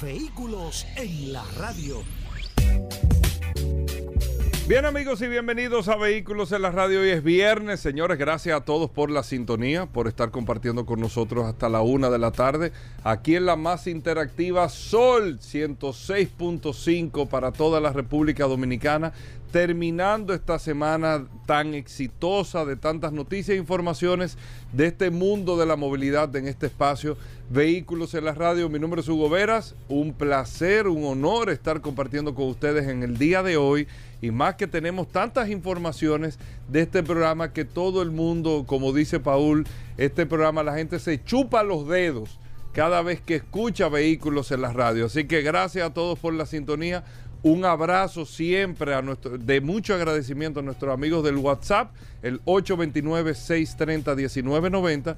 Vehículos 0.00 0.86
en 0.96 1.32
la 1.32 1.42
radio. 1.58 2.02
Bien 4.68 4.84
amigos 4.84 5.22
y 5.22 5.28
bienvenidos 5.28 5.88
a 5.88 5.96
Vehículos 5.96 6.52
en 6.52 6.62
la 6.62 6.70
Radio. 6.70 7.00
Hoy 7.00 7.10
es 7.10 7.22
viernes, 7.22 7.80
señores. 7.80 8.18
Gracias 8.18 8.56
a 8.56 8.64
todos 8.64 8.90
por 8.90 9.10
la 9.10 9.22
sintonía, 9.22 9.86
por 9.86 10.06
estar 10.06 10.30
compartiendo 10.30 10.84
con 10.84 11.00
nosotros 11.00 11.46
hasta 11.46 11.68
la 11.68 11.80
una 11.80 12.10
de 12.10 12.18
la 12.18 12.32
tarde. 12.32 12.72
Aquí 13.04 13.36
en 13.36 13.46
la 13.46 13.56
más 13.56 13.86
interactiva 13.86 14.68
Sol 14.68 15.38
106.5 15.38 17.28
para 17.28 17.52
toda 17.52 17.80
la 17.80 17.92
República 17.92 18.44
Dominicana. 18.44 19.12
Terminando 19.52 20.34
esta 20.34 20.58
semana 20.58 21.26
tan 21.46 21.74
exitosa 21.74 22.64
de 22.64 22.76
tantas 22.76 23.12
noticias 23.12 23.54
e 23.54 23.60
informaciones 23.60 24.36
de 24.72 24.86
este 24.86 25.10
mundo 25.10 25.56
de 25.56 25.66
la 25.66 25.76
movilidad 25.76 26.34
en 26.36 26.48
este 26.48 26.66
espacio. 26.66 27.16
Vehículos 27.48 28.14
en 28.14 28.24
la 28.24 28.34
Radio. 28.34 28.68
Mi 28.68 28.78
nombre 28.78 29.00
es 29.00 29.08
Hugo 29.08 29.30
Veras. 29.30 29.74
Un 29.88 30.12
placer, 30.12 30.88
un 30.88 31.04
honor 31.04 31.50
estar 31.50 31.80
compartiendo 31.80 32.34
con 32.34 32.48
ustedes 32.48 32.88
en 32.88 33.02
el 33.02 33.18
día 33.18 33.42
de 33.42 33.56
hoy 33.56 33.86
y 34.20 34.30
más 34.30 34.56
que 34.56 34.66
tenemos 34.66 35.08
tantas 35.08 35.48
informaciones 35.50 36.38
de 36.68 36.82
este 36.82 37.02
programa 37.02 37.52
que 37.52 37.64
todo 37.64 38.02
el 38.02 38.10
mundo, 38.10 38.64
como 38.66 38.92
dice 38.92 39.20
Paul, 39.20 39.66
este 39.96 40.26
programa 40.26 40.62
la 40.62 40.74
gente 40.74 40.98
se 40.98 41.22
chupa 41.22 41.62
los 41.62 41.86
dedos 41.86 42.38
cada 42.72 43.00
vez 43.00 43.22
que 43.22 43.36
escucha 43.36 43.88
vehículos 43.88 44.50
en 44.50 44.60
la 44.60 44.72
radio. 44.72 45.06
Así 45.06 45.24
que 45.24 45.40
gracias 45.40 45.86
a 45.86 45.94
todos 45.94 46.18
por 46.18 46.34
la 46.34 46.44
sintonía. 46.44 47.04
Un 47.42 47.64
abrazo 47.64 48.26
siempre 48.26 48.94
a 48.94 49.02
nuestro, 49.02 49.38
de 49.38 49.60
mucho 49.60 49.94
agradecimiento 49.94 50.60
a 50.60 50.62
nuestros 50.62 50.92
amigos 50.92 51.24
del 51.24 51.36
WhatsApp, 51.36 51.92
el 52.22 52.40
829-630-1990. 52.44 55.16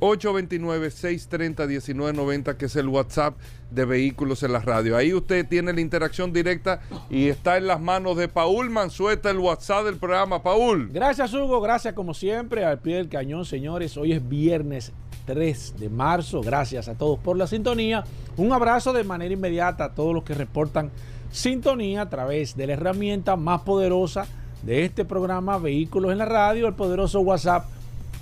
829-630-1990, 0.00 2.56
que 2.56 2.66
es 2.66 2.76
el 2.76 2.88
WhatsApp 2.88 3.36
de 3.70 3.84
Vehículos 3.84 4.42
en 4.42 4.52
la 4.52 4.60
Radio. 4.60 4.96
Ahí 4.96 5.14
usted 5.14 5.46
tiene 5.46 5.72
la 5.72 5.80
interacción 5.80 6.32
directa 6.32 6.80
y 7.10 7.28
está 7.28 7.56
en 7.56 7.66
las 7.66 7.80
manos 7.80 8.16
de 8.16 8.28
Paul 8.28 8.70
Mansueta, 8.70 9.30
el 9.30 9.38
WhatsApp 9.38 9.84
del 9.84 9.96
programa. 9.96 10.42
Paul. 10.42 10.90
Gracias, 10.92 11.32
Hugo. 11.32 11.60
Gracias, 11.60 11.94
como 11.94 12.14
siempre, 12.14 12.64
al 12.64 12.80
pie 12.80 12.96
del 12.96 13.08
cañón, 13.08 13.44
señores. 13.44 13.96
Hoy 13.96 14.12
es 14.12 14.28
viernes 14.28 14.92
3 15.26 15.74
de 15.78 15.88
marzo. 15.88 16.42
Gracias 16.42 16.88
a 16.88 16.94
todos 16.94 17.18
por 17.18 17.36
la 17.36 17.46
sintonía. 17.46 18.04
Un 18.36 18.52
abrazo 18.52 18.92
de 18.92 19.04
manera 19.04 19.32
inmediata 19.32 19.84
a 19.84 19.94
todos 19.94 20.12
los 20.12 20.24
que 20.24 20.34
reportan 20.34 20.90
sintonía 21.34 22.02
a 22.02 22.08
través 22.08 22.56
de 22.56 22.68
la 22.68 22.74
herramienta 22.74 23.34
más 23.34 23.62
poderosa 23.62 24.28
de 24.62 24.84
este 24.84 25.04
programa, 25.04 25.58
Vehículos 25.58 26.12
en 26.12 26.18
la 26.18 26.26
Radio, 26.26 26.68
el 26.68 26.74
poderoso 26.74 27.18
WhatsApp 27.20 27.64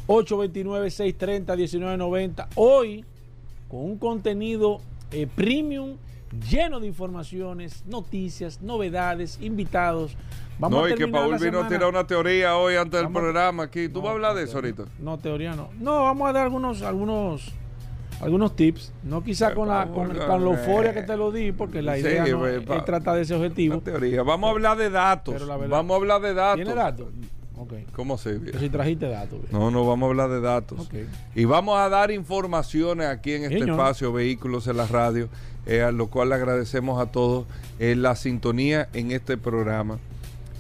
829-630-1990. 0.07 2.47
Hoy, 2.57 3.05
con 3.69 3.81
un 3.81 3.99
contenido 3.99 4.81
eh, 5.11 5.27
premium 5.27 5.99
lleno 6.49 6.81
de 6.81 6.87
informaciones, 6.87 7.85
noticias, 7.87 8.63
novedades, 8.63 9.39
invitados. 9.43 10.17
Vamos 10.59 10.81
no, 10.81 10.87
a 10.87 10.91
y 10.91 10.95
que 10.95 11.07
Paul 11.07 11.39
vino 11.39 11.61
a 11.61 11.69
tirar 11.69 11.91
una 11.91 12.07
teoría 12.07 12.57
hoy 12.57 12.77
antes 12.77 12.99
del 12.99 13.13
programa 13.13 13.65
aquí. 13.65 13.91
¿Tú 13.91 13.99
no, 13.99 14.05
vas 14.05 14.09
a 14.09 14.15
hablar 14.15 14.35
de 14.37 14.45
eso 14.45 14.57
ahorita? 14.57 14.85
No, 14.99 15.19
teoría 15.19 15.55
no. 15.55 15.69
No, 15.79 16.05
vamos 16.05 16.31
a 16.31 16.33
dar 16.33 16.45
algunos, 16.45 16.81
algunos, 16.81 17.53
algunos 18.23 18.57
tips. 18.57 18.93
No 19.03 19.23
quizá 19.23 19.55
con 19.55 19.69
la, 19.69 19.87
con, 19.89 20.09
con 20.09 20.45
la 20.45 20.51
euforia 20.51 20.95
que 20.95 21.03
te 21.03 21.17
lo 21.17 21.31
di, 21.33 21.53
porque 21.53 21.83
la 21.83 21.99
idea 21.99 22.25
sí, 22.25 22.31
no, 22.31 22.47
es, 22.47 22.63
es 22.69 22.85
tratar 22.85 23.17
de 23.17 23.23
ese 23.23 23.35
objetivo. 23.35 23.81
Teoría. 23.81 24.23
Vamos 24.23 24.49
a 24.49 24.51
hablar 24.53 24.79
de 24.79 24.91
datos. 24.91 25.35
Verdad, 25.35 25.59
vamos 25.69 25.95
a 25.95 25.97
hablar 25.97 26.21
de 26.23 26.35
datos. 26.35 26.57
¿Tiene 26.57 26.75
datos? 26.75 27.09
Okay. 27.55 27.87
¿Cómo 27.95 28.19
se 28.19 28.41
Pero 28.41 28.59
si 28.59 28.69
trajiste 28.71 29.09
datos. 29.09 29.41
Bien. 29.41 29.53
No, 29.53 29.71
no, 29.71 29.87
vamos 29.87 30.07
a 30.07 30.11
hablar 30.11 30.31
de 30.31 30.41
datos. 30.41 30.87
Okay. 30.87 31.07
Y 31.35 31.45
vamos 31.45 31.79
a 31.79 31.89
dar 31.89 32.11
informaciones 32.11 33.07
aquí 33.07 33.35
en 33.35 33.45
este 33.45 33.61
Señor. 33.61 33.79
espacio, 33.79 34.13
Vehículos 34.13 34.67
en 34.67 34.79
la 34.79 34.87
Radio, 34.87 35.29
eh, 35.67 35.83
a 35.83 35.93
lo 35.93 36.09
cual 36.09 36.31
le 36.31 36.37
agradecemos 36.37 37.01
a 37.01 37.07
todos 37.07 37.47
eh, 37.79 37.95
la 37.95 38.17
sintonía 38.17 38.89
en 38.95 39.13
este 39.13 39.37
programa. 39.37 39.99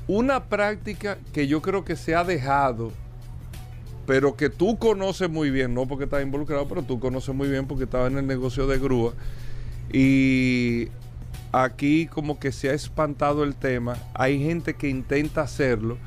Una 0.06 0.44
práctica 0.44 1.18
que 1.32 1.46
yo 1.46 1.62
creo 1.62 1.84
que 1.84 1.96
se 1.96 2.14
ha 2.14 2.24
dejado, 2.24 2.92
pero 4.06 4.36
que 4.36 4.50
tú 4.50 4.78
conoces 4.78 5.30
muy 5.30 5.50
bien, 5.50 5.74
no 5.74 5.86
porque 5.86 6.04
estás 6.04 6.22
involucrado, 6.22 6.68
pero 6.68 6.82
tú 6.82 6.98
conoces 7.00 7.34
muy 7.34 7.48
bien 7.48 7.66
porque 7.66 7.84
estaba 7.84 8.06
en 8.06 8.18
el 8.18 8.26
negocio 8.26 8.66
de 8.66 8.78
grúa. 8.78 9.14
Y 9.92 10.88
aquí 11.52 12.06
como 12.06 12.38
que 12.38 12.52
se 12.52 12.70
ha 12.70 12.74
espantado 12.74 13.44
el 13.44 13.54
tema. 13.54 13.96
Hay 14.14 14.42
gente 14.42 14.74
que 14.74 14.88
intenta 14.88 15.42
hacerlo 15.42 15.98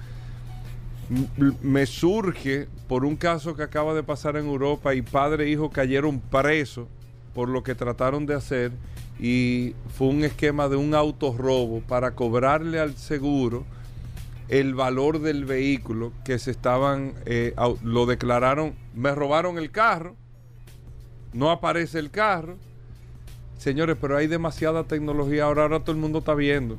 me 1.61 1.85
surge 1.85 2.67
por 2.87 3.05
un 3.05 3.15
caso 3.15 3.55
que 3.55 3.63
acaba 3.63 3.93
de 3.93 4.03
pasar 4.03 4.37
en 4.37 4.47
Europa 4.47 4.95
y 4.95 5.01
padre 5.01 5.45
e 5.45 5.49
hijo 5.49 5.69
cayeron 5.69 6.19
presos 6.19 6.87
por 7.33 7.49
lo 7.49 7.63
que 7.63 7.75
trataron 7.75 8.25
de 8.25 8.33
hacer 8.33 8.71
y 9.19 9.75
fue 9.95 10.07
un 10.07 10.23
esquema 10.23 10.67
de 10.67 10.75
un 10.75 10.95
autorrobo 10.95 11.81
para 11.81 12.11
cobrarle 12.11 12.79
al 12.79 12.95
seguro 12.95 13.65
el 14.47 14.75
valor 14.75 15.19
del 15.19 15.45
vehículo 15.45 16.13
que 16.23 16.37
se 16.39 16.51
estaban, 16.51 17.13
eh, 17.25 17.55
lo 17.83 18.05
declararon, 18.05 18.75
me 18.93 19.13
robaron 19.15 19.57
el 19.57 19.71
carro, 19.71 20.15
no 21.33 21.51
aparece 21.51 21.99
el 21.99 22.11
carro. 22.11 22.57
Señores, 23.57 23.97
pero 23.99 24.17
hay 24.17 24.27
demasiada 24.27 24.83
tecnología, 24.83 25.45
ahora, 25.45 25.63
ahora 25.63 25.79
todo 25.79 25.91
el 25.93 26.01
mundo 26.01 26.19
está 26.19 26.33
viendo. 26.35 26.77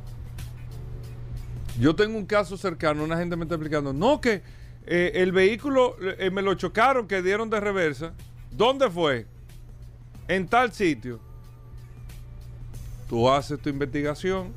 Yo 1.81 1.94
tengo 1.94 2.16
un 2.16 2.26
caso 2.26 2.56
cercano, 2.56 3.03
una 3.03 3.19
gente 3.19 3.37
me 3.37 3.44
está 3.44 3.56
explicando, 3.56 3.93
no, 3.93 4.21
que 4.21 4.43
eh, 4.87 5.12
el 5.16 5.32
vehículo 5.32 5.97
eh, 6.00 6.31
me 6.31 6.43
lo 6.43 6.55
chocaron, 6.55 7.09
que 7.09 7.22
dieron 7.22 7.50
de 7.50 7.60
reversa. 7.60 8.12
¿Dónde 8.50 8.88
fue? 8.88 9.26
En 10.28 10.47
tal 10.47 10.72
sitio. 10.72 11.19
Tú 13.09 13.28
haces 13.28 13.60
tu 13.60 13.69
investigación. 13.69 14.53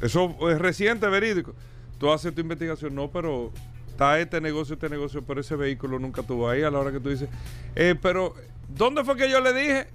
Eso 0.00 0.50
es 0.50 0.58
reciente, 0.58 1.06
verídico. 1.08 1.54
Tú 2.02 2.10
haces 2.10 2.34
tu 2.34 2.40
investigación. 2.40 2.96
No, 2.96 3.08
pero 3.08 3.52
está 3.86 4.18
este 4.18 4.40
negocio, 4.40 4.74
este 4.74 4.88
negocio, 4.88 5.22
pero 5.22 5.40
ese 5.40 5.54
vehículo 5.54 6.00
nunca 6.00 6.22
estuvo 6.22 6.48
ahí 6.50 6.64
a 6.64 6.68
la 6.68 6.80
hora 6.80 6.90
que 6.90 6.98
tú 6.98 7.10
dices. 7.10 7.28
Eh, 7.76 7.94
pero, 8.02 8.34
¿dónde 8.68 9.04
fue 9.04 9.16
que 9.16 9.30
yo 9.30 9.40
le 9.40 9.52
dije? 9.52 9.86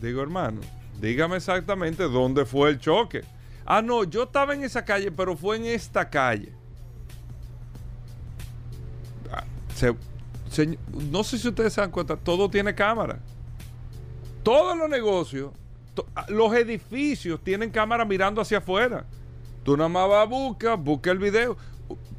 Digo, 0.00 0.22
hermano, 0.22 0.62
dígame 1.02 1.36
exactamente 1.36 2.04
dónde 2.04 2.46
fue 2.46 2.70
el 2.70 2.80
choque. 2.80 3.24
Ah, 3.66 3.82
no, 3.82 4.04
yo 4.04 4.22
estaba 4.22 4.54
en 4.54 4.64
esa 4.64 4.82
calle, 4.82 5.12
pero 5.12 5.36
fue 5.36 5.58
en 5.58 5.66
esta 5.66 6.08
calle. 6.08 6.50
Se, 9.74 9.94
se, 10.50 10.78
no 11.10 11.22
sé 11.24 11.38
si 11.38 11.46
ustedes 11.46 11.74
se 11.74 11.82
dan 11.82 11.90
cuenta, 11.90 12.16
todo 12.16 12.48
tiene 12.48 12.74
cámara. 12.74 13.18
Todos 14.42 14.78
los 14.78 14.88
negocios, 14.88 15.52
to, 15.92 16.06
los 16.28 16.54
edificios 16.54 17.38
tienen 17.44 17.68
cámara 17.68 18.06
mirando 18.06 18.40
hacia 18.40 18.56
afuera. 18.56 19.04
Tú 19.68 19.76
nada 19.76 19.90
más 19.90 20.08
vas 20.08 20.22
a 20.22 20.24
buscar, 20.24 20.78
busca 20.78 21.10
el 21.10 21.18
video. 21.18 21.54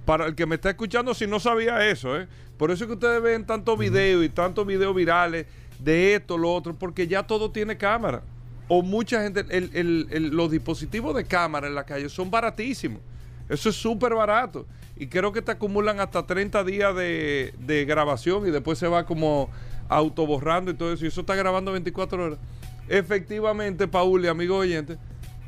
Para 0.05 0.27
el 0.27 0.35
que 0.35 0.45
me 0.45 0.53
está 0.53 0.69
escuchando, 0.69 1.15
si 1.15 1.25
no 1.25 1.39
sabía 1.39 1.89
eso, 1.89 2.15
¿eh? 2.15 2.27
Por 2.59 2.69
eso 2.69 2.83
es 2.83 2.89
que 2.89 2.93
ustedes 2.93 3.23
ven 3.23 3.43
tantos 3.43 3.75
videos 3.75 4.23
y 4.23 4.29
tantos 4.29 4.67
videos 4.67 4.95
virales 4.95 5.47
de 5.79 6.13
esto, 6.13 6.37
lo 6.37 6.53
otro, 6.53 6.75
porque 6.75 7.07
ya 7.07 7.23
todo 7.23 7.49
tiene 7.49 7.75
cámara 7.75 8.21
o 8.67 8.83
mucha 8.83 9.23
gente, 9.23 9.39
el, 9.49 9.71
el, 9.73 10.07
el, 10.11 10.27
los 10.27 10.51
dispositivos 10.51 11.15
de 11.15 11.25
cámara 11.25 11.65
en 11.65 11.73
la 11.73 11.85
calle 11.85 12.07
son 12.07 12.29
baratísimos. 12.29 13.01
Eso 13.49 13.69
es 13.69 13.75
súper 13.75 14.13
barato. 14.13 14.67
Y 14.95 15.07
creo 15.07 15.33
que 15.33 15.41
te 15.41 15.49
acumulan 15.51 15.99
hasta 15.99 16.27
30 16.27 16.63
días 16.65 16.95
de, 16.95 17.55
de, 17.57 17.83
grabación 17.85 18.47
y 18.47 18.51
después 18.51 18.77
se 18.77 18.87
va 18.87 19.07
como 19.07 19.49
autoborrando 19.87 20.69
y 20.69 20.75
todo 20.75 20.93
eso. 20.93 21.03
Y 21.03 21.07
eso 21.07 21.21
está 21.21 21.33
grabando 21.33 21.71
24 21.71 22.23
horas. 22.23 22.39
Efectivamente, 22.87 23.87
Paul 23.87 24.23
y 24.23 24.27
amigos 24.27 24.59
oyentes, 24.59 24.99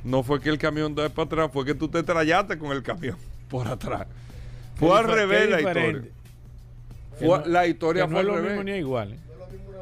no 0.03 0.24
fue 0.24 0.39
que 0.42 0.50
el 0.50 0.57
camión 0.57 0.95
de 0.95 1.09
para 1.09 1.25
atrás, 1.25 1.50
fue 1.53 1.65
que 1.65 1.74
tú 1.75 1.88
te 1.88 2.03
trayaste 2.03 2.57
con 2.57 2.71
el 2.71 2.83
camión 2.83 3.18
por 3.50 3.68
atrás. 3.68 4.07
Fue 4.75 4.98
al 4.98 5.06
revés 5.07 5.50
la 5.50 5.62
historia. 5.62 6.03
Fue, 7.19 7.27
no, 7.27 7.45
la 7.45 7.68
historia 7.68 8.07
no 8.07 8.09
fue 8.09 8.19
al 8.21 8.25
es 8.27 8.31
lo 8.31 8.36
revés. 8.38 8.51
mismo 8.51 8.63
ni 8.63 8.71
igual. 8.77 9.13
¿eh? 9.13 9.19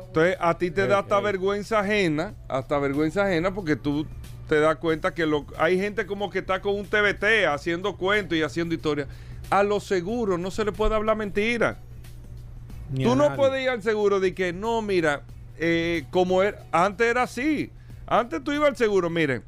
Entonces 0.08 0.38
a 0.40 0.58
ti 0.58 0.72
te 0.72 0.88
da 0.88 1.00
hasta 1.00 1.20
vergüenza 1.20 1.80
ajena, 1.80 2.34
hasta 2.48 2.80
vergüenza 2.80 3.26
ajena 3.26 3.54
porque 3.54 3.76
tú 3.76 4.06
te 4.48 4.60
das 4.60 4.78
cuenta 4.78 5.14
que 5.14 5.26
lo, 5.28 5.46
hay 5.58 5.78
gente 5.80 6.06
como 6.08 6.30
que 6.32 6.40
está 6.40 6.62
con 6.62 6.76
un 6.76 6.88
TBT 6.88 7.46
haciendo 7.48 7.96
cuentos 7.96 8.38
y 8.38 8.42
haciendo 8.42 8.74
historias. 8.74 9.08
A 9.52 9.64
los 9.64 9.84
seguros 9.84 10.40
no 10.40 10.52
se 10.52 10.66
le 10.66 10.72
puede 10.72 10.96
hablar 10.96 11.16
mentira. 11.16 11.78
Ni 12.92 13.04
tú 13.04 13.16
no 13.16 13.26
nadie. 13.26 13.38
puedes 13.38 13.64
ir 13.64 13.70
al 13.70 13.84
seguro 13.84 14.20
de 14.20 14.34
que 14.34 14.52
no, 14.52 14.82
mira, 14.82 15.22
eh, 15.58 16.06
como 16.10 16.42
era, 16.42 16.64
antes 16.72 17.08
era 17.08 17.24
así. 17.24 17.72
Antes 18.08 18.44
tú 18.44 18.52
ibas 18.52 18.70
al 18.70 18.76
seguro, 18.78 19.10
miren. 19.12 19.44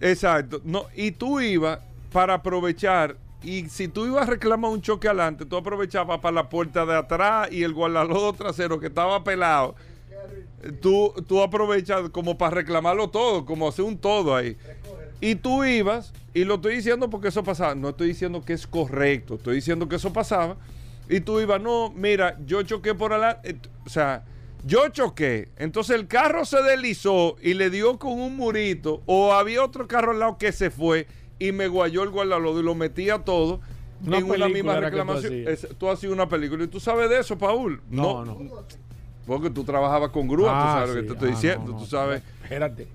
Exacto. 0.00 0.60
No, 0.64 0.86
y 0.94 1.12
tú 1.12 1.40
ibas 1.40 1.78
para 2.12 2.34
aprovechar. 2.34 3.16
Y 3.42 3.68
si 3.68 3.88
tú 3.88 4.06
ibas 4.06 4.26
a 4.26 4.30
reclamar 4.30 4.70
un 4.70 4.80
choque 4.80 5.08
adelante, 5.08 5.44
tú 5.44 5.56
aprovechabas 5.56 6.18
para 6.20 6.34
la 6.34 6.48
puerta 6.48 6.84
de 6.84 6.96
atrás 6.96 7.48
y 7.52 7.62
el 7.62 7.74
guardalodo 7.74 8.32
trasero 8.32 8.80
que 8.80 8.86
estaba 8.86 9.22
pelado. 9.22 9.74
Tú, 10.80 11.12
tú 11.28 11.42
aprovechas 11.42 12.08
como 12.10 12.36
para 12.36 12.56
reclamarlo 12.56 13.08
todo, 13.08 13.44
como 13.44 13.68
hacer 13.68 13.84
un 13.84 13.98
todo 13.98 14.34
ahí. 14.34 14.56
Y 15.20 15.36
tú 15.36 15.64
ibas, 15.64 16.12
y 16.34 16.44
lo 16.44 16.56
estoy 16.56 16.76
diciendo 16.76 17.08
porque 17.08 17.28
eso 17.28 17.44
pasaba. 17.44 17.74
No 17.74 17.90
estoy 17.90 18.08
diciendo 18.08 18.44
que 18.44 18.52
es 18.52 18.66
correcto, 18.66 19.34
estoy 19.36 19.56
diciendo 19.56 19.88
que 19.88 19.96
eso 19.96 20.12
pasaba. 20.12 20.56
Y 21.08 21.20
tú 21.20 21.38
ibas, 21.40 21.60
no, 21.60 21.90
mira, 21.90 22.36
yo 22.44 22.62
choqué 22.62 22.94
por 22.94 23.12
adelante. 23.12 23.56
O 23.84 23.88
sea, 23.90 24.24
yo 24.66 24.88
choqué. 24.88 25.48
Entonces 25.56 25.96
el 25.96 26.06
carro 26.08 26.44
se 26.44 26.62
deslizó 26.62 27.36
y 27.40 27.54
le 27.54 27.70
dio 27.70 27.98
con 27.98 28.12
un 28.20 28.36
murito. 28.36 29.02
O 29.06 29.32
había 29.32 29.62
otro 29.64 29.86
carro 29.86 30.10
al 30.12 30.18
lado 30.18 30.38
que 30.38 30.52
se 30.52 30.70
fue 30.70 31.06
y 31.38 31.52
me 31.52 31.68
guayó 31.68 32.02
el 32.02 32.10
guardalodo 32.10 32.60
y 32.60 32.62
lo 32.62 32.74
metía 32.74 33.18
todo 33.24 33.60
Una 34.04 34.18
en 34.18 34.24
una 34.24 34.32
película 34.34 34.48
misma 34.48 34.74
tú 34.76 34.80
reclamación. 34.80 35.34
Es- 35.48 35.68
tú 35.78 35.88
hacías 35.88 36.12
una 36.12 36.28
película. 36.28 36.64
¿Y 36.64 36.68
tú 36.68 36.80
sabes 36.80 37.08
de 37.10 37.20
eso, 37.20 37.38
Paul? 37.38 37.80
No, 37.88 38.24
no. 38.24 38.38
Porque 39.26 39.50
tú 39.50 39.64
trabajabas 39.64 40.10
con 40.10 40.28
grúa, 40.28 40.48
tú 40.50 40.54
Ah, 40.56 40.74
sabes 40.80 40.94
lo 40.94 41.00
que 41.02 41.06
te 41.08 41.12
estoy 41.14 41.28
Ah, 41.28 41.34
diciendo. 41.34 41.64
no, 41.66 41.72
no. 41.72 41.78
Tú 41.78 41.86
sabes, 41.86 42.22
Espérate. 42.42 42.86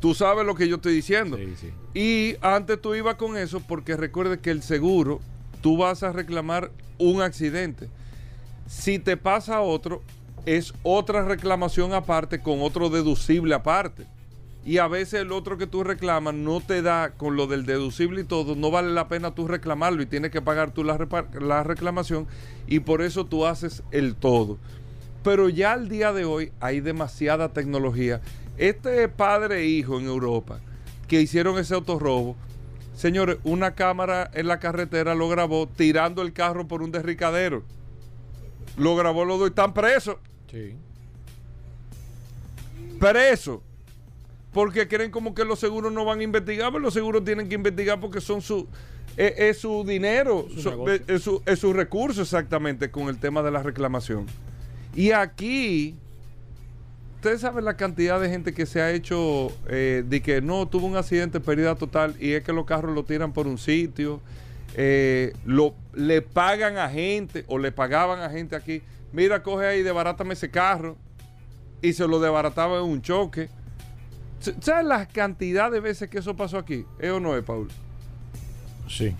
tú 0.00 0.14
sabes 0.14 0.44
lo 0.44 0.54
que 0.54 0.68
yo 0.68 0.76
estoy 0.76 0.94
diciendo. 0.94 1.36
Sí, 1.36 1.54
sí. 1.58 1.70
Y 1.94 2.36
antes 2.42 2.80
tú 2.80 2.94
ibas 2.94 3.14
con 3.16 3.36
eso 3.36 3.60
porque 3.60 3.96
recuerde 3.96 4.38
que 4.40 4.50
el 4.50 4.62
seguro, 4.62 5.20
tú 5.62 5.76
vas 5.78 6.02
a 6.02 6.12
reclamar 6.12 6.70
un 6.98 7.22
accidente. 7.22 7.88
Si 8.66 8.98
te 8.98 9.16
pasa 9.16 9.60
otro, 9.62 10.02
es 10.46 10.74
otra 10.82 11.24
reclamación 11.24 11.92
aparte 11.92 12.40
con 12.40 12.60
otro 12.62 12.90
deducible 12.90 13.54
aparte. 13.54 14.06
Y 14.64 14.78
a 14.78 14.86
veces 14.86 15.22
el 15.22 15.32
otro 15.32 15.56
que 15.56 15.66
tú 15.66 15.82
reclamas 15.82 16.34
no 16.34 16.60
te 16.60 16.82
da 16.82 17.12
con 17.16 17.36
lo 17.36 17.46
del 17.46 17.64
deducible 17.64 18.20
y 18.20 18.24
todo, 18.24 18.54
no 18.54 18.70
vale 18.70 18.90
la 18.90 19.08
pena 19.08 19.34
tú 19.34 19.48
reclamarlo 19.48 20.02
y 20.02 20.06
tienes 20.06 20.30
que 20.30 20.42
pagar 20.42 20.72
tú 20.72 20.84
la, 20.84 20.98
la 21.40 21.62
reclamación 21.62 22.26
y 22.66 22.80
por 22.80 23.00
eso 23.00 23.24
tú 23.24 23.46
haces 23.46 23.82
el 23.92 24.14
todo. 24.14 24.58
Pero 25.24 25.48
ya 25.48 25.72
al 25.72 25.88
día 25.88 26.12
de 26.12 26.24
hoy 26.24 26.52
hay 26.60 26.80
demasiada 26.80 27.48
tecnología. 27.54 28.20
Este 28.58 29.08
padre 29.08 29.60
e 29.60 29.66
hijo 29.66 29.98
en 29.98 30.06
Europa 30.06 30.60
que 31.06 31.22
hicieron 31.22 31.58
ese 31.58 31.74
autorrobo, 31.74 32.36
señores, 32.94 33.38
una 33.44 33.74
cámara 33.74 34.30
en 34.34 34.48
la 34.48 34.58
carretera 34.58 35.14
lo 35.14 35.28
grabó 35.28 35.66
tirando 35.66 36.20
el 36.22 36.32
carro 36.32 36.68
por 36.68 36.82
un 36.82 36.92
derricadero. 36.92 37.62
Lo 38.78 38.96
grabó 38.96 39.24
los 39.24 39.38
dos 39.38 39.48
y 39.48 39.50
están 39.50 39.74
presos. 39.74 40.16
Sí. 40.50 40.74
Presos. 42.98 43.60
Porque 44.52 44.88
creen 44.88 45.10
como 45.10 45.34
que 45.34 45.44
los 45.44 45.58
seguros 45.58 45.92
no 45.92 46.04
van 46.04 46.20
a 46.20 46.22
investigar, 46.22 46.72
pero 46.72 46.80
los 46.80 46.94
seguros 46.94 47.24
tienen 47.24 47.48
que 47.48 47.54
investigar 47.54 48.00
porque 48.00 48.20
son 48.20 48.40
su 48.40 48.66
es, 49.18 49.34
es 49.36 49.58
su 49.58 49.84
dinero, 49.84 50.46
Su 50.56 50.88
es, 51.08 51.22
su, 51.22 51.42
es 51.44 51.58
su 51.58 51.72
recurso 51.72 52.22
exactamente 52.22 52.90
con 52.90 53.08
el 53.08 53.18
tema 53.18 53.42
de 53.42 53.50
la 53.50 53.62
reclamación. 53.62 54.26
Y 54.94 55.10
aquí, 55.10 55.96
ustedes 57.16 57.40
saben 57.40 57.64
la 57.64 57.76
cantidad 57.76 58.20
de 58.20 58.30
gente 58.30 58.54
que 58.54 58.64
se 58.64 58.80
ha 58.80 58.92
hecho 58.92 59.52
eh, 59.68 60.04
de 60.06 60.22
que 60.22 60.40
no 60.40 60.68
tuvo 60.68 60.86
un 60.86 60.96
accidente, 60.96 61.40
pérdida 61.40 61.74
total, 61.74 62.14
y 62.20 62.32
es 62.32 62.44
que 62.44 62.52
los 62.52 62.64
carros 62.64 62.94
lo 62.94 63.04
tiran 63.04 63.32
por 63.32 63.48
un 63.48 63.58
sitio, 63.58 64.20
eh, 64.76 65.32
lo, 65.44 65.74
le 65.98 66.22
pagan 66.22 66.78
a 66.78 66.88
gente 66.88 67.44
o 67.48 67.58
le 67.58 67.72
pagaban 67.72 68.20
a 68.20 68.30
gente 68.30 68.54
aquí, 68.54 68.82
mira, 69.12 69.42
coge 69.42 69.66
ahí, 69.66 69.82
debarátame 69.82 70.34
ese 70.34 70.48
carro, 70.48 70.96
y 71.82 71.92
se 71.92 72.06
lo 72.06 72.20
desbarataba 72.20 72.78
en 72.78 72.84
un 72.84 73.02
choque. 73.02 73.48
¿Sabes 74.60 74.86
la 74.86 75.06
cantidad 75.06 75.70
de 75.72 75.80
veces 75.80 76.08
que 76.08 76.18
eso 76.18 76.36
pasó 76.36 76.56
aquí? 76.56 76.86
¿Es 77.00 77.10
o 77.10 77.18
no 77.18 77.36
es, 77.36 77.42
Paul? 77.42 77.68
Sí. 78.88 79.14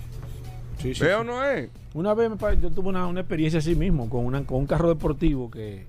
Sí, 0.78 0.82
sí, 0.82 0.90
¿Es 0.90 0.98
sí. 0.98 1.06
o 1.06 1.24
no 1.24 1.44
es? 1.44 1.68
Una 1.94 2.14
vez 2.14 2.30
yo 2.62 2.70
tuve 2.70 2.90
una, 2.90 3.08
una 3.08 3.20
experiencia 3.20 3.58
así 3.58 3.74
mismo 3.74 4.08
con, 4.08 4.24
una, 4.24 4.44
con 4.44 4.58
un 4.58 4.66
carro 4.66 4.88
deportivo 4.88 5.50
que 5.50 5.84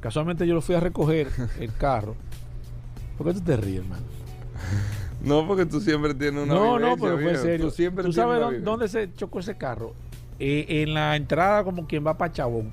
casualmente 0.00 0.46
yo 0.46 0.52
lo 0.52 0.60
fui 0.60 0.74
a 0.74 0.80
recoger 0.80 1.28
el 1.60 1.74
carro. 1.74 2.14
¿Por 3.16 3.26
qué 3.28 3.32
tú 3.32 3.40
te 3.40 3.56
ríes, 3.56 3.78
hermano? 3.78 4.02
No, 5.22 5.46
porque 5.46 5.64
tú 5.64 5.80
siempre 5.80 6.12
tienes 6.12 6.44
una 6.44 6.54
no, 6.54 6.78
no, 6.78 6.96
pero 6.98 7.18
fue 7.18 7.30
en 7.30 7.38
serio. 7.38 7.66
Tú 7.66 7.72
siempre 7.72 8.04
¿Tú 8.04 8.10
tienes 8.10 8.30
sabes 8.30 8.40
dónde, 8.40 8.60
dónde 8.60 8.88
se 8.88 9.14
chocó 9.14 9.40
ese 9.40 9.56
carro? 9.56 9.94
Eh, 10.42 10.82
en 10.82 10.94
la 10.94 11.16
entrada 11.16 11.62
como 11.64 11.86
quien 11.86 12.04
va 12.04 12.16
para 12.16 12.32
Chabón, 12.32 12.70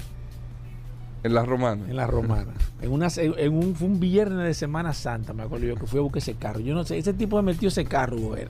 En 1.24 1.34
la 1.34 1.44
romana. 1.44 1.84
en 1.86 1.98
la 1.98 2.08
Romana. 2.08 2.54
en 2.82 2.92
una, 2.92 3.10
en 3.18 3.54
un, 3.54 3.76
fue 3.76 3.90
un 3.90 4.00
viernes 4.00 4.46
de 4.46 4.54
Semana 4.54 4.94
Santa, 4.94 5.34
me 5.34 5.44
acuerdo 5.44 5.66
yo, 5.68 5.76
que 5.76 5.86
fui 5.86 6.00
a 6.00 6.02
buscar 6.02 6.20
ese 6.20 6.36
carro. 6.36 6.62
Yo 6.62 6.74
no 6.74 6.86
sé, 6.86 6.98
ese 6.98 7.14
tipo 7.14 7.36
me 7.36 7.52
metió 7.52 7.68
ese 7.68 7.84
carro, 7.84 8.18
güey. 8.18 8.46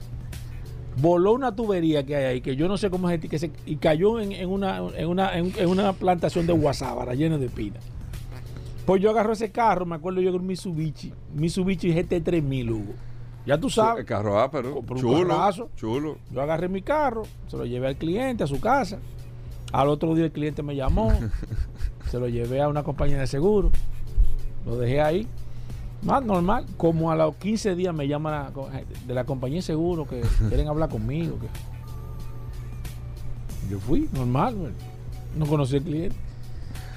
Voló 1.00 1.32
una 1.32 1.54
tubería 1.54 2.06
que 2.06 2.14
hay 2.14 2.24
ahí, 2.24 2.40
que 2.40 2.54
yo 2.54 2.68
no 2.68 2.76
sé 2.76 2.90
cómo 2.90 3.10
es, 3.10 3.20
que 3.20 3.38
se, 3.40 3.50
y 3.66 3.76
cayó 3.76 4.20
en, 4.20 4.30
en 4.30 4.48
una, 4.48 4.78
en, 4.96 5.08
una, 5.08 5.36
en, 5.36 5.66
una 5.68 5.92
plantación 5.94 6.46
de 6.46 6.52
guasábara 6.52 7.14
llena 7.14 7.38
de 7.38 7.48
pinas. 7.48 7.82
Pues 8.86 9.02
yo 9.02 9.10
agarro 9.10 9.32
ese 9.32 9.50
carro, 9.50 9.84
me 9.84 9.96
acuerdo 9.96 10.20
yo 10.20 10.30
con 10.30 10.46
Mitsubishi, 10.46 11.12
Mitsubishi 11.34 11.92
GT3000, 11.92 12.70
Hugo. 12.70 12.94
Ya 13.48 13.58
tú 13.58 13.68
El 13.68 13.72
sabes. 13.72 14.04
carro 14.04 14.38
ah, 14.38 14.50
pero 14.50 14.82
chulo, 14.96 15.26
carrazo. 15.36 15.70
chulo. 15.74 16.18
Yo 16.30 16.42
agarré 16.42 16.68
mi 16.68 16.82
carro, 16.82 17.22
se 17.46 17.56
lo 17.56 17.64
llevé 17.64 17.86
al 17.88 17.96
cliente 17.96 18.44
a 18.44 18.46
su 18.46 18.60
casa. 18.60 18.98
Al 19.72 19.88
otro 19.88 20.14
día 20.14 20.26
el 20.26 20.32
cliente 20.32 20.62
me 20.62 20.76
llamó, 20.76 21.10
se 22.10 22.18
lo 22.20 22.28
llevé 22.28 22.60
a 22.60 22.68
una 22.68 22.82
compañía 22.82 23.18
de 23.18 23.26
seguro, 23.26 23.70
lo 24.66 24.76
dejé 24.76 25.00
ahí. 25.00 25.26
Más 26.02 26.22
normal, 26.22 26.66
como 26.76 27.10
a 27.10 27.16
los 27.16 27.34
15 27.36 27.74
días 27.74 27.92
me 27.94 28.06
llama 28.06 28.30
la 28.30 28.50
co- 28.52 28.68
de 29.06 29.14
la 29.14 29.24
compañía 29.24 29.56
de 29.56 29.62
seguro 29.62 30.06
que 30.06 30.20
quieren 30.48 30.68
hablar 30.68 30.90
conmigo. 30.90 31.38
Que... 31.40 31.48
Yo 33.70 33.78
fui, 33.80 34.08
normal, 34.12 34.72
no 35.36 35.46
conocí 35.46 35.76
al 35.76 35.82
cliente. 35.82 36.16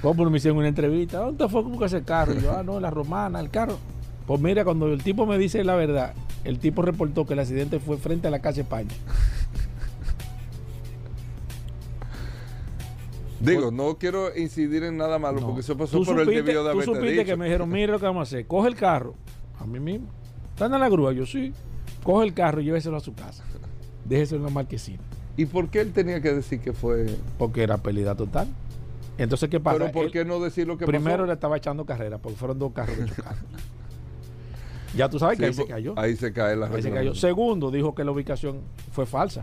¿Cómo 0.00 0.28
me 0.30 0.36
hicieron 0.38 0.58
una 0.58 0.68
entrevista? 0.68 1.18
¿Dónde 1.18 1.48
fue 1.48 1.62
que 1.78 1.84
ese 1.84 2.02
carro? 2.02 2.34
Y 2.34 2.42
yo, 2.42 2.56
ah, 2.56 2.62
no, 2.62 2.78
la 2.80 2.90
romana, 2.90 3.40
el 3.40 3.50
carro. 3.50 3.78
Pues 4.26 4.40
mira, 4.40 4.64
cuando 4.64 4.86
el 4.88 5.02
tipo 5.02 5.26
me 5.26 5.38
dice 5.38 5.62
la 5.64 5.74
verdad, 5.76 6.12
el 6.44 6.58
tipo 6.58 6.82
reportó 6.82 7.26
que 7.26 7.34
el 7.34 7.38
accidente 7.40 7.78
fue 7.80 7.96
frente 7.98 8.28
a 8.28 8.30
la 8.30 8.40
casa 8.40 8.60
España. 8.62 8.90
Digo, 13.40 13.72
no 13.72 13.98
quiero 13.98 14.36
incidir 14.36 14.84
en 14.84 14.96
nada 14.96 15.18
malo 15.18 15.40
No. 15.40 15.46
porque 15.46 15.62
eso 15.62 15.76
pasó 15.76 15.98
Tú 15.98 16.04
por 16.04 16.20
el 16.20 16.26
debido 16.26 16.62
de 16.62 16.70
Tú 16.70 16.76
haberte 16.78 16.84
supiste 16.84 17.10
dicho. 17.10 17.24
que 17.24 17.36
me 17.36 17.46
dijeron, 17.46 17.68
mira 17.68 17.92
lo 17.92 17.98
que 17.98 18.06
vamos 18.06 18.20
a 18.20 18.22
hacer, 18.22 18.46
coge 18.46 18.68
el 18.68 18.76
carro, 18.76 19.14
a 19.58 19.66
mí 19.66 19.80
mismo. 19.80 20.06
¿Están 20.50 20.72
en 20.74 20.80
la 20.80 20.88
grúa? 20.88 21.12
Yo 21.12 21.26
sí. 21.26 21.52
Coge 22.04 22.24
el 22.26 22.34
carro 22.34 22.60
y 22.60 22.64
lléveselo 22.64 22.96
a 22.96 23.00
su 23.00 23.14
casa. 23.14 23.42
Déjeselo 24.04 24.40
en 24.40 24.44
la 24.46 24.50
marquesina. 24.50 25.00
¿Y 25.36 25.46
por 25.46 25.68
qué 25.70 25.80
él 25.80 25.92
tenía 25.92 26.20
que 26.20 26.32
decir 26.34 26.60
que 26.60 26.72
fue? 26.72 27.16
Porque 27.38 27.62
era 27.64 27.78
pérdida 27.78 28.14
total. 28.14 28.46
Entonces, 29.18 29.48
¿qué 29.48 29.58
pasa? 29.60 29.78
Pero 29.78 29.92
¿por 29.92 30.04
Él- 30.06 30.12
qué 30.12 30.24
no 30.24 30.38
decir 30.40 30.66
lo 30.66 30.76
que 30.78 30.86
primero 30.86 31.18
pasó? 31.18 31.26
le 31.26 31.32
estaba 31.32 31.56
echando 31.56 31.84
carrera, 31.84 32.18
porque 32.18 32.36
fueron 32.38 32.58
dos 32.58 32.72
carros 32.72 32.96
que 32.96 33.06
chocaron. 33.06 33.38
ya 34.96 35.08
tú 35.08 35.18
sabes 35.18 35.38
que 35.38 35.44
Sí, 35.52 35.60
ahí 35.60 35.66
se 35.66 35.72
cayó. 35.72 35.94
Ahí 35.98 36.16
se 36.16 36.32
cae 36.32 36.56
la 36.56 36.66
Ahí 36.66 36.82
se 36.82 36.90
cayó. 36.90 37.14
Segundo, 37.14 37.70
dijo 37.70 37.94
que 37.94 38.04
la 38.04 38.10
ubicación 38.12 38.60
fue 38.92 39.06
falsa. 39.06 39.42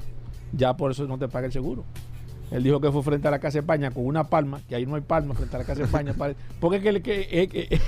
Ya 0.53 0.75
por 0.75 0.91
eso 0.91 1.05
no 1.07 1.17
te 1.17 1.27
paga 1.27 1.45
el 1.47 1.51
seguro. 1.53 1.83
Él 2.51 2.63
dijo 2.63 2.81
que 2.81 2.91
fue 2.91 3.03
frente 3.03 3.27
a 3.27 3.31
la 3.31 3.39
Casa 3.39 3.53
de 3.53 3.59
España 3.59 3.91
con 3.91 4.05
una 4.05 4.23
palma, 4.27 4.61
que 4.67 4.75
ahí 4.75 4.85
no 4.85 4.95
hay 4.95 5.01
palma 5.01 5.35
frente 5.35 5.55
a 5.55 5.59
la 5.59 5.65
Casa 5.65 5.79
de 5.79 5.85
España. 5.85 6.13
porque 6.59 6.77
es 6.77 6.83
que, 6.83 6.89
el 6.89 7.01
que- 7.01 7.27
es 7.43 7.49
que- 7.49 7.79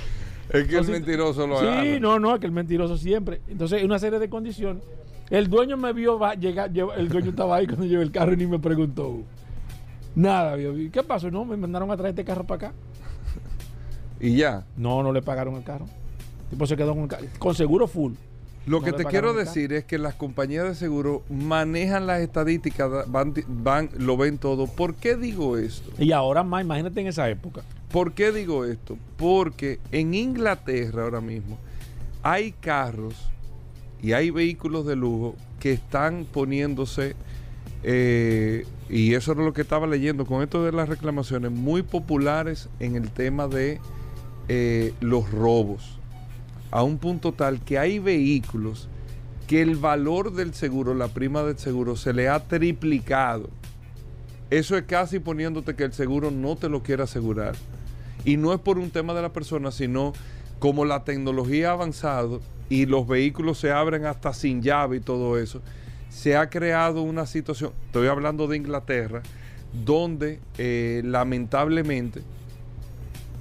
Es 0.50 0.68
que 0.68 0.76
el 0.76 0.86
mentiroso 0.88 1.46
lo 1.46 1.58
Sí, 1.60 1.66
agarra. 1.66 1.98
no, 2.00 2.18
no, 2.18 2.34
es 2.34 2.40
que 2.40 2.46
el 2.46 2.52
mentiroso 2.52 2.96
siempre. 2.96 3.40
Entonces, 3.48 3.82
una 3.82 3.98
serie 3.98 4.18
de 4.18 4.28
condiciones. 4.28 4.82
El 5.30 5.48
dueño 5.48 5.76
me 5.76 5.92
vio 5.92 6.18
va- 6.18 6.34
llegar, 6.34 6.70
el 6.96 7.08
dueño 7.08 7.30
estaba 7.30 7.56
ahí 7.56 7.66
cuando 7.66 7.86
llevé 7.86 8.02
el 8.02 8.12
carro 8.12 8.34
y 8.34 8.36
ni 8.36 8.46
me 8.46 8.58
preguntó. 8.58 9.22
Nada, 10.14 10.56
vio, 10.56 10.76
¿y 10.78 10.90
¿qué 10.90 11.02
pasó? 11.02 11.30
No, 11.30 11.44
me 11.44 11.56
mandaron 11.56 11.90
a 11.90 11.96
traer 11.96 12.10
este 12.10 12.24
carro 12.24 12.44
para 12.44 12.68
acá. 12.68 12.76
Y 14.20 14.36
ya. 14.36 14.64
No, 14.76 15.02
no 15.02 15.12
le 15.12 15.22
pagaron 15.22 15.54
el 15.56 15.64
carro. 15.64 15.86
Tipo 16.52 16.66
se 16.66 16.76
quedó 16.76 16.94
con, 17.38 17.54
seguro 17.54 17.86
full. 17.86 18.12
Lo 18.66 18.80
No 18.80 18.84
que 18.84 18.92
te 18.92 19.06
quiero 19.06 19.32
decir 19.32 19.72
es 19.72 19.84
que 19.84 19.96
las 19.96 20.14
compañías 20.14 20.64
de 20.66 20.74
seguro 20.74 21.22
manejan 21.30 22.06
las 22.06 22.20
estadísticas, 22.20 23.10
van, 23.10 23.32
van- 23.48 23.88
lo 23.96 24.18
ven 24.18 24.36
todo. 24.36 24.66
¿Por 24.66 24.94
qué 24.94 25.16
digo 25.16 25.56
esto? 25.56 25.90
Y 25.98 26.12
ahora 26.12 26.42
más, 26.42 26.62
imagínate 26.62 27.00
en 27.00 27.06
esa 27.06 27.26
época. 27.30 27.62
¿Por 27.90 28.12
qué 28.12 28.32
digo 28.32 28.66
esto? 28.66 28.98
Porque 29.16 29.78
en 29.92 30.12
Inglaterra 30.12 31.04
ahora 31.04 31.22
mismo 31.22 31.56
hay 32.22 32.52
carros 32.52 33.14
y 34.02 34.12
hay 34.12 34.28
vehículos 34.30 34.84
de 34.84 34.94
lujo 34.94 35.34
que 35.58 35.72
están 35.72 36.26
poniéndose, 36.30 37.16
eh, 37.82 38.66
y 38.90 39.14
eso 39.14 39.32
era 39.32 39.42
lo 39.42 39.54
que 39.54 39.62
estaba 39.62 39.86
leyendo 39.86 40.26
con 40.26 40.42
esto 40.42 40.62
de 40.62 40.72
las 40.72 40.86
reclamaciones, 40.90 41.50
muy 41.50 41.82
populares 41.82 42.68
en 42.78 42.96
el 42.96 43.08
tema 43.10 43.48
de 43.48 43.80
eh, 44.48 44.92
los 45.00 45.30
robos. 45.30 45.98
A 46.72 46.82
un 46.82 46.98
punto 46.98 47.32
tal 47.32 47.60
que 47.60 47.78
hay 47.78 48.00
vehículos 48.00 48.88
que 49.46 49.62
el 49.62 49.76
valor 49.76 50.32
del 50.32 50.54
seguro, 50.54 50.94
la 50.94 51.08
prima 51.08 51.42
del 51.42 51.58
seguro, 51.58 51.94
se 51.94 52.12
le 52.12 52.28
ha 52.28 52.40
triplicado. 52.40 53.50
Eso 54.50 54.76
es 54.76 54.84
casi 54.84 55.18
poniéndote 55.18 55.76
que 55.76 55.84
el 55.84 55.92
seguro 55.92 56.30
no 56.30 56.56
te 56.56 56.68
lo 56.68 56.82
quiere 56.82 57.04
asegurar. 57.04 57.54
Y 58.24 58.36
no 58.36 58.52
es 58.52 58.60
por 58.60 58.78
un 58.78 58.90
tema 58.90 59.14
de 59.14 59.22
la 59.22 59.32
persona, 59.32 59.70
sino 59.70 60.12
como 60.58 60.84
la 60.84 61.04
tecnología 61.04 61.70
ha 61.70 61.72
avanzado 61.72 62.40
y 62.70 62.86
los 62.86 63.06
vehículos 63.06 63.58
se 63.58 63.70
abren 63.70 64.06
hasta 64.06 64.32
sin 64.32 64.62
llave 64.62 64.96
y 64.96 65.00
todo 65.00 65.38
eso, 65.38 65.60
se 66.08 66.36
ha 66.36 66.48
creado 66.48 67.02
una 67.02 67.26
situación, 67.26 67.72
estoy 67.86 68.06
hablando 68.06 68.46
de 68.46 68.56
Inglaterra, 68.56 69.22
donde 69.84 70.40
eh, 70.56 71.02
lamentablemente 71.04 72.22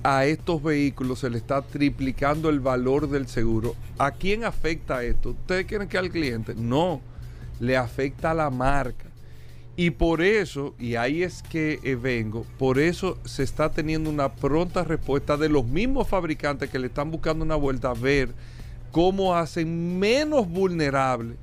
a 0.04 0.26
estos 0.26 0.62
vehículos 0.64 1.20
se 1.20 1.30
le 1.30 1.38
está 1.38 1.62
triplicando 1.62 2.50
el 2.50 2.60
valor 2.60 3.10
del 3.10 3.28
seguro. 3.28 3.76
¿A 3.98 4.12
quién 4.12 4.44
afecta 4.44 5.04
esto? 5.04 5.30
¿Ustedes 5.30 5.66
quieren 5.66 5.88
que 5.88 5.98
al 5.98 6.10
cliente? 6.10 6.56
No, 6.56 7.02
le 7.60 7.78
afecta 7.78 8.32
a 8.32 8.36
la 8.36 8.50
marca. 8.50 9.06
Y 9.78 9.92
por 9.92 10.22
eso, 10.22 10.76
y 10.78 10.96
ahí 10.96 11.24
es 11.24 11.44
que 11.44 11.80
eh, 11.84 11.96
vengo, 11.96 12.46
por 12.60 12.78
eso 12.78 13.18
se 13.24 13.44
está 13.44 13.72
teniendo 13.72 14.10
una 14.10 14.30
pronta 14.34 14.84
respuesta 14.84 15.38
de 15.38 15.50
los 15.50 15.66
mismos 15.66 16.08
fabricantes 16.08 16.70
que 16.70 16.80
le 16.80 16.88
están 16.88 17.10
buscando 17.10 17.46
una 17.46 17.56
vuelta 17.56 17.92
a 17.92 17.94
ver 17.94 18.30
cómo 18.92 19.36
hacen 19.36 19.98
menos 19.98 20.48
vulnerable 20.48 21.36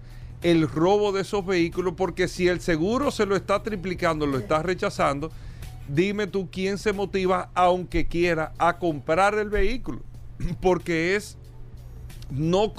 el 0.42 0.68
robo 0.68 1.10
de 1.10 1.22
esos 1.22 1.44
vehículos, 1.44 1.94
porque 1.96 2.28
si 2.28 2.46
el 2.48 2.60
seguro 2.60 3.10
se 3.10 3.26
lo 3.26 3.34
está 3.34 3.62
triplicando, 3.62 4.26
lo 4.26 4.38
está 4.38 4.62
rechazando, 4.62 5.32
dime 5.88 6.26
tú 6.26 6.48
quién 6.50 6.78
se 6.78 6.92
motiva, 6.92 7.50
aunque 7.54 8.06
quiera, 8.06 8.52
a 8.58 8.78
comprar 8.78 9.34
el 9.34 9.50
vehículo, 9.50 10.00
porque 10.60 11.16
es 11.16 11.36
no 12.30 12.72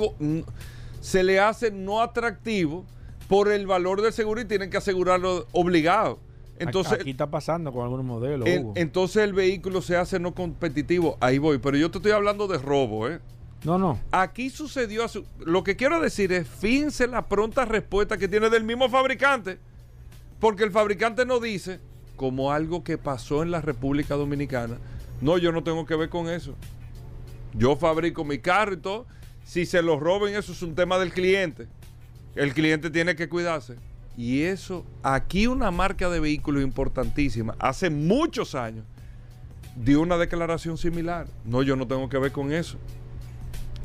se 1.01 1.23
le 1.23 1.39
hace 1.39 1.71
no 1.71 2.01
atractivo 2.01 2.85
por 3.27 3.51
el 3.51 3.67
valor 3.67 4.01
del 4.01 4.13
seguro 4.13 4.41
y 4.41 4.45
tienen 4.45 4.69
que 4.69 4.77
asegurarlo 4.77 5.47
obligado. 5.51 6.19
Entonces, 6.59 6.99
Aquí 6.99 7.11
está 7.11 7.31
pasando 7.31 7.71
con 7.71 7.83
algunos 7.83 8.05
modelos. 8.05 8.47
entonces 8.75 9.23
el 9.23 9.33
vehículo 9.33 9.81
se 9.81 9.95
hace 9.95 10.19
no 10.19 10.35
competitivo. 10.35 11.17
Ahí 11.21 11.37
voy, 11.37 11.57
pero 11.57 11.77
yo 11.77 11.89
te 11.89 11.99
estoy 11.99 12.11
hablando 12.11 12.47
de 12.47 12.57
robo, 12.57 13.07
¿eh? 13.07 13.19
No, 13.63 13.77
no. 13.77 13.99
Aquí 14.11 14.49
sucedió. 14.49 15.05
Lo 15.39 15.63
que 15.63 15.75
quiero 15.75 15.99
decir 15.99 16.31
es: 16.33 16.47
fíjense 16.47 17.07
la 17.07 17.27
pronta 17.27 17.65
respuesta 17.65 18.17
que 18.17 18.27
tiene 18.27 18.49
del 18.49 18.63
mismo 18.63 18.89
fabricante. 18.89 19.57
Porque 20.39 20.63
el 20.63 20.71
fabricante 20.71 21.25
no 21.25 21.39
dice, 21.39 21.79
como 22.19 22.51
algo 22.51 22.83
que 22.83 22.97
pasó 22.97 23.43
en 23.43 23.51
la 23.51 23.61
República 23.61 24.15
Dominicana, 24.15 24.75
no, 25.21 25.37
yo 25.37 25.53
no 25.53 25.63
tengo 25.63 25.85
que 25.85 25.95
ver 25.95 26.09
con 26.09 26.27
eso. 26.27 26.53
Yo 27.53 27.77
fabrico 27.77 28.25
mi 28.25 28.39
carro 28.39 28.73
y 28.73 28.77
todo. 28.77 29.07
Si 29.45 29.65
se 29.65 29.81
lo 29.81 29.97
roben, 29.97 30.35
eso 30.35 30.51
es 30.51 30.61
un 30.61 30.75
tema 30.75 30.99
del 30.99 31.13
cliente. 31.13 31.67
El 32.35 32.53
cliente 32.53 32.89
tiene 32.89 33.15
que 33.15 33.29
cuidarse. 33.29 33.77
Y 34.17 34.41
eso, 34.41 34.85
aquí 35.01 35.47
una 35.47 35.71
marca 35.71 36.09
de 36.09 36.19
vehículos 36.19 36.61
importantísima, 36.61 37.55
hace 37.57 37.89
muchos 37.89 38.53
años, 38.53 38.83
dio 39.77 40.01
una 40.01 40.17
declaración 40.17 40.77
similar. 40.77 41.25
No, 41.45 41.63
yo 41.63 41.77
no 41.77 41.87
tengo 41.87 42.09
que 42.09 42.17
ver 42.17 42.33
con 42.33 42.51
eso. 42.51 42.77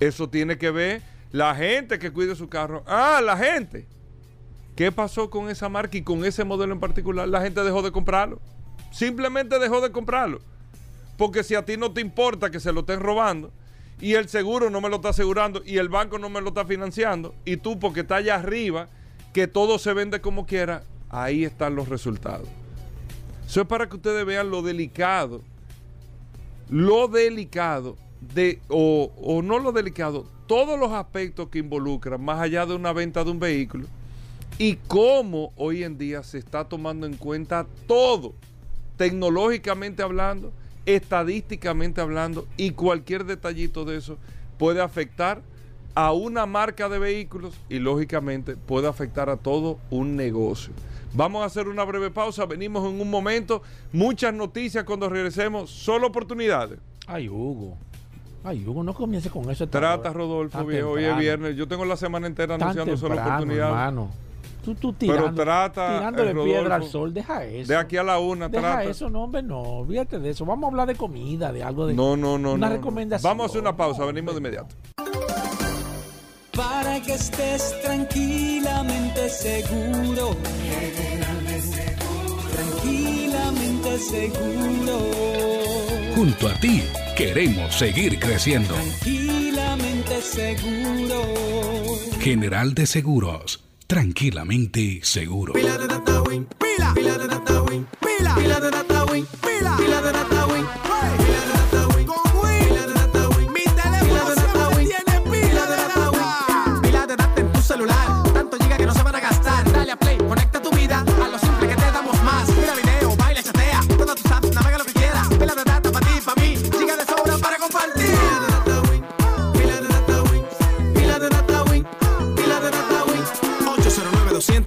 Eso 0.00 0.29
tiene 0.29 0.59
que 0.59 0.73
ver 0.73 1.03
la 1.31 1.55
gente 1.55 2.00
que 2.00 2.11
cuide 2.11 2.35
su 2.35 2.49
carro. 2.49 2.83
Ah, 2.88 3.21
la 3.25 3.37
gente. 3.37 3.87
¿Qué 4.76 4.90
pasó 4.90 5.31
con 5.31 5.49
esa 5.50 5.69
marca 5.69 5.97
y 5.97 6.02
con 6.02 6.25
ese 6.25 6.45
modelo 6.45 6.73
en 6.73 6.81
particular? 6.81 7.28
La 7.28 7.40
gente 7.40 7.62
dejó 7.62 7.83
de 7.83 7.93
comprarlo. 7.93 8.40
Simplemente 8.90 9.59
dejó 9.59 9.81
de 9.81 9.93
comprarlo. 9.93 10.40
Porque 11.16 11.45
si 11.45 11.54
a 11.54 11.64
ti 11.64 11.76
no 11.76 11.93
te 11.93 12.00
importa 12.00 12.50
que 12.50 12.59
se 12.59 12.73
lo 12.73 12.81
estén 12.81 13.00
robando, 13.00 13.52
y 14.00 14.14
el 14.14 14.28
seguro 14.28 14.71
no 14.71 14.81
me 14.81 14.88
lo 14.88 14.97
está 14.97 15.11
asegurando 15.11 15.62
y 15.64 15.78
el 15.78 15.88
banco 15.88 16.19
no 16.19 16.28
me 16.28 16.40
lo 16.40 16.49
está 16.49 16.64
financiando 16.64 17.35
y 17.45 17.57
tú 17.57 17.78
porque 17.78 18.00
está 18.00 18.16
allá 18.16 18.35
arriba, 18.35 18.88
que 19.33 19.47
todo 19.47 19.78
se 19.78 19.93
vende 19.93 20.21
como 20.21 20.47
quiera, 20.47 20.83
ahí 21.11 21.45
están 21.45 21.76
los 21.76 21.88
resultados. 21.88 22.49
Eso 23.47 23.61
es 23.61 23.66
para 23.66 23.88
que 23.88 23.97
ustedes 23.97 24.26
vean 24.26 24.50
lo 24.50 24.62
delicado, 24.62 25.43
lo 26.69 27.09
delicado 27.09 27.97
de, 28.35 28.61
o, 28.69 29.12
o 29.16 29.43
no 29.43 29.59
lo 29.59 29.71
delicado, 29.71 30.26
todos 30.47 30.78
los 30.78 30.93
aspectos 30.93 31.49
que 31.49 31.61
involucran 31.61 32.23
más 32.23 32.40
allá 32.40 32.66
de 32.66 32.75
una 32.75 32.93
venta 32.93 33.23
de 33.23 33.31
un 33.31 33.38
vehículo 33.38 33.87
y 34.58 34.76
cómo 34.87 35.52
hoy 35.56 35.82
en 35.82 35.99
día 35.99 36.23
se 36.23 36.38
está 36.38 36.64
tomando 36.64 37.06
en 37.06 37.16
cuenta 37.16 37.66
todo, 37.87 38.34
tecnológicamente 38.96 40.02
hablando, 40.02 40.52
estadísticamente 40.87 42.00
hablando, 42.00 42.46
y 42.56 42.73
cualquier 42.73 43.25
detallito 43.25 43.84
de 43.84 43.96
eso 43.96 44.18
puede 44.58 44.80
afectar 44.80 45.42
a 45.94 46.12
una 46.12 46.46
marca 46.46 46.88
de 46.88 46.99
vehículos 46.99 47.54
y 47.68 47.78
lógicamente 47.78 48.56
puede 48.56 48.88
afectar 48.88 49.30
a 49.30 49.37
todo 49.37 49.78
un 49.90 50.16
negocio. 50.16 50.73
Vamos 51.14 51.42
a 51.42 51.46
hacer 51.46 51.68
una 51.68 51.84
breve 51.84 52.11
pausa, 52.11 52.44
venimos 52.44 52.84
en 52.88 53.00
un 53.00 53.08
momento, 53.08 53.62
muchas 53.92 54.34
noticias 54.34 54.84
cuando 54.84 55.08
regresemos, 55.08 55.70
solo 55.70 56.08
oportunidades. 56.08 56.80
Ay, 57.06 57.28
Hugo. 57.28 57.76
Ay, 58.42 58.64
Hugo, 58.66 58.82
no 58.82 58.92
comience 58.92 59.30
con 59.30 59.49
eso. 59.50 59.68
Trata, 59.68 60.12
Rodolfo, 60.12 60.58
hoy 60.58 61.04
es 61.04 61.16
viernes. 61.16 61.56
Yo 61.56 61.68
tengo 61.68 61.84
la 61.84 61.96
semana 61.96 62.26
entera 62.26 62.56
anunciando 62.56 62.96
solo 62.96 63.14
oportunidades. 63.14 64.11
Tú, 64.64 64.75
tú 64.75 64.94
tirando, 64.94 65.25
Pero 65.25 65.35
trata, 65.35 65.99
tirándole 65.99 66.35
piedra 66.42 66.76
al 66.76 66.85
sol, 66.85 67.12
deja 67.12 67.44
eso. 67.44 67.68
De 67.71 67.76
aquí 67.76 67.99
a 67.99 68.02
la 68.02 68.18
una, 68.18 68.49
deja 68.49 68.62
trata. 68.62 68.85
eso, 68.85 69.11
no, 69.11 69.25
hombre, 69.25 69.42
no, 69.42 69.61
olvídate 69.61 70.18
de 70.18 70.30
eso. 70.30 70.47
Vamos 70.47 70.64
a 70.64 70.71
hablar 70.71 70.88
de 70.88 70.94
comida, 70.94 71.52
de 71.52 71.62
algo 71.62 71.87
de. 71.87 71.92
No, 71.92 72.16
no, 72.16 72.38
no. 72.38 72.54
Una 72.54 72.71
recomendación. 72.71 73.28
Vamos 73.28 73.44
a 73.44 73.47
hacer 73.49 73.61
una 73.61 73.76
pausa, 73.76 74.06
venimos 74.06 74.35
de 74.35 74.38
inmediato. 74.38 74.75
Para 76.56 77.02
que 77.02 77.12
estés 77.12 77.78
tranquilamente 77.83 79.28
seguro. 79.28 80.30
Tranquilamente 82.54 83.99
seguro. 83.99 84.99
Junto 86.14 86.49
a 86.49 86.54
ti, 86.54 86.83
queremos 87.16 87.75
seguir 87.75 88.18
creciendo. 88.18 88.73
Tranquilamente 88.75 90.23
seguro. 90.23 91.18
General 92.21 92.73
de 92.73 92.87
Seguros 92.87 93.64
tranquilamente 93.87 95.00
seguro. 95.03 95.53
Pila 95.53 95.79
de 95.79 95.87
data 95.87 96.23
win, 96.23 96.47
pila, 96.59 96.95
pila 96.95 97.19
de 97.19 97.29
data 97.29 97.62
win, 97.62 97.87
pila, 98.00 98.35
pila 98.35 98.61
de 98.61 98.71
data 98.71 99.05
win, 99.05 99.26
pila, 99.41 99.76
pila 99.76 100.03
de 100.03 100.12
data 100.12 100.24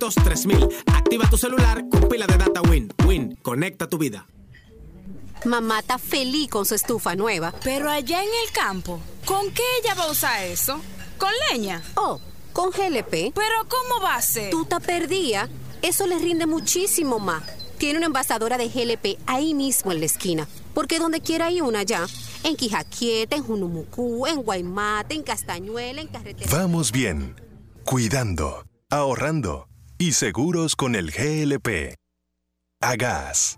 809 0.08 0.68
3000 0.68 0.70
Activa 0.94 1.30
tu 1.30 1.38
celular 1.38 1.84
con 1.90 2.08
pila 2.08 2.28
de 2.28 2.38
data 2.38 2.62
Win. 2.62 2.94
Win, 3.06 3.36
conecta 3.42 3.88
tu 3.88 3.98
vida. 3.98 4.26
Mamá 5.46 5.80
está 5.80 5.98
feliz 5.98 6.50
con 6.50 6.66
su 6.66 6.76
estufa 6.76 7.16
nueva. 7.16 7.54
Pero 7.64 7.90
allá 7.90 8.22
en 8.22 8.30
el 8.30 8.52
campo, 8.54 9.00
¿con 9.26 9.52
qué 9.52 9.64
ella 9.82 9.94
va 9.96 10.04
a 10.04 10.12
usar 10.12 10.44
eso? 10.44 10.80
¿Con 11.18 11.30
leña? 11.52 11.82
Oh, 11.96 12.20
con 12.54 12.72
GLP. 12.72 13.34
¿Pero 13.34 13.68
cómo 13.68 14.02
va 14.02 14.16
a 14.16 14.22
ser? 14.22 14.50
Tú 14.50 14.66
te 14.66 14.80
perdía. 14.80 15.50
Eso 15.82 16.08
le 16.08 16.18
rinde 16.20 16.46
muchísimo 16.46 17.20
más. 17.20 17.44
Tiene 17.78 17.98
una 17.98 18.08
envasadora 18.08 18.58
de 18.58 18.70
GLP 18.70 19.20
ahí 19.28 19.54
mismo 19.54 19.92
en 19.92 20.00
la 20.00 20.08
esquina. 20.08 20.48
Porque 20.74 21.00
donde 21.00 21.22
quiera 21.22 21.48
hay 21.48 21.62
una 21.62 21.84
ya. 21.84 22.08
En 22.44 22.56
Quijaquieta, 22.56 23.36
en 23.36 23.44
Junumucú, 23.44 24.26
en 24.26 24.42
Guaymate, 24.42 25.16
en 25.16 25.24
Castañuela, 25.24 26.02
en 26.02 26.08
Carretera. 26.08 26.50
Vamos 26.52 26.92
bien. 26.92 27.36
Cuidando, 27.84 28.66
ahorrando 28.90 29.68
y 29.98 30.14
seguros 30.14 30.76
con 30.76 30.96
el 30.96 31.12
GLP. 31.12 31.96
Agas. 32.82 33.58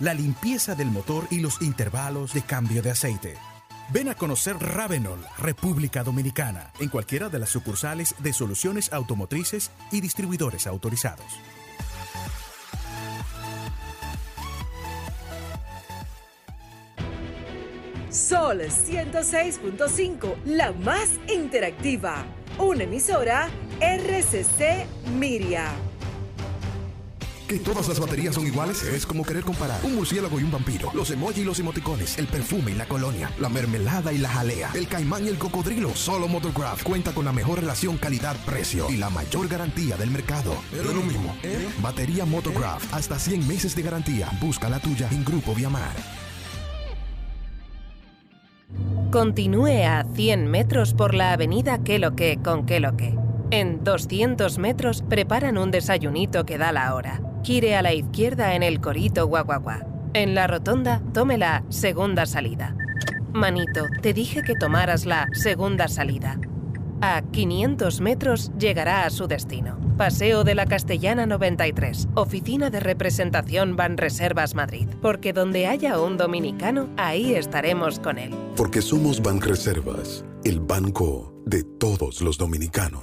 la 0.00 0.14
limpieza 0.14 0.74
del 0.74 0.90
motor 0.90 1.26
y 1.30 1.40
los 1.40 1.62
intervalos 1.62 2.32
de 2.32 2.42
cambio 2.42 2.82
de 2.82 2.90
aceite. 2.90 3.34
Ven 3.92 4.08
a 4.08 4.14
conocer 4.14 4.56
Ravenol, 4.58 5.20
República 5.38 6.02
Dominicana, 6.02 6.72
en 6.80 6.88
cualquiera 6.88 7.28
de 7.28 7.38
las 7.38 7.50
sucursales 7.50 8.14
de 8.18 8.32
soluciones 8.32 8.92
automotrices 8.92 9.70
y 9.92 10.00
distribuidores 10.00 10.66
autorizados. 10.66 11.26
Sol 18.08 18.60
106.5, 18.60 20.44
la 20.44 20.72
más 20.72 21.10
interactiva. 21.28 22.24
Una 22.58 22.84
emisora 22.84 23.48
RCC 23.80 24.86
Miria. 25.18 25.93
Que 27.48 27.58
todas 27.58 27.88
las 27.88 28.00
baterías 28.00 28.34
son 28.34 28.46
iguales 28.46 28.82
es 28.82 29.04
como 29.04 29.22
querer 29.22 29.44
comparar 29.44 29.78
un 29.84 29.96
murciélago 29.96 30.40
y 30.40 30.44
un 30.44 30.50
vampiro, 30.50 30.90
los 30.94 31.10
emoji 31.10 31.42
y 31.42 31.44
los 31.44 31.58
emoticones, 31.58 32.16
el 32.18 32.26
perfume 32.26 32.70
y 32.70 32.74
la 32.74 32.86
colonia, 32.86 33.30
la 33.38 33.50
mermelada 33.50 34.12
y 34.12 34.18
la 34.18 34.30
jalea, 34.30 34.70
el 34.74 34.88
caimán 34.88 35.26
y 35.26 35.28
el 35.28 35.36
cocodrilo. 35.36 35.94
Solo 35.94 36.26
Motocraft 36.26 36.84
cuenta 36.84 37.12
con 37.12 37.26
la 37.26 37.32
mejor 37.32 37.60
relación 37.60 37.98
calidad-precio 37.98 38.88
y 38.88 38.96
la 38.96 39.10
mayor 39.10 39.48
garantía 39.48 39.96
del 39.96 40.10
mercado. 40.10 40.56
Es 40.72 40.84
lo 40.86 41.02
mismo. 41.02 41.36
Batería 41.82 42.24
Motocraft, 42.24 42.94
hasta 42.94 43.18
100 43.18 43.46
meses 43.46 43.76
de 43.76 43.82
garantía. 43.82 44.30
Busca 44.40 44.70
la 44.70 44.80
tuya 44.80 45.08
en 45.10 45.22
Grupo 45.24 45.54
Viamar. 45.54 45.94
Continúe 49.12 49.84
a 49.86 50.04
100 50.14 50.50
metros 50.50 50.94
por 50.94 51.14
la 51.14 51.34
avenida 51.34 51.84
Que 51.84 52.00
lo 52.00 52.16
que 52.16 52.38
con 52.42 52.66
Que 52.66 52.80
lo 52.80 52.96
que. 52.96 53.16
En 53.50 53.84
200 53.84 54.58
metros 54.58 55.04
preparan 55.08 55.58
un 55.58 55.70
desayunito 55.70 56.44
que 56.44 56.58
da 56.58 56.72
la 56.72 56.94
hora. 56.94 57.20
Gire 57.44 57.76
a 57.76 57.82
la 57.82 57.92
izquierda 57.92 58.54
en 58.54 58.62
el 58.62 58.80
Corito 58.80 59.26
Guaguaguá. 59.26 59.86
En 60.14 60.34
la 60.34 60.46
rotonda, 60.46 61.02
tome 61.12 61.36
la 61.36 61.62
segunda 61.68 62.24
salida. 62.24 62.74
Manito, 63.34 63.84
te 64.00 64.14
dije 64.14 64.40
que 64.42 64.54
tomaras 64.54 65.04
la 65.04 65.28
segunda 65.34 65.88
salida. 65.88 66.38
A 67.06 67.20
500 67.20 68.00
metros 68.00 68.50
llegará 68.58 69.04
a 69.04 69.10
su 69.10 69.26
destino. 69.26 69.76
Paseo 69.98 70.42
de 70.42 70.54
la 70.54 70.64
Castellana 70.64 71.26
93, 71.26 72.08
Oficina 72.14 72.70
de 72.70 72.80
Representación 72.80 73.76
Banreservas 73.76 74.54
Madrid. 74.54 74.88
Porque 75.02 75.34
donde 75.34 75.66
haya 75.66 76.00
un 76.00 76.16
dominicano, 76.16 76.88
ahí 76.96 77.34
estaremos 77.34 78.00
con 78.00 78.16
él. 78.16 78.34
Porque 78.56 78.80
somos 78.80 79.20
Banreservas, 79.20 80.24
el 80.44 80.60
banco 80.60 81.34
de 81.44 81.62
todos 81.62 82.22
los 82.22 82.38
dominicanos. 82.38 83.02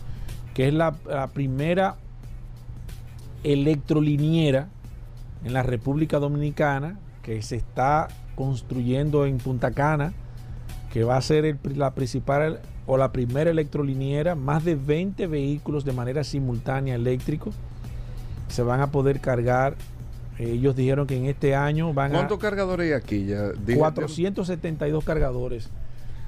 que 0.53 0.67
es 0.67 0.73
la, 0.73 0.93
primera 1.33 1.95
electroliniera 3.43 4.67
en 5.45 5.53
la 5.53 5.63
República 5.63 6.19
Dominicana 6.19 6.99
que 7.21 7.41
se 7.41 7.55
está 7.55 8.07
construyendo 8.35 9.25
en 9.25 9.37
Punta 9.37 9.71
Cana, 9.71 10.13
que 10.91 11.03
va 11.03 11.15
a 11.15 11.21
ser 11.21 11.57
la 11.75 11.93
principal 11.93 12.59
o 12.87 12.97
la 12.97 13.11
primera 13.11 13.51
electroliniera, 13.51 14.35
más 14.35 14.65
de 14.65 14.75
20 14.75 15.27
vehículos 15.27 15.85
de 15.85 15.93
manera 15.93 16.23
simultánea 16.23 16.95
eléctricos 16.95 17.55
se 18.47 18.63
van 18.63 18.81
a 18.81 18.91
poder 18.91 19.19
cargar. 19.19 19.75
Ellos 20.39 20.75
dijeron 20.75 21.07
que 21.07 21.17
en 21.17 21.25
este 21.25 21.55
año 21.55 21.93
van 21.93 22.11
a 22.11 22.15
¿Cuántos 22.19 22.37
cargadores 22.39 22.85
hay 22.87 22.93
aquí 22.93 23.25
ya? 23.25 23.49
Dije- 23.53 23.79
472 23.79 25.03
cargadores 25.03 25.69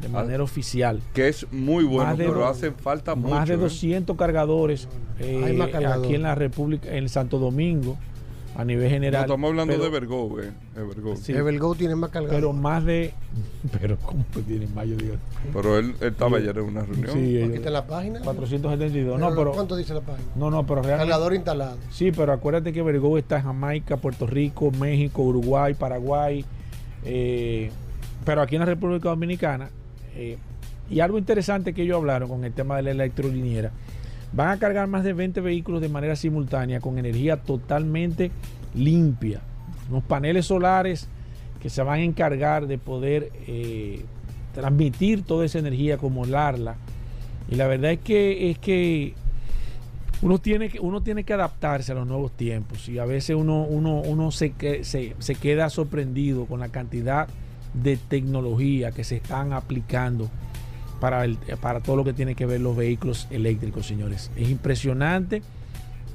de 0.01 0.08
Ah, 0.08 0.12
manera 0.12 0.41
oficial. 0.43 0.99
Que 1.13 1.27
es 1.27 1.45
muy 1.51 1.84
bueno, 1.84 2.05
Más 2.10 2.17
de 2.17 2.25
pero 2.25 2.39
do- 2.39 2.45
hacen 2.47 2.73
falta 2.73 3.13
mucho. 3.15 3.36
Más 3.36 3.47
de 3.47 3.53
¿eh? 3.53 3.58
200 3.58 4.17
cargadores 4.17 4.88
eh, 5.19 5.43
Hay 5.45 5.55
más 5.58 5.69
cargadores. 5.69 6.05
aquí 6.05 6.15
en 6.15 6.23
la 6.23 6.34
República, 6.36 6.89
en 6.95 7.08
Santo 7.10 7.38
Domingo, 7.38 7.97
a 8.55 8.65
nivel 8.65 8.85
No, 8.85 8.89
general. 8.91 9.21
estamos 9.23 9.49
hablando 9.49 9.73
pero- 9.73 9.83
de 9.85 9.89
Vergo, 9.89 10.41
eh, 10.41 10.51
Evergo. 10.75 11.15
Sí. 11.15 11.31
Evergo 11.33 11.75
tiene 11.75 11.95
más 11.95 12.09
cargadores. 12.09 12.39
Pero 12.41 12.53
más 12.53 12.83
de. 12.83 13.13
Pero, 13.79 13.97
¿cómo 13.97 14.25
que 14.33 14.41
tiene 14.41 14.67
más? 14.67 14.88
Yo 14.88 14.95
digo. 14.97 15.15
Pero 15.53 15.77
él, 15.77 15.95
él 16.01 16.07
estaba 16.09 16.38
ayer 16.38 16.57
en 16.57 16.63
una 16.63 16.81
reunión. 16.81 17.12
Sí, 17.13 17.41
Aquí 17.41 17.53
está 17.55 17.67
en 17.67 17.73
la 17.73 17.85
página. 17.88 18.19
472. 18.21 19.15
Pero, 19.17 19.29
No, 19.29 19.35
pero. 19.35 19.51
¿Cuánto 19.51 19.75
dice 19.77 19.93
la 19.93 20.01
página? 20.01 20.27
No, 20.35 20.49
no, 20.51 20.65
pero 20.65 20.81
realmente. 20.81 21.09
Cargador 21.12 21.33
instalado. 21.35 21.77
Sí, 21.91 22.12
pero 22.12 22.33
acuérdate 22.33 22.73
que 22.73 22.81
Vergo 22.81 23.17
está 23.17 23.38
en 23.38 23.43
Jamaica, 23.43 23.97
Puerto 23.97 24.25
Rico, 24.27 24.71
México, 24.71 25.21
Uruguay, 25.23 25.73
Paraguay. 25.73 26.43
eh, 27.05 27.71
pero 28.25 28.41
aquí 28.41 28.55
en 28.55 28.59
la 28.62 28.65
República 28.65 29.09
Dominicana. 29.09 29.69
eh, 30.15 30.38
y 30.91 31.01
algo 31.01 31.19
interesante 31.19 31.73
que 31.73 31.83
ellos 31.83 31.97
hablaron 31.97 32.27
con 32.27 32.43
el 32.43 32.51
tema 32.51 32.75
de 32.77 32.81
la 32.81 32.91
electroliniera. 32.91 33.71
Van 34.32 34.50
a 34.50 34.60
cargar 34.60 34.88
más 34.88 35.04
de 35.04 35.13
20 35.13 35.42
vehículos 35.42 35.82
de 35.82 35.89
manera 35.89 36.15
simultánea 36.15 36.80
con 36.80 36.98
energía 36.98 37.38
totalmente 37.38 38.32
limpia. 38.76 39.42
Unos 39.89 40.04
paneles 40.04 40.46
solares 40.46 41.08
que 41.62 41.70
se 41.70 41.82
van 41.82 42.00
a 42.00 42.04
encargar 42.04 42.68
de 42.68 42.78
poder 42.78 43.32
eh, 43.48 44.06
transmitir 44.54 45.24
toda 45.24 45.46
esa 45.46 45.60
energía, 45.60 45.96
acumularla. 45.96 46.76
Y 47.50 47.56
la 47.56 47.68
verdad 47.68 47.92
es 47.92 48.00
que 48.00 48.52
es 48.52 48.60
que 48.60 49.13
uno 50.22 50.38
tiene 50.38 50.70
que 50.70 50.80
uno 50.80 51.02
tiene 51.02 51.24
que 51.24 51.34
adaptarse 51.34 51.94
a 51.94 51.96
los 51.96 52.06
nuevos 52.06 52.32
tiempos 52.34 52.89
y 52.89 53.00
a 53.00 53.06
veces 53.06 53.36
uno 53.36 53.63
uno 53.63 54.02
uno 54.02 54.32
se, 54.32 54.54
se, 54.84 55.15
se 55.18 55.36
queda 55.36 55.70
sorprendido 55.70 56.46
con 56.46 56.60
la 56.60 56.70
cantidad 56.70 57.28
de 57.74 57.98
tecnología 57.98 58.92
que 58.92 59.04
se 59.04 59.15
están 59.15 59.54
aplicando 59.54 60.30
para 60.99 61.25
el- 61.25 61.38
para 61.62 61.79
todo 61.81 61.95
lo 61.95 62.03
que 62.03 62.13
tiene 62.13 62.35
que 62.35 62.45
ver 62.45 62.62
los 62.62 62.75
vehículos 62.75 63.27
eléctricos 63.31 63.85
señores 63.88 64.31
es 64.35 64.49
impresionante 64.49 65.41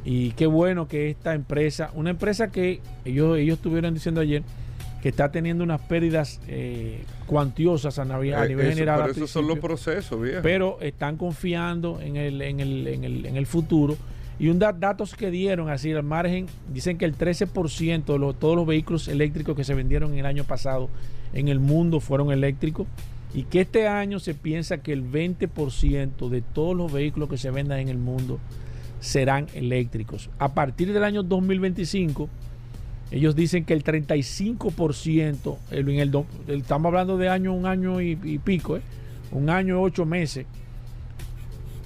Y 0.06 0.32
qué 0.32 0.46
bueno 0.46 0.86
que 0.86 1.08
esta 1.08 1.32
empresa, 1.32 1.90
una 1.94 2.10
empresa 2.10 2.52
que 2.52 2.80
ellos, 3.06 3.38
ellos 3.38 3.56
estuvieron 3.56 3.94
diciendo 3.94 4.20
ayer, 4.20 4.42
que 5.00 5.08
está 5.08 5.32
teniendo 5.32 5.64
unas 5.64 5.80
pérdidas 5.80 6.42
eh, 6.46 7.04
cuantiosas 7.26 7.98
a, 7.98 8.02
a 8.02 8.20
Eh, 8.22 8.48
nivel 8.48 8.66
eso- 8.66 8.74
general. 8.74 9.00
pero 9.00 9.12
esos 9.12 9.30
son 9.30 9.46
los 9.48 9.58
procesos, 9.60 10.20
viejo. 10.20 10.40
Pero 10.42 10.76
están 10.82 11.16
confiando 11.16 12.02
en 12.02 12.16
el, 12.16 12.42
en 12.42 12.60
el, 12.60 12.86
en 12.86 13.04
el, 13.04 13.24
en 13.24 13.36
el 13.36 13.46
futuro. 13.46 13.96
Y 14.38 14.48
un 14.48 14.58
da- 14.58 14.74
datos 14.74 15.14
que 15.14 15.30
dieron, 15.30 15.70
así 15.70 15.90
al 15.94 16.02
margen, 16.02 16.48
dicen 16.70 16.98
que 16.98 17.06
el 17.06 17.16
13% 17.16 18.12
de 18.12 18.18
los- 18.18 18.38
todos 18.38 18.56
los 18.56 18.66
vehículos 18.66 19.08
eléctricos 19.08 19.56
que 19.56 19.64
se 19.64 19.72
vendieron 19.72 20.12
en 20.12 20.18
el 20.18 20.26
año 20.26 20.44
pasado 20.44 20.90
en 21.32 21.48
el 21.48 21.60
mundo 21.60 21.98
fueron 22.00 22.30
eléctricos. 22.30 22.86
Y 23.34 23.42
que 23.44 23.62
este 23.62 23.88
año 23.88 24.20
se 24.20 24.34
piensa 24.34 24.78
que 24.78 24.92
el 24.92 25.02
20% 25.10 26.28
de 26.28 26.40
todos 26.40 26.76
los 26.76 26.92
vehículos 26.92 27.28
que 27.28 27.36
se 27.36 27.50
vendan 27.50 27.80
en 27.80 27.88
el 27.88 27.98
mundo 27.98 28.38
serán 29.00 29.48
eléctricos. 29.54 30.30
A 30.38 30.54
partir 30.54 30.92
del 30.92 31.02
año 31.02 31.22
2025, 31.24 32.28
ellos 33.10 33.34
dicen 33.34 33.64
que 33.64 33.74
el 33.74 33.82
35%, 33.84 35.58
el- 35.70 35.88
en 35.88 35.98
el, 36.00 36.12
estamos 36.48 36.86
hablando 36.90 37.18
de 37.18 37.28
año, 37.28 37.52
un 37.52 37.66
año 37.66 38.00
y, 38.00 38.16
pico, 38.38 38.76
¿eh? 38.76 38.82
un 39.32 39.50
año 39.50 39.80
y 39.80 39.84
ocho 39.84 40.06
meses, 40.06 40.46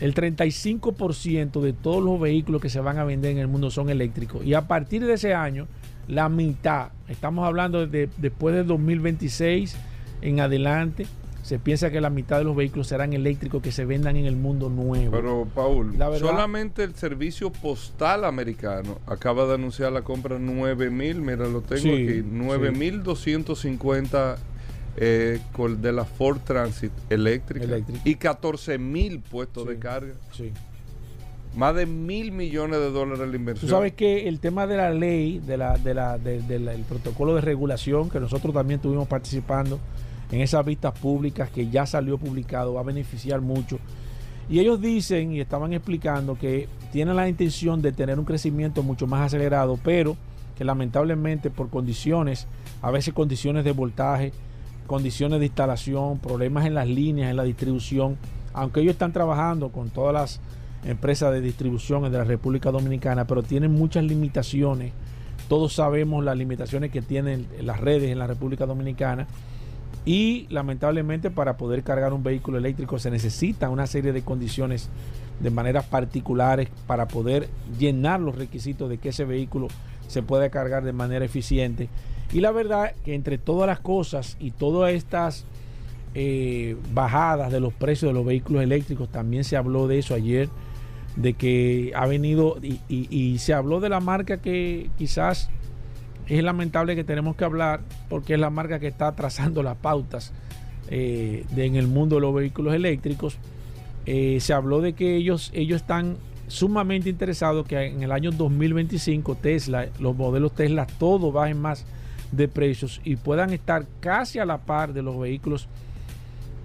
el 0.01 0.15
35% 0.15 1.61
de 1.61 1.73
todos 1.73 2.05
los 2.05 2.21
vehículos 2.21 2.61
que 2.61 2.69
se 2.69 2.81
van 2.81 2.99
a 2.99 3.05
vender 3.05 3.33
en 3.33 3.39
el 3.39 3.49
mundo 3.49 3.71
son 3.71 3.89
eléctricos. 3.91 4.45
Y 4.45 4.55
a 4.55 4.69
partir 4.69 5.05
de 5.05 5.15
ese 5.15 5.35
año, 5.35 5.67
la 6.07 6.29
mitad, 6.29 6.91
estamos 7.09 7.47
hablando 7.47 7.87
de 7.87 8.09
después 8.19 8.55
del 8.55 8.67
2026 8.67 9.77
en 10.23 10.41
adelante, 10.41 11.07
se 11.49 11.59
piensa 11.59 11.91
que 11.91 12.01
la 12.01 12.11
mitad 12.11 12.37
de 12.39 12.45
los 12.45 12.55
vehículos 12.55 12.89
serán 12.89 13.13
eléctricos 13.15 13.63
que 13.63 13.73
se 13.73 13.85
vendan 13.87 14.17
en 14.17 14.27
el 14.27 14.37
mundo 14.37 14.69
nuevo. 14.69 15.11
Pero, 15.11 15.47
Paul, 15.55 15.99
La 15.99 16.09
verdad- 16.11 16.29
solamente 16.29 16.85
el 16.85 16.95
servicio 16.95 17.51
postal 17.51 18.25
americano 18.27 18.99
acaba 19.07 19.47
de 19.47 19.55
anunciar 19.55 19.91
la 19.93 20.03
compra 20.03 20.35
de 20.37 20.43
9 20.43 20.91
mil, 20.91 21.23
mira, 21.23 21.47
lo 21.49 21.63
tengo 21.63 21.81
Sí, 21.83 21.91
aquí, 21.91 22.23
9 22.25 22.71
mil 22.71 23.03
250 23.03 24.37
eh, 25.01 25.39
col- 25.53 25.81
de 25.81 25.93
la 25.93 26.05
Ford 26.05 26.39
Transit 26.45 26.91
eléctrica, 27.09 27.65
Eléctrica. 27.65 28.01
y 28.05 28.17
14 28.17 28.79
mil 28.79 29.21
puestos 29.21 29.63
Sí. 29.65 29.69
de 29.71 29.79
carga. 29.79 30.13
Sí. 30.33 30.53
Más 31.57 31.75
de 31.75 31.87
mil 31.87 32.31
millones 32.33 32.79
de 32.79 32.91
dólares 32.91 33.27
la 33.29 33.37
inversión. 33.37 33.71
Tú 33.71 33.75
sabes 33.75 33.93
que 33.95 34.29
el 34.29 34.39
tema 34.41 34.67
de 34.67 34.77
la 34.77 34.91
ley, 34.91 35.39
de 35.39 35.57
la, 35.57 35.79
de 35.79 35.95
la, 35.95 36.19
de- 36.19 36.43
de 36.43 36.59
la- 36.59 36.75
el 36.75 36.83
protocolo 36.83 37.35
de 37.35 37.41
regulación, 37.41 38.11
que 38.11 38.21
nosotros 38.21 38.53
también 38.53 38.79
estuvimos 38.81 39.09
participando 39.09 39.79
en 40.31 40.41
esas 40.41 40.65
vistas 40.65 40.99
públicas 40.99 41.51
que 41.51 41.69
ya 41.69 41.87
salió 41.87 42.19
publicado, 42.19 42.75
va 42.75 42.81
a 42.81 42.85
beneficiar 42.85 43.41
mucho. 43.41 43.79
Y 44.51 44.61
ellos 44.61 44.81
dicen 44.81 45.33
y 45.33 45.41
estaban 45.41 45.73
explicando 45.73 46.39
que 46.39 46.69
tienen 46.93 47.17
la 47.17 47.29
intención 47.29 47.83
de 47.83 47.93
tener 47.93 48.19
un 48.19 48.25
crecimiento 48.25 48.83
mucho 48.83 49.07
más 49.07 49.27
acelerado, 49.27 49.79
pero 49.83 50.17
que 50.57 50.65
lamentablemente 50.65 51.51
por 51.51 51.69
condiciones, 51.69 52.47
a 52.83 52.91
veces 52.91 53.15
condiciones 53.15 53.65
de 53.65 53.73
voltaje, 53.73 54.33
condiciones 54.87 55.39
de 55.39 55.47
instalación, 55.47 56.19
problemas 56.19 56.67
en 56.67 56.75
las 56.75 56.89
líneas, 56.89 57.31
en 57.31 57.37
la 57.37 57.45
distribución, 57.45 58.17
aunque 58.55 58.81
ellos 58.81 58.93
están 58.93 59.13
trabajando 59.13 59.71
con 59.71 59.91
todas 59.91 60.15
las 60.15 60.41
empresas 60.85 61.33
de 61.33 61.41
distribución 61.41 62.03
de 62.05 62.19
la 62.19 62.25
República 62.25 62.71
Dominicana, 62.71 63.27
pero 63.27 63.43
tienen 63.43 63.73
muchas 63.73 64.05
limitaciones. 64.05 64.93
Todos 65.49 65.75
sabemos 65.75 66.25
las 66.25 66.37
limitaciones 66.37 66.91
que 66.91 67.03
tienen 67.03 67.47
las 67.61 67.81
redes 67.81 68.11
en 68.11 68.19
la 68.19 68.27
República 68.27 68.67
Dominicana. 68.67 69.27
Y 70.05 70.47
lamentablemente 70.49 71.31
para 71.31 71.57
poder 71.57 71.83
cargar 71.83 72.13
un 72.13 72.23
vehículo 72.23 72.59
eléctrico 72.59 72.99
se 72.99 73.11
necesita 73.11 73.69
una 73.69 73.87
serie 73.87 74.13
de 74.13 74.23
condiciones 74.23 74.89
de 75.41 75.51
maneras 75.51 75.85
particulares 75.85 76.69
para 76.87 77.09
poder 77.09 77.49
llenar 77.79 78.21
los 78.21 78.37
requisitos 78.37 78.89
de 78.89 78.99
que 78.99 79.11
ese 79.11 79.25
vehículo 79.25 79.69
se 80.09 80.23
pueda 80.23 80.49
cargar 80.51 80.85
de 80.85 80.93
manera 80.93 81.25
eficiente. 81.25 81.89
Y 82.33 82.41
la 82.41 82.51
verdad 82.51 82.93
que 83.05 83.15
entre 83.15 83.39
todas 83.39 83.67
las 83.67 83.81
cosas 83.81 84.37
y 84.41 84.51
todas 84.51 84.93
estas 84.93 85.45
eh, 86.15 86.77
bajadas 86.93 87.53
de 87.53 87.61
los 87.61 87.73
precios 87.73 88.11
de 88.11 88.15
los 88.15 88.27
vehículos 88.27 88.63
eléctricos, 88.63 89.09
también 89.11 89.45
se 89.45 89.57
habló 89.57 89.87
de 89.87 89.99
eso 89.99 90.15
ayer, 90.15 90.49
de 91.17 91.35
que 91.35 91.93
ha 91.95 92.07
venido 92.07 92.59
y 92.89 93.39
se 93.39 93.53
habló 93.53 93.81
de 93.81 93.89
la 93.89 93.99
marca 93.99 94.37
que 94.37 94.89
quizás 94.99 95.51
es 96.29 96.43
lamentable 96.45 96.95
que 96.95 97.05
tenemos 97.05 97.37
que 97.37 97.45
hablar 97.45 97.81
porque 98.09 98.35
es 98.35 98.41
la 98.41 98.51
marca 98.51 98.79
que 98.79 98.87
está 98.89 99.13
trazando 99.17 99.63
las 99.63 99.77
pautas 99.77 100.33
eh, 100.91 101.45
en 101.57 101.77
el 101.77 101.87
mundo 101.89 102.17
de 102.17 102.21
los 102.23 102.35
vehículos 102.35 102.75
eléctricos. 102.75 103.39
Eh, 104.07 104.39
se 104.41 104.53
habló 104.53 104.81
de 104.81 104.93
que 104.95 105.17
ellos, 105.17 105.51
ellos 105.55 105.81
están 105.83 106.17
sumamente 106.47 107.11
interesados 107.11 107.67
que 107.67 107.77
en 107.87 108.03
el 108.03 108.11
año 108.13 108.31
2025 108.31 109.35
Tesla, 109.35 109.89
los 110.01 110.17
modelos 110.17 110.53
Tesla, 110.55 110.87
todos 110.99 111.33
bajen 111.33 111.61
más 111.61 111.85
de 112.33 112.49
precios 112.49 113.01
y 113.05 113.17
puedan 113.17 113.53
estar 113.53 113.87
casi 114.01 114.39
a 114.39 114.45
la 114.47 114.59
par 114.59 114.93
de 114.95 115.03
los 115.03 115.19
vehículos 115.19 115.69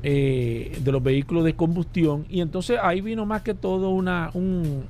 eh, 0.04 0.78
de 0.84 0.92
los 0.92 1.02
vehículos 1.02 1.46
de 1.46 1.56
combustión 1.56 2.26
y 2.30 2.42
entonces 2.42 2.78
ahí 2.82 3.00
vino 3.00 3.26
más 3.26 3.42
que 3.44 3.54
todo 3.54 3.90
una 3.92 4.30
un, 4.34 4.84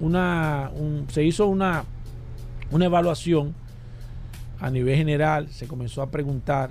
una 0.00 0.70
un- 0.74 1.06
se 1.08 1.24
hizo 1.24 1.46
una 1.46 1.84
una 2.70 2.84
evaluación 2.84 3.54
a 4.62 4.70
nivel 4.70 4.96
general 4.96 5.48
se 5.50 5.66
comenzó 5.66 6.02
a 6.02 6.10
preguntar 6.10 6.70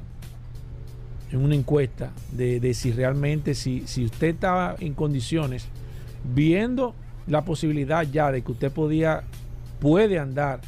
en 1.30 1.44
una 1.44 1.56
encuesta 1.56 2.12
de, 2.32 2.62
de 2.62 2.74
si 2.74 2.94
realmente 2.94 3.54
si, 3.54 3.84
si 3.86 4.06
usted 4.06 4.30
estaba 4.30 4.76
en 4.80 4.94
condiciones 4.94 5.68
viendo 6.34 6.96
la 7.28 7.44
posibilidad 7.44 8.04
ya 8.10 8.32
de 8.32 8.44
que 8.44 8.52
usted 8.54 8.72
podía 8.72 9.24
puede 9.82 10.20
andar 10.20 10.62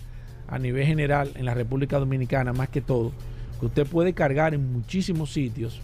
a 0.49 0.59
nivel 0.59 0.85
general 0.85 1.31
en 1.35 1.45
la 1.45 1.53
República 1.53 1.97
Dominicana 1.97 2.51
más 2.51 2.67
que 2.67 2.81
todo 2.81 3.13
que 3.57 3.67
usted 3.67 3.87
puede 3.87 4.11
cargar 4.11 4.53
en 4.53 4.73
muchísimos 4.73 5.31
sitios. 5.31 5.79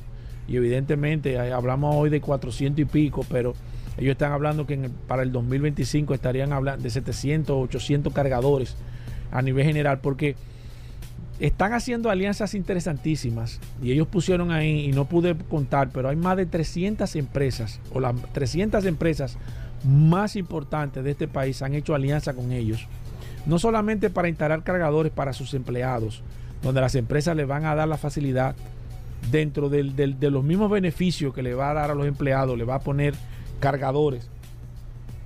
Y 0.46 0.58
evidentemente 0.58 1.36
eh, 1.36 1.54
hablamos 1.54 1.96
hoy 1.96 2.10
de 2.10 2.20
400 2.20 2.82
y 2.82 2.86
pico 2.86 3.26
pero 3.30 3.54
ellos 3.98 4.12
están 4.12 4.34
hablando 4.34 4.68
que 4.68 4.90
para 5.08 5.24
el 5.24 5.32
2025 5.32 6.14
estarían 6.14 6.52
hablando 6.52 6.84
de 6.84 6.90
700 6.90 7.56
800 7.56 8.12
cargadores 8.12 8.76
a 9.32 9.42
nivel 9.42 9.66
general 9.66 10.00
porque 10.02 10.36
están 11.40 11.74
haciendo 11.74 12.10
alianzas 12.10 12.54
interesantísimas 12.54 13.60
y 13.82 13.92
ellos 13.92 14.08
pusieron 14.08 14.52
ahí 14.52 14.86
y 14.90 14.92
no 14.92 15.06
pude 15.06 15.36
contar, 15.36 15.90
pero 15.94 16.10
hay 16.10 16.16
más 16.16 16.36
de 16.38 16.46
300 16.46 17.16
empresas 17.16 17.80
o 17.94 18.00
las 18.00 18.14
300 18.34 18.84
empresas 18.86 19.38
más 19.86 20.36
importantes 20.36 21.04
de 21.04 21.12
este 21.12 21.28
país 21.30 21.62
han 21.62 21.74
hecho 21.76 21.96
alianza 21.96 22.34
con 22.34 22.52
ellos. 22.52 22.86
No 23.46 23.58
solamente 23.58 24.10
para 24.10 24.28
instalar 24.28 24.64
cargadores 24.64 25.12
para 25.14 25.32
sus 25.32 25.54
empleados, 25.54 26.22
donde 26.62 26.82
las 26.82 26.96
empresas 26.96 27.38
le 27.38 27.46
van 27.46 27.64
a 27.66 27.74
dar 27.74 27.88
la 27.88 27.98
facilidad 27.98 28.54
dentro 29.32 29.70
del- 29.70 29.96
del- 29.96 30.20
de 30.20 30.30
los 30.32 30.44
mismos 30.44 30.70
beneficios 30.70 31.34
que 31.34 31.42
le 31.42 31.54
va 31.54 31.72
a 31.72 31.74
dar 31.74 31.92
a 31.92 31.96
los 31.96 32.06
empleados, 32.06 32.58
le 32.58 32.66
va 32.66 32.76
a 32.76 32.80
poner 32.82 33.14
cargadores. 33.62 34.30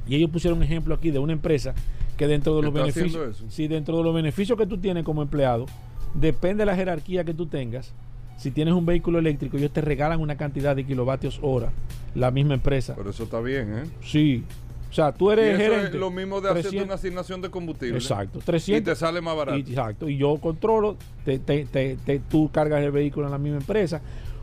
Y 0.07 0.15
ellos 0.15 0.29
pusieron 0.29 0.57
un 0.59 0.63
ejemplo 0.63 0.93
aquí 0.93 1.09
de 1.11 1.17
una 1.19 1.33
empresa 1.33 1.73
que 2.17 2.27
dentro 2.27 2.55
de 2.55 2.61
los 2.61 2.75
¿Está 2.75 2.89
haciendo 2.89 3.19
beneficios, 3.19 3.53
si 3.53 3.67
dentro 3.67 3.97
de 3.97 4.03
los 4.03 4.13
beneficios 4.13 4.57
que 4.57 4.67
tú 4.67 4.77
tienes 4.77 5.03
como 5.03 5.23
empleado, 5.23 5.65
depende 6.13 6.61
de 6.61 6.65
la 6.67 6.75
jerarquía 6.75 7.23
que 7.23 7.33
tú 7.33 7.45
tengas. 7.47 7.93
Si 8.37 8.51
tienes 8.51 8.73
un 8.73 8.85
vehículo 8.85 9.19
eléctrico, 9.19 9.57
ellos 9.57 9.71
te 9.71 9.81
regalan 9.81 10.19
una 10.19 10.35
cantidad 10.35 10.75
de 10.75 10.85
kilovatios 10.85 11.39
hora, 11.41 11.71
la 12.15 12.31
misma 12.31 12.55
empresa. 12.55 12.93
Pero 12.95 13.11
eso 13.11 13.23
está 13.23 13.39
bien, 13.39 13.77
¿eh? 13.77 13.83
Sí. 14.03 14.43
O 14.89 14.93
sea, 14.95 15.11
tú 15.11 15.29
Y 15.29 15.33
eres 15.33 15.59
eso 15.59 15.71
gerente. 15.71 15.87
es 15.97 15.99
lo 15.99 16.11
mismo 16.11 16.39
de 16.41 16.49
hacer 16.49 16.61
300 16.63 16.85
una 16.85 16.93
asignación 16.95 17.41
de 17.41 17.49
combustible. 17.49 17.97
Exacto. 17.97 18.39
300, 18.43 18.81
Y 18.81 18.83
te 18.83 18.95
sale 18.95 19.21
más 19.21 19.35
barato. 19.35 19.57
y- 19.57 19.61
exacto. 19.61 20.09
Y 20.09 20.17
yo 20.17 20.37
controlo, 20.37 20.97
te, 21.25 21.39
te- 21.39 21.65
te- 21.65 21.97
te- 22.05 22.19
tú 22.19 22.49
cargas 22.51 22.83
el 22.83 22.91
vehículo 22.91 23.25
en 23.27 23.31
la 23.31 23.37
misma 23.39 23.57
empresa. 23.57 24.01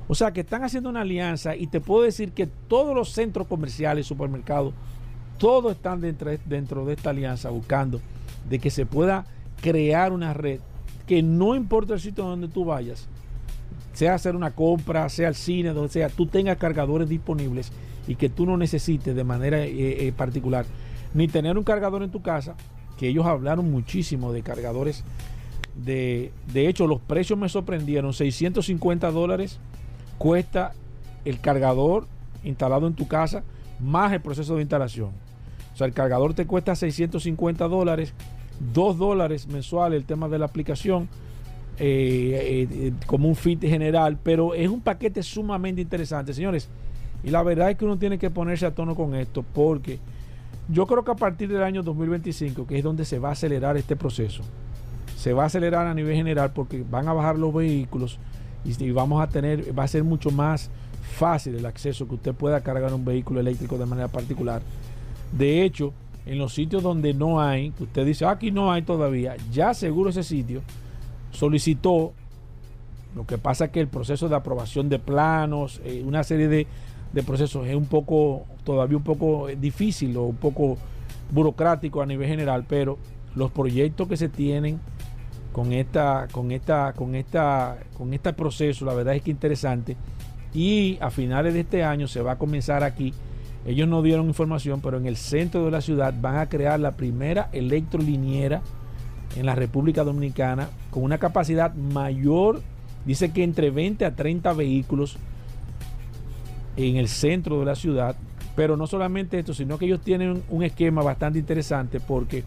O 0.09 0.15
sea, 0.17 0.33
que 0.33 0.41
están 0.41 0.65
haciendo 0.65 0.89
una 0.89 1.03
alianza 1.03 1.55
y 1.55 1.69
te 1.69 1.81
puedo 1.81 2.03
decir 2.03 2.33
que 2.33 2.49
todos 2.69 2.97
los 2.97 3.11
centros 3.13 3.47
comerciales, 3.47 4.07
supermercados, 4.07 4.75
todos 5.39 5.73
están 5.73 6.01
dentro, 6.01 6.31
dentro 6.47 6.85
de 6.85 6.95
esta 6.95 7.11
alianza 7.11 7.49
buscando 7.51 8.01
de 8.49 8.59
que 8.59 8.71
se 8.71 8.87
pueda 8.87 9.27
crear 9.61 10.13
una 10.13 10.35
red 10.35 10.59
que 11.11 11.25
no 11.25 11.57
importa 11.57 11.94
el 11.94 11.99
sitio 11.99 12.23
donde 12.23 12.46
tú 12.46 12.64
vayas, 12.64 13.09
sea 13.94 14.14
hacer 14.14 14.37
una 14.37 14.53
compra, 14.53 15.09
sea 15.09 15.27
el 15.27 15.35
cine, 15.35 15.70
donde 15.70 15.88
sea, 15.88 16.09
tú 16.09 16.27
tengas 16.27 16.57
cargadores 16.57 17.09
disponibles 17.09 17.73
y 18.07 18.14
que 18.14 18.29
tú 18.29 18.46
no 18.46 18.57
necesites 18.57 19.16
de 19.16 19.25
manera 19.25 19.59
eh, 19.59 20.07
eh, 20.07 20.12
particular 20.16 20.66
ni 21.12 21.27
tener 21.27 21.59
un 21.59 21.64
cargador 21.64 22.05
en 22.05 22.12
tu 22.12 22.23
casa, 22.23 22.55
que 22.96 23.09
ellos 23.09 23.27
hablaron 23.27 23.73
muchísimo 23.73 24.33
de 24.33 24.42
cargadores. 24.42 25.03
De, 25.75 26.31
de 26.53 26.68
hecho, 26.68 26.87
los 26.87 27.01
precios 27.01 27.37
me 27.37 27.49
sorprendieron. 27.49 28.12
650 28.12 29.11
dólares 29.11 29.59
cuesta 30.16 30.75
el 31.25 31.40
cargador 31.40 32.07
instalado 32.44 32.87
en 32.87 32.94
tu 32.94 33.09
casa 33.09 33.42
más 33.81 34.12
el 34.12 34.20
proceso 34.20 34.55
de 34.55 34.61
instalación. 34.61 35.11
O 35.75 35.77
sea, 35.77 35.88
el 35.88 35.92
cargador 35.92 36.35
te 36.35 36.46
cuesta 36.46 36.77
650 36.77 37.66
dólares, 37.66 38.14
2 38.73 38.99
dólares 38.99 39.46
mensual 39.49 39.94
el 39.94 40.05
tema 40.05 40.29
de 40.29 40.38
la 40.38 40.46
aplicación, 40.46 41.09
eh, 41.79 42.66
eh, 42.68 42.68
eh, 42.70 42.92
como 43.07 43.29
un 43.29 43.37
fit 43.37 43.61
general, 43.61 44.18
pero 44.23 44.55
es 44.55 44.68
un 44.68 44.81
paquete 44.81 45.23
sumamente 45.23 45.81
interesante, 45.81 46.35
señores. 46.35 46.68
Y 47.25 47.31
la 47.31 47.42
verdad 47.42 47.70
es 47.70 47.77
que 47.77 47.85
uno 47.85 47.99
tiene 47.99 48.18
que 48.18 48.31
ponerse 48.31 48.66
a 48.66 48.75
tono 48.75 48.94
con 48.94 49.14
esto 49.14 49.44
porque 49.55 49.99
Yo 50.68 50.87
creo 50.87 51.05
que 51.05 51.11
a 51.11 51.16
partir 51.16 51.49
del 51.49 51.64
año 51.64 51.83
2025, 51.83 52.64
que 52.64 52.79
es 52.79 52.85
donde 52.85 53.05
se 53.05 53.18
va 53.18 53.31
a 53.31 53.33
acelerar 53.33 53.77
este 53.77 53.96
proceso, 53.96 54.44
se 55.16 55.33
va 55.33 55.42
a 55.42 55.46
acelerar 55.46 55.88
a 55.88 55.94
nivel 55.94 56.14
general 56.14 56.53
porque 56.53 56.85
van 56.88 57.09
a 57.09 57.12
bajar 57.12 57.37
los 57.37 57.53
vehículos 57.53 58.20
y 58.64 58.90
vamos 58.92 59.20
a 59.20 59.27
tener, 59.27 59.77
va 59.77 59.85
a 59.85 59.88
ser 59.88 60.05
mucho 60.05 60.31
más 60.31 60.70
fácil 61.03 61.57
el 61.57 61.66
acceso 61.66 62.07
que 62.07 62.14
usted 62.14 62.35
pueda 62.35 62.61
cargar 62.61 62.94
un 62.94 63.05
vehículo 63.05 63.40
eléctrico 63.40 63.79
de 63.79 63.87
manera 63.87 64.09
particular. 64.09 64.62
De 65.33 65.64
hecho, 65.64 65.92
en 66.31 66.38
los 66.38 66.55
sitios 66.55 66.83
donde 66.83 67.12
no 67.12 67.40
hay, 67.40 67.71
que 67.73 67.83
usted 67.83 68.07
dice, 68.07 68.25
"Ah, 68.25 68.31
aquí 68.31 68.53
no 68.53 68.71
hay 68.71 68.83
todavía, 68.83 69.37
ya 69.51 69.75
seguro 69.75 70.11
ese 70.11 70.23
sitio 70.23 70.62
solicitó, 71.33 72.12
lo 73.16 73.27
que 73.27 73.37
pasa 73.37 73.66
es 73.66 73.71
que 73.73 73.81
el 73.81 73.88
proceso 73.88 74.29
de 74.29 74.37
aprobación 74.37 74.88
de 74.88 75.01
planos, 75.01 75.81
eh, 75.85 76.03
una 76.07 76.23
serie 76.23 76.47
de, 76.47 76.66
de 77.12 77.23
procesos 77.25 77.66
es 77.66 77.75
un 77.75 77.87
poco, 77.87 78.45
todavía 78.64 78.97
un 78.97 79.03
poco 79.03 79.49
eh, 79.49 79.57
difícil 79.57 80.16
o 80.16 80.25
un 80.25 80.37
poco 80.37 80.79
burocrático 81.33 82.01
a 82.01 82.07
nivel 82.07 82.29
general, 82.29 82.64
pero 82.69 82.97
los 83.35 83.51
proyectos 83.51 84.07
que 84.07 84.16
se 84.16 84.29
tienen 84.29 84.79
con 85.53 85.73
esta, 85.73 86.29
con 86.31 86.53
esta, 86.53 86.93
con 86.93 87.16
esta, 87.16 87.79
con 87.99 88.14
este 88.14 88.33
proceso, 88.33 88.85
la 88.85 88.95
verdad 88.95 89.16
es 89.16 89.23
que 89.23 89.33
interesante. 89.33 89.97
Y 90.55 90.97
a 91.01 91.11
finales 91.11 91.55
de 91.55 91.61
este 91.61 91.83
año 91.83 92.07
se 92.07 92.23
va 92.23 92.33
a 92.33 92.38
comenzar 92.38 92.85
aquí. 92.85 93.12
Ellos 93.66 93.88
no 93.88 94.03
dieron 94.03 94.27
información, 94.27 94.81
pero 94.81 94.96
en 94.96 95.07
el 95.07 95.16
centro 95.16 95.64
de 95.64 95.70
la 95.70 95.81
ciudad 95.81 96.14
van 96.18 96.37
a 96.37 96.49
crear 96.49 96.81
la 96.81 96.92
primera 96.92 97.49
electroliniera 97.53 98.62
en 99.37 99.46
la 99.46 99.55
República 99.55 100.03
Dominicana 100.03 100.68
con 100.90 101.03
una 101.03 101.18
capacidad 101.18 101.75
mayor, 101.75 102.62
dice 103.05 103.33
que 103.33 103.44
entre 103.44 103.70
20 103.70 104.05
a 104.05 104.16
30 104.16 104.53
vehículos 104.55 105.18
en 106.77 106.96
el 106.96 107.09
centro 107.09 107.61
de 107.61 107.66
la 107.66 107.75
ciudad. 107.75 108.16
Pero 108.57 108.77
no 108.77 108.87
solamente 108.87 109.38
esto, 109.38 109.55
sino 109.55 109.79
que 109.79 109.87
ellos 109.87 110.01
tienen 110.01 110.42
un 110.49 110.62
esquema 110.62 111.03
bastante 111.03 111.38
interesante 111.38 112.01
porque 112.01 112.44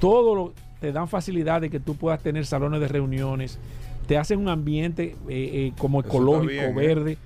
todo 0.00 0.34
lo, 0.34 0.52
te 0.80 0.92
dan 0.92 1.08
facilidad 1.08 1.60
de 1.60 1.70
que 1.70 1.80
tú 1.80 1.96
puedas 1.96 2.20
tener 2.20 2.46
salones 2.46 2.80
de 2.80 2.88
reuniones, 2.88 3.58
te 4.06 4.18
hacen 4.18 4.38
un 4.38 4.48
ambiente 4.48 5.16
eh, 5.28 5.50
eh, 5.52 5.72
como 5.78 6.00
Eso 6.00 6.08
ecológico, 6.08 6.74
bien, 6.74 7.08
¿eh? 7.08 7.18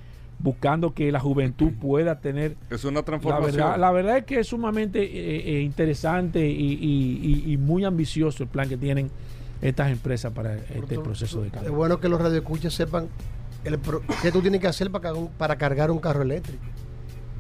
Buscando 0.43 0.95
que 0.95 1.13
la 1.13 1.21
juventud 1.21 1.73
pueda 1.81 2.19
tener 2.21 2.57
Es 2.71 2.85
una 2.85 3.01
la 3.01 3.05
transformación. 3.05 3.57
verdad, 3.57 3.79
la 3.79 3.91
verdad 3.93 4.17
es 4.19 4.25
que 4.25 4.41
es 4.41 4.47
sumamente 4.47 5.03
eh, 5.03 5.59
eh, 5.59 5.61
interesante 5.63 6.47
y, 6.49 6.73
y- 6.81 7.45
y- 7.47 7.53
y 7.53 7.57
muy 7.59 7.85
ambicioso 7.85 8.43
el 8.45 8.49
plan 8.49 8.69
que 8.69 8.77
tienen 8.79 9.11
estas 9.61 9.91
empresas 9.91 10.33
para 10.33 10.57
este 10.57 10.99
proceso 10.99 11.41
de 11.43 11.49
Es 11.49 11.53
cambio. 11.53 11.75
bueno 11.75 12.01
que 12.01 12.09
los 12.09 12.21
radioescuchas 12.21 12.73
sepan 12.73 13.09
el 13.65 13.79
pro- 13.79 14.01
qué 14.23 14.33
tú 14.33 14.41
tienes 14.41 14.61
que 14.61 14.67
hacer 14.69 14.91
para, 14.91 15.03
cargar 15.03 15.23
un- 15.23 15.29
para 15.29 15.57
cargar 15.57 15.91
un 15.91 15.99
carro 15.99 16.23
eléctrico. 16.23 16.63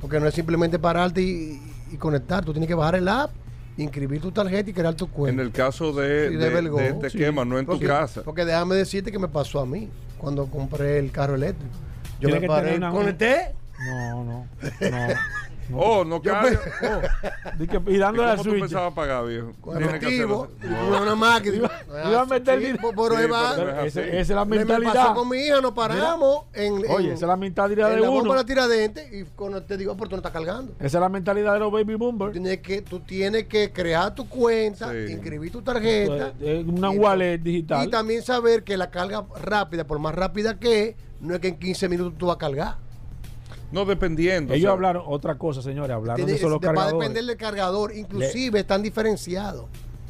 Porque 0.02 0.20
no 0.20 0.26
es 0.26 0.34
simplemente 0.34 0.78
pararte 0.78 1.22
y, 1.22 1.60
y 1.92 1.96
conectar. 1.96 2.44
Tú 2.44 2.52
tienes 2.52 2.68
que 2.68 2.74
bajar 2.74 2.94
el 2.96 3.08
app, 3.08 3.30
inscribir 3.78 4.20
tu 4.20 4.30
tarjeta 4.30 4.68
y 4.68 4.72
crear 4.74 4.94
tu 4.94 5.08
cuenta. 5.08 5.40
En 5.40 5.46
el 5.46 5.52
caso 5.52 5.92
de, 5.94 6.28
Sí, 6.30 6.36
de, 6.36 6.48
Belgón. 6.50 6.82
de 6.82 6.88
este 6.90 7.10
Sí. 7.10 7.18
esquema, 7.18 7.44
no 7.46 7.58
en 7.58 7.64
tu 7.66 7.78
casa. 7.80 8.22
Porque 8.22 8.44
déjame 8.44 8.74
decirte 8.74 9.10
que 9.10 9.18
me 9.18 9.28
pasó 9.28 9.60
a 9.60 9.66
mí 9.66 9.88
cuando 10.18 10.46
compré 10.46 10.98
el 10.98 11.10
carro 11.10 11.34
eléctrico. 11.34 11.72
Yo 12.20 12.28
Tiene 12.28 12.34
me 12.34 12.40
que 12.42 12.46
paré, 12.46 12.64
tener 12.72 12.78
una- 12.78 12.90
conecté. 12.90 13.54
No, 13.86 14.24
no. 14.24 14.46
Oh, 15.72 16.04
no 16.04 16.20
Yo 16.20 16.32
carga. 16.32 16.50
pe- 16.80 16.88
Oh. 16.88 17.00
Di 17.60 17.68
que- 17.68 17.80
y 17.92 17.96
dándole 17.96 18.26
¿Y 18.26 18.30
al 18.32 18.36
¿Cómo 18.38 18.42
tú 18.44 18.50
switch. 18.50 18.60
pensabas 18.62 18.92
pagar, 18.92 19.24
viejo? 19.24 19.52
Con 19.60 19.78
Tienes 19.78 20.00
que 20.00 20.06
efectivo, 20.06 20.48
hacerlo. 20.58 20.76
con 20.90 21.02
una 21.02 21.14
máquina. 21.14 21.56
Iba 22.08 22.20
a 22.22 22.24
meter 22.26 22.58
Sí, 22.58 22.66
dinero. 22.66 22.90
por- 22.92 23.14
ahí 23.16 23.24
Sí, 23.26 23.30
va. 23.30 23.52
pero 23.54 23.74
no 23.76 23.80
Ese- 23.82 24.08
esa 24.08 24.20
es 24.20 24.28
la 24.30 24.44
Me- 24.44 24.50
me 24.50 24.64
mentalidad. 24.64 24.92
pasó 24.94 25.14
con 25.14 25.28
mi 25.28 25.38
hija, 25.38 25.60
nos 25.60 25.70
paramos 25.72 26.46
en, 26.54 26.72
Oye, 26.90 27.06
en- 27.08 27.12
esa 27.14 27.24
es 27.24 27.28
la 27.28 27.36
mentalidad 27.36 27.88
en 27.90 27.94
de 27.96 28.00
la 28.02 28.10
uno. 28.10 28.18
bomba 28.20 28.34
de 28.34 28.40
la 28.40 28.46
tiradente 28.46 29.08
y 29.16 29.22
cuando 29.36 29.62
te 29.62 29.76
digo, 29.76 29.94
pero 29.96 30.08
tú 30.08 30.16
no 30.16 30.18
estás 30.18 30.32
cargando. 30.32 30.72
Esa 30.80 30.86
es 30.86 31.00
la 31.00 31.08
mentalidad 31.08 31.52
de 31.54 31.60
los 31.60 31.70
baby 31.70 31.94
boomers. 31.94 32.32
Tienes 32.32 32.58
que, 32.58 32.82
tú 32.82 32.98
tienes 32.98 33.44
que 33.46 33.70
crear 33.70 34.12
tu 34.12 34.28
cuenta, 34.28 34.90
Sí. 34.90 35.12
inscribir 35.12 35.52
tu 35.52 35.62
tarjeta. 35.62 36.32
Una 36.66 36.92
y- 36.92 36.98
wallet 36.98 37.34
Y 37.34 37.38
digital. 37.38 37.88
también 37.90 38.22
saber 38.22 38.64
que 38.64 38.76
la 38.76 38.90
carga 38.90 39.24
rápida, 39.40 39.84
por 39.84 40.00
más 40.00 40.16
rápida 40.16 40.58
que 40.58 40.82
es, 40.88 40.96
no 41.20 41.34
es 41.34 41.40
que 41.40 41.48
en 41.48 41.58
15 41.58 41.88
minutos 41.88 42.14
tú 42.18 42.26
vas 42.26 42.36
a 42.36 42.38
cargar. 42.38 42.76
No, 43.72 43.84
dependiendo. 43.84 44.52
Ellos 44.52 44.64
o 44.64 44.68
sea, 44.68 44.72
hablaron 44.72 45.02
otra 45.06 45.36
cosa, 45.36 45.62
señores. 45.62 45.94
Hablaron 45.94 46.26
de 46.26 46.34
eso 46.34 46.48
los 46.48 46.56
va 46.58 46.70
a 46.70 46.74
cargadores. 46.74 46.98
depender 46.98 47.24
del 47.24 47.36
cargador. 47.36 47.94
Inclusive 47.94 48.60
están 48.60 48.82
diferenciados. 48.82 49.66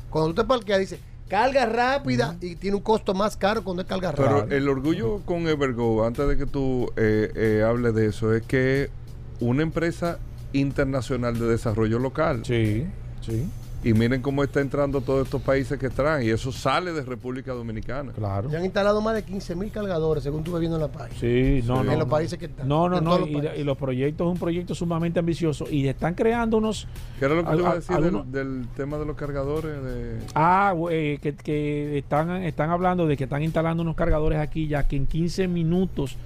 Cuando 0.08 0.30
tú 0.32 0.42
te 0.42 0.48
parqueas, 0.48 0.80
dice 0.80 0.98
carga 1.28 1.64
rápida 1.64 2.36
y 2.40 2.56
tiene 2.56 2.76
un 2.76 2.82
costo 2.82 3.14
más 3.14 3.36
caro 3.36 3.62
cuando 3.62 3.82
es 3.82 3.88
carga 3.88 4.12
Pero 4.12 4.40
rápida. 4.40 4.56
el 4.56 4.68
orgullo 4.68 5.20
con 5.24 5.46
Evergo, 5.46 6.04
antes 6.04 6.26
de 6.26 6.36
que 6.36 6.44
tú 6.46 6.90
eh, 6.96 7.30
eh, 7.36 7.64
hables 7.64 7.94
de 7.94 8.06
eso, 8.06 8.34
es 8.34 8.42
que 8.42 8.90
una 9.38 9.62
empresa 9.62 10.18
internacional 10.52 11.38
de 11.38 11.46
desarrollo 11.46 12.00
local. 12.00 12.42
Sí, 12.44 12.84
sí. 13.20 13.48
Y 13.82 13.94
miren 13.94 14.20
cómo 14.20 14.44
está 14.44 14.60
entrando 14.60 15.00
todos 15.00 15.24
estos 15.24 15.40
países 15.40 15.78
que 15.78 15.88
traen. 15.88 16.26
Y 16.26 16.30
eso 16.30 16.52
sale 16.52 16.92
de 16.92 17.02
República 17.02 17.52
Dominicana. 17.54 18.12
Claro. 18.12 18.50
Ya 18.50 18.58
han 18.58 18.64
instalado 18.66 19.00
más 19.00 19.14
de 19.14 19.22
15 19.22 19.54
mil 19.56 19.70
cargadores, 19.70 20.22
según 20.22 20.44
tuve 20.44 20.60
viendo 20.60 20.76
en 20.76 20.82
la 20.82 20.88
página. 20.92 21.18
Sí, 21.18 21.62
no, 21.66 21.80
En 21.80 21.86
no. 21.86 21.92
los 21.92 21.98
no. 22.00 22.08
países 22.08 22.38
que 22.38 22.44
están. 22.44 22.68
No, 22.68 22.90
no, 22.90 22.98
En 22.98 23.04
no. 23.04 23.18
los 23.18 23.28
Y, 23.56 23.64
los 23.64 23.78
proyectos 23.78 24.26
es 24.26 24.32
un 24.32 24.38
proyecto 24.38 24.74
sumamente 24.74 25.18
ambicioso 25.18 25.64
y 25.70 25.88
están 25.88 26.12
creando 26.14 26.58
unos. 26.58 26.86
¿Qué 27.18 27.24
era 27.24 27.34
lo 27.34 27.42
que 27.44 27.50
te 27.52 27.56
iba 27.56 27.70
a 27.70 27.74
decir 27.76 27.96
algunos- 27.96 28.30
del, 28.30 28.60
del 28.60 28.68
tema 28.74 28.98
de 28.98 29.06
los 29.06 29.16
cargadores? 29.16 29.82
De... 29.82 30.18
Ah, 30.34 30.74
güey, 30.76 31.16
que, 31.16 31.34
que 31.34 31.96
están, 31.98 32.42
están 32.42 32.68
hablando 32.68 33.06
de 33.06 33.16
que 33.16 33.24
están 33.24 33.42
instalando 33.42 33.82
unos 33.82 33.96
cargadores 33.96 34.40
aquí 34.40 34.66
ya 34.68 34.86
que 34.86 34.96
en 34.96 35.06
15 35.06 35.48
minutos 35.48 36.16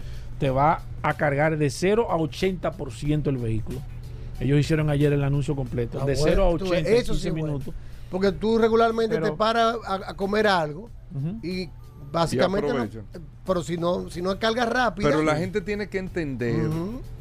te 0.40 0.50
va 0.50 0.82
a 1.02 1.14
cargar 1.14 1.56
de 1.56 1.70
0 1.70 2.08
a 2.10 2.16
80% 2.16 3.28
el 3.28 3.36
vehículo. 3.36 3.78
Ellos 4.40 4.58
hicieron 4.58 4.90
ayer 4.90 5.12
el 5.12 5.22
anuncio 5.24 5.54
completo. 5.56 5.98
Ah, 6.00 6.04
de 6.06 6.14
bueno, 6.14 6.28
0 6.30 6.46
a 6.46 6.48
tú 6.58 6.64
80 6.66 6.74
ves, 6.76 6.86
en 6.86 6.94
eso 6.96 7.12
15 7.12 7.22
sí, 7.22 7.30
bueno. 7.30 7.46
minutos. 7.46 7.74
Porque 8.10 8.32
tú 8.32 8.58
regularmente 8.58 9.14
Pero- 9.16 9.26
te 9.30 9.32
paras 9.36 9.76
a, 9.86 9.94
a 10.10 10.14
comer 10.14 10.46
algo 10.46 10.90
y 11.42 11.68
básicamente. 12.12 12.68
Y 12.70 12.72
no- 12.72 12.88
pero 13.46 13.62
si 13.62 13.76
no, 13.76 14.08
si 14.08 14.22
no 14.22 14.32
es 14.32 14.38
carga 14.38 14.64
rápida. 14.64 15.08
Pero 15.10 15.22
la 15.22 15.36
gente 15.36 15.60
tiene 15.60 15.88
que 15.88 15.98
entender 15.98 16.66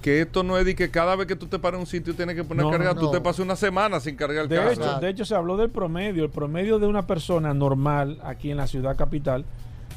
que 0.01 0.21
esto 0.21 0.41
no 0.43 0.57
es 0.57 0.65
de 0.65 0.73
que 0.73 0.89
cada 0.89 1.15
vez 1.17 1.27
que 1.27 1.35
tú 1.35 1.47
te 1.47 1.59
paras 1.59 1.75
en 1.77 1.81
un 1.81 1.87
sitio 1.87 2.15
tienes 2.15 2.35
que 2.35 2.43
poner 2.45 2.63
No, 2.63 2.69
a 2.69 2.71
cargar. 2.71 2.95
no, 2.95 3.01
Tú 3.01 3.11
te 3.11 3.19
pasas 3.19 3.39
una 3.39 3.55
semana 3.57 3.99
sin 3.99 4.15
cargar 4.15 4.43
el 4.43 4.49
De 4.49 4.55
carro. 4.55 4.71
hecho, 4.71 4.99
de 5.01 5.09
hecho, 5.09 5.25
se 5.25 5.35
habló 5.35 5.57
del 5.57 5.69
promedio. 5.69 6.23
El 6.23 6.29
promedio 6.29 6.79
de 6.79 6.87
una 6.87 7.05
persona 7.07 7.53
normal 7.53 8.19
aquí 8.23 8.51
en 8.51 8.57
la 8.57 8.67
ciudad 8.67 8.95
capital 8.95 9.43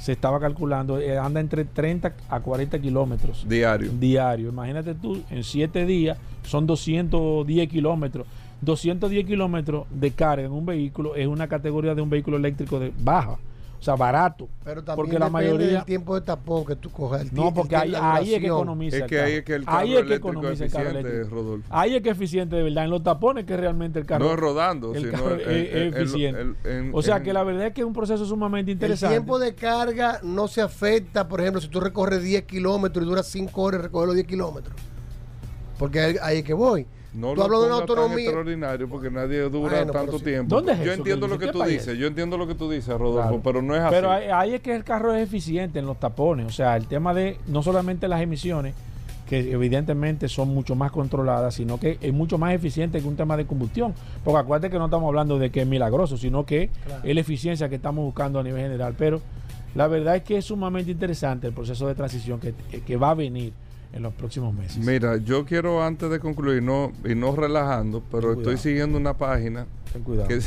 se 0.07 0.13
estaba 0.13 0.39
calculando, 0.39 1.01
eh, 1.01 1.19
anda 1.19 1.41
entre 1.41 1.65
30 1.65 2.15
a 2.29 2.39
40 2.39 2.79
kilómetros 2.79 3.45
Diario. 3.49 3.91
diario. 3.91 4.51
Imagínate 4.51 4.95
tú, 4.95 5.21
en 5.31 5.43
7 5.43 5.85
días 5.85 6.17
son 6.45 6.65
210 6.65 7.69
kilómetros. 7.69 8.25
210 8.61 9.27
kilómetros 9.27 9.85
de 9.91 10.13
carga 10.13 10.47
en 10.47 10.53
un 10.53 10.65
vehículo 10.65 11.17
es 11.17 11.27
una 11.27 11.49
categoría 11.49 11.97
de 11.97 12.03
un 12.03 12.09
vehículo 12.09 12.37
eléctrico 12.37 12.79
de 12.79 12.93
baja, 13.03 13.37
o 13.79 13.83
sea, 13.83 13.95
barato. 13.95 14.49
Pero 14.65 14.83
también 14.83 14.97
porque 14.97 15.19
la 15.19 15.27
depende 15.27 15.33
mayoría 15.49 15.67
del 15.79 15.85
tiempo 15.85 16.15
de 16.15 16.21
tapón 16.23 16.65
que 16.65 16.77
tú 16.77 16.91
cojas. 16.91 17.23
el 17.23 17.35
no, 17.35 17.53
porque 17.55 17.75
el 17.77 17.95
ahí, 17.95 17.95
ahí 17.95 18.35
es 18.35 18.41
que 18.41 18.47
economiza. 18.47 18.97
Es 18.97 19.03
el 19.03 19.09
que 19.09 19.21
ahí 19.21 19.33
es 19.35 19.45
que 19.45 19.55
el 19.55 19.65
carro 19.65 19.79
Ahí 19.79 19.97
es 19.97 20.05
que 20.07 20.15
economiza 20.15 20.65
el 20.65 20.71
carro 20.73 20.85
eficiente, 20.85 21.09
eléctrico. 21.11 21.35
Rodolfo. 21.37 21.69
Ahí 21.71 21.95
es 21.97 22.03
que 22.03 22.09
es 22.11 22.17
eficiente 22.17 22.57
de 22.57 22.63
verdad. 22.63 22.85
En 22.85 22.91
los 22.91 23.03
tapones 23.03 23.45
que 23.45 23.57
realmente 23.57 23.99
el 23.99 24.07
carro. 24.07 24.25
No 24.25 24.33
es 24.33 24.39
rodando, 24.41 24.95
el 24.95 25.01
sino 25.01 25.13
carro 25.13 25.35
es, 25.37 25.47
eficiente. 25.47 26.41
en- 26.41 26.57
en- 26.65 26.91
o 26.95 27.03
sea 27.03 27.19
en- 27.19 27.23
que 27.23 27.33
la 27.33 27.43
verdad 27.45 27.67
es 27.67 27.73
que 27.75 27.83
es 27.83 27.87
un 27.87 27.93
proceso 27.93 28.25
sumamente 28.25 28.71
El 28.73 28.77
interesante. 28.77 29.15
tiempo 29.15 29.39
de 29.39 29.55
carga 29.55 30.21
no 30.23 30.49
se 30.49 30.63
afecta, 30.63 31.29
por 31.29 31.41
ejemplo, 31.41 31.61
si 31.61 31.69
tú 31.69 31.79
recorres 31.81 32.23
10 32.23 32.43
kilómetros 32.45 33.05
y 33.05 33.09
dura 33.09 33.23
5 33.23 33.63
horas 33.63 33.83
recoger 33.83 34.07
los 34.07 34.15
10 34.17 34.27
kilómetros. 34.27 34.75
Porque 35.79 36.19
ahí 36.23 36.39
es 36.39 36.45
que 36.45 36.55
voy. 36.55 36.87
No 37.17 37.31
tú 37.31 37.37
lo 37.37 37.45
hablas 37.45 37.61
de 37.63 37.67
una 37.67 37.75
autonomía. 37.77 38.19
extraordinario 38.25 38.89
porque 38.89 39.11
nadie 39.11 39.41
dura 39.49 39.77
Bueno, 39.79 39.93
tanto 39.93 40.19
sí. 40.19 40.25
tiempo. 40.25 40.55
¿Dónde 40.55 40.73
es 40.73 40.79
yo 40.79 40.85
eso 40.85 40.93
entiendo 40.95 41.27
lo 41.29 41.39
que 41.39 41.47
tú 41.47 41.53
¿Qué 41.53 41.59
país 41.61 41.73
dices, 41.73 41.89
es? 41.95 41.99
yo 41.99 42.07
entiendo 42.07 42.37
lo 42.37 42.47
que 42.47 42.55
tú 42.55 42.71
dices, 42.71 42.89
Rodolfo, 42.97 43.29
Claro. 43.29 43.41
pero 43.43 43.63
no 43.63 43.75
es 43.75 43.81
así. 43.81 43.95
Pero 43.95 44.11
ahí, 44.13 44.25
ahí 44.33 44.55
es 44.55 44.61
que 44.61 44.75
el 44.77 44.85
carro 44.85 45.15
es 45.15 45.23
eficiente 45.23 45.79
en 45.79 45.87
los 45.87 45.99
tapones. 45.99 46.47
O 46.47 46.51
sea, 46.51 46.77
el 46.77 46.87
tema 46.87 47.15
de 47.15 47.39
no 47.47 47.63
solamente 47.63 48.07
las 48.07 48.21
emisiones, 48.21 48.75
que 49.27 49.51
evidentemente 49.53 50.29
son 50.29 50.51
mucho 50.51 50.77
más 50.77 50.93
controladas, 50.93 51.55
sino 51.55 51.81
que 51.81 51.99
es 52.01 52.13
mucho 52.13 52.39
más 52.39 52.53
eficiente 52.55 53.01
que 53.01 53.09
un 53.09 53.17
tema 53.17 53.37
de 53.37 53.45
combustión. 53.47 53.93
Porque 54.23 54.39
acuérdate 54.39 54.71
que 54.71 54.79
no 54.79 54.85
estamos 54.85 55.09
hablando 55.09 55.39
de 55.39 55.51
que 55.51 55.63
es 55.63 55.67
milagroso, 55.67 56.17
sino 56.17 56.47
que 56.47 56.71
es 57.03 57.15
la 57.15 57.21
eficiencia 57.21 57.69
que 57.69 57.75
estamos 57.77 58.05
buscando 58.05 58.39
a 58.39 58.43
nivel 58.45 58.61
general. 58.63 58.95
Pero 58.97 59.21
la 59.75 59.89
verdad 59.89 60.15
es 60.17 60.23
que 60.23 60.37
es 60.37 60.45
sumamente 60.45 60.91
interesante 60.93 61.49
el 61.49 61.53
proceso 61.55 61.89
de 61.89 61.95
transición 61.97 62.39
que, 62.39 62.55
que 62.87 62.97
va 62.97 63.11
a 63.11 63.15
venir 63.15 63.53
en 63.97 64.03
los 64.03 64.13
próximos 64.15 64.53
meses. 64.55 64.79
Mira, 64.85 65.17
yo 65.17 65.45
quiero 65.47 65.83
antes 65.83 66.11
de 66.11 66.21
concluir, 66.21 66.63
no, 66.63 66.93
y 67.05 67.15
no 67.15 67.35
relajando, 67.35 68.03
pero 68.11 68.21
Ten 68.21 68.31
estoy 68.31 68.43
cuidado. 68.45 68.59
siguiendo 68.63 68.99
una 68.99 69.15
página 69.15 69.67
Ten 69.93 70.03
cuidado. 70.03 70.29
que 70.29 70.39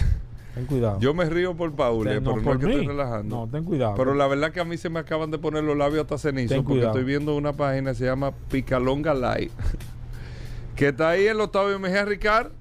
Ten 0.55 0.65
cuidado. 0.67 0.99
yo 0.99 1.13
me 1.13 1.25
río 1.25 1.55
por 1.55 1.71
Paul, 1.73 2.05
Ten- 2.05 2.23
pero 2.23 2.35
no, 2.37 2.43
por 2.43 2.55
es 2.55 2.59
que 2.65 2.71
estoy 2.71 2.87
relajando. 2.87 3.35
No, 3.35 3.47
ten 3.51 3.63
cuidado. 3.63 3.95
Pero 3.95 4.13
la 4.13 4.27
verdad 4.27 4.51
que 4.51 4.59
a 4.59 4.65
mí 4.65 4.77
se 4.77 4.89
me 4.89 4.99
acaban 4.99 5.31
de 5.31 5.37
poner 5.39 5.63
los 5.63 5.75
labios 5.77 6.01
hasta 6.03 6.17
cenizo 6.17 6.53
Ten 6.53 6.63
porque 6.63 6.79
cuidado. 6.79 6.91
estoy 6.91 7.05
viendo 7.05 7.35
una 7.35 7.53
página 7.53 7.91
que 7.91 7.97
se 7.97 8.05
llama 8.05 8.31
Picalonga 8.51 9.13
Live. 9.13 9.51
que 10.75 10.89
está 10.89 11.09
ahí 11.09 11.27
en 11.27 11.39
Octavio 11.41 11.79
Mejía 11.79 12.05
Ricard. 12.05 12.51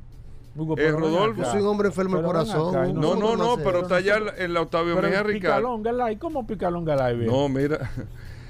Hugo, 0.57 0.77
Eh, 0.77 0.91
Rodolfo. 0.91 1.43
Yo 1.43 1.51
soy 1.53 1.61
un 1.61 1.69
hombre 1.69 1.89
enfermo 1.89 2.17
del 2.17 2.25
corazón. 2.27 2.75
acá, 2.75 2.87
No, 2.93 3.11
¿cómo 3.15 3.37
no, 3.37 3.37
no, 3.37 3.63
pero 3.63 3.83
está 3.83 3.97
allá 3.97 4.17
en 4.17 4.43
en 4.45 4.55
la 4.55 4.63
Octavio 4.63 4.95
Pero 4.97 5.07
Mejía 5.07 5.23
Ricard. 5.23 5.57
Picalonga 5.63 6.19
¿cómo 6.19 6.47
Picalonga 6.47 7.11
Live? 7.13 7.27
No, 7.27 7.49
mira. 7.49 7.91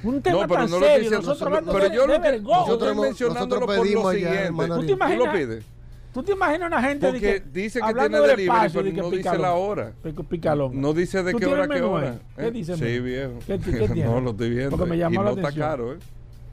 Un 0.04 0.22
tema 0.22 0.42
No, 0.42 0.48
pero 0.48 0.60
tan 0.62 0.70
no 0.70 0.78
serio, 0.78 1.10
nosotros 1.10 1.42
hablando 1.42 1.72
pero 1.72 1.88
de- 1.88 1.94
yo, 1.96 2.06
de 2.06 2.36
yo 2.40 2.42
Nosotros 2.42 2.96
mencionándolo 2.96 3.66
por 3.66 3.76
lo 3.90 4.10
siguiente. 4.12 4.52
¿Tú 4.52 4.58
te 4.58 4.66
¿Tú 4.68 4.82
lo 4.82 4.92
imaginas? 4.94 5.34
pides? 5.36 5.64
¿Tú 6.12 6.22
te 6.22 6.32
imaginas 6.32 6.68
una 6.68 6.82
gente 6.82 7.06
de 7.06 7.12
Porque 7.12 7.42
que, 7.42 7.50
dice 7.60 7.78
que 7.80 7.84
hablando 7.84 8.18
tiene 8.18 8.26
del 8.28 8.36
delivery, 8.36 8.56
espacio, 8.56 8.80
pero 8.80 8.84
de 8.84 8.90
que 8.94 9.00
no 9.00 9.10
dice 9.10 9.16
picalón? 9.18 9.42
la 9.42 9.52
hora. 9.54 9.92
Picalón. 10.28 10.80
No 10.80 10.92
dice 10.94 11.22
de 11.22 11.32
¿Tú 11.32 11.38
qué 11.38 11.46
hora, 11.46 11.68
qué 11.68 11.82
hora. 11.82 12.18
¿Qué 12.36 12.46
¿eh? 12.46 12.50
dice 12.50 12.72
el 12.72 12.78
Sí, 12.78 12.98
viejo. 13.00 13.32
¿Qué- 13.46 13.58
qué 13.58 13.88
tiene? 13.92 14.04
no, 14.04 14.20
lo 14.20 14.30
estoy 14.30 14.50
viendo. 14.50 14.70
Porque 14.76 14.90
me 14.90 14.96
y 14.96 14.98
llamó 15.00 15.16
no 15.16 15.22
la 15.24 15.30
está 15.30 15.42
atención. 15.48 15.68
caro, 15.68 15.92
¿eh? 15.94 15.98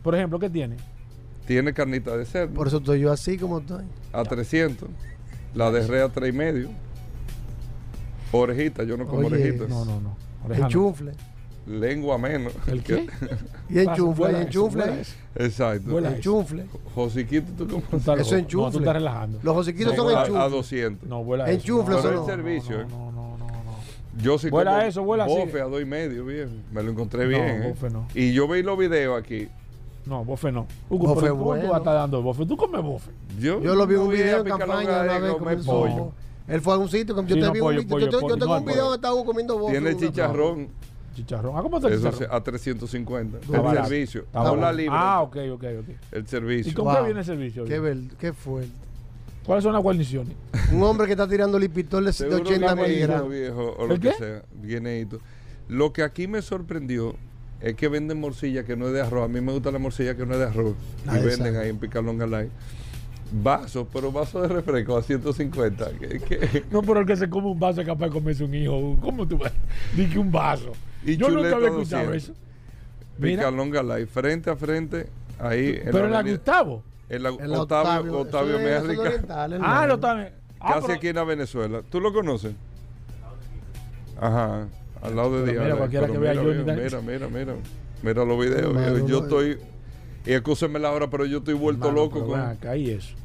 Por 0.03 0.15
ejemplo, 0.15 0.39
¿qué 0.39 0.49
tiene? 0.49 0.75
Tiene 1.47 1.73
carnita 1.73 2.17
de 2.17 2.25
cerdo. 2.25 2.53
Por 2.53 2.67
eso 2.67 2.77
estoy 2.77 2.99
yo 2.99 3.11
así 3.11 3.37
como 3.37 3.59
estoy. 3.59 3.85
A 4.11 4.23
300. 4.23 4.89
La 5.53 5.71
de 5.71 5.87
rea 5.87 6.05
a 6.05 6.09
3 6.09 6.29
y 6.33 6.37
medio. 6.37 6.69
Orejita, 8.31 8.83
yo 8.83 8.97
no 8.97 9.05
como 9.05 9.19
Oye, 9.27 9.27
orejitas. 9.37 9.69
No, 9.69 9.85
no, 9.85 10.01
no. 10.01 10.17
Oreja 10.43 10.61
no. 10.61 10.65
Enchufle. 10.67 11.11
Lengua 11.67 12.17
menos. 12.17 12.53
¿El 12.67 12.83
qué? 12.83 13.07
Y 13.69 13.79
enchufle, 13.79 14.31
y 14.31 14.35
enchufle. 14.43 14.83
Exacto. 15.35 15.89
Vuela. 15.89 16.15
Enchufle. 16.15 16.65
Josiquito, 16.93 17.51
¿tú 17.57 17.67
cómo 17.67 17.81
Tú 17.89 17.97
estás 17.97 18.19
Eso 18.19 18.35
enchufle. 18.35 18.65
No, 18.67 18.71
tú 18.71 18.77
estás 18.79 18.93
relajando. 18.93 19.39
Los 19.41 19.55
josiquitos 19.55 19.95
No, 19.97 20.03
son 20.03 20.15
a, 20.15 20.21
enchufle. 20.21 20.41
a 20.41 20.49
200. 20.49 21.09
No, 21.09 21.23
vuela 21.23 21.45
eso. 21.45 21.53
Enchufle, 21.53 21.95
eso 21.95 22.03
Pero 22.03 22.15
no. 22.15 22.21
el 22.21 22.27
servicio, 22.27 22.81
¿eh? 22.81 22.85
No, 22.87 23.11
no, 23.11 23.37
no, 23.39 23.47
no. 23.47 24.21
Yo 24.21 24.37
sí 24.37 24.49
Vuela 24.51 24.71
como 24.75 24.83
eso, 24.83 25.03
vuela 25.03 25.23
así. 25.25 25.33
bofe 25.35 25.59
a 25.61 25.63
dos 25.65 25.81
y 25.81 25.85
medio, 25.85 26.23
bien. 26.25 26.63
Me 26.71 26.83
lo 26.83 26.91
encontré 26.91 27.23
No, 27.23 27.29
bien. 27.29 27.43
¿eh? 27.63 27.67
bofe 27.69 27.89
no. 27.89 28.07
Y 28.13 28.31
yo 28.33 28.47
vi 28.47 28.61
los 28.61 28.77
videos 28.77 29.19
aquí. 29.19 29.47
No, 30.05 30.23
bofe 30.23 30.51
no. 30.51 30.67
Hugo, 30.87 31.15
Bofe 31.15 31.29
¿cómo 31.29 31.39
tú 31.39 31.45
bueno. 31.45 31.63
vas 31.63 31.73
a 31.73 31.77
estar 31.79 31.93
dando 31.95 32.21
bofe? 32.21 32.45
¿Tú 32.45 32.55
comes 32.55 32.83
bofe? 32.83 33.09
Yo, 33.39 33.59
Yo 33.59 33.73
lo 33.73 33.87
vi 33.87 33.95
en 33.95 34.01
un 34.01 34.09
video 34.11 34.37
en 34.41 34.43
campaña 34.47 35.01
una 35.01 35.17
vez 35.19 35.33
comer 35.33 35.57
pollo. 35.65 36.11
Él 36.47 36.61
fue 36.61 36.75
a 36.75 36.77
un 36.77 36.87
sitio, 36.89 37.15
yo 37.15 37.21
Sí, 37.23 37.33
te 37.33 37.39
no, 37.47 37.51
vi 37.51 37.59
pollo, 37.59 37.81
un, 37.81 37.87
pollo, 37.87 38.05
yo, 38.05 38.11
te- 38.11 38.15
yo 38.17 38.21
pollo, 38.21 38.37
tengo 38.37 38.53
no, 38.53 38.59
un 38.59 38.65
video 38.65 38.83
donde 38.83 38.95
estaba 38.97 39.25
comiendo 39.25 39.57
bofe. 39.57 39.71
Tiene 39.71 39.97
chicharrón. 39.97 40.67
Chicharrón. 41.15 41.57
¿Ah, 41.57 41.61
cómo 41.63 41.77
está 41.77 41.87
el 41.87 41.95
Eso 41.95 42.11
chicharrón? 42.11 42.35
a 42.35 42.43
350. 42.43 43.37
Está 43.39 43.55
El 43.55 43.61
barato. 43.63 43.87
servicio. 43.87 44.21
Está 44.21 44.39
No 44.39 44.45
la 44.45 44.51
barato. 44.61 44.77
libra. 44.77 44.95
Ah, 45.13 45.21
ok, 45.21 45.37
ok, 45.53 45.63
ok. 45.79 45.89
El 46.11 46.23
¿Y 46.23 46.27
servicio. 46.27 46.73
con 46.75 46.85
Wow. 46.85 46.95
qué 46.97 47.03
viene 47.05 47.19
el 47.21 47.25
servicio? 47.25 47.65
Qué, 47.65 48.07
qué 48.19 48.33
fuerte. 48.33 48.71
¿Cuáles 49.45 49.63
son 49.63 49.73
las 49.73 49.81
guarniciones? 49.83 50.33
Un 50.71 50.81
hombre 50.83 51.05
que 51.07 51.13
está 51.13 51.27
tirando 51.27 51.57
lipitol 51.59 52.03
de, 52.03 52.09
de 52.09 52.13
Seguro 52.13 52.37
80 52.37 52.75
que 52.75 52.81
miligramos. 52.81 53.29
viejo, 53.29 53.75
o 53.77 53.83
¿El 53.83 53.89
lo 53.89 53.95
que 53.95 54.09
qué? 54.09 54.13
sea. 54.15 54.41
Guineíto. 54.61 55.19
Lo 55.67 55.93
que 55.93 56.03
aquí 56.03 56.27
me 56.27 56.41
sorprendió 56.41 57.15
es 57.61 57.75
que 57.75 57.87
venden 57.87 58.19
morcilla 58.19 58.63
que 58.65 58.75
no 58.75 58.87
es 58.87 58.93
de 58.93 59.01
arroz. 59.01 59.25
A 59.25 59.27
mí 59.27 59.41
me 59.41 59.51
gusta 59.51 59.71
la 59.71 59.79
morcilla 59.79 60.15
que 60.15 60.25
no 60.25 60.33
es 60.33 60.39
de 60.39 60.45
arroz. 60.45 60.75
Ah, 61.07 61.19
y 61.19 61.23
venden 61.25 61.55
ahí 61.57 61.69
en 61.69 61.77
Picalonga 61.77 62.25
Light. 62.27 62.49
Vasos, 63.31 63.87
pero 63.91 64.11
vasos 64.11 64.43
de 64.43 64.47
refresco 64.49 64.97
a 64.97 65.01
150. 65.03 65.91
¿Qué- 65.99 66.19
qué? 66.19 66.63
No, 66.71 66.81
pero 66.81 66.99
el 67.01 67.05
que 67.05 67.15
se 67.15 67.29
come 67.29 67.47
un 67.47 67.59
vaso 67.59 67.81
es 67.81 67.87
capaz 67.87 68.05
de 68.05 68.11
comerse 68.11 68.43
un 68.43 68.53
hijo. 68.53 68.97
¿Cómo 69.01 69.27
tú 69.27 69.37
vas? 69.37 69.51
Dije 69.95 70.17
un 70.19 70.31
vaso. 70.31 70.71
Y 71.03 71.17
Yo 71.17 71.29
nunca 71.29 71.55
había 71.55 71.69
escuchado 71.69 72.05
200. 72.05 72.15
eso. 72.15 72.33
Mira, 73.17 73.43
Picalonga 73.43 73.81
Light, 73.83 74.09
frente 74.09 74.49
a 74.49 74.55
frente, 74.55 75.07
ahí. 75.39 75.79
pero 75.85 76.05
en 76.05 76.11
la 76.11 76.21
Gustavo. 76.23 76.83
En 77.09 77.23
la 77.23 77.29
El 77.29 77.53
Octavio, 77.53 78.19
Octavio 78.19 78.59
es- 78.59 78.83
el 78.83 79.29
Ah, 79.61 79.85
lo 79.87 79.95
está. 79.95 80.11
Ah, 80.59 80.73
Casi 80.73 80.81
pero- 80.87 80.93
aquí 80.93 81.07
en 81.09 81.15
la 81.15 81.23
Venezuela. 81.23 81.81
¿Tú 81.89 81.99
lo 82.01 82.11
conoces? 82.13 82.53
Ajá, 84.19 84.67
al 85.01 85.15
lado 85.15 85.41
de 85.43 85.51
Diana. 85.51 85.65
mira, 85.65 85.77
cualquiera 85.77 86.07
que 86.07 86.17
vea 86.17 86.31
mira, 86.31 86.43
Johnny 86.43 86.59
mira, 86.59 86.73
Depp. 86.75 86.83
mira, 86.83 87.01
mira, 87.01 87.27
mira. 87.27 87.53
Mira 88.01 88.25
los 88.25 88.39
videos. 88.39 89.07
Yo 89.09 89.19
estoy. 89.23 89.57
Y 90.25 90.33
escúsenme 90.33 90.79
la 90.79 90.91
hora, 90.91 91.09
pero 91.09 91.25
yo 91.25 91.39
estoy 91.39 91.53
vuelto 91.53 91.87
Hermano, 91.87 92.05
loco 92.05 92.25
con. 92.27 92.39
acá, 92.39 92.75
¿y 92.75 92.89
eso? 92.91 93.15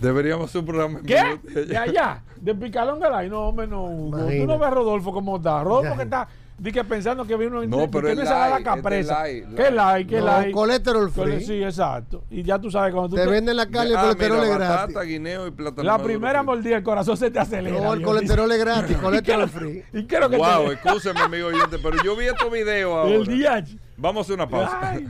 Deberíamos 0.00 0.50
hacer 0.50 0.60
un 0.60 0.66
programa. 0.66 0.98
en 0.98 1.06
¿Qué? 1.06 1.40
¿De 1.64 1.76
allá? 1.78 2.22
¿De 2.40 2.54
Picalón 2.54 3.00
Galay? 3.00 3.30
No, 3.30 3.48
hombre, 3.48 3.66
no. 3.66 3.84
Hugo. 3.84 4.18
Tú 4.26 4.46
no 4.46 4.58
ves 4.58 4.68
a 4.68 4.70
Rodolfo 4.70 5.12
cómo 5.12 5.36
está. 5.38 5.62
Rodolfo 5.64 5.96
que 5.96 6.02
está 6.02 6.28
di 6.58 6.72
que 6.72 6.82
pensando 6.84 7.26
que 7.26 7.36
vino 7.36 7.62
No, 7.66 7.90
pero 7.90 8.06
que 8.08 8.22
es 8.22 8.28
capresa. 8.64 9.28
este 9.28 9.44
light, 9.44 9.56
¿Qué 9.56 9.70
light? 9.70 10.08
¿Qué 10.08 10.20
light? 10.22 10.54
colesterol 10.54 11.12
Cole- 11.12 11.32
free. 11.36 11.44
Sí, 11.44 11.62
exacto. 11.62 12.24
Y 12.30 12.42
ya 12.42 12.58
tú 12.58 12.70
sabes 12.70 12.92
cuando 12.94 13.10
tú 13.10 13.16
Te 13.16 13.24
te- 13.24 13.30
venden 13.30 13.56
la 13.56 13.66
carne 13.66 13.90
y 13.90 13.92
el 13.92 13.96
Ah, 13.98 14.02
colesterol 14.02 14.38
mira, 14.40 14.52
es 14.52 14.58
gratis. 14.58 14.76
batata, 14.94 15.02
guineo 15.02 15.46
y 15.46 15.50
plátano. 15.50 15.82
la 15.82 15.98
primera 16.02 16.42
mordida 16.42 16.76
el 16.78 16.82
corazón 16.82 17.16
se 17.16 17.30
te 17.30 17.38
acelera. 17.38 17.78
No, 17.80 17.92
el 17.94 18.02
colesterol 18.02 18.50
es 18.52 18.58
gratis, 18.58 18.96
colesterol 19.02 19.48
free. 19.50 19.82
¿Y 19.92 20.02
lo 20.02 20.30
que 20.30 20.36
Wow, 20.38 20.66
te 20.68 20.72
escúcheme, 20.74 21.20
amigo 21.20 21.48
oyente, 21.48 21.78
pero 21.82 21.96
yo 22.02 22.16
vi 22.16 22.24
estos 22.26 22.50
videos 22.50 22.90
ahora. 22.96 23.14
El 23.14 23.26
día. 23.26 23.64
Vamos 23.98 24.20
a 24.20 24.22
hacer 24.22 24.34
una 24.34 24.48
pausa. 24.48 24.78
Ay. 24.82 25.08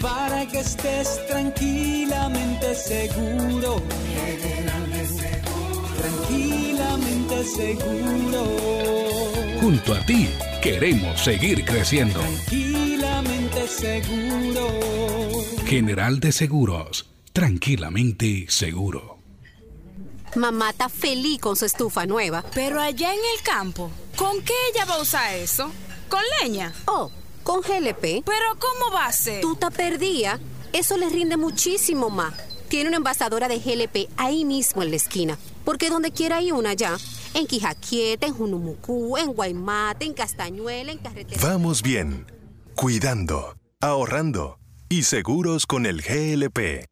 Para 0.00 0.46
que 0.46 0.60
estés 0.60 1.26
tranquilamente 1.26 2.74
seguro. 2.74 3.82
Tranquilamente 5.98 7.44
seguro. 7.44 8.44
Junto 9.60 9.94
a 9.94 10.00
ti 10.06 10.28
queremos 10.62 11.20
seguir 11.20 11.64
creciendo. 11.64 12.20
Tranquilamente 12.20 13.68
seguro. 13.68 14.80
General 15.66 16.18
de 16.18 16.32
Seguros, 16.32 17.06
tranquilamente 17.32 18.46
seguro. 18.48 19.18
Mamá 20.34 20.70
está 20.70 20.88
feliz 20.88 21.40
con 21.40 21.56
su 21.56 21.64
estufa 21.64 22.06
nueva. 22.06 22.44
Pero 22.54 22.80
allá 22.80 23.12
en 23.12 23.20
el 23.20 23.42
campo, 23.42 23.90
¿con 24.16 24.42
qué 24.42 24.54
ella 24.72 24.84
va 24.84 24.94
a 24.94 25.02
usar 25.02 25.34
eso? 25.34 25.70
¿Con 26.08 26.22
leña? 26.42 26.72
Oh, 26.86 27.10
con 27.42 27.60
GLP. 27.60 28.24
¿Pero 28.24 28.56
cómo 28.58 28.92
va 28.94 29.06
a 29.06 29.12
ser? 29.12 29.40
Tú 29.40 29.56
te 29.56 29.70
perdía. 29.70 30.40
Eso 30.72 30.96
le 30.96 31.08
rinde 31.08 31.36
muchísimo 31.36 32.10
más. 32.10 32.34
Tiene 32.68 32.88
una 32.88 32.98
envasadora 32.98 33.48
de 33.48 33.58
GLP 33.58 34.10
ahí 34.16 34.44
mismo 34.44 34.82
en 34.82 34.90
la 34.90 34.96
esquina. 34.96 35.38
Porque 35.64 35.90
donde 35.90 36.12
quiera 36.12 36.36
hay 36.36 36.52
una 36.52 36.74
ya. 36.74 36.96
En 37.34 37.46
Quijaquieta, 37.46 38.26
en 38.26 38.34
Junumucú, 38.34 39.16
en 39.16 39.32
Guaymate, 39.32 40.04
en 40.04 40.14
Castañuela, 40.14 40.92
en 40.92 40.98
Carretera. 40.98 41.40
Vamos 41.42 41.82
bien, 41.82 42.26
cuidando, 42.74 43.56
ahorrando 43.80 44.58
y 44.88 45.04
seguros 45.04 45.66
con 45.66 45.86
el 45.86 46.02
GLP. 46.02 46.89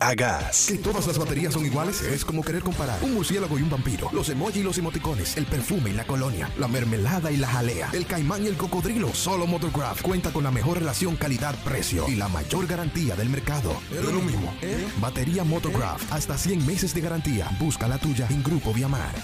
Agas. 0.00 0.66
Que 0.68 0.78
todas 0.78 1.08
las 1.08 1.18
baterías 1.18 1.52
son 1.52 1.66
iguales 1.66 2.02
es 2.02 2.24
como 2.24 2.44
querer 2.44 2.62
comparar 2.62 3.02
un 3.02 3.14
murciélago 3.14 3.58
y 3.58 3.62
un 3.62 3.70
vampiro. 3.70 4.08
Los 4.12 4.28
emojis 4.28 4.58
y 4.58 4.62
los 4.62 4.78
emoticones, 4.78 5.36
el 5.36 5.44
perfume 5.44 5.90
y 5.90 5.92
la 5.92 6.06
colonia, 6.06 6.48
la 6.56 6.68
mermelada 6.68 7.32
y 7.32 7.36
la 7.36 7.48
jalea, 7.48 7.90
el 7.92 8.06
caimán 8.06 8.44
y 8.44 8.46
el 8.46 8.56
cocodrilo. 8.56 9.12
Solo 9.12 9.48
Motorcraft 9.48 10.02
cuenta 10.02 10.32
con 10.32 10.44
la 10.44 10.52
mejor 10.52 10.78
relación 10.78 11.16
calidad-precio 11.16 12.08
y 12.08 12.14
la 12.14 12.28
mayor 12.28 12.68
garantía 12.68 13.16
del 13.16 13.28
mercado. 13.28 13.76
Es 13.90 14.04
lo 14.04 14.20
mismo. 14.20 14.54
Batería 15.00 15.42
Motorcraft, 15.42 16.12
hasta 16.12 16.38
100 16.38 16.64
meses 16.64 16.94
de 16.94 17.00
garantía. 17.00 17.50
Busca 17.58 17.88
la 17.88 17.98
tuya 17.98 18.28
en 18.30 18.44
Grupo 18.44 18.72
Viamar. 18.72 19.16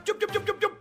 Chup, 0.05 0.19
chup, 0.19 0.31
chup, 0.33 0.45
chup, 0.45 0.61
chup. 0.61 0.73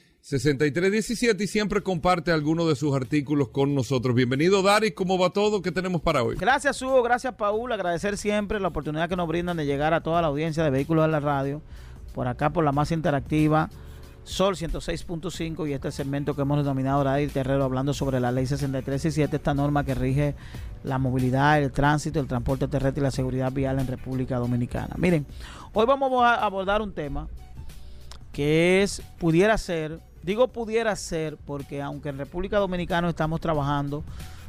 6317 0.21 1.43
y 1.43 1.47
siempre 1.47 1.81
comparte 1.81 2.31
algunos 2.31 2.67
de 2.67 2.75
sus 2.75 2.95
artículos 2.95 3.49
con 3.49 3.73
nosotros. 3.73 4.15
Bienvenido 4.15 4.61
Daris, 4.61 4.93
¿cómo 4.93 5.17
va 5.17 5.31
todo? 5.31 5.63
¿Qué 5.63 5.71
tenemos 5.71 5.99
para 6.01 6.21
hoy? 6.21 6.35
Gracias 6.39 6.79
Hugo, 6.83 7.01
gracias 7.01 7.33
Paul, 7.33 7.71
agradecer 7.71 8.17
siempre 8.17 8.59
la 8.59 8.67
oportunidad 8.67 9.09
que 9.09 9.15
nos 9.15 9.27
brindan 9.27 9.57
de 9.57 9.65
llegar 9.65 9.95
a 9.95 10.01
toda 10.01 10.21
la 10.21 10.27
audiencia 10.27 10.63
de 10.63 10.69
Vehículos 10.69 11.05
de 11.05 11.11
la 11.11 11.19
Radio, 11.19 11.63
por 12.13 12.27
acá 12.27 12.51
por 12.51 12.63
la 12.63 12.71
más 12.71 12.91
interactiva, 12.91 13.71
Sol 14.23 14.55
106.5 14.55 15.67
y 15.67 15.73
este 15.73 15.91
segmento 15.91 16.35
que 16.35 16.43
hemos 16.43 16.59
denominado 16.59 17.03
Daris 17.03 17.33
Terrero 17.33 17.63
hablando 17.63 17.91
sobre 17.91 18.19
la 18.19 18.31
ley 18.31 18.45
6317, 18.45 19.35
esta 19.35 19.55
norma 19.55 19.83
que 19.83 19.95
rige 19.95 20.35
la 20.83 20.99
movilidad, 20.99 21.57
el 21.59 21.71
tránsito, 21.71 22.19
el 22.19 22.27
transporte 22.27 22.67
terrestre 22.67 23.01
y 23.01 23.03
la 23.03 23.11
seguridad 23.11 23.51
vial 23.51 23.79
en 23.79 23.87
República 23.87 24.37
Dominicana. 24.37 24.93
Miren, 24.99 25.25
hoy 25.73 25.87
vamos 25.87 26.23
a 26.23 26.35
abordar 26.35 26.83
un 26.83 26.93
tema 26.93 27.27
que 28.31 28.83
es, 28.83 29.01
pudiera 29.17 29.57
ser, 29.57 29.99
digo 30.23 30.47
pudiera 30.47 30.95
ser 30.95 31.37
porque 31.37 31.81
aunque 31.81 32.09
en 32.09 32.17
República 32.17 32.57
Dominicana 32.59 33.09
estamos 33.09 33.41
trabajando 33.41 34.03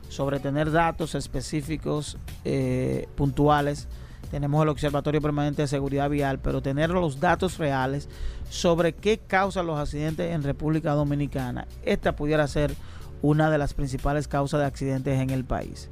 sobre 0.09 0.41
tener 0.41 0.71
datos 0.71 1.15
específicos, 1.15 2.19
eh, 2.45 3.09
puntuales, 3.17 3.89
tenemos 4.31 4.63
el 4.63 4.71
Observatorio 4.71 5.21
Permanente 5.21 5.63
de 5.63 5.69
Seguridad 5.69 6.09
Vial, 6.09 6.39
pero 6.39 6.63
tener 6.63 6.91
los 6.91 7.21
datos 7.21 7.59
reales 7.59 8.09
sobre 8.49 8.95
qué 8.95 9.19
causan 9.19 9.67
los 9.67 9.79
accidentes 9.79 10.33
en 10.33 10.43
República 10.43 10.93
Dominicana, 10.93 11.67
esta 11.83 12.17
pudiera 12.17 12.47
ser 12.49 12.75
una 13.21 13.51
de 13.51 13.59
las 13.59 13.75
principales 13.75 14.29
causas 14.29 14.61
de 14.61 14.67
accidentes 14.67 15.21
en 15.21 15.31
el 15.31 15.45
país. 15.45 15.89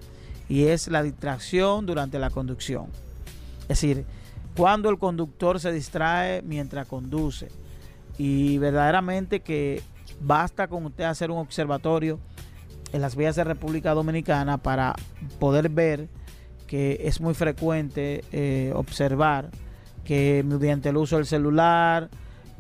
Y 0.49 0.65
es 0.65 0.89
la 0.89 1.03
distracción 1.03 1.87
durante 1.87 2.19
la 2.19 2.31
conducción. 2.31 2.87
Es 3.63 3.81
decir, 3.81 4.05
cuando 4.57 4.91
el 4.91 4.99
conductor 4.99 5.61
se 5.61 5.73
distrae 5.73 6.43
mientras 6.43 6.87
conduce. 6.87 7.49
Y 8.19 8.59
verdaderamente 8.59 9.41
que 9.41 9.83
basta 10.21 10.69
con 10.69 10.87
usted 10.87 11.05
hacer 11.05 11.31
un 11.31 11.39
observatorio 11.39 12.19
en 12.93 13.01
las 13.01 13.17
vías 13.17 13.37
de 13.37 13.45
República 13.45 13.95
Dominicana 13.95 14.59
para 14.59 14.95
poder 15.39 15.69
ver 15.69 16.09
que 16.67 17.01
es 17.05 17.21
muy 17.21 17.35
frecuente 17.35 18.25
eh, 18.33 18.73
observar 18.75 19.51
que 20.05 20.45
mediante 20.47 20.89
el 20.89 20.97
uso 20.97 21.17
del 21.17 21.27
celular, 21.27 22.09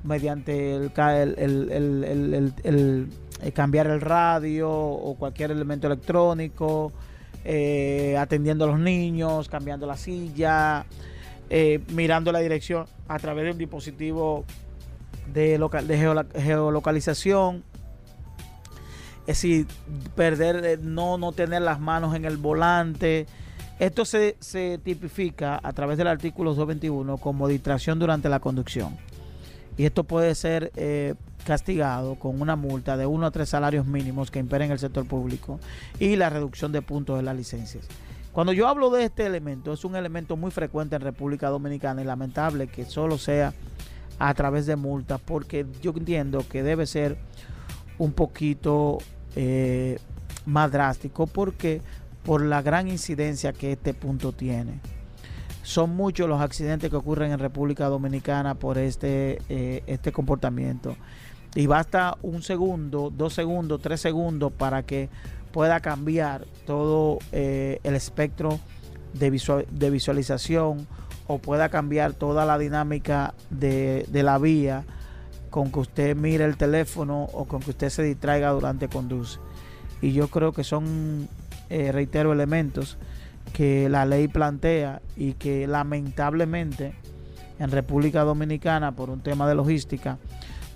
mediante 0.02 0.74
el, 0.74 0.92
el 2.62 3.52
cambiar 3.52 3.86
el 3.86 4.00
radio 4.00 4.70
o 4.70 5.14
cualquier 5.16 5.50
elemento 5.50 5.86
electrónico, 5.86 6.92
eh, 7.44 8.16
atendiendo 8.18 8.64
a 8.64 8.68
los 8.68 8.78
niños, 8.78 9.48
cambiando 9.48 9.86
la 9.86 9.96
silla, 9.96 10.84
eh, 11.48 11.80
mirando 11.92 12.32
la 12.32 12.40
dirección 12.40 12.84
a 13.08 13.18
través 13.18 13.44
de 13.46 13.52
un 13.52 13.58
dispositivo 13.58 14.44
de, 15.32 15.58
loca- 15.58 15.82
de 15.82 15.98
geolocalización. 16.34 17.62
Es 19.26 19.36
decir, 19.36 19.66
perder, 20.16 20.64
eh, 20.64 20.78
no, 20.80 21.18
no 21.18 21.32
tener 21.32 21.62
las 21.62 21.78
manos 21.80 22.14
en 22.16 22.24
el 22.24 22.36
volante. 22.36 23.26
Esto 23.78 24.04
se, 24.04 24.36
se 24.40 24.78
tipifica 24.82 25.60
a 25.62 25.72
través 25.72 25.98
del 25.98 26.06
artículo 26.08 26.50
221 26.54 27.16
como 27.18 27.48
distracción 27.48 27.98
durante 27.98 28.28
la 28.28 28.40
conducción. 28.40 28.96
Y 29.78 29.84
esto 29.84 30.04
puede 30.04 30.34
ser 30.34 30.72
eh, 30.76 31.14
castigado 31.46 32.16
con 32.16 32.40
una 32.42 32.56
multa 32.56 32.96
de 32.96 33.06
uno 33.06 33.26
a 33.26 33.30
tres 33.30 33.48
salarios 33.48 33.86
mínimos 33.86 34.30
que 34.30 34.38
imperen 34.38 34.70
el 34.70 34.78
sector 34.78 35.06
público 35.06 35.58
y 35.98 36.16
la 36.16 36.28
reducción 36.28 36.72
de 36.72 36.82
puntos 36.82 37.16
de 37.16 37.22
las 37.22 37.36
licencias. 37.36 37.86
Cuando 38.32 38.52
yo 38.52 38.68
hablo 38.68 38.90
de 38.90 39.04
este 39.04 39.24
elemento, 39.26 39.72
es 39.72 39.84
un 39.84 39.96
elemento 39.96 40.36
muy 40.36 40.50
frecuente 40.50 40.96
en 40.96 41.02
República 41.02 41.48
Dominicana 41.48 42.02
y 42.02 42.04
lamentable 42.04 42.66
que 42.66 42.84
solo 42.84 43.16
sea 43.16 43.54
a 44.20 44.34
través 44.34 44.66
de 44.66 44.76
multas, 44.76 45.20
porque 45.20 45.66
yo 45.82 45.92
entiendo 45.96 46.46
que 46.46 46.62
debe 46.62 46.86
ser 46.86 47.16
un 47.98 48.12
poquito 48.12 48.98
eh, 49.34 49.98
más 50.44 50.70
drástico, 50.70 51.26
porque 51.26 51.80
por 52.22 52.42
la 52.42 52.60
gran 52.60 52.86
incidencia 52.86 53.52
que 53.54 53.72
este 53.72 53.94
punto 53.94 54.32
tiene. 54.32 54.78
Son 55.62 55.96
muchos 55.96 56.28
los 56.28 56.40
accidentes 56.40 56.90
que 56.90 56.96
ocurren 56.96 57.32
en 57.32 57.38
República 57.38 57.86
Dominicana 57.86 58.54
por 58.54 58.76
este, 58.76 59.40
eh, 59.48 59.82
este 59.86 60.12
comportamiento. 60.12 60.96
Y 61.54 61.66
basta 61.66 62.16
un 62.22 62.42
segundo, 62.42 63.10
dos 63.10 63.32
segundos, 63.32 63.80
tres 63.80 64.02
segundos 64.02 64.52
para 64.52 64.82
que 64.82 65.08
pueda 65.50 65.80
cambiar 65.80 66.44
todo 66.66 67.18
eh, 67.32 67.80
el 67.84 67.94
espectro 67.94 68.60
de, 69.14 69.30
de 69.70 69.90
visualización 69.90 70.86
o 71.32 71.38
pueda 71.38 71.68
cambiar 71.68 72.12
toda 72.12 72.44
la 72.44 72.58
dinámica 72.58 73.34
de, 73.50 74.04
de 74.08 74.22
la 74.24 74.36
vía 74.38 74.84
con 75.48 75.70
que 75.70 75.78
usted 75.78 76.16
mire 76.16 76.44
el 76.44 76.56
teléfono 76.56 77.28
o 77.32 77.44
con 77.44 77.60
que 77.60 77.70
usted 77.70 77.88
se 77.88 78.02
distraiga 78.02 78.50
durante 78.50 78.88
conduce. 78.88 79.38
Y 80.02 80.12
yo 80.12 80.26
creo 80.26 80.52
que 80.52 80.64
son, 80.64 81.28
eh, 81.68 81.92
reitero, 81.92 82.32
elementos 82.32 82.98
que 83.52 83.88
la 83.88 84.06
ley 84.06 84.26
plantea 84.26 85.02
y 85.16 85.34
que 85.34 85.68
lamentablemente 85.68 86.94
en 87.60 87.70
República 87.70 88.24
Dominicana 88.24 88.90
por 88.92 89.08
un 89.08 89.20
tema 89.20 89.48
de 89.48 89.54
logística 89.54 90.18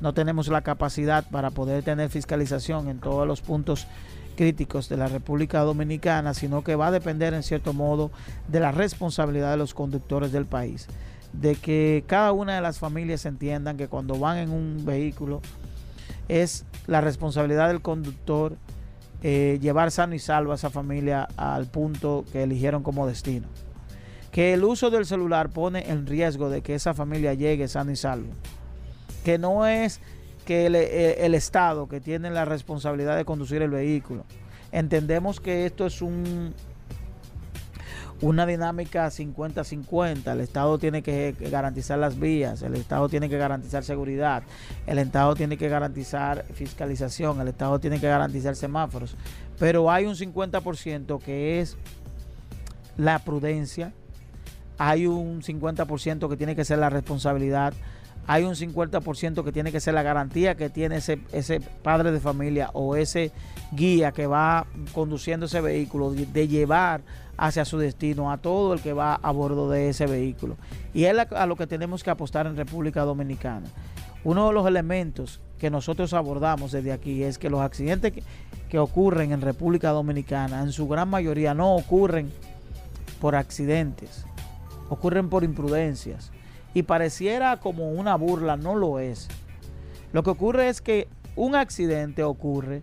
no 0.00 0.14
tenemos 0.14 0.46
la 0.46 0.62
capacidad 0.62 1.28
para 1.30 1.50
poder 1.50 1.82
tener 1.82 2.11
fiscalización 2.11 2.88
en 2.88 3.00
todos 3.00 3.26
los 3.26 3.40
puntos 3.40 3.88
críticos 4.35 4.89
de 4.89 4.97
la 4.97 5.09
República 5.09 5.61
Dominicana, 5.61 6.35
sino 6.35 6.62
que 6.64 6.76
va 6.76 6.89
a 6.89 6.93
depender 6.93 7.35
en 7.35 7.43
cierto 7.43 7.72
modo 7.72 8.11
de 8.49 8.61
la 8.61 8.72
responsabilidad 8.72 9.51
de 9.51 9.57
los 9.57 9.74
conductores 9.74 10.32
del 10.32 10.47
país, 10.47 10.87
de 11.32 11.57
que 11.57 12.05
cada 12.07 12.32
una 12.32 12.55
de 12.55 12.61
las 12.61 12.78
familias 12.78 13.26
entiendan 13.26 13.76
que 13.76 13.89
cuando 13.89 14.18
van 14.18 14.39
en 14.39 14.51
un 14.51 14.85
vehículo 14.85 15.41
es 16.28 16.64
la 16.87 17.01
responsabilidad 17.01 17.68
del 17.68 17.82
conductor 17.82 18.57
eh, 19.22 19.59
llevar 19.62 19.91
sano 19.91 20.14
y 20.14 20.18
salvo 20.18 20.53
a 20.53 20.57
esa 20.57 20.68
familia 20.68 21.28
al 21.37 21.66
punto 21.66 22.24
que 22.30 22.43
eligieron 22.43 22.82
como 22.82 23.07
destino. 23.07 23.49
Que 24.30 24.53
el 24.53 24.64
uso 24.64 24.91
del 24.91 25.07
celular 25.07 25.49
pone 25.49 25.91
en 25.91 26.07
riesgo 26.07 26.51
de 26.51 26.61
que 26.61 26.74
esa 26.74 26.93
familia 26.93 27.35
llegue 27.35 27.68
sano 27.68 27.91
y 27.91 27.97
salvo. 27.97 28.32
Que 29.24 29.39
no 29.39 29.66
es 29.66 30.01
que 30.45 30.66
el, 30.66 30.76
eh, 30.76 31.24
el 31.24 31.34
Estado 31.34 31.88
que 31.88 32.01
tiene 32.01 32.30
la 32.30 32.45
responsabilidad 32.45 33.16
de 33.16 33.24
conducir 33.24 33.62
el 33.62 33.70
vehículo. 33.70 34.24
Entendemos 34.72 35.40
que 35.40 35.66
esto 35.66 35.86
es 35.86 36.03
un, 36.03 36.55
una 38.20 38.47
dinámica 38.47 39.07
50-50. 39.07 40.32
El 40.32 40.40
Estado 40.40 40.78
tiene 40.78 41.03
que 41.03 41.34
garantizar 41.51 41.99
las 41.99 42.18
vías, 42.18 42.62
el 42.62 42.74
Estado 42.74 43.09
tiene 43.09 43.28
que 43.28 43.38
garantizar 43.38 43.84
seguridad, 43.84 44.42
el 44.86 44.99
Estado 44.99 45.34
tiene 45.34 45.57
que 45.57 45.68
garantizar 45.68 46.45
fiscalización, 46.55 47.40
el 47.40 47.49
Estado 47.49 47.78
tiene 47.78 48.01
que 48.01 48.09
garantizar 48.09 48.57
semáforos. 48.57 49.16
Pero 49.59 49.90
hay 49.90 50.07
un 50.07 50.14
50% 50.14 51.20
que 51.20 51.61
es 51.61 51.76
la 52.97 53.18
prudencia, 53.18 53.92
hay 54.78 55.07
un 55.07 55.42
50% 55.42 56.28
que 56.28 56.36
tiene 56.36 56.57
que 56.57 56.64
ser 56.64 56.78
la 56.78 56.90
responsabilidad, 56.90 57.74
hay 58.26 58.44
un 58.44 58.54
50% 58.54 59.44
que 59.44 59.52
tiene 59.52 59.70
que 59.70 59.80
ser 59.80 59.94
la 59.94 60.02
garantía 60.02 60.54
que 60.54 60.70
tiene 60.70 60.96
ese, 60.96 61.18
ese 61.32 61.60
padre 61.60 62.10
de 62.10 62.20
familia 62.20 62.70
o 62.72 62.96
ese 62.96 63.32
guía 63.72 64.12
que 64.12 64.26
va 64.26 64.66
conduciendo 64.92 65.46
ese 65.46 65.60
vehículo 65.60 66.10
de, 66.10 66.48
llevar 66.48 67.02
hacia 67.36 67.64
su 67.64 67.78
destino 67.78 68.30
a 68.30 68.38
todo 68.38 68.74
el 68.74 68.80
que 68.80 68.92
va 68.92 69.14
a 69.16 69.30
bordo 69.30 69.68
de 69.68 69.90
ese 69.90 70.06
vehículo. 70.06 70.56
Y 70.94 71.04
es 71.04 71.16
a 71.18 71.46
lo 71.46 71.56
que 71.56 71.66
tenemos 71.66 72.02
que 72.02 72.10
apostar 72.10 72.46
en 72.46 72.56
República 72.56 73.02
Dominicana. 73.02 73.66
Uno 74.22 74.46
de 74.46 74.54
los 74.54 74.66
elementos 74.66 75.40
que 75.58 75.68
nosotros 75.68 76.14
abordamos 76.14 76.72
desde 76.72 76.92
aquí 76.92 77.22
es 77.24 77.38
que 77.38 77.50
los 77.50 77.60
accidentes 77.60 78.12
que, 78.12 78.22
que 78.70 78.78
ocurren 78.78 79.32
en 79.32 79.42
República 79.42 79.90
Dominicana 79.90 80.62
en 80.62 80.72
su 80.72 80.88
gran 80.88 81.10
mayoría 81.10 81.52
no 81.52 81.74
ocurren 81.74 82.32
por 83.20 83.34
accidentes, 83.34 84.24
ocurren 84.88 85.28
por 85.28 85.44
imprudencias. 85.44 86.30
Y 86.74 86.82
pareciera 86.82 87.58
como 87.60 87.90
una 87.90 88.16
burla, 88.16 88.56
no 88.56 88.74
lo 88.74 88.98
es. 88.98 89.28
Lo 90.12 90.22
que 90.22 90.30
ocurre 90.30 90.68
es 90.68 90.80
que 90.80 91.08
un 91.36 91.54
accidente 91.54 92.22
ocurre 92.22 92.82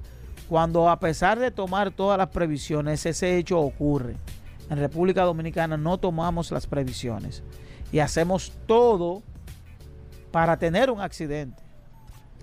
cuando 0.49 0.89
a 0.89 0.99
pesar 0.99 1.39
de 1.39 1.51
tomar 1.51 1.91
todas 1.91 2.17
las 2.17 2.29
previsiones, 2.29 3.05
ese 3.05 3.37
hecho 3.37 3.59
ocurre. 3.59 4.17
En 4.69 4.77
República 4.77 5.23
Dominicana 5.23 5.77
no 5.77 5.97
tomamos 5.97 6.51
las 6.51 6.67
previsiones 6.67 7.43
y 7.91 7.99
hacemos 7.99 8.53
todo 8.65 9.21
para 10.31 10.57
tener 10.57 10.89
un 10.89 11.01
accidente. 11.01 11.61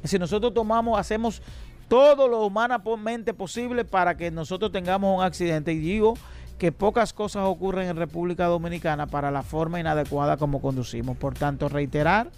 Si 0.05 0.19
nosotros 0.19 0.55
tomamos, 0.55 0.99
hacemos 0.99 1.43
todo 1.89 2.29
lo 2.29 2.45
humanamente 2.45 3.35
posible 3.35 3.85
para 3.85 4.17
que 4.17 4.31
nosotros 4.31 4.71
tengamos 4.71 5.19
un 5.19 5.25
accidente. 5.25 5.73
Y 5.73 5.79
digo 5.79 6.15
que 6.59 6.73
pocas 6.73 7.13
cosas 7.13 7.45
ocurren 7.47 7.89
en 7.89 7.97
República 7.97 8.47
Dominicana 8.47 9.07
para 9.07 9.31
la 9.31 9.43
forma 9.43 9.81
inadecuada 9.81 10.37
como 10.37 10.61
conducimos. 10.61 11.17
Por 11.17 11.35
tanto, 11.35 11.69
reiterar, 11.69 12.31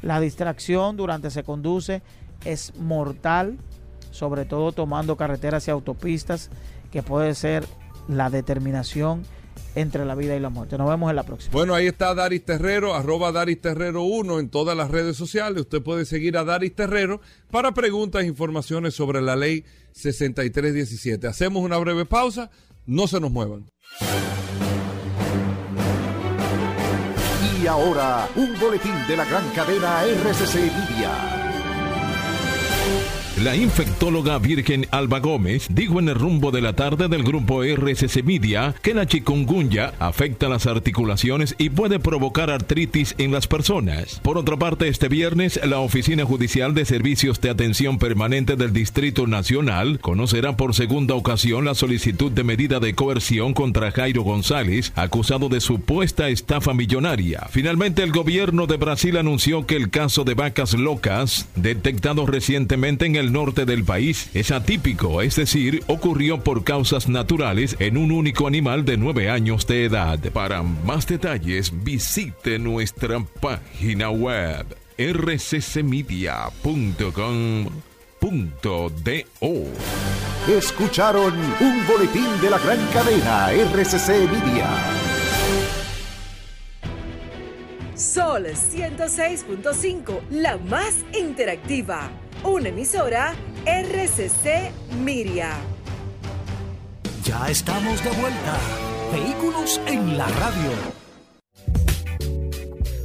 la 0.00 0.20
distracción 0.20 0.96
durante 0.96 1.30
se 1.30 1.42
conduce 1.42 2.02
es 2.44 2.74
mortal, 2.76 3.58
sobre 4.10 4.44
todo 4.44 4.72
tomando 4.72 5.16
carreteras 5.16 5.66
y 5.66 5.70
autopistas, 5.70 6.50
que 6.92 7.02
puede 7.02 7.34
ser 7.34 7.66
la 8.06 8.30
determinación 8.30 9.22
entre 9.74 10.04
la 10.04 10.14
vida 10.14 10.36
y 10.36 10.40
la 10.40 10.50
muerte. 10.50 10.78
Nos 10.78 10.88
vemos 10.88 11.10
en 11.10 11.16
la 11.16 11.24
próxima. 11.24 11.52
Bueno, 11.52 11.74
ahí 11.74 11.86
está 11.86 12.14
Daris 12.14 12.44
Terrero, 12.44 12.94
arroba 12.94 13.32
Daris 13.32 13.60
Terrero 13.60 14.02
1 14.02 14.38
en 14.38 14.48
todas 14.48 14.76
las 14.76 14.90
redes 14.90 15.16
sociales. 15.16 15.62
Usted 15.62 15.82
puede 15.82 16.04
seguir 16.04 16.36
a 16.36 16.44
Daris 16.44 16.74
Terrero 16.74 17.20
para 17.50 17.72
preguntas 17.72 18.22
e 18.22 18.26
informaciones 18.26 18.94
sobre 18.94 19.20
la 19.20 19.34
ley 19.34 19.64
6317. 19.92 21.26
Hacemos 21.26 21.64
una 21.64 21.78
breve 21.78 22.04
pausa, 22.04 22.50
no 22.86 23.06
se 23.06 23.20
nos 23.20 23.30
muevan. 23.30 23.70
Y 27.62 27.66
ahora, 27.66 28.28
un 28.36 28.58
boletín 28.60 28.94
de 29.08 29.16
la 29.16 29.24
gran 29.24 29.48
cadena 29.50 30.04
RCC 30.04 30.54
Media. 30.56 31.43
La 33.44 33.54
infectóloga 33.54 34.38
Virgen 34.38 34.86
Alba 34.90 35.20
Gómez 35.20 35.66
dijo 35.68 36.00
en 36.00 36.08
el 36.08 36.14
rumbo 36.14 36.50
de 36.50 36.62
la 36.62 36.72
tarde 36.72 37.08
del 37.08 37.24
grupo 37.24 37.62
RCC 37.62 38.24
Media 38.24 38.74
que 38.80 38.94
la 38.94 39.04
chikungunya 39.04 39.92
afecta 39.98 40.48
las 40.48 40.66
articulaciones 40.66 41.54
y 41.58 41.68
puede 41.68 41.98
provocar 41.98 42.48
artritis 42.48 43.14
en 43.18 43.32
las 43.32 43.46
personas. 43.46 44.18
Por 44.22 44.38
otra 44.38 44.56
parte, 44.56 44.88
este 44.88 45.08
viernes, 45.08 45.60
la 45.62 45.80
Oficina 45.80 46.24
Judicial 46.24 46.72
de 46.72 46.86
Servicios 46.86 47.38
de 47.42 47.50
Atención 47.50 47.98
Permanente 47.98 48.56
del 48.56 48.72
Distrito 48.72 49.26
Nacional 49.26 50.00
conocerá 50.00 50.56
por 50.56 50.74
segunda 50.74 51.14
ocasión 51.14 51.66
la 51.66 51.74
solicitud 51.74 52.32
de 52.32 52.44
medida 52.44 52.80
de 52.80 52.94
coerción 52.94 53.52
contra 53.52 53.90
Jairo 53.90 54.22
González, 54.22 54.90
acusado 54.96 55.50
de 55.50 55.60
supuesta 55.60 56.30
estafa 56.30 56.72
millonaria. 56.72 57.46
Finalmente, 57.50 58.04
el 58.04 58.12
gobierno 58.12 58.66
de 58.66 58.78
Brasil 58.78 59.18
anunció 59.18 59.66
que 59.66 59.76
el 59.76 59.90
caso 59.90 60.24
de 60.24 60.32
vacas 60.32 60.72
locas, 60.72 61.46
detectado 61.56 62.24
recientemente 62.24 63.04
en 63.04 63.16
el 63.16 63.33
norte 63.34 63.66
del 63.66 63.84
país 63.84 64.30
es 64.32 64.50
atípico, 64.50 65.20
es 65.20 65.36
decir, 65.36 65.82
ocurrió 65.88 66.40
por 66.40 66.64
causas 66.64 67.08
naturales 67.08 67.76
en 67.80 67.98
un 67.98 68.12
único 68.12 68.46
animal 68.46 68.86
de 68.86 68.96
9 68.96 69.28
años 69.28 69.66
de 69.66 69.84
edad. 69.84 70.18
Para 70.32 70.62
más 70.62 71.06
detalles, 71.06 71.72
visite 71.84 72.58
nuestra 72.58 73.20
página 73.40 74.08
web 74.10 74.64
rccmedia.com.do. 74.96 76.04
Escucharon 80.48 81.34
un 81.60 81.86
boletín 81.86 82.40
de 82.40 82.50
la 82.50 82.58
gran 82.58 82.78
cadena 82.92 83.50
RCC 83.50 84.30
Media. 84.30 85.13
Sol 87.94 88.46
106.5, 88.46 90.28
la 90.30 90.56
más 90.56 91.04
interactiva. 91.16 92.10
Una 92.42 92.70
emisora 92.70 93.34
RCC 93.64 94.72
Miria. 95.04 95.52
Ya 97.22 97.48
estamos 97.48 98.02
de 98.02 98.10
vuelta. 98.10 98.58
Vehículos 99.12 99.80
en 99.86 100.18
la 100.18 100.26
radio. 100.26 100.70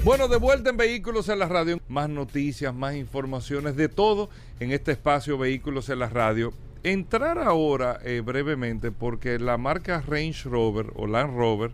Bueno, 0.04 0.28
de 0.28 0.38
vuelta 0.38 0.72
en 0.72 0.78
Vehículos 0.78 1.30
en 1.30 1.38
la 1.38 1.48
Radio. 1.48 1.80
Más 1.88 2.10
noticias, 2.10 2.74
más 2.74 2.96
informaciones, 2.96 3.76
de 3.76 3.90
todo 3.90 4.32
en 4.60 4.72
este 4.72 4.94
espacio 4.94 5.38
Vehículos 5.38 5.90
en 5.90 6.00
la 6.00 6.10
Radio. 6.10 6.52
Entrar 6.82 7.38
ahora 7.38 8.00
eh, 8.04 8.24
brevemente 8.26 8.92
porque 8.92 9.38
la 9.38 9.60
marca 9.60 10.02
Range 10.02 10.50
Rover 10.50 10.88
o 10.96 11.06
Land 11.06 11.38
Rover 11.38 11.74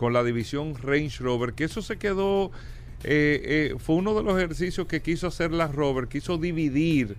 con 0.00 0.14
la 0.14 0.24
división 0.24 0.76
Range 0.82 1.22
Rover, 1.22 1.52
que 1.52 1.64
eso 1.64 1.82
se 1.82 1.98
quedó, 1.98 2.50
eh, 3.04 3.42
eh, 3.44 3.74
fue 3.78 3.96
uno 3.96 4.14
de 4.14 4.22
los 4.22 4.34
ejercicios 4.38 4.86
que 4.86 5.02
quiso 5.02 5.26
hacer 5.26 5.52
Land 5.52 5.74
Rover, 5.74 6.08
quiso 6.08 6.38
dividir 6.38 7.18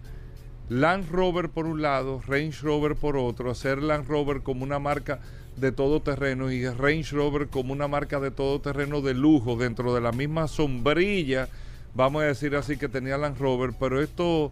Land 0.68 1.12
Rover 1.12 1.50
por 1.50 1.68
un 1.68 1.84
lado, 1.84 2.24
Range 2.26 2.60
Rover 2.64 2.96
por 2.96 3.18
otro, 3.18 3.52
hacer 3.52 3.84
Land 3.84 4.08
Rover 4.08 4.42
como 4.42 4.64
una 4.64 4.80
marca 4.80 5.20
de 5.58 5.72
todo 5.72 6.02
terreno 6.02 6.52
y 6.52 6.68
Range 6.68 7.16
Rover 7.16 7.50
como 7.50 7.72
una 7.72 7.88
marca 7.88 8.20
de 8.20 8.32
todo 8.32 8.60
terreno 8.60 9.02
de 9.02 9.14
lujo 9.14 9.58
dentro 9.58 9.94
de 9.94 10.02
la 10.02 10.12
misma 10.12 10.48
sombrilla, 10.48 11.50
vamos 11.94 12.24
a 12.24 12.26
decir 12.26 12.56
así, 12.56 12.78
que 12.78 12.90
tenía 12.90 13.16
Land 13.20 13.38
Rover, 13.38 13.74
pero 13.80 14.02
esto 14.02 14.52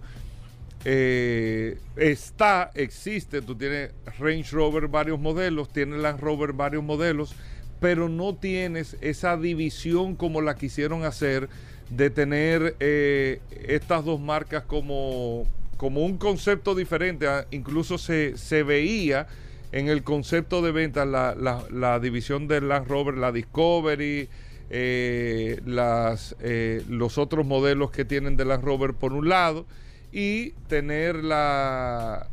eh, 0.86 1.80
está, 1.96 2.70
existe, 2.76 3.42
tú 3.42 3.56
tienes 3.56 3.90
Range 4.20 4.52
Rover 4.52 4.88
varios 4.88 5.20
modelos, 5.20 5.74
tienes 5.74 6.00
Land 6.00 6.20
Rover 6.20 6.54
varios 6.54 6.84
modelos, 6.84 7.36
pero 7.80 8.10
no 8.10 8.36
tienes 8.36 8.98
esa 9.02 9.38
división 9.38 10.16
como 10.16 10.42
la 10.42 10.56
quisieron 10.56 11.06
hacer 11.06 11.50
de 11.90 12.10
tener 12.10 12.76
eh, 12.80 13.42
estas 13.68 14.06
dos 14.06 14.20
marcas 14.20 14.64
como, 14.64 15.48
como 15.78 16.06
un 16.06 16.18
concepto 16.18 16.76
diferente, 16.76 17.28
ah, 17.28 17.46
incluso 17.52 17.98
se, 17.98 18.38
se 18.38 18.64
veía 18.64 19.28
en 19.72 19.88
el 19.88 20.04
concepto 20.04 20.62
de 20.62 20.72
venta 20.72 21.06
la, 21.06 21.36
la, 21.70 22.00
división 22.00 22.48
del 22.48 22.70
Land 22.70 22.88
Rover, 22.88 23.18
la 23.18 23.32
Discovery, 23.32 24.30
eh, 24.72 25.62
las, 25.66 26.36
eh, 26.42 26.84
los 26.90 27.18
otros 27.18 27.46
modelos 27.46 27.92
que 27.92 28.06
tienen 28.06 28.36
de 28.36 28.46
Land 28.46 28.64
Rover 28.64 28.94
por 28.94 29.14
un 29.14 29.30
lado 29.30 29.66
y 30.12 30.52
tener 30.68 31.24
la 31.24 32.28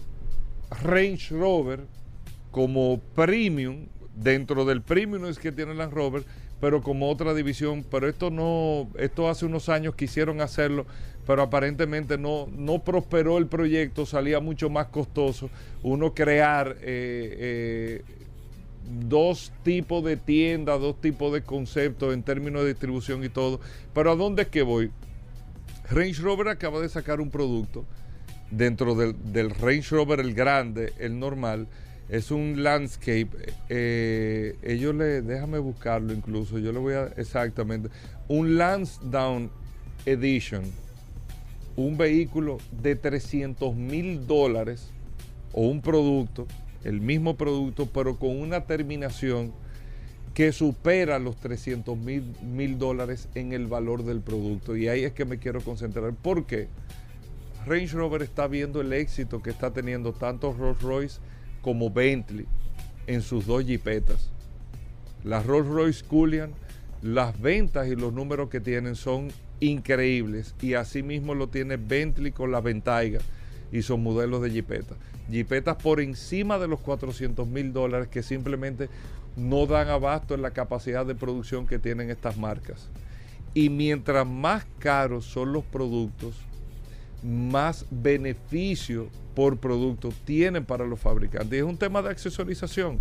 Range 0.82 1.34
Rover 1.34 1.80
como 2.50 3.00
premium 3.14 3.86
dentro 4.16 4.64
del 4.64 4.82
premium 4.82 5.26
es 5.26 5.38
que 5.38 5.52
tiene 5.52 5.74
Land 5.74 5.92
Rover 5.92 6.24
pero 6.60 6.82
como 6.82 7.08
otra 7.10 7.34
división 7.34 7.84
pero 7.88 8.08
esto 8.08 8.30
no 8.30 8.88
esto 8.98 9.28
hace 9.28 9.46
unos 9.46 9.68
años 9.68 9.94
quisieron 9.94 10.40
hacerlo 10.40 10.86
pero 11.26 11.42
aparentemente 11.42 12.18
no, 12.18 12.48
no 12.56 12.82
prosperó 12.82 13.38
el 13.38 13.46
proyecto 13.46 14.06
salía 14.06 14.40
mucho 14.40 14.70
más 14.70 14.86
costoso 14.86 15.50
uno 15.82 16.14
crear 16.14 16.76
eh, 16.80 18.02
eh, 18.02 18.02
dos 19.08 19.52
tipos 19.62 20.04
de 20.04 20.16
tiendas 20.16 20.80
dos 20.80 21.00
tipos 21.00 21.32
de 21.32 21.42
conceptos 21.42 22.14
en 22.14 22.22
términos 22.22 22.62
de 22.62 22.68
distribución 22.68 23.24
y 23.24 23.28
todo. 23.28 23.60
Pero 23.94 24.12
a 24.12 24.16
dónde 24.16 24.42
es 24.42 24.48
que 24.48 24.62
voy 24.62 24.90
Range 25.90 26.20
Rover 26.20 26.48
acaba 26.48 26.80
de 26.80 26.88
sacar 26.88 27.20
un 27.20 27.30
producto 27.30 27.84
dentro 28.50 28.94
del, 28.94 29.14
del 29.32 29.50
Range 29.50 29.88
Rover, 29.90 30.20
el 30.20 30.34
grande, 30.34 30.92
el 30.98 31.18
normal, 31.18 31.66
es 32.08 32.30
un 32.30 32.62
landscape. 32.62 33.28
eh, 33.68 34.56
ellos 34.62 34.94
le, 34.94 35.22
déjame 35.22 35.58
buscarlo 35.58 36.12
incluso, 36.12 36.58
yo 36.58 36.72
le 36.72 36.78
voy 36.78 36.94
a, 36.94 37.06
exactamente, 37.16 37.88
un 38.28 38.56
Lansdowne 38.56 39.50
Edition, 40.04 40.64
un 41.76 41.96
vehículo 41.96 42.58
de 42.82 42.96
300 42.96 43.74
mil 43.74 44.26
dólares 44.26 44.90
o 45.52 45.62
un 45.62 45.80
producto, 45.80 46.46
el 46.84 47.00
mismo 47.00 47.36
producto, 47.36 47.86
pero 47.86 48.18
con 48.18 48.40
una 48.40 48.64
terminación 48.66 49.52
que 50.36 50.52
supera 50.52 51.18
los 51.18 51.36
300 51.36 51.96
mil, 51.96 52.78
dólares 52.78 53.26
en 53.34 53.54
el 53.54 53.66
valor 53.66 54.04
del 54.04 54.20
producto. 54.20 54.76
Y 54.76 54.86
ahí 54.86 55.02
es 55.02 55.12
que 55.12 55.24
me 55.24 55.38
quiero 55.38 55.62
concentrar. 55.62 56.12
¿Por 56.12 56.44
qué? 56.44 56.68
Range 57.64 57.88
Rover 57.96 58.20
está 58.20 58.46
viendo 58.46 58.82
el 58.82 58.92
éxito 58.92 59.42
que 59.42 59.48
está 59.48 59.72
teniendo 59.72 60.12
tanto 60.12 60.52
Rolls 60.52 60.82
Royce 60.82 61.20
como 61.66 61.90
Bentley 61.90 62.46
en 63.08 63.22
sus 63.22 63.44
dos 63.44 63.64
jipetas. 63.64 64.30
La 65.24 65.42
Rolls 65.42 65.66
Royce 65.66 66.04
Cullinan, 66.04 66.52
las 67.02 67.40
ventas 67.40 67.88
y 67.88 67.96
los 67.96 68.12
números 68.12 68.50
que 68.50 68.60
tienen 68.60 68.94
son 68.94 69.32
increíbles. 69.58 70.54
Y 70.62 70.74
asimismo 70.74 71.34
lo 71.34 71.48
tiene 71.48 71.76
Bentley 71.76 72.30
con 72.30 72.52
la 72.52 72.60
Ventaiga 72.60 73.18
y 73.72 73.82
son 73.82 74.04
modelos 74.04 74.42
de 74.42 74.50
jipetas. 74.50 74.96
Jipetas 75.28 75.74
por 75.82 76.00
encima 76.00 76.56
de 76.60 76.68
los 76.68 76.78
400 76.78 77.48
mil 77.48 77.72
dólares 77.72 78.06
que 78.06 78.22
simplemente 78.22 78.88
no 79.36 79.66
dan 79.66 79.88
abasto 79.88 80.36
en 80.36 80.42
la 80.42 80.52
capacidad 80.52 81.04
de 81.04 81.16
producción 81.16 81.66
que 81.66 81.80
tienen 81.80 82.10
estas 82.10 82.36
marcas. 82.36 82.86
Y 83.54 83.70
mientras 83.70 84.24
más 84.24 84.64
caros 84.78 85.24
son 85.24 85.52
los 85.52 85.64
productos, 85.64 86.36
más 87.24 87.86
beneficio 87.90 89.08
por 89.36 89.58
producto 89.58 90.14
tienen 90.24 90.64
para 90.64 90.86
los 90.86 90.98
fabricantes. 90.98 91.58
Es 91.58 91.62
un 91.62 91.76
tema 91.76 92.00
de 92.00 92.08
accesorización. 92.08 92.98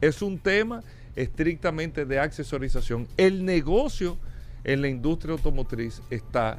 Es 0.00 0.22
un 0.22 0.38
tema 0.38 0.82
estrictamente 1.14 2.06
de 2.06 2.18
accesorización. 2.18 3.06
El 3.18 3.44
negocio 3.44 4.16
en 4.64 4.80
la 4.80 4.88
industria 4.88 5.34
automotriz 5.34 6.00
está 6.08 6.58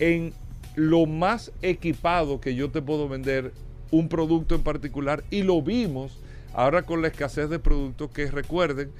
en 0.00 0.34
lo 0.74 1.06
más 1.06 1.52
equipado 1.62 2.40
que 2.40 2.56
yo 2.56 2.72
te 2.72 2.82
puedo 2.82 3.08
vender 3.08 3.52
un 3.92 4.08
producto 4.08 4.56
en 4.56 4.62
particular 4.62 5.22
y 5.30 5.44
lo 5.44 5.62
vimos 5.62 6.18
ahora 6.54 6.82
con 6.82 7.02
la 7.02 7.08
escasez 7.08 7.48
de 7.48 7.60
productos 7.60 8.10
que 8.10 8.28
recuerden 8.32 8.90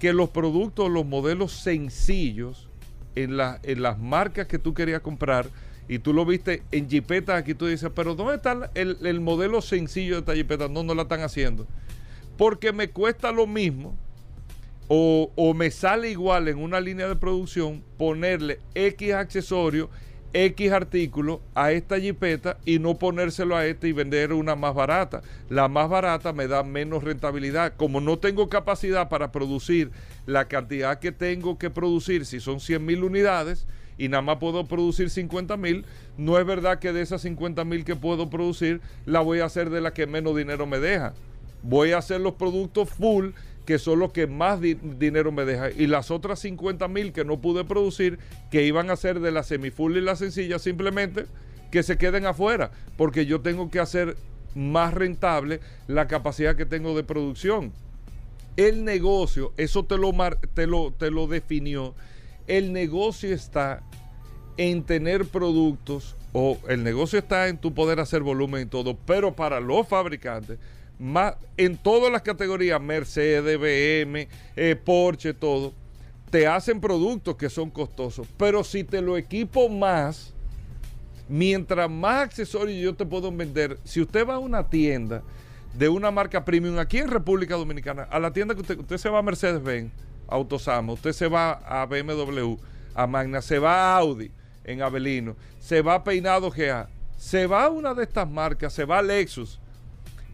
que 0.00 0.12
los 0.12 0.30
productos, 0.30 0.90
los 0.90 1.06
modelos 1.06 1.52
sencillos 1.52 2.68
en, 3.14 3.36
la, 3.36 3.60
en 3.62 3.80
las 3.80 4.00
marcas 4.00 4.48
que 4.48 4.58
tú 4.58 4.74
querías 4.74 5.02
comprar 5.02 5.46
y 5.88 5.98
tú 6.00 6.12
lo 6.12 6.24
viste 6.24 6.62
en 6.72 6.88
Jeepeta, 6.88 7.36
aquí 7.36 7.54
tú 7.54 7.66
dices, 7.66 7.90
pero 7.94 8.14
¿dónde 8.14 8.36
está 8.36 8.70
el, 8.74 8.98
el 9.02 9.20
modelo 9.20 9.62
sencillo 9.62 10.14
de 10.14 10.20
esta 10.20 10.34
Jeepeta? 10.34 10.68
No, 10.68 10.82
no 10.82 10.94
la 10.94 11.02
están 11.02 11.20
haciendo. 11.20 11.66
Porque 12.36 12.72
me 12.72 12.90
cuesta 12.90 13.32
lo 13.32 13.46
mismo 13.46 13.96
o, 14.88 15.30
o 15.36 15.54
me 15.54 15.70
sale 15.70 16.10
igual 16.10 16.48
en 16.48 16.58
una 16.58 16.80
línea 16.80 17.08
de 17.08 17.16
producción 17.16 17.82
ponerle 17.96 18.60
X 18.74 19.14
accesorio, 19.14 19.90
X 20.32 20.72
artículo 20.72 21.40
a 21.54 21.72
esta 21.72 21.98
jipeta 21.98 22.58
y 22.64 22.78
no 22.78 22.98
ponérselo 22.98 23.56
a 23.56 23.64
esta 23.64 23.86
y 23.86 23.92
vender 23.92 24.32
una 24.32 24.54
más 24.54 24.74
barata. 24.74 25.22
La 25.48 25.68
más 25.68 25.88
barata 25.88 26.32
me 26.32 26.46
da 26.46 26.62
menos 26.62 27.04
rentabilidad. 27.04 27.74
Como 27.76 28.00
no 28.00 28.18
tengo 28.18 28.48
capacidad 28.48 29.08
para 29.08 29.32
producir 29.32 29.90
la 30.26 30.46
cantidad 30.46 30.98
que 30.98 31.12
tengo 31.12 31.58
que 31.58 31.70
producir, 31.70 32.26
si 32.26 32.40
son 32.40 32.60
100 32.60 32.84
mil 32.84 33.04
unidades 33.04 33.66
y 33.98 34.08
nada 34.08 34.22
más 34.22 34.38
puedo 34.38 34.66
producir 34.66 35.10
50 35.10 35.56
mil, 35.56 35.84
no 36.16 36.38
es 36.38 36.46
verdad 36.46 36.78
que 36.78 36.92
de 36.92 37.02
esas 37.02 37.22
50 37.22 37.64
mil 37.64 37.84
que 37.84 37.96
puedo 37.96 38.28
producir 38.30 38.80
la 39.04 39.20
voy 39.20 39.40
a 39.40 39.46
hacer 39.46 39.70
de 39.70 39.80
la 39.80 39.92
que 39.92 40.06
menos 40.06 40.36
dinero 40.36 40.66
me 40.66 40.78
deja. 40.78 41.14
Voy 41.62 41.92
a 41.92 41.98
hacer 41.98 42.20
los 42.20 42.34
productos 42.34 42.90
full 42.90 43.30
que 43.66 43.78
son 43.78 43.98
los 43.98 44.12
que 44.12 44.28
más 44.28 44.60
di 44.60 44.74
dinero 44.74 45.32
me 45.32 45.44
deja. 45.44 45.70
Y 45.70 45.88
las 45.88 46.10
otras 46.10 46.38
50 46.38 46.86
mil 46.88 47.12
que 47.12 47.24
no 47.24 47.40
pude 47.40 47.64
producir, 47.64 48.18
que 48.50 48.64
iban 48.64 48.90
a 48.90 48.96
ser 48.96 49.20
de 49.20 49.32
la 49.32 49.42
semifull 49.42 49.96
y 49.96 50.00
la 50.00 50.14
sencilla, 50.14 50.58
simplemente 50.58 51.26
que 51.72 51.82
se 51.82 51.98
queden 51.98 52.26
afuera, 52.26 52.70
porque 52.96 53.26
yo 53.26 53.40
tengo 53.40 53.70
que 53.70 53.80
hacer 53.80 54.16
más 54.54 54.94
rentable 54.94 55.60
la 55.88 56.06
capacidad 56.06 56.56
que 56.56 56.64
tengo 56.64 56.96
de 56.96 57.02
producción. 57.02 57.72
El 58.56 58.84
negocio, 58.84 59.52
eso 59.56 59.84
te 59.84 59.98
lo, 59.98 60.14
te 60.54 60.66
lo, 60.66 60.92
te 60.92 61.10
lo 61.10 61.26
definió, 61.26 61.94
el 62.46 62.72
negocio 62.72 63.32
está 63.32 63.82
en 64.56 64.82
tener 64.82 65.26
productos, 65.26 66.16
o 66.32 66.58
el 66.68 66.82
negocio 66.82 67.18
está 67.18 67.48
en 67.48 67.58
tu 67.58 67.74
poder 67.74 68.00
hacer 68.00 68.22
volumen 68.22 68.62
y 68.62 68.66
todo, 68.66 68.96
pero 69.06 69.34
para 69.34 69.60
los 69.60 69.86
fabricantes, 69.88 70.58
más, 70.98 71.34
en 71.56 71.76
todas 71.76 72.10
las 72.10 72.22
categorías, 72.22 72.80
Mercedes, 72.80 73.58
BM, 73.58 74.28
eh, 74.56 74.76
Porsche, 74.76 75.34
todo, 75.34 75.72
te 76.30 76.46
hacen 76.46 76.80
productos 76.80 77.36
que 77.36 77.50
son 77.50 77.70
costosos. 77.70 78.26
Pero 78.36 78.64
si 78.64 78.84
te 78.84 79.00
lo 79.00 79.16
equipo 79.16 79.68
más, 79.68 80.32
mientras 81.28 81.90
más 81.90 82.22
accesorios 82.22 82.82
yo 82.82 82.94
te 82.94 83.04
puedo 83.04 83.30
vender, 83.30 83.78
si 83.84 84.00
usted 84.00 84.26
va 84.26 84.34
a 84.34 84.38
una 84.38 84.68
tienda 84.68 85.22
de 85.74 85.88
una 85.88 86.10
marca 86.10 86.44
premium 86.44 86.78
aquí 86.78 86.98
en 86.98 87.08
República 87.08 87.56
Dominicana, 87.56 88.04
a 88.04 88.18
la 88.18 88.32
tienda 88.32 88.54
que 88.54 88.62
usted, 88.62 88.78
usted 88.78 88.96
se 88.96 89.10
va 89.10 89.18
a 89.18 89.22
Mercedes-Benz, 89.22 89.92
Autosama, 90.28 90.92
usted 90.92 91.12
se 91.12 91.28
va 91.28 91.52
a 91.52 91.86
BMW, 91.86 92.56
a 92.94 93.06
Magna, 93.06 93.42
se 93.42 93.58
va 93.58 93.74
a 93.74 93.98
Audi 93.98 94.30
en 94.64 94.82
Avelino, 94.82 95.36
se 95.58 95.82
va 95.82 95.94
a 95.94 96.04
Peinado 96.04 96.50
GA, 96.50 96.88
se 97.16 97.46
va 97.46 97.64
a 97.64 97.70
una 97.70 97.94
de 97.94 98.02
estas 98.04 98.28
marcas, 98.28 98.72
se 98.72 98.84
va 98.84 98.98
a 98.98 99.02
Lexus 99.02 99.60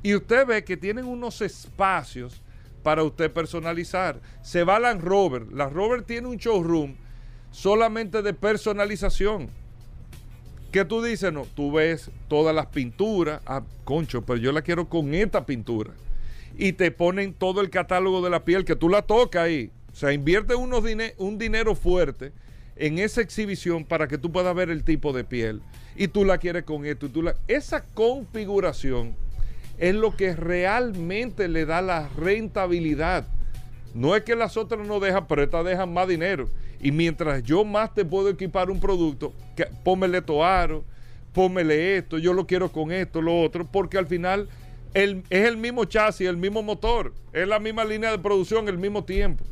y 0.02 0.14
usted 0.14 0.46
ve 0.46 0.64
que 0.64 0.76
tienen 0.76 1.04
unos 1.04 1.40
espacios 1.40 2.42
para 2.82 3.04
usted 3.04 3.30
personalizar. 3.30 4.20
Se 4.42 4.64
va 4.64 4.76
a 4.76 4.80
Land 4.80 5.02
Rover. 5.02 5.52
Land 5.52 5.72
Rover 5.72 6.02
tiene 6.02 6.26
un 6.26 6.36
showroom 6.36 6.96
solamente 7.52 8.22
de 8.22 8.34
personalización. 8.34 9.48
¿Qué 10.72 10.84
tú 10.84 11.02
dices? 11.02 11.32
No, 11.32 11.46
tú 11.54 11.70
ves 11.70 12.10
todas 12.28 12.54
las 12.54 12.66
pinturas. 12.66 13.40
Ah, 13.46 13.62
concho, 13.84 14.22
pero 14.22 14.38
yo 14.38 14.52
la 14.52 14.62
quiero 14.62 14.88
con 14.88 15.14
esta 15.14 15.46
pintura. 15.46 15.92
Y 16.56 16.72
te 16.72 16.90
ponen 16.90 17.34
todo 17.34 17.60
el 17.60 17.70
catálogo 17.70 18.22
de 18.22 18.30
la 18.30 18.44
piel 18.44 18.64
que 18.64 18.74
tú 18.74 18.88
la 18.88 19.02
tocas 19.02 19.44
ahí. 19.44 19.70
O 19.92 19.96
sea, 19.96 20.12
invierte 20.12 20.54
unos 20.54 20.84
un 21.18 21.38
dinero 21.38 21.74
fuerte 21.74 22.32
en 22.76 22.98
esa 22.98 23.20
exhibición 23.20 23.84
para 23.84 24.08
que 24.08 24.18
tú 24.18 24.32
puedas 24.32 24.54
ver 24.54 24.70
el 24.70 24.84
tipo 24.84 25.12
de 25.12 25.24
piel. 25.24 25.62
Y 25.96 26.08
tú 26.08 26.24
la 26.24 26.38
quieres 26.38 26.64
con 26.64 26.86
esto. 26.86 27.06
Y 27.06 27.08
tú 27.10 27.22
la... 27.22 27.36
Esa 27.46 27.84
configuración 27.84 29.14
es 29.78 29.94
lo 29.94 30.16
que 30.16 30.34
realmente 30.34 31.48
le 31.48 31.66
da 31.66 31.82
la 31.82 32.08
rentabilidad. 32.08 33.26
No 33.94 34.16
es 34.16 34.22
que 34.22 34.34
las 34.34 34.56
otras 34.56 34.86
no 34.86 35.00
dejan, 35.00 35.26
pero 35.26 35.42
estas 35.42 35.64
dejan 35.64 35.92
más 35.92 36.08
dinero. 36.08 36.48
Y 36.80 36.90
mientras 36.90 37.42
yo 37.42 37.64
más 37.64 37.94
te 37.94 38.04
puedo 38.04 38.28
equipar 38.28 38.70
un 38.70 38.80
producto, 38.80 39.32
que, 39.54 39.66
pómele 39.84 40.22
toaro, 40.22 40.84
pómele 41.32 41.98
esto, 41.98 42.18
yo 42.18 42.32
lo 42.32 42.46
quiero 42.46 42.72
con 42.72 42.90
esto, 42.90 43.22
lo 43.22 43.40
otro, 43.40 43.66
porque 43.70 43.98
al 43.98 44.06
final 44.06 44.48
el, 44.94 45.22
es 45.30 45.46
el 45.46 45.56
mismo 45.56 45.84
chasis, 45.84 46.26
el 46.26 46.36
mismo 46.36 46.62
motor, 46.62 47.12
es 47.32 47.46
la 47.46 47.60
misma 47.60 47.84
línea 47.84 48.10
de 48.10 48.18
producción, 48.18 48.68
el 48.68 48.78
mismo 48.78 49.04
tiempo. 49.04 49.44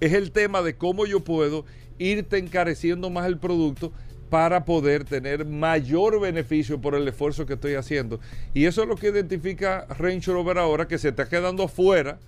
Es 0.00 0.12
el 0.12 0.32
tema 0.32 0.62
de 0.62 0.76
cómo 0.76 1.06
yo 1.06 1.20
puedo 1.20 1.64
irte 1.98 2.38
encareciendo 2.38 3.10
más 3.10 3.26
el 3.26 3.38
producto 3.38 3.92
para 4.30 4.64
poder 4.64 5.04
tener 5.04 5.44
mayor 5.44 6.20
beneficio 6.20 6.80
por 6.80 6.94
el 6.94 7.06
esfuerzo 7.06 7.46
que 7.46 7.54
estoy 7.54 7.74
haciendo. 7.74 8.20
Y 8.54 8.64
eso 8.64 8.82
es 8.82 8.88
lo 8.88 8.96
que 8.96 9.08
identifica 9.08 9.86
Range 9.98 10.30
Rover 10.30 10.58
ahora, 10.58 10.88
que 10.88 10.98
se 10.98 11.08
está 11.08 11.28
quedando 11.28 11.68
fuera 11.68 12.18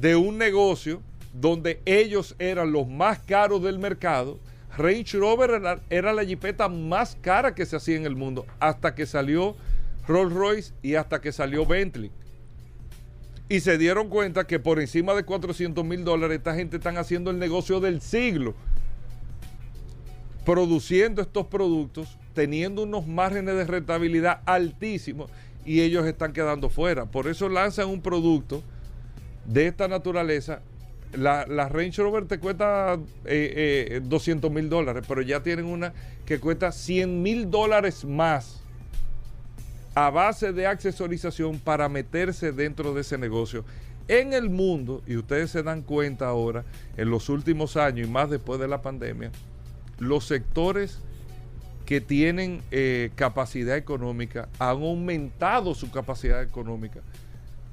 de 0.00 0.16
un 0.16 0.38
negocio 0.38 1.00
donde 1.32 1.80
ellos 1.84 2.34
eran 2.38 2.72
los 2.72 2.88
más 2.88 3.20
caros 3.20 3.62
del 3.62 3.78
mercado. 3.78 4.38
Range 4.76 5.18
Rover 5.18 5.50
era, 5.50 5.80
era 5.88 6.12
la 6.12 6.24
jipeta 6.24 6.68
más 6.68 7.16
cara 7.20 7.54
que 7.54 7.66
se 7.66 7.76
hacía 7.76 7.96
en 7.96 8.06
el 8.06 8.16
mundo, 8.16 8.46
hasta 8.58 8.94
que 8.94 9.06
salió 9.06 9.56
Rolls 10.06 10.32
Royce 10.32 10.74
y 10.82 10.96
hasta 10.96 11.20
que 11.20 11.32
salió 11.32 11.64
Bentley. 11.64 12.10
Y 13.50 13.60
se 13.60 13.78
dieron 13.78 14.08
cuenta 14.08 14.46
que 14.46 14.60
por 14.60 14.78
encima 14.78 15.12
de 15.12 15.24
400 15.24 15.84
mil 15.84 16.04
dólares 16.04 16.38
esta 16.38 16.54
gente 16.54 16.76
están 16.76 16.96
haciendo 16.98 17.32
el 17.32 17.38
negocio 17.40 17.80
del 17.80 18.00
siglo 18.00 18.54
produciendo 20.44 21.20
estos 21.20 21.46
productos, 21.48 22.16
teniendo 22.32 22.84
unos 22.84 23.08
márgenes 23.08 23.56
de 23.56 23.64
rentabilidad 23.64 24.40
altísimos 24.46 25.30
y 25.64 25.80
ellos 25.80 26.06
están 26.06 26.32
quedando 26.32 26.68
fuera. 26.70 27.06
Por 27.06 27.26
eso 27.26 27.48
lanzan 27.48 27.88
un 27.88 28.00
producto 28.00 28.62
de 29.46 29.66
esta 29.66 29.88
naturaleza. 29.88 30.62
La, 31.12 31.44
la 31.44 31.68
Range 31.68 32.00
Rover 32.00 32.26
te 32.26 32.38
cuesta 32.38 33.00
eh, 33.24 33.96
eh, 33.96 34.00
200 34.04 34.48
mil 34.50 34.68
dólares, 34.68 35.04
pero 35.08 35.22
ya 35.22 35.42
tienen 35.42 35.64
una 35.64 35.92
que 36.24 36.38
cuesta 36.38 36.70
100 36.70 37.20
mil 37.20 37.50
dólares 37.50 38.04
más 38.04 38.59
a 39.94 40.10
base 40.10 40.52
de 40.52 40.66
accesorización 40.66 41.58
para 41.58 41.88
meterse 41.88 42.52
dentro 42.52 42.94
de 42.94 43.02
ese 43.02 43.18
negocio. 43.18 43.64
En 44.08 44.32
el 44.32 44.50
mundo, 44.50 45.02
y 45.06 45.16
ustedes 45.16 45.50
se 45.50 45.62
dan 45.62 45.82
cuenta 45.82 46.26
ahora, 46.26 46.64
en 46.96 47.10
los 47.10 47.28
últimos 47.28 47.76
años 47.76 48.08
y 48.08 48.10
más 48.10 48.28
después 48.28 48.60
de 48.60 48.68
la 48.68 48.82
pandemia, 48.82 49.30
los 49.98 50.24
sectores 50.26 50.98
que 51.86 52.00
tienen 52.00 52.62
eh, 52.70 53.10
capacidad 53.14 53.76
económica 53.76 54.48
han 54.58 54.82
aumentado 54.82 55.74
su 55.74 55.90
capacidad 55.90 56.42
económica 56.42 57.00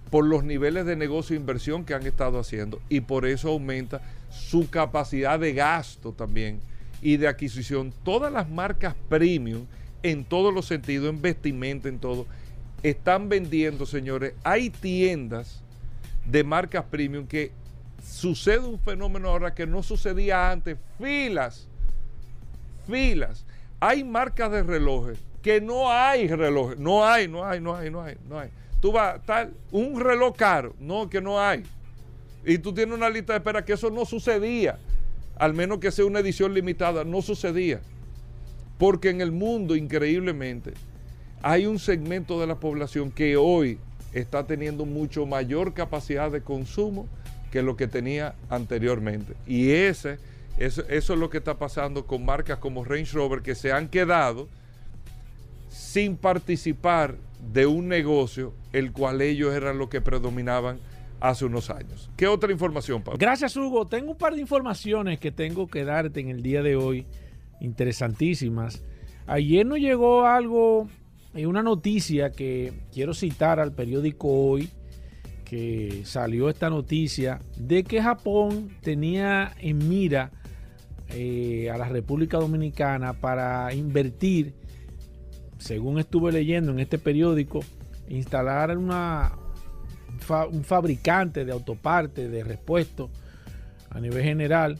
por 0.09 0.25
los 0.25 0.43
niveles 0.43 0.85
de 0.85 0.95
negocio 0.95 1.35
e 1.35 1.39
inversión 1.39 1.85
que 1.85 1.93
han 1.93 2.05
estado 2.05 2.39
haciendo 2.39 2.81
y 2.89 3.01
por 3.01 3.25
eso 3.25 3.49
aumenta 3.49 4.01
su 4.31 4.69
capacidad 4.69 5.39
de 5.39 5.53
gasto 5.53 6.13
también 6.13 6.59
y 7.01 7.17
de 7.17 7.27
adquisición. 7.27 7.93
Todas 8.03 8.31
las 8.31 8.49
marcas 8.49 8.95
premium, 9.09 9.65
en 10.11 10.23
todos 10.23 10.53
los 10.53 10.65
sentidos, 10.65 11.09
en 11.09 11.21
vestimenta, 11.21 11.89
en 11.89 11.99
todo, 11.99 12.25
están 12.83 13.29
vendiendo, 13.29 13.85
señores. 13.85 14.33
Hay 14.43 14.69
tiendas 14.69 15.61
de 16.25 16.43
marcas 16.43 16.85
premium 16.85 17.27
que 17.27 17.51
sucede 18.03 18.59
un 18.59 18.79
fenómeno 18.79 19.29
ahora 19.29 19.53
que 19.53 19.65
no 19.65 19.83
sucedía 19.83 20.49
antes. 20.51 20.77
Filas, 20.97 21.67
filas. 22.87 23.45
Hay 23.79 24.03
marcas 24.03 24.51
de 24.51 24.63
relojes 24.63 25.19
que 25.41 25.61
no 25.61 25.91
hay 25.91 26.27
relojes. 26.27 26.77
No 26.77 27.05
hay, 27.05 27.27
no 27.27 27.45
hay, 27.45 27.59
no 27.59 27.75
hay, 27.75 27.89
no 27.89 28.01
hay, 28.01 28.17
no 28.27 28.39
hay. 28.39 28.49
Tú 28.81 28.91
vas, 28.91 29.21
tal, 29.25 29.53
un 29.71 29.99
reloj 29.99 30.35
caro, 30.35 30.75
no, 30.79 31.09
que 31.09 31.21
no 31.21 31.39
hay. 31.39 31.63
Y 32.45 32.57
tú 32.57 32.73
tienes 32.73 32.95
una 32.95 33.09
lista 33.09 33.33
de 33.33 33.37
espera 33.37 33.65
que 33.65 33.73
eso 33.73 33.89
no 33.89 34.05
sucedía, 34.05 34.77
al 35.37 35.53
menos 35.53 35.79
que 35.79 35.91
sea 35.91 36.05
una 36.05 36.19
edición 36.19 36.53
limitada, 36.53 37.03
no 37.03 37.21
sucedía. 37.21 37.81
Porque 38.77 39.09
en 39.09 39.21
el 39.21 39.31
mundo, 39.31 39.75
increíblemente, 39.75 40.73
hay 41.41 41.65
un 41.65 41.79
segmento 41.79 42.39
de 42.39 42.47
la 42.47 42.55
población 42.55 43.11
que 43.11 43.37
hoy 43.37 43.79
está 44.13 44.45
teniendo 44.45 44.85
mucho 44.85 45.25
mayor 45.25 45.73
capacidad 45.73 46.31
de 46.31 46.41
consumo 46.41 47.07
que 47.51 47.61
lo 47.61 47.75
que 47.75 47.87
tenía 47.87 48.35
anteriormente. 48.49 49.33
Y 49.45 49.71
ese, 49.71 50.19
eso, 50.57 50.83
eso 50.89 51.13
es 51.13 51.19
lo 51.19 51.29
que 51.29 51.37
está 51.37 51.57
pasando 51.57 52.05
con 52.05 52.25
marcas 52.25 52.59
como 52.59 52.83
Range 52.83 53.11
Rover 53.13 53.41
que 53.41 53.55
se 53.55 53.71
han 53.71 53.87
quedado 53.87 54.47
sin 55.69 56.17
participar 56.17 57.15
de 57.53 57.65
un 57.65 57.87
negocio 57.87 58.53
el 58.73 58.91
cual 58.91 59.21
ellos 59.21 59.55
eran 59.55 59.77
los 59.77 59.89
que 59.89 60.01
predominaban 60.01 60.79
hace 61.19 61.45
unos 61.45 61.69
años. 61.69 62.09
¿Qué 62.15 62.27
otra 62.27 62.51
información, 62.51 63.01
Pablo? 63.01 63.17
Gracias, 63.19 63.55
Hugo. 63.55 63.85
Tengo 63.85 64.11
un 64.11 64.17
par 64.17 64.35
de 64.35 64.41
informaciones 64.41 65.19
que 65.19 65.31
tengo 65.31 65.67
que 65.67 65.83
darte 65.83 66.19
en 66.19 66.29
el 66.29 66.41
día 66.41 66.61
de 66.61 66.75
hoy, 66.75 67.05
interesantísimas. 67.59 68.83
Ayer 69.25 69.65
nos 69.65 69.79
llegó 69.79 70.25
algo, 70.25 70.87
eh, 71.33 71.45
una 71.45 71.63
noticia 71.63 72.31
que 72.31 72.73
quiero 72.93 73.13
citar 73.13 73.59
al 73.59 73.73
periódico 73.73 74.27
Hoy, 74.27 74.69
que 75.43 76.01
salió 76.05 76.49
esta 76.49 76.69
noticia 76.69 77.39
de 77.57 77.83
que 77.83 78.01
Japón 78.01 78.69
tenía 78.81 79.53
en 79.59 79.87
mira 79.87 80.31
eh, 81.09 81.69
a 81.69 81.77
la 81.77 81.87
República 81.87 82.37
Dominicana 82.37 83.13
para 83.13 83.73
invertir 83.73 84.53
según 85.57 85.99
estuve 85.99 86.31
leyendo 86.31 86.71
en 86.71 86.79
este 86.79 86.97
periódico, 86.97 87.61
instalar 88.09 88.77
una, 88.77 89.33
un 90.51 90.63
fabricante 90.63 91.45
de 91.45 91.51
autopartes, 91.51 92.31
de 92.31 92.43
repuestos 92.43 93.09
a 93.89 93.99
nivel 93.99 94.23
general. 94.23 94.79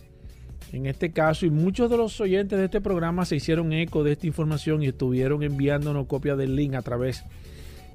En 0.73 0.85
este 0.85 1.11
caso, 1.11 1.45
y 1.45 1.49
muchos 1.49 1.89
de 1.89 1.97
los 1.97 2.19
oyentes 2.19 2.59
de 2.59 2.65
este 2.65 2.81
programa 2.81 3.25
se 3.25 3.37
hicieron 3.37 3.71
eco 3.71 4.03
de 4.03 4.11
esta 4.13 4.27
información 4.27 4.83
y 4.83 4.87
estuvieron 4.87 5.43
enviándonos 5.43 6.07
copia 6.07 6.35
del 6.35 6.55
link 6.55 6.73
a 6.73 6.81
través 6.81 7.23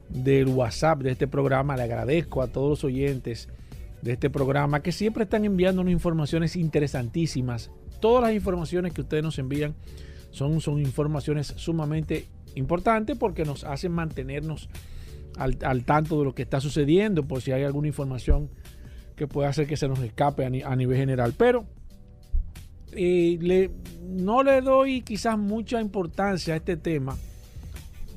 del 0.08 0.48
WhatsApp 0.48 1.00
de 1.00 1.12
este 1.12 1.28
programa. 1.28 1.76
Le 1.76 1.82
agradezco 1.82 2.42
a 2.42 2.48
todos 2.48 2.70
los 2.70 2.84
oyentes 2.84 3.48
de 4.00 4.12
este 4.12 4.30
programa 4.30 4.80
que 4.82 4.92
siempre 4.92 5.24
están 5.24 5.44
enviándonos 5.44 5.92
informaciones 5.92 6.56
interesantísimas. 6.56 7.70
Todas 8.00 8.22
las 8.22 8.32
informaciones 8.32 8.92
que 8.92 9.02
ustedes 9.02 9.22
nos 9.22 9.38
envían 9.38 9.74
son, 10.30 10.60
son 10.60 10.80
informaciones 10.80 11.54
sumamente 11.56 12.26
importante 12.54 13.16
porque 13.16 13.44
nos 13.44 13.64
hace 13.64 13.88
mantenernos 13.88 14.68
al, 15.36 15.84
tanto 15.84 16.18
de 16.18 16.24
lo 16.24 16.34
que 16.34 16.42
está 16.42 16.60
sucediendo, 16.60 17.24
por 17.24 17.40
si 17.40 17.52
hay 17.52 17.62
alguna 17.62 17.88
información 17.88 18.50
que 19.16 19.26
pueda 19.26 19.48
hacer 19.48 19.66
que 19.66 19.76
se 19.76 19.88
nos 19.88 20.00
escape 20.00 20.44
a, 20.44 20.76
nivel 20.76 20.96
general. 20.96 21.34
Pero 21.36 21.64
no 22.92 24.42
le 24.42 24.60
doy 24.60 25.02
quizás 25.02 25.38
mucha 25.38 25.80
importancia 25.80 26.54
a 26.54 26.56
este 26.58 26.76
tema 26.76 27.16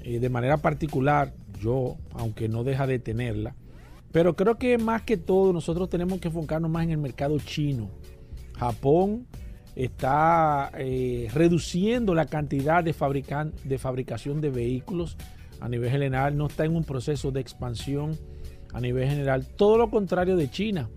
eh, 0.04 0.20
de 0.20 0.30
manera 0.30 0.58
particular, 0.58 1.34
yo, 1.60 1.98
aunque 2.14 2.48
no 2.48 2.64
deja 2.64 2.86
de 2.86 3.00
tenerla. 3.00 3.56
Pero 4.12 4.36
creo 4.36 4.56
que 4.56 4.78
más 4.78 5.02
que 5.02 5.18
todo 5.18 5.52
nosotros 5.52 5.90
tenemos 5.90 6.20
que 6.20 6.28
enfocarnos 6.28 6.70
más 6.70 6.84
en 6.84 6.92
el 6.92 6.98
mercado 6.98 7.38
chino. 7.40 7.90
Japón 8.54 9.28
está 9.76 10.72
eh, 10.78 11.28
reduciendo 11.34 12.14
la 12.14 12.28
cantidad 12.28 12.84
de, 12.84 12.96
de 13.64 13.78
fabricación 13.78 14.42
de 14.42 14.50
vehículos 14.50 15.18
a 15.60 15.68
nivel 15.68 15.90
general, 15.90 16.38
no 16.38 16.48
está 16.48 16.66
en 16.66 16.76
un 16.76 16.84
proceso 16.84 17.32
de 17.32 17.42
expansión 17.42 18.18
a 18.74 18.80
nivel 18.80 19.10
general, 19.10 19.48
todo 19.48 19.78
lo 19.78 19.90
contrario 19.90 20.36
de 20.36 20.50
China, 20.50 20.90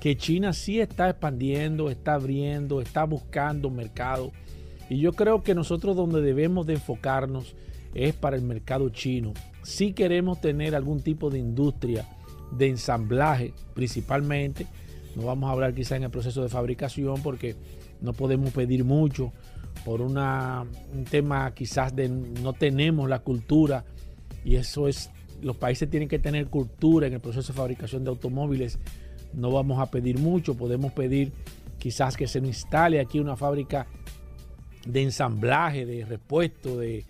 que 0.00 0.16
China 0.16 0.52
sí 0.52 0.80
está 0.80 1.10
expandiendo, 1.10 1.90
está 1.90 2.14
abriendo, 2.14 2.80
está 2.80 3.04
buscando 3.04 3.70
mercado. 3.70 4.32
Y 4.88 4.98
yo 4.98 5.12
creo 5.12 5.42
que 5.42 5.54
nosotros 5.54 5.94
donde 5.94 6.22
debemos 6.22 6.66
de 6.66 6.74
enfocarnos 6.74 7.54
es 7.94 8.14
para 8.14 8.36
el 8.36 8.42
mercado 8.42 8.88
chino. 8.88 9.32
Si 9.62 9.92
queremos 9.92 10.40
tener 10.40 10.74
algún 10.74 11.02
tipo 11.02 11.30
de 11.30 11.38
industria 11.38 12.08
de 12.50 12.68
ensamblaje 12.68 13.52
principalmente, 13.74 14.66
no 15.14 15.24
vamos 15.24 15.48
a 15.48 15.52
hablar 15.52 15.74
quizá 15.74 15.96
en 15.96 16.04
el 16.04 16.10
proceso 16.10 16.42
de 16.42 16.48
fabricación 16.48 17.22
porque 17.22 17.56
no 18.00 18.12
podemos 18.12 18.52
pedir 18.52 18.84
mucho 18.84 19.32
por 19.84 20.00
un 20.00 20.18
tema 21.10 21.52
quizás 21.54 21.94
de 21.94 22.08
no 22.08 22.52
tenemos 22.52 23.08
la 23.08 23.20
cultura 23.20 23.84
y 24.44 24.56
eso 24.56 24.88
es, 24.88 25.10
los 25.42 25.56
países 25.56 25.88
tienen 25.90 26.08
que 26.08 26.18
tener 26.18 26.48
cultura 26.48 27.06
en 27.06 27.14
el 27.14 27.20
proceso 27.20 27.52
de 27.52 27.56
fabricación 27.56 28.04
de 28.04 28.10
automóviles, 28.10 28.78
no 29.32 29.50
vamos 29.50 29.80
a 29.80 29.90
pedir 29.90 30.18
mucho, 30.18 30.56
podemos 30.56 30.92
pedir 30.92 31.32
quizás 31.78 32.16
que 32.16 32.26
se 32.26 32.38
instale 32.38 33.00
aquí 33.00 33.18
una 33.18 33.36
fábrica 33.36 33.86
de 34.86 35.02
ensamblaje, 35.02 35.86
de 35.86 36.04
repuesto, 36.04 36.78
de, 36.78 37.04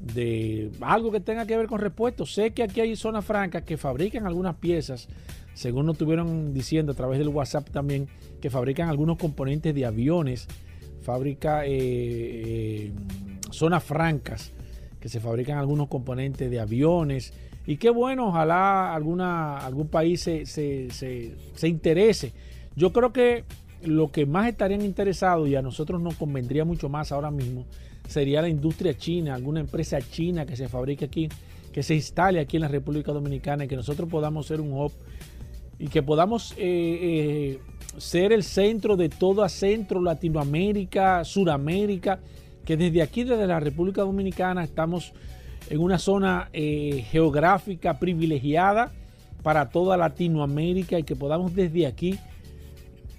de 0.00 0.70
algo 0.80 1.10
que 1.10 1.20
tenga 1.20 1.46
que 1.46 1.56
ver 1.56 1.66
con 1.66 1.80
repuesto. 1.80 2.26
Sé 2.26 2.52
que 2.52 2.62
aquí 2.62 2.80
hay 2.80 2.96
zonas 2.96 3.24
francas 3.24 3.62
que 3.62 3.76
fabrican 3.76 4.26
algunas 4.26 4.56
piezas 4.56 5.08
según 5.60 5.84
nos 5.84 5.94
estuvieron 5.94 6.54
diciendo 6.54 6.92
a 6.92 6.94
través 6.94 7.18
del 7.18 7.28
WhatsApp 7.28 7.68
también, 7.70 8.08
que 8.40 8.48
fabrican 8.48 8.88
algunos 8.88 9.18
componentes 9.18 9.74
de 9.74 9.84
aviones, 9.84 10.48
fábrica 11.02 11.66
eh, 11.66 11.68
eh, 11.70 12.92
zonas 13.50 13.84
francas, 13.84 14.52
que 15.00 15.10
se 15.10 15.20
fabrican 15.20 15.58
algunos 15.58 15.88
componentes 15.88 16.50
de 16.50 16.60
aviones. 16.60 17.34
Y 17.70 17.76
qué 17.76 17.88
bueno, 17.88 18.26
ojalá 18.26 18.92
alguna, 18.92 19.58
algún 19.58 19.86
país 19.86 20.22
se, 20.22 20.44
se 20.44 21.68
interese. 21.68 22.32
Yo 22.74 22.92
creo 22.92 23.12
que 23.12 23.44
lo 23.84 24.10
que 24.10 24.26
más 24.26 24.48
estarían 24.48 24.82
interesados 24.82 25.48
y 25.48 25.54
a 25.54 25.62
nosotros 25.62 26.02
nos 26.02 26.16
convendría 26.16 26.64
mucho 26.64 26.88
más 26.88 27.12
ahora 27.12 27.30
mismo 27.30 27.64
sería 28.08 28.42
la 28.42 28.48
industria 28.48 28.98
china, 28.98 29.36
alguna 29.36 29.60
empresa 29.60 30.00
china 30.00 30.46
que 30.46 30.56
se 30.56 30.68
fabrique 30.68 31.04
aquí, 31.04 31.28
que 31.72 31.84
se 31.84 31.94
instale 31.94 32.40
aquí 32.40 32.56
en 32.56 32.62
la 32.62 32.68
República 32.68 33.12
Dominicana 33.12 33.66
y 33.66 33.68
que 33.68 33.76
nosotros 33.76 34.08
podamos 34.08 34.46
ser 34.46 34.60
un 34.60 34.72
hub 34.72 34.90
y 35.78 35.86
que 35.86 36.02
podamos 36.02 36.50
eh, 36.56 36.56
eh, 36.58 37.60
ser 37.98 38.32
el 38.32 38.42
centro 38.42 38.96
de 38.96 39.10
toda 39.10 39.48
Centro, 39.48 40.02
Latinoamérica, 40.02 41.24
Suramérica, 41.24 42.18
que 42.64 42.76
desde 42.76 43.00
aquí, 43.00 43.22
desde 43.22 43.46
la 43.46 43.60
República 43.60 44.02
Dominicana, 44.02 44.64
estamos 44.64 45.12
en 45.68 45.80
una 45.80 45.98
zona 45.98 46.48
eh, 46.52 47.04
geográfica 47.10 47.98
privilegiada 47.98 48.92
para 49.42 49.70
toda 49.70 49.96
Latinoamérica 49.96 50.98
y 50.98 51.02
que 51.02 51.16
podamos 51.16 51.54
desde 51.54 51.86
aquí 51.86 52.18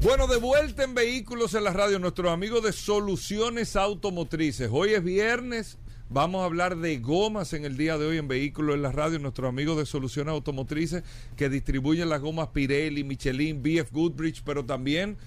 Bueno, 0.00 0.26
de 0.26 0.38
vuelta 0.38 0.82
en 0.82 0.94
Vehículos 0.94 1.52
en 1.52 1.64
la 1.64 1.74
Radio, 1.74 1.98
nuestros 1.98 2.32
amigos 2.32 2.62
de 2.62 2.72
Soluciones 2.72 3.76
Automotrices. 3.76 4.70
Hoy 4.72 4.94
es 4.94 5.04
viernes, 5.04 5.76
vamos 6.08 6.40
a 6.40 6.46
hablar 6.46 6.78
de 6.78 6.96
gomas 7.00 7.52
en 7.52 7.66
el 7.66 7.76
día 7.76 7.98
de 7.98 8.06
hoy 8.06 8.16
en 8.16 8.28
Vehículos 8.28 8.76
en 8.76 8.82
la 8.82 8.92
Radio, 8.92 9.18
nuestros 9.18 9.50
amigos 9.50 9.76
de 9.76 9.84
Soluciones 9.84 10.32
Automotrices 10.32 11.02
que 11.36 11.50
distribuyen 11.50 12.08
las 12.08 12.22
gomas 12.22 12.48
Pirelli, 12.48 13.04
Michelin, 13.04 13.62
BF 13.62 13.92
Goodrich, 13.92 14.42
pero 14.42 14.64
también 14.64 15.18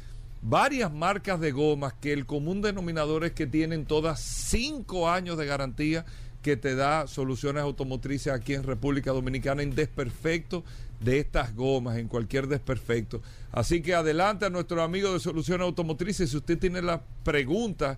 varias 0.42 0.92
marcas 0.92 1.40
de 1.40 1.52
gomas 1.52 1.94
que 1.94 2.14
el 2.14 2.26
común 2.26 2.62
denominador 2.62 3.26
es 3.26 3.32
que 3.34 3.48
tienen 3.48 3.86
todas 3.86 4.20
cinco 4.20 5.10
años 5.10 5.38
de 5.38 5.46
garantía 5.46 6.06
que 6.42 6.56
te 6.56 6.76
da 6.76 7.08
Soluciones 7.08 7.64
Automotrices 7.64 8.32
aquí 8.32 8.54
en 8.54 8.64
República 8.64 9.12
Dominicana 9.12 9.64
en 9.64 9.76
desperfecto 9.76 10.64
de 11.00 11.20
estas 11.20 11.56
gomas, 11.56 11.98
en 11.98 12.08
cualquier 12.08 12.48
desperfecto. 12.48 13.22
Así 13.52 13.82
que 13.82 13.94
adelante 13.94 14.46
a 14.46 14.50
nuestro 14.50 14.82
amigo 14.82 15.14
de 15.14 15.20
Soluciones 15.20 15.66
Automotrices. 15.66 16.30
Si 16.30 16.38
usted 16.38 16.58
tiene 16.58 16.82
las 16.82 17.02
preguntas 17.24 17.98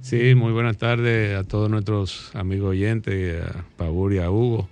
Sí, 0.00 0.34
muy 0.34 0.52
buenas 0.52 0.78
tardes 0.78 1.36
a 1.36 1.44
todos 1.44 1.68
nuestros 1.68 2.30
amigos 2.34 2.70
oyentes, 2.70 3.44
a 3.44 3.66
Paul 3.76 4.14
y 4.14 4.18
a 4.18 4.30
Hugo 4.30 4.66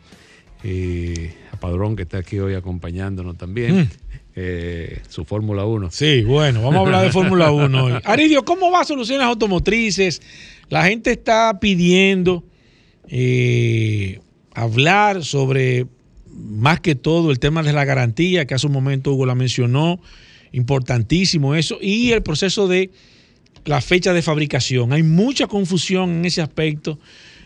y 0.64 1.26
a 1.52 1.60
Padrón 1.60 1.96
que 1.96 2.02
está 2.02 2.16
aquí 2.18 2.38
hoy 2.38 2.54
acompañándonos 2.54 3.36
también. 3.36 3.80
Mm. 3.80 3.88
Eh, 4.38 5.00
su 5.08 5.24
Fórmula 5.24 5.64
1. 5.64 5.90
Sí, 5.90 6.22
bueno, 6.22 6.60
vamos 6.60 6.76
a 6.76 6.80
hablar 6.80 7.02
de 7.04 7.10
Fórmula 7.10 7.50
1 7.50 7.84
hoy. 7.84 7.94
Aridio, 8.04 8.44
¿cómo 8.44 8.70
va 8.70 8.84
Soluciones 8.84 9.26
Automotrices? 9.26 10.20
La 10.68 10.84
gente 10.84 11.10
está 11.10 11.58
pidiendo 11.58 12.44
eh, 13.08 14.20
hablar 14.52 15.24
sobre 15.24 15.86
más 16.30 16.80
que 16.80 16.94
todo 16.94 17.30
el 17.30 17.38
tema 17.38 17.62
de 17.62 17.72
la 17.72 17.86
garantía, 17.86 18.46
que 18.46 18.52
hace 18.52 18.66
un 18.66 18.74
momento 18.74 19.14
Hugo 19.14 19.24
la 19.24 19.34
mencionó, 19.34 20.00
importantísimo 20.52 21.54
eso, 21.54 21.78
y 21.80 22.12
el 22.12 22.22
proceso 22.22 22.68
de 22.68 22.90
la 23.64 23.80
fecha 23.80 24.12
de 24.12 24.20
fabricación. 24.20 24.92
Hay 24.92 25.02
mucha 25.02 25.46
confusión 25.46 26.10
en 26.10 26.24
ese 26.26 26.42
aspecto 26.42 26.98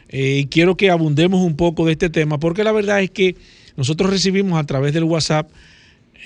eh, 0.08 0.40
y 0.42 0.46
quiero 0.46 0.76
que 0.76 0.90
abundemos 0.90 1.40
un 1.40 1.54
poco 1.54 1.86
de 1.86 1.92
este 1.92 2.10
tema, 2.10 2.40
porque 2.40 2.64
la 2.64 2.72
verdad 2.72 3.00
es 3.00 3.12
que 3.12 3.36
nosotros 3.76 4.10
recibimos 4.10 4.58
a 4.58 4.66
través 4.66 4.92
del 4.92 5.04
WhatsApp 5.04 5.48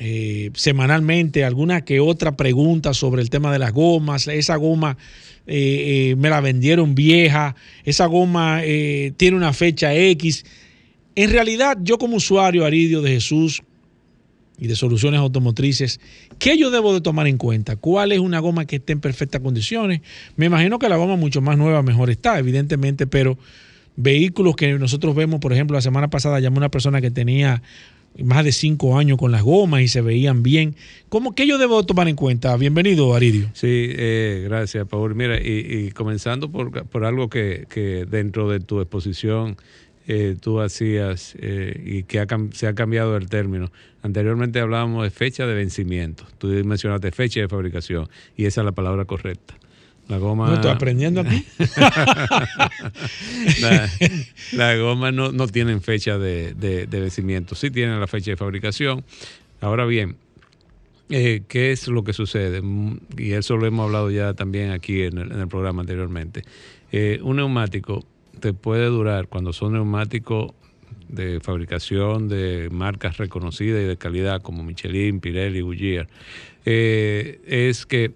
eh, 0.00 0.50
semanalmente 0.54 1.44
alguna 1.44 1.84
que 1.84 2.00
otra 2.00 2.36
pregunta 2.36 2.94
sobre 2.94 3.22
el 3.22 3.30
tema 3.30 3.52
de 3.52 3.60
las 3.60 3.72
gomas, 3.72 4.26
esa 4.26 4.56
goma 4.56 4.96
eh, 5.46 6.10
eh, 6.10 6.16
me 6.16 6.30
la 6.30 6.40
vendieron 6.40 6.94
vieja, 6.94 7.54
esa 7.84 8.06
goma 8.06 8.60
tiene 9.16 9.36
una 9.36 9.52
fecha 9.52 9.94
X. 9.94 10.44
En 11.14 11.30
realidad, 11.30 11.78
yo 11.80 11.98
como 11.98 12.16
usuario, 12.16 12.64
Aridio 12.64 13.02
de 13.02 13.12
Jesús 13.12 13.62
y 14.58 14.66
de 14.66 14.74
soluciones 14.74 15.20
automotrices, 15.20 16.00
¿qué 16.40 16.58
yo 16.58 16.70
debo 16.70 16.92
de 16.92 17.00
tomar 17.00 17.28
en 17.28 17.38
cuenta? 17.38 17.76
¿Cuál 17.76 18.10
es 18.10 18.18
una 18.18 18.40
goma 18.40 18.66
que 18.66 18.76
esté 18.76 18.94
en 18.94 19.00
perfectas 19.00 19.42
condiciones? 19.42 20.00
Me 20.36 20.46
imagino 20.46 20.80
que 20.80 20.88
la 20.88 20.96
goma 20.96 21.14
mucho 21.14 21.40
más 21.40 21.56
nueva 21.56 21.82
mejor 21.82 22.10
está, 22.10 22.38
evidentemente, 22.38 23.06
pero 23.06 23.38
vehículos 23.96 24.56
que 24.56 24.76
nosotros 24.76 25.14
vemos, 25.14 25.38
por 25.38 25.52
ejemplo, 25.52 25.76
la 25.76 25.82
semana 25.82 26.08
pasada 26.08 26.40
llamó 26.40 26.58
una 26.58 26.70
persona 26.70 27.00
que 27.00 27.12
tenía 27.12 27.62
más 28.22 28.44
de 28.44 28.52
cinco 28.52 28.98
años 28.98 29.18
con 29.18 29.32
las 29.32 29.42
gomas 29.42 29.82
y 29.82 29.88
se 29.88 30.00
veían 30.00 30.42
bien. 30.42 30.76
¿Cómo 31.08 31.34
que 31.34 31.46
yo 31.46 31.58
debo 31.58 31.84
tomar 31.84 32.08
en 32.08 32.16
cuenta? 32.16 32.56
Bienvenido, 32.56 33.14
Aridio. 33.14 33.50
Sí, 33.54 33.88
eh, 33.90 34.42
gracias, 34.44 34.86
Paul. 34.86 35.14
Mira, 35.14 35.40
y, 35.40 35.86
y 35.86 35.90
comenzando 35.90 36.50
por, 36.50 36.86
por 36.86 37.04
algo 37.04 37.28
que, 37.28 37.66
que, 37.68 38.06
dentro 38.06 38.48
de 38.50 38.60
tu 38.60 38.80
exposición 38.80 39.56
eh, 40.06 40.36
tú 40.38 40.60
hacías 40.60 41.34
eh, 41.40 41.80
y 41.84 42.02
que 42.02 42.20
ha, 42.20 42.26
se 42.52 42.66
ha 42.66 42.74
cambiado 42.74 43.16
el 43.16 43.28
término. 43.28 43.72
Anteriormente 44.02 44.60
hablábamos 44.60 45.02
de 45.04 45.10
fecha 45.10 45.46
de 45.46 45.54
vencimiento. 45.54 46.24
Tú 46.38 46.48
mencionaste 46.48 47.10
fecha 47.10 47.40
de 47.40 47.48
fabricación 47.48 48.08
y 48.36 48.44
esa 48.44 48.60
es 48.60 48.64
la 48.66 48.72
palabra 48.72 49.06
correcta. 49.06 49.54
La 50.08 50.18
goma. 50.18 50.48
No 50.48 50.54
estoy 50.54 50.70
aprendiendo 50.70 51.22
aquí. 51.22 51.44
la, 53.60 53.90
la, 54.52 54.76
goma 54.76 55.12
no, 55.12 55.32
no 55.32 55.46
tienen 55.48 55.80
fecha 55.80 56.18
de, 56.18 56.52
de, 56.54 56.86
de, 56.86 57.00
vencimiento, 57.00 57.54
sí 57.54 57.70
tienen 57.70 57.98
la 58.00 58.06
fecha 58.06 58.30
de 58.32 58.36
fabricación. 58.36 59.02
Ahora 59.60 59.86
bien, 59.86 60.16
eh, 61.08 61.42
¿qué 61.48 61.72
es 61.72 61.88
lo 61.88 62.04
que 62.04 62.12
sucede? 62.12 62.62
Y 63.16 63.32
eso 63.32 63.56
lo 63.56 63.66
hemos 63.66 63.86
hablado 63.86 64.10
ya 64.10 64.34
también 64.34 64.70
aquí 64.70 65.02
en 65.02 65.18
el, 65.18 65.32
en 65.32 65.40
el 65.40 65.48
programa 65.48 65.80
anteriormente. 65.80 66.42
Eh, 66.92 67.18
un 67.22 67.36
neumático 67.36 68.04
te 68.40 68.52
puede 68.52 68.86
durar, 68.86 69.28
cuando 69.28 69.52
son 69.52 69.72
neumáticos 69.72 70.52
de 71.08 71.40
fabricación 71.40 72.28
de 72.28 72.68
marcas 72.70 73.18
reconocidas 73.18 73.82
y 73.82 73.84
de 73.86 73.96
calidad 73.96 74.42
como 74.42 74.62
Michelin, 74.64 75.20
Pirelli, 75.20 75.60
Goodyear, 75.60 76.08
eh, 76.64 77.40
es 77.46 77.86
que 77.86 78.12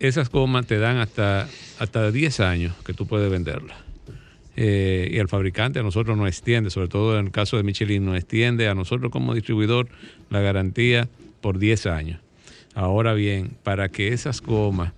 esas 0.00 0.30
gomas 0.30 0.66
te 0.66 0.78
dan 0.78 0.98
hasta, 0.98 1.48
hasta 1.78 2.10
10 2.10 2.40
años 2.40 2.74
que 2.84 2.94
tú 2.94 3.06
puedes 3.06 3.30
venderlas. 3.30 3.76
Eh, 4.56 5.08
y 5.12 5.18
el 5.18 5.28
fabricante 5.28 5.80
a 5.80 5.82
nosotros 5.82 6.16
nos 6.16 6.28
extiende, 6.28 6.70
sobre 6.70 6.88
todo 6.88 7.18
en 7.18 7.26
el 7.26 7.32
caso 7.32 7.56
de 7.56 7.64
Michelin, 7.64 8.04
nos 8.04 8.16
extiende 8.16 8.68
a 8.68 8.74
nosotros 8.74 9.10
como 9.10 9.34
distribuidor 9.34 9.88
la 10.30 10.40
garantía 10.40 11.08
por 11.40 11.58
10 11.58 11.86
años. 11.86 12.20
Ahora 12.74 13.14
bien, 13.14 13.56
para 13.62 13.88
que 13.88 14.08
esas 14.12 14.40
gomas 14.40 14.92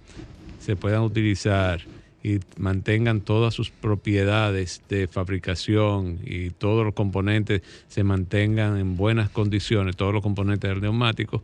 se 0.61 0.77
puedan 0.77 1.03
utilizar 1.03 1.81
y 2.23 2.41
mantengan 2.59 3.21
todas 3.21 3.55
sus 3.55 3.71
propiedades 3.71 4.83
de 4.89 5.07
fabricación 5.07 6.19
y 6.25 6.51
todos 6.51 6.85
los 6.85 6.93
componentes 6.93 7.63
se 7.89 8.03
mantengan 8.03 8.79
en 8.79 8.97
buenas 8.97 9.31
condiciones, 9.31 9.95
todos 9.95 10.13
los 10.13 10.23
componentes 10.23 10.69
del 10.69 10.81
neumático, 10.81 11.43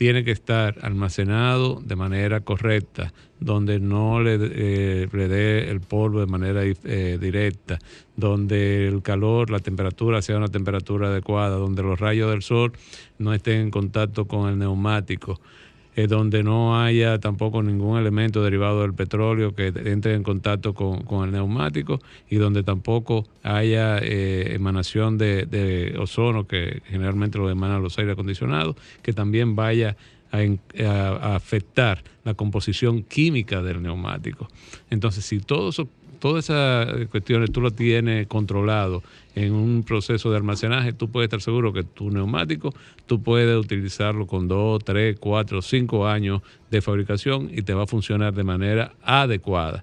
tiene 0.00 0.24
que 0.24 0.30
estar 0.30 0.78
almacenado 0.80 1.82
de 1.84 1.94
manera 1.94 2.40
correcta, 2.40 3.12
donde 3.38 3.80
no 3.80 4.22
le, 4.22 4.38
eh, 4.40 5.06
le 5.12 5.28
dé 5.28 5.70
el 5.70 5.82
polvo 5.82 6.20
de 6.20 6.26
manera 6.26 6.62
eh, 6.64 7.18
directa, 7.20 7.78
donde 8.16 8.88
el 8.88 9.02
calor, 9.02 9.50
la 9.50 9.58
temperatura 9.58 10.22
sea 10.22 10.38
una 10.38 10.48
temperatura 10.48 11.08
adecuada, 11.08 11.56
donde 11.56 11.82
los 11.82 12.00
rayos 12.00 12.30
del 12.30 12.40
sol 12.40 12.72
no 13.18 13.34
estén 13.34 13.60
en 13.60 13.70
contacto 13.70 14.24
con 14.24 14.48
el 14.48 14.58
neumático, 14.58 15.38
eh, 15.96 16.06
donde 16.06 16.42
no 16.42 16.80
haya 16.80 17.18
tampoco 17.18 17.62
ningún 17.62 17.98
elemento 17.98 18.42
derivado 18.42 18.82
del 18.82 18.94
petróleo 18.94 19.54
que 19.54 19.68
entre 19.68 20.14
en 20.14 20.22
contacto 20.22 20.72
con, 20.72 21.02
con 21.02 21.24
el 21.24 21.32
neumático 21.32 22.00
y 22.28 22.36
donde 22.36 22.62
tampoco 22.62 23.26
haya 23.42 23.98
eh, 23.98 24.54
emanación 24.54 25.18
de, 25.18 25.96
ozono 25.98 26.46
que 26.46 26.82
generalmente 26.86 27.38
lo 27.38 27.50
emanan 27.50 27.82
los 27.82 27.98
aire 27.98 28.12
acondicionados, 28.12 28.76
que 29.02 29.12
también 29.12 29.56
vaya 29.56 29.96
a, 30.30 30.38
a, 30.84 31.34
afectar 31.34 32.04
la 32.24 32.34
composición 32.34 33.02
química 33.02 33.62
del 33.62 33.82
neumático. 33.82 34.48
Entonces, 34.90 35.24
si 35.24 35.40
todo 35.40 35.70
eso 35.70 35.88
todas 36.20 36.44
esas 36.44 37.06
cuestiones 37.08 37.50
tú 37.50 37.60
lo 37.60 37.72
tienes 37.72 38.26
controlado 38.28 39.02
en 39.34 39.52
un 39.52 39.82
proceso 39.82 40.30
de 40.30 40.36
almacenaje, 40.36 40.92
tú 40.92 41.10
puedes 41.10 41.26
estar 41.26 41.40
seguro 41.40 41.72
que 41.72 41.82
tu 41.82 42.10
neumático, 42.10 42.72
tú 43.06 43.22
puedes 43.22 43.56
utilizarlo 43.56 44.26
con 44.26 44.46
2, 44.46 44.84
3, 44.84 45.16
4, 45.18 45.62
5 45.62 46.06
años 46.06 46.42
de 46.70 46.80
fabricación 46.82 47.50
y 47.52 47.62
te 47.62 47.74
va 47.74 47.84
a 47.84 47.86
funcionar 47.86 48.34
de 48.34 48.44
manera 48.44 48.92
adecuada. 49.02 49.82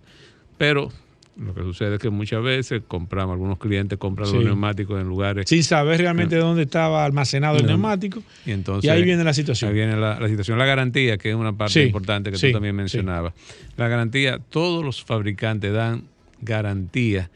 Pero 0.57 0.91
lo 1.39 1.53
que 1.53 1.61
sucede 1.61 1.95
es 1.95 2.01
que 2.01 2.09
muchas 2.09 2.41
veces 2.41 2.81
compramos, 2.87 3.33
algunos 3.33 3.59
clientes 3.59 3.97
compran 3.99 4.27
Sí. 4.27 4.35
los 4.37 4.45
neumáticos 4.45 4.99
en 4.99 5.07
lugares 5.07 5.47
Sin 5.47 5.63
saber 5.63 5.99
realmente 5.99 6.35
dónde 6.35 6.63
estaba 6.63 7.05
almacenado 7.05 7.57
el 7.57 7.65
neumático. 7.67 8.23
y 8.45 8.51
entonces 8.51 8.85
Y 8.85 8.89
ahí 8.89 9.03
viene 9.03 9.23
la 9.23 9.33
situación. 9.35 9.69
Ahí 9.69 9.75
viene 9.75 9.95
la, 9.97 10.19
la 10.19 10.27
situación. 10.27 10.57
La 10.57 10.65
garantía, 10.65 11.17
que 11.19 11.29
es 11.29 11.35
una 11.35 11.53
parte 11.53 11.73
Sí, 11.73 11.81
importante 11.81 12.31
que 12.31 12.37
sí, 12.37 12.47
tú 12.47 12.53
también 12.53 12.75
mencionabas. 12.75 13.33
La 13.77 13.87
garantía, 13.87 14.39
todos 14.49 14.83
los 14.83 15.03
fabricantes 15.03 15.71
dan 15.73 16.03
garantía 16.41 17.29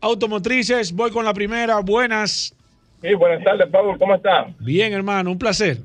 Automotrices. 0.03 0.93
Voy 0.93 1.11
con 1.11 1.25
la 1.25 1.33
primera. 1.33 1.81
Buenas. 1.81 2.55
Sí, 3.01 3.15
buenas 3.15 3.43
tardes, 3.43 3.67
Pablo. 3.71 3.97
¿Cómo 3.99 4.15
está? 4.15 4.53
Bien, 4.59 4.93
hermano, 4.93 5.31
un 5.31 5.39
placer. 5.39 5.79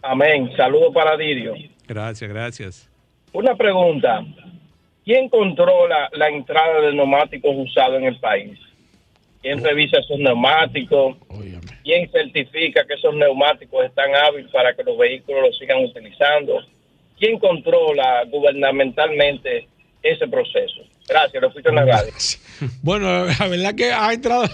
Amén. 0.00 0.50
Saludos 0.56 0.94
para 0.94 1.18
Didio. 1.18 1.52
Gracias, 1.86 2.30
gracias. 2.30 2.93
Una 3.34 3.56
pregunta. 3.56 4.24
¿Quién 5.04 5.28
controla 5.28 6.08
la 6.12 6.28
entrada 6.28 6.80
de 6.80 6.94
neumáticos 6.94 7.50
usados 7.56 7.98
en 7.98 8.04
el 8.04 8.18
país? 8.20 8.56
¿Quién 9.42 9.62
revisa 9.62 9.98
esos 9.98 10.18
neumáticos? 10.20 11.16
¿Quién 11.82 12.08
certifica 12.12 12.86
que 12.86 12.94
esos 12.94 13.12
neumáticos 13.14 13.84
están 13.84 14.14
hábiles 14.14 14.50
para 14.52 14.74
que 14.74 14.84
los 14.84 14.96
vehículos 14.96 15.42
los 15.42 15.58
sigan 15.58 15.84
utilizando? 15.84 16.64
¿Quién 17.18 17.40
controla 17.40 18.24
gubernamentalmente 18.30 19.66
ese 20.00 20.28
proceso? 20.28 20.82
Gracias, 21.08 21.42
lo 21.42 21.48
escucho 21.48 21.70
en 21.70 21.74
la 21.74 21.84
radio. 21.84 22.12
Bueno, 22.82 23.26
la 23.26 23.48
verdad 23.48 23.74
que 23.74 23.92
ha 23.92 24.12
entrado 24.12 24.44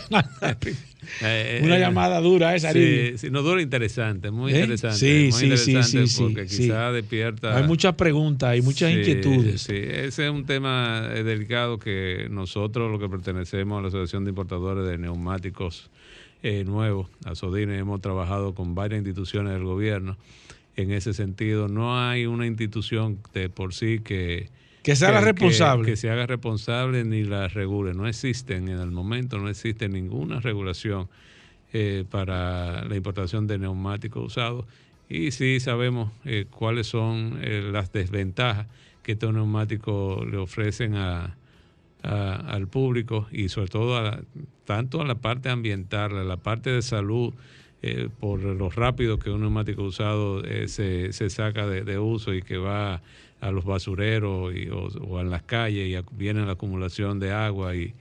Eh, 1.23 1.61
una 1.63 1.77
eh, 1.77 1.81
llamada 1.81 2.21
dura 2.21 2.55
esa, 2.55 2.73
Sí, 2.73 2.79
Aridio. 2.79 3.19
sí, 3.19 3.31
no 3.31 3.43
dura 3.43 3.61
interesante, 3.61 4.31
muy 4.31 4.53
¿Eh? 4.53 4.61
interesante. 4.61 4.97
Sí, 4.99 5.29
muy 5.31 5.33
sí, 5.33 5.57
sí, 5.57 5.71
interesante 5.73 6.07
sí, 6.07 6.15
sí, 6.15 6.23
porque 6.23 6.49
sí. 6.49 6.63
quizá 6.63 6.93
despierta. 6.93 7.57
Hay 7.57 7.65
muchas 7.65 7.95
preguntas 7.95 8.57
y 8.57 8.63
muchas 8.63 8.91
Sí, 8.93 8.99
inquietudes. 8.99 9.63
Sí, 9.63 9.75
ese 9.77 10.25
es 10.27 10.31
un 10.31 10.47
tema 10.47 11.09
eh, 11.15 11.23
delicado 11.23 11.79
que 11.79 12.29
nosotros, 12.31 12.91
los 12.91 13.01
que 13.01 13.09
pertenecemos 13.09 13.79
a 13.79 13.83
la 13.83 13.89
Asociación 13.89 14.25
de 14.25 14.31
Importadores 14.31 14.87
de 14.87 14.99
Neumáticos 14.99 15.91
eh, 16.43 16.65
Nuevos, 16.65 17.09
a 17.25 17.35
SODINE, 17.35 17.77
hemos 17.79 18.01
trabajado 18.01 18.55
con 18.55 18.75
varias 18.75 18.99
instituciones 19.01 19.53
del 19.53 19.65
gobierno. 19.65 20.17
En 20.77 20.91
ese 20.93 21.13
sentido, 21.13 21.69
no 21.69 21.99
hay 22.01 22.27
una 22.27 22.47
institución 22.47 23.19
de 23.35 23.49
por 23.51 23.75
sí 23.75 24.01
que... 24.03 24.49
Que 24.83 24.97
sea 24.97 25.13
la 25.13 25.21
responsable. 25.21 25.87
Que, 25.87 25.97
se 25.97 26.11
haga 26.11 26.27
responsable 26.27 27.05
ni 27.05 27.25
la 27.25 27.49
regule. 27.49 27.93
No 27.95 28.07
existen 28.09 28.69
en 28.69 28.79
el 28.79 28.91
momento, 28.91 29.39
no 29.39 29.49
existe 29.49 29.89
ninguna 29.89 30.41
regulación 30.41 31.09
eh, 31.73 32.05
para 32.11 32.85
la 32.85 32.97
importación 32.97 33.47
de 33.47 33.59
neumáticos 33.59 34.25
usados. 34.27 34.65
Y 35.09 35.33
sí 35.33 35.61
sabemos 35.61 36.13
eh, 36.25 36.47
cuáles 36.51 36.87
son 36.87 37.39
eh, 37.43 37.69
las 37.73 37.93
desventajas 37.93 38.67
que 39.03 39.13
estos 39.13 39.35
neumáticos 39.35 40.27
le 40.27 40.37
ofrecen 40.37 40.95
a, 40.95 41.37
a- 42.03 42.35
al 42.37 42.69
público 42.69 43.27
y 43.33 43.49
sobre 43.49 43.69
todo 43.69 43.97
a 43.97 44.03
la- 44.03 44.23
tanto 44.65 45.01
a 45.03 45.05
la 45.05 45.17
parte 45.17 45.49
ambiental, 45.49 46.17
a 46.17 46.25
la 46.25 46.37
parte 46.37 46.71
de 46.71 46.81
salud, 46.83 47.35
eh, 47.83 48.09
por 48.21 48.41
lo 48.41 48.71
rápido 48.71 49.19
que 49.19 49.31
un 49.31 49.41
neumático 49.41 49.83
usado 49.83 50.45
eh, 50.45 50.69
se, 50.69 51.13
se 51.13 51.29
saca 51.31 51.67
de, 51.67 51.83
de 51.83 51.99
uso 51.99 52.33
y 52.35 52.43
que 52.43 52.57
va 52.59 53.03
a 53.41 53.51
los 53.51 53.65
basureros 53.65 54.55
y, 54.55 54.69
o, 54.69 55.21
en 55.21 55.31
las 55.31 55.43
calles 55.43 55.89
y 55.89 56.15
viene 56.17 56.45
la 56.45 56.53
acumulación 56.53 57.19
de 57.21 57.33
agua 57.33 57.75
y, 57.75 57.95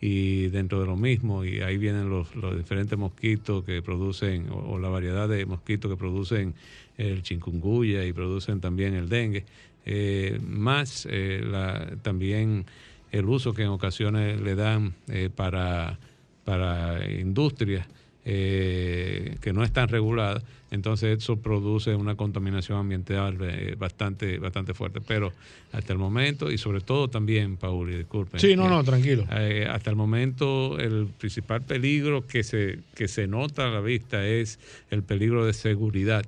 y 0.00 0.48
dentro 0.48 0.80
de 0.80 0.86
lo 0.86 0.96
mismo 0.96 1.44
y 1.44 1.60
ahí 1.60 1.76
vienen 1.78 2.08
los, 2.08 2.34
los 2.36 2.56
diferentes 2.56 2.98
mosquitos 2.98 3.64
que 3.64 3.82
producen 3.82 4.48
o, 4.50 4.56
o 4.72 4.78
la 4.78 4.88
variedad 4.88 5.28
de 5.28 5.46
mosquitos 5.46 5.90
que 5.90 5.96
producen 5.96 6.54
el 6.98 7.22
chikungunya 7.22 8.04
y 8.04 8.12
producen 8.12 8.60
también 8.60 8.94
el 8.94 9.08
dengue. 9.08 9.44
Eh, 9.86 10.38
más 10.46 11.06
eh, 11.10 11.42
la- 11.44 11.96
también 12.02 12.66
el 13.12 13.24
uso 13.26 13.54
que 13.54 13.62
en 13.62 13.68
ocasiones 13.68 14.40
le 14.40 14.54
dan 14.54 14.94
eh, 15.08 15.30
para 15.34 15.98
para 16.44 17.08
industrias 17.10 17.86
eh, 18.32 19.36
que 19.40 19.52
no 19.52 19.64
están 19.64 19.88
reguladas, 19.88 20.44
entonces 20.70 21.18
eso 21.18 21.40
produce 21.40 21.96
una 21.96 22.14
contaminación 22.14 22.78
ambiental 22.78 23.36
eh, 23.40 23.74
bastante 23.76 24.38
bastante 24.38 24.72
fuerte. 24.72 25.00
Pero 25.00 25.32
hasta 25.72 25.92
el 25.92 25.98
momento, 25.98 26.48
y 26.52 26.56
sobre 26.56 26.80
todo 26.80 27.08
también, 27.08 27.56
Paul, 27.56 27.90
y 27.90 27.96
disculpen. 27.96 28.38
Sí, 28.38 28.54
no, 28.54 28.66
eh, 28.66 28.68
no, 28.68 28.84
tranquilo. 28.84 29.26
eh, 29.32 29.66
hasta 29.68 29.90
el 29.90 29.96
momento 29.96 30.78
el 30.78 31.08
principal 31.18 31.62
peligro 31.62 32.24
que 32.24 32.44
se, 32.44 32.78
que 32.94 33.08
se 33.08 33.26
nota 33.26 33.66
a 33.66 33.70
la 33.70 33.80
vista 33.80 34.24
es 34.24 34.60
el 34.90 35.02
peligro 35.02 35.44
de 35.44 35.52
seguridad. 35.52 36.24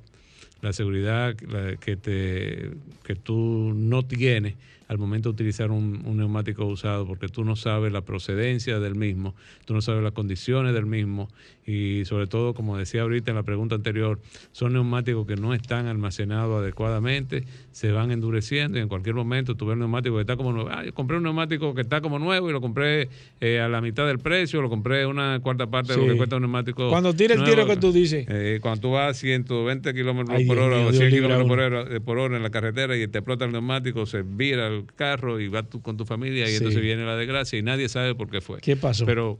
La 0.60 0.72
seguridad 0.72 1.36
que, 1.36 1.96
te, 1.96 2.70
que 3.04 3.14
tú 3.16 3.72
no 3.76 4.04
tienes 4.04 4.54
al 4.92 4.98
momento 4.98 5.30
de 5.30 5.34
utilizar 5.34 5.70
un, 5.70 6.02
un 6.04 6.18
neumático 6.18 6.64
usado 6.66 7.06
porque 7.06 7.28
tú 7.28 7.44
no 7.44 7.56
sabes 7.56 7.92
la 7.92 8.02
procedencia 8.02 8.78
del 8.78 8.94
mismo, 8.94 9.34
tú 9.64 9.74
no 9.74 9.80
sabes 9.80 10.02
las 10.02 10.12
condiciones 10.12 10.74
del 10.74 10.86
mismo 10.86 11.28
y 11.64 12.04
sobre 12.06 12.26
todo, 12.26 12.54
como 12.54 12.76
decía 12.76 13.02
ahorita 13.02 13.30
en 13.30 13.36
la 13.36 13.44
pregunta 13.44 13.76
anterior, 13.76 14.18
son 14.50 14.72
neumáticos 14.72 15.26
que 15.26 15.36
no 15.36 15.54
están 15.54 15.86
almacenados 15.86 16.60
adecuadamente, 16.60 17.44
se 17.70 17.92
van 17.92 18.10
endureciendo 18.10 18.78
y 18.78 18.82
en 18.82 18.88
cualquier 18.88 19.14
momento 19.14 19.54
tú 19.54 19.66
ves 19.66 19.74
un 19.74 19.80
neumático 19.80 20.16
que 20.16 20.22
está 20.22 20.36
como 20.36 20.52
nuevo. 20.52 20.70
Ah, 20.72 20.84
yo 20.84 20.92
compré 20.92 21.16
un 21.18 21.22
neumático 21.22 21.74
que 21.74 21.82
está 21.82 22.00
como 22.00 22.18
nuevo 22.18 22.50
y 22.50 22.52
lo 22.52 22.60
compré 22.60 23.08
eh, 23.40 23.60
a 23.60 23.68
la 23.68 23.80
mitad 23.80 24.06
del 24.06 24.18
precio, 24.18 24.60
lo 24.60 24.68
compré 24.68 25.06
una 25.06 25.38
cuarta 25.40 25.68
parte 25.68 25.92
de 25.92 25.98
lo 25.98 26.12
que 26.12 26.16
cuesta 26.16 26.36
un 26.36 26.42
neumático. 26.42 26.90
Cuando 26.90 27.14
tira 27.14 27.34
el 27.34 27.44
tiro 27.44 27.66
que 27.66 27.76
tú 27.76 27.92
dices. 27.92 28.26
Eh, 28.28 28.58
cuando 28.60 28.80
tú 28.80 28.90
vas 28.92 29.10
a 29.10 29.14
120 29.14 29.94
kilómetros 29.94 30.42
por 30.42 30.58
hora 30.58 30.76
o 30.78 30.90
Dios 30.90 30.96
100 30.96 31.10
libre 31.10 31.34
a 31.34 31.38
kilómetros 31.38 31.48
por 31.48 31.58
uno. 31.58 31.80
hora, 31.80 32.00
por 32.00 32.18
hora 32.18 32.36
en 32.36 32.42
la 32.42 32.50
carretera 32.50 32.96
y 32.96 33.06
te 33.06 33.18
explota 33.18 33.44
el 33.44 33.52
neumático, 33.52 34.04
se 34.04 34.22
vira 34.22 34.66
el 34.66 34.81
carro 34.86 35.40
y 35.40 35.48
vas 35.48 35.68
tú 35.68 35.80
con 35.82 35.96
tu 35.96 36.04
familia 36.04 36.44
y 36.46 36.50
Sí. 36.50 36.56
entonces 36.56 36.80
viene 36.82 37.04
la 37.04 37.16
desgracia 37.16 37.58
y 37.58 37.62
nadie 37.62 37.88
sabe 37.88 38.14
por 38.14 38.30
qué 38.30 38.40
fue. 38.40 38.60
¿Qué 38.60 38.76
pasó? 38.76 39.04
Pero 39.06 39.38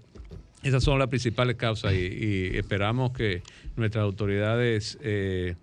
esas 0.62 0.82
son 0.84 0.99
las 0.99 1.09
principales 1.09 1.57
causas 1.57 1.93
y, 1.95 1.97
y 1.97 2.57
esperamos 2.57 3.12
que 3.12 3.43
nuestras 3.76 4.03
autoridades 4.05 4.99
eh, 5.03 5.57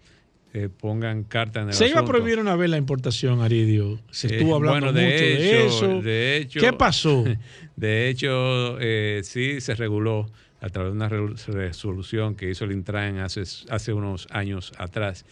eh, 0.53 0.67
pongan 0.79 1.23
carta 1.23 1.61
en 1.61 1.67
el 1.69 1.73
Se 1.73 1.87
iba 1.87 1.99
a 2.01 2.05
prohibir 2.05 2.39
una 2.39 2.55
vez 2.55 2.69
la 2.69 2.77
importación, 2.77 3.41
Aridio. 3.41 3.99
Se 4.11 4.27
Eh, 4.27 4.31
estuvo 4.37 4.55
hablando 4.55 4.87
bueno, 4.87 4.93
de 4.99 5.05
mucho 5.05 5.23
de 5.23 5.65
hecho- 5.65 5.67
eso. 5.85 6.01
de 6.01 6.37
hecho- 6.37 6.59
¿Qué 6.59 6.73
pasó? 6.73 7.23
De 7.75 8.09
hecho, 8.09 8.77
eh, 8.81 9.21
sí 9.23 9.61
se 9.61 9.73
reguló 9.75 10.29
a 10.59 10.67
través 10.67 10.91
de 10.91 10.97
una 10.97 11.07
re- 11.07 11.33
resolución 11.47 12.35
que 12.35 12.49
hizo 12.49 12.65
el 12.65 12.73
Intran 12.73 13.19
hace, 13.19 13.43
hace 13.69 13.93
unos 13.93 14.27
años 14.31 14.73
atrás, 14.77 15.23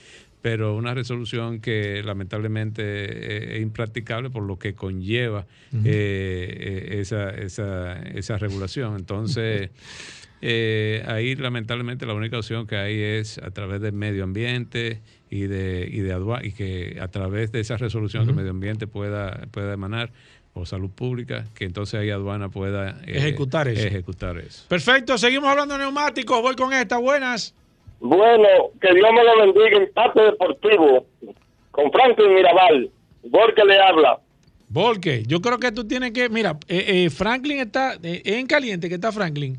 pero 0.42 0.76
una 0.76 0.94
resolución 0.94 1.60
que 1.60 2.02
lamentablemente 2.04 2.82
eh, 2.84 3.56
es 3.58 3.62
impracticable 3.62 4.30
por 4.30 4.44
lo 4.44 4.58
que 4.60 4.76
conlleva 4.76 5.46
eh, 5.74 6.88
eh, 6.94 7.00
esa, 7.02 7.30
esa, 7.32 8.02
esa 8.04 8.38
regulación. 8.38 8.96
Entonces, 8.96 9.72
eh, 10.42 11.04
ahí 11.08 11.36
lamentablemente 11.36 12.06
la 12.06 12.14
única 12.14 12.38
opción 12.38 12.68
que 12.68 12.76
hay 12.78 13.00
es 13.02 13.40
a 13.40 13.52
través 13.52 13.82
del 13.82 13.94
medio 13.94 14.24
ambiente 14.24 15.02
y 15.30 15.42
de, 15.48 15.90
y 15.92 16.00
de 16.00 16.14
adua- 16.14 16.46
y 16.46 16.52
que 16.54 16.98
a 17.02 17.08
través 17.08 17.52
de 17.52 17.60
esa 17.60 17.78
resolución 17.78 18.24
que 18.24 18.32
Ujú. 18.32 18.40
el 18.40 18.44
medio 18.44 18.52
ambiente 18.52 18.88
pueda, 18.88 19.48
pueda 19.52 19.74
emanar 19.74 20.12
o 20.54 20.66
salud 20.66 20.90
pública, 20.90 21.46
que 21.54 21.66
entonces 21.66 22.00
ahí 22.00 22.10
aduana 22.10 22.50
pueda 22.50 23.00
eh, 23.06 23.18
Ejecutar 23.18 23.68
eso. 23.68 23.86
Ejecutar 23.88 24.38
eso. 24.40 24.66
Perfecto, 24.68 25.18
seguimos 25.18 25.50
hablando 25.50 25.74
de 25.76 25.82
neumáticos. 25.82 26.42
Voy 26.42 26.56
con 26.56 26.74
esta. 26.74 26.98
Buenas. 26.98 27.54
Bueno, 28.00 28.48
que 28.80 28.94
Dios 28.94 29.10
me 29.14 29.24
lo 29.24 29.38
bendiga 29.40 29.78
en 29.84 29.92
parte 29.94 30.22
deportivo. 30.22 31.06
Con 31.72 31.92
Franklin 31.92 32.34
Mirabal. 32.34 32.90
Porque 33.32 33.64
le 33.66 33.80
habla. 33.80 34.20
Volque, 34.70 35.24
yo 35.28 35.42
creo 35.42 35.58
que 35.60 35.72
tú 35.72 35.88
tienes 35.88 36.12
que. 36.12 36.30
Mira, 36.30 36.58
eh, 36.68 37.06
eh, 37.06 37.10
Franklin 37.10 37.60
está. 37.60 37.96
eh, 38.04 38.22
en 38.26 38.48
caliente 38.48 38.90
que 38.90 38.96
está 38.96 39.12
Franklin. 39.12 39.58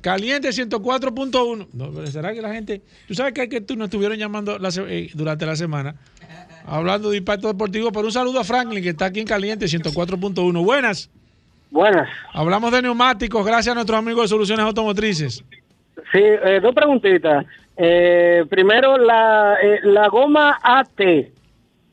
Caliente 0.00 0.48
104.1. 0.50 1.68
No, 1.72 2.06
¿será 2.06 2.32
que 2.32 2.40
la 2.40 2.52
gente.? 2.52 2.82
Tú 3.06 3.14
sabes 3.14 3.32
que, 3.32 3.48
que 3.48 3.60
tú 3.60 3.76
nos 3.76 3.86
estuvieron 3.86 4.16
llamando 4.16 4.58
la 4.58 4.70
eh, 4.88 5.10
durante 5.14 5.44
la 5.44 5.56
semana. 5.56 5.96
Hablando 6.66 7.10
de 7.10 7.16
impacto 7.18 7.48
deportivo. 7.48 7.90
Pero 7.92 8.06
un 8.06 8.12
saludo 8.12 8.40
a 8.40 8.44
Franklin 8.44 8.82
que 8.82 8.90
está 8.90 9.06
aquí 9.06 9.20
en 9.20 9.26
Caliente 9.26 9.66
104.1. 9.66 10.64
Buenas. 10.64 11.10
Buenas. 11.70 12.08
Hablamos 12.32 12.72
de 12.72 12.82
neumáticos 12.82 13.44
gracias 13.44 13.72
a 13.72 13.74
nuestros 13.74 13.98
amigos 13.98 14.22
de 14.24 14.28
Soluciones 14.28 14.64
Automotrices. 14.64 15.44
Sí, 16.12 16.20
eh, 16.20 16.60
dos 16.62 16.74
preguntitas. 16.74 17.44
Eh, 17.80 18.44
primero, 18.50 18.98
la, 18.98 19.56
eh, 19.62 19.78
la 19.84 20.08
goma 20.08 20.58
AT. 20.60 21.00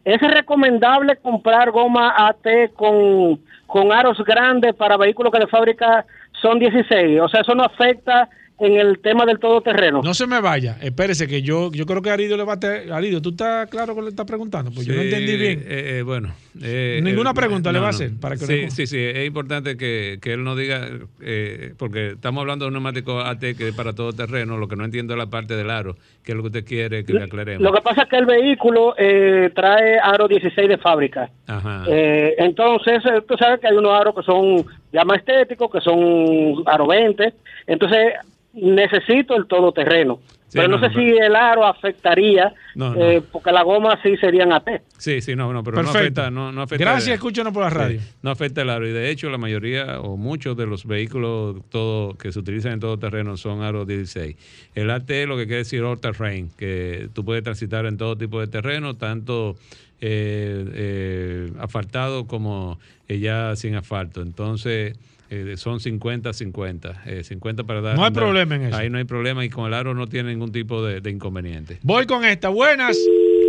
¿Es 0.03 0.21
recomendable 0.21 1.15
comprar 1.17 1.69
goma 1.69 2.13
AT 2.17 2.73
con, 2.75 3.39
con 3.67 3.91
aros 3.91 4.17
grandes 4.25 4.73
para 4.73 4.97
vehículos 4.97 5.31
que 5.31 5.39
de 5.39 5.47
fábrica 5.47 6.05
son 6.41 6.57
16? 6.57 7.21
O 7.21 7.29
sea, 7.29 7.41
eso 7.41 7.53
no 7.53 7.63
afecta 7.63 8.29
en 8.59 8.73
el 8.77 8.99
tema 8.99 9.25
del 9.25 9.39
todoterreno. 9.39 10.01
No 10.03 10.13
se 10.13 10.27
me 10.27 10.39
vaya. 10.41 10.77
Espérese 10.81 11.27
que 11.27 11.41
yo, 11.41 11.71
yo 11.71 11.85
creo 11.85 12.01
que 12.01 12.09
Aridio 12.09 12.37
le 12.37 12.43
va 12.43 12.53
a... 12.53 12.59
te- 12.59 12.91
Aridio, 12.91 13.21
¿tú 13.21 13.29
estás 13.31 13.69
claro 13.69 13.93
con 13.93 14.03
lo 14.03 14.07
que 14.07 14.11
le 14.11 14.13
está 14.13 14.25
preguntando? 14.25 14.71
Pues 14.71 14.87
yo 14.87 14.93
no 14.95 15.01
entendí 15.01 15.35
bien. 15.35 15.59
eh, 15.65 15.97
eh, 15.97 16.01
bueno. 16.03 16.33
eh, 16.61 16.99
Ninguna 17.03 17.31
eh, 17.31 17.33
pregunta 17.35 17.71
le 17.71 17.79
no, 17.79 17.83
va 17.83 17.89
a 17.89 17.91
no. 17.91 17.95
hacer 17.95 18.11
para 18.19 18.35
que 18.37 18.45
sí, 18.45 18.71
sí, 18.71 18.87
sí, 18.87 18.97
es 18.97 19.25
importante 19.27 19.75
que, 19.77 20.19
que 20.21 20.33
él 20.33 20.43
nos 20.43 20.57
diga, 20.57 20.87
eh, 21.21 21.73
porque 21.77 22.11
estamos 22.11 22.41
hablando 22.41 22.65
de 22.65 22.67
un 22.69 22.73
neumático 22.73 23.19
AT 23.19 23.39
que 23.39 23.67
es 23.69 23.75
para 23.75 23.93
todo 23.93 24.13
terreno, 24.13 24.57
lo 24.57 24.67
que 24.67 24.75
no 24.75 24.85
entiendo 24.85 25.13
es 25.13 25.17
la 25.19 25.27
parte 25.27 25.55
del 25.55 25.69
aro, 25.69 25.95
que 26.23 26.31
es 26.31 26.35
lo 26.35 26.41
que 26.43 26.47
usted 26.47 26.65
quiere 26.65 27.03
que 27.03 27.13
le 27.13 27.23
aclaremos. 27.23 27.61
Lo 27.61 27.73
que 27.73 27.81
pasa 27.81 28.03
es 28.03 28.09
que 28.09 28.17
el 28.17 28.25
vehículo 28.25 28.95
eh, 28.97 29.49
trae 29.53 29.99
aro 29.99 30.27
16 30.27 30.69
de 30.69 30.77
fábrica. 30.77 31.29
Ajá. 31.47 31.83
Eh, 31.89 32.35
entonces, 32.37 33.01
tú 33.27 33.35
sabes 33.37 33.59
que 33.59 33.67
hay 33.67 33.75
unos 33.75 33.91
aros 33.99 34.15
que 34.15 34.23
son 34.23 34.65
más 35.03 35.17
estéticos, 35.19 35.69
que 35.71 35.81
son 35.81 36.63
aro 36.67 36.87
20. 36.87 37.33
Entonces, 37.67 38.13
necesito 38.53 39.35
el 39.35 39.47
todoterreno. 39.47 40.19
Sí, 40.47 40.59
pero 40.59 40.67
no, 40.69 40.77
no, 40.77 40.87
sé 40.87 40.93
no, 40.93 41.01
si 41.01 41.09
el 41.17 41.35
aro 41.35 41.65
afectaría, 41.65 42.53
No, 42.75 42.93
no. 42.93 43.01
eh, 43.03 43.21
porque 43.31 43.51
la 43.51 43.63
goma 43.63 43.99
sí 44.03 44.15
serían 44.17 44.53
AT. 44.53 44.67
Sí, 44.97 45.19
sí, 45.19 45.35
no, 45.35 45.51
no, 45.51 45.63
pero 45.63 45.81
no 45.81 45.89
afecta, 45.89 46.29
no, 46.29 46.51
no 46.51 46.61
afecta. 46.61 46.85
Gracias, 46.85 47.15
escúchanos 47.15 47.51
por 47.51 47.63
la 47.63 47.71
Sí, 47.71 47.75
radio. 47.75 47.99
no 48.21 48.29
afecta 48.29 48.61
el 48.61 48.69
aro. 48.69 48.87
Y 48.87 48.91
de 48.93 49.09
hecho, 49.09 49.29
la 49.29 49.39
mayoría 49.39 49.99
o 49.99 50.15
muchos 50.17 50.55
de 50.55 50.67
los 50.67 50.85
vehículos 50.85 51.57
todo, 51.69 52.13
que 52.15 52.31
se 52.31 52.39
utilizan 52.39 52.73
en 52.73 52.79
todo 52.79 52.97
terreno 52.97 53.35
son 53.37 53.63
aros 53.63 53.87
16. 53.87 54.69
El 54.75 54.91
AT 54.91 55.09
lo 55.27 55.35
que 55.35 55.45
quiere 55.45 55.57
decir 55.57 55.81
all 55.81 55.99
terrain, 55.99 56.49
que 56.57 57.09
tú 57.13 57.25
puedes 57.25 57.43
transitar 57.43 57.85
en 57.87 57.97
todo 57.97 58.15
tipo 58.15 58.39
de 58.39 58.47
terreno, 58.47 58.93
tanto 58.93 59.55
eh, 60.01 60.65
eh, 60.73 61.51
asfaltado 61.59 62.27
como 62.27 62.77
eh, 63.07 63.19
ya 63.19 63.55
sin 63.55 63.75
asfalto. 63.75 64.21
Entonces. 64.21 64.97
eh, 65.31 65.55
son 65.57 65.79
50-50. 65.79 66.95
eh, 67.07 67.23
50 67.23 67.63
para 67.63 67.81
dar. 67.81 67.95
No 67.95 68.01
hay 68.03 68.07
andar. 68.09 68.23
problema 68.23 68.55
en 68.55 68.61
eso. 68.63 68.77
Ahí 68.77 68.89
no 68.91 68.99
hay 68.99 69.05
problema 69.05 69.43
y 69.43 69.49
con 69.49 69.65
el 69.65 69.73
aro 69.73 69.95
no 69.95 70.05
tiene 70.07 70.29
ningún 70.29 70.51
tipo 70.51 70.83
de, 70.83 71.01
de 71.01 71.09
inconveniente. 71.09 71.79
Voy 71.81 72.05
con 72.05 72.23
esta. 72.23 72.49
Buenas. 72.49 72.95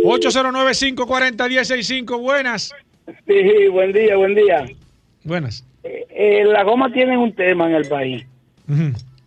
809-540-1065. 0.05 2.19
Buenas. 2.21 2.71
Sí, 3.27 3.67
buen 3.71 3.93
día, 3.93 4.15
buen 4.17 4.35
día. 4.35 4.65
Buenas. 5.23 5.65
Eh, 5.83 6.43
la 6.45 6.63
goma 6.63 6.91
tiene 6.91 7.17
un 7.17 7.33
tema 7.33 7.67
en 7.69 7.75
el 7.75 7.87
país. 7.87 8.25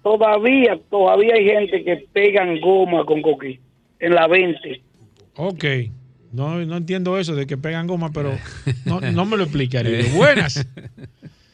Todavía, 0.03 0.79
todavía 0.91 1.35
hay 1.35 1.45
gente 1.45 1.85
que 1.85 2.07
pegan 2.13 2.61
goma 2.61 3.05
con 3.05 3.23
coquí 3.23 3.59
en 4.01 4.15
la 4.15 4.27
20. 4.27 4.81
Ok. 5.37 5.65
No, 6.33 6.59
no 6.65 6.77
entiendo 6.77 7.19
eso 7.19 7.35
de 7.35 7.47
que 7.47 7.57
pegan 7.57 7.87
goma, 7.87 8.11
pero 8.13 8.33
no, 8.85 9.01
no 9.01 9.25
me 9.27 9.37
lo 9.37 9.45
explique, 9.45 9.79
Aridio. 9.79 10.13
Buenas. 10.15 10.67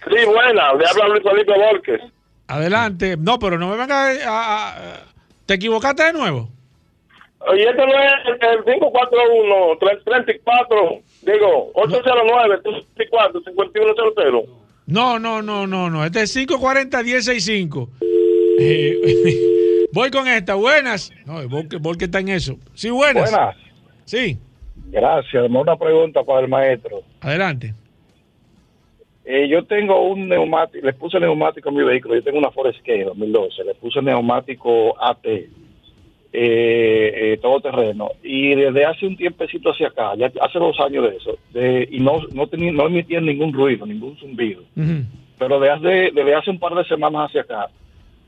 Sí, 0.08 0.24
buena. 0.24 0.72
Le 0.74 0.86
habla 0.86 1.08
Luis 1.08 1.22
Felipe 1.24 1.52
Borges. 1.52 2.00
Adelante. 2.46 3.16
No, 3.18 3.40
pero 3.40 3.58
no 3.58 3.68
me 3.70 3.76
venga 3.76 4.06
a, 4.06 4.12
a- 4.28 4.68
a- 4.94 5.00
¿Te 5.46 5.54
equivocaste 5.54 6.04
de 6.04 6.12
nuevo? 6.12 6.48
Oye, 7.40 7.64
este 7.68 7.84
no 7.84 7.92
es 7.92 8.12
el 8.40 8.64
541 8.64 9.78
34, 10.04 11.02
digo, 11.22 11.72
809 11.74 12.60
34 12.94 13.42
5100. 13.42 14.42
No, 14.86 15.18
no, 15.18 15.42
no, 15.42 15.66
no, 15.66 15.90
no. 15.90 16.04
Este 16.04 16.22
es 16.22 16.36
540-1065. 16.36 17.88
Eh, 18.60 19.86
voy 19.92 20.10
con 20.12 20.28
esta. 20.28 20.54
Buenas. 20.54 21.10
No, 21.24 21.40
Volque 21.80 22.04
está 22.04 22.20
en 22.20 22.28
eso. 22.28 22.56
Sí, 22.74 22.90
buenas. 22.90 23.28
Buenas. 23.30 23.56
Sí, 24.04 24.38
Gracias. 24.91 25.49
Una 25.51 25.76
pregunta 25.76 26.22
para 26.22 26.41
el 26.41 26.49
maestro. 26.49 27.03
adelante. 27.20 27.72
Eh, 29.24 29.49
yo 29.49 29.64
tengo 29.64 30.01
un 30.09 30.28
neumático, 30.28 30.87
le 30.87 30.93
puse 30.93 31.18
neumático 31.18 31.68
a 31.68 31.72
mi 31.72 31.82
vehículo. 31.82 32.14
Yo 32.14 32.22
tengo 32.22 32.39
una 32.39 32.51
Forest 32.53 32.78
K 32.87 32.93
2012. 33.07 33.64
Le 33.64 33.74
puse 33.74 34.01
neumático 34.01 34.95
AT, 35.03 35.26
eh, 35.26 35.49
eh, 36.32 37.39
todo 37.43 37.61
terreno. 37.61 38.11
Y 38.22 38.55
desde 38.55 38.84
hace 38.84 39.05
un 39.07 39.16
tiempecito 39.16 39.70
hacia 39.70 39.89
acá, 39.89 40.14
ya 40.16 40.30
hace 40.41 40.59
dos 40.59 40.78
años 40.80 41.11
de 41.11 41.16
eso, 41.16 41.39
de, 41.53 41.89
y 41.91 41.99
no, 41.99 42.20
no, 42.32 42.47
tenía, 42.47 42.70
no 42.72 42.87
emitía 42.87 43.20
ningún 43.20 43.53
ruido, 43.53 43.84
ningún 43.87 44.16
zumbido. 44.18 44.62
Pero 45.39 45.59
desde 45.61 45.72
hace, 45.74 46.11
desde 46.14 46.34
hace 46.34 46.51
un 46.51 46.59
par 46.59 46.74
de 46.74 46.84
semanas 46.84 47.28
hacia 47.28 47.41
acá, 47.43 47.68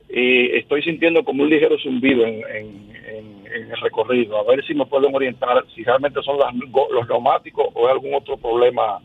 eh, 0.09 0.59
estoy 0.59 0.83
sintiendo 0.83 1.23
como 1.23 1.43
un 1.45 1.51
ligero 1.51 1.77
zumbido 1.79 2.27
en, 2.27 2.35
en- 2.55 2.93
en- 3.07 3.38
en 3.55 3.71
el 3.71 3.81
recorrido. 3.81 4.39
A 4.39 4.45
ver 4.45 4.65
si 4.67 4.75
me 4.75 4.87
pueden 4.87 5.15
orientar 5.15 5.65
si 5.75 5.83
realmente 5.85 6.21
son 6.23 6.39
las- 6.39 6.55
los 6.55 7.09
neumáticos 7.09 7.67
o 7.75 7.87
hay 7.87 7.93
algún 7.93 8.15
otro 8.15 8.37
problema 8.37 9.01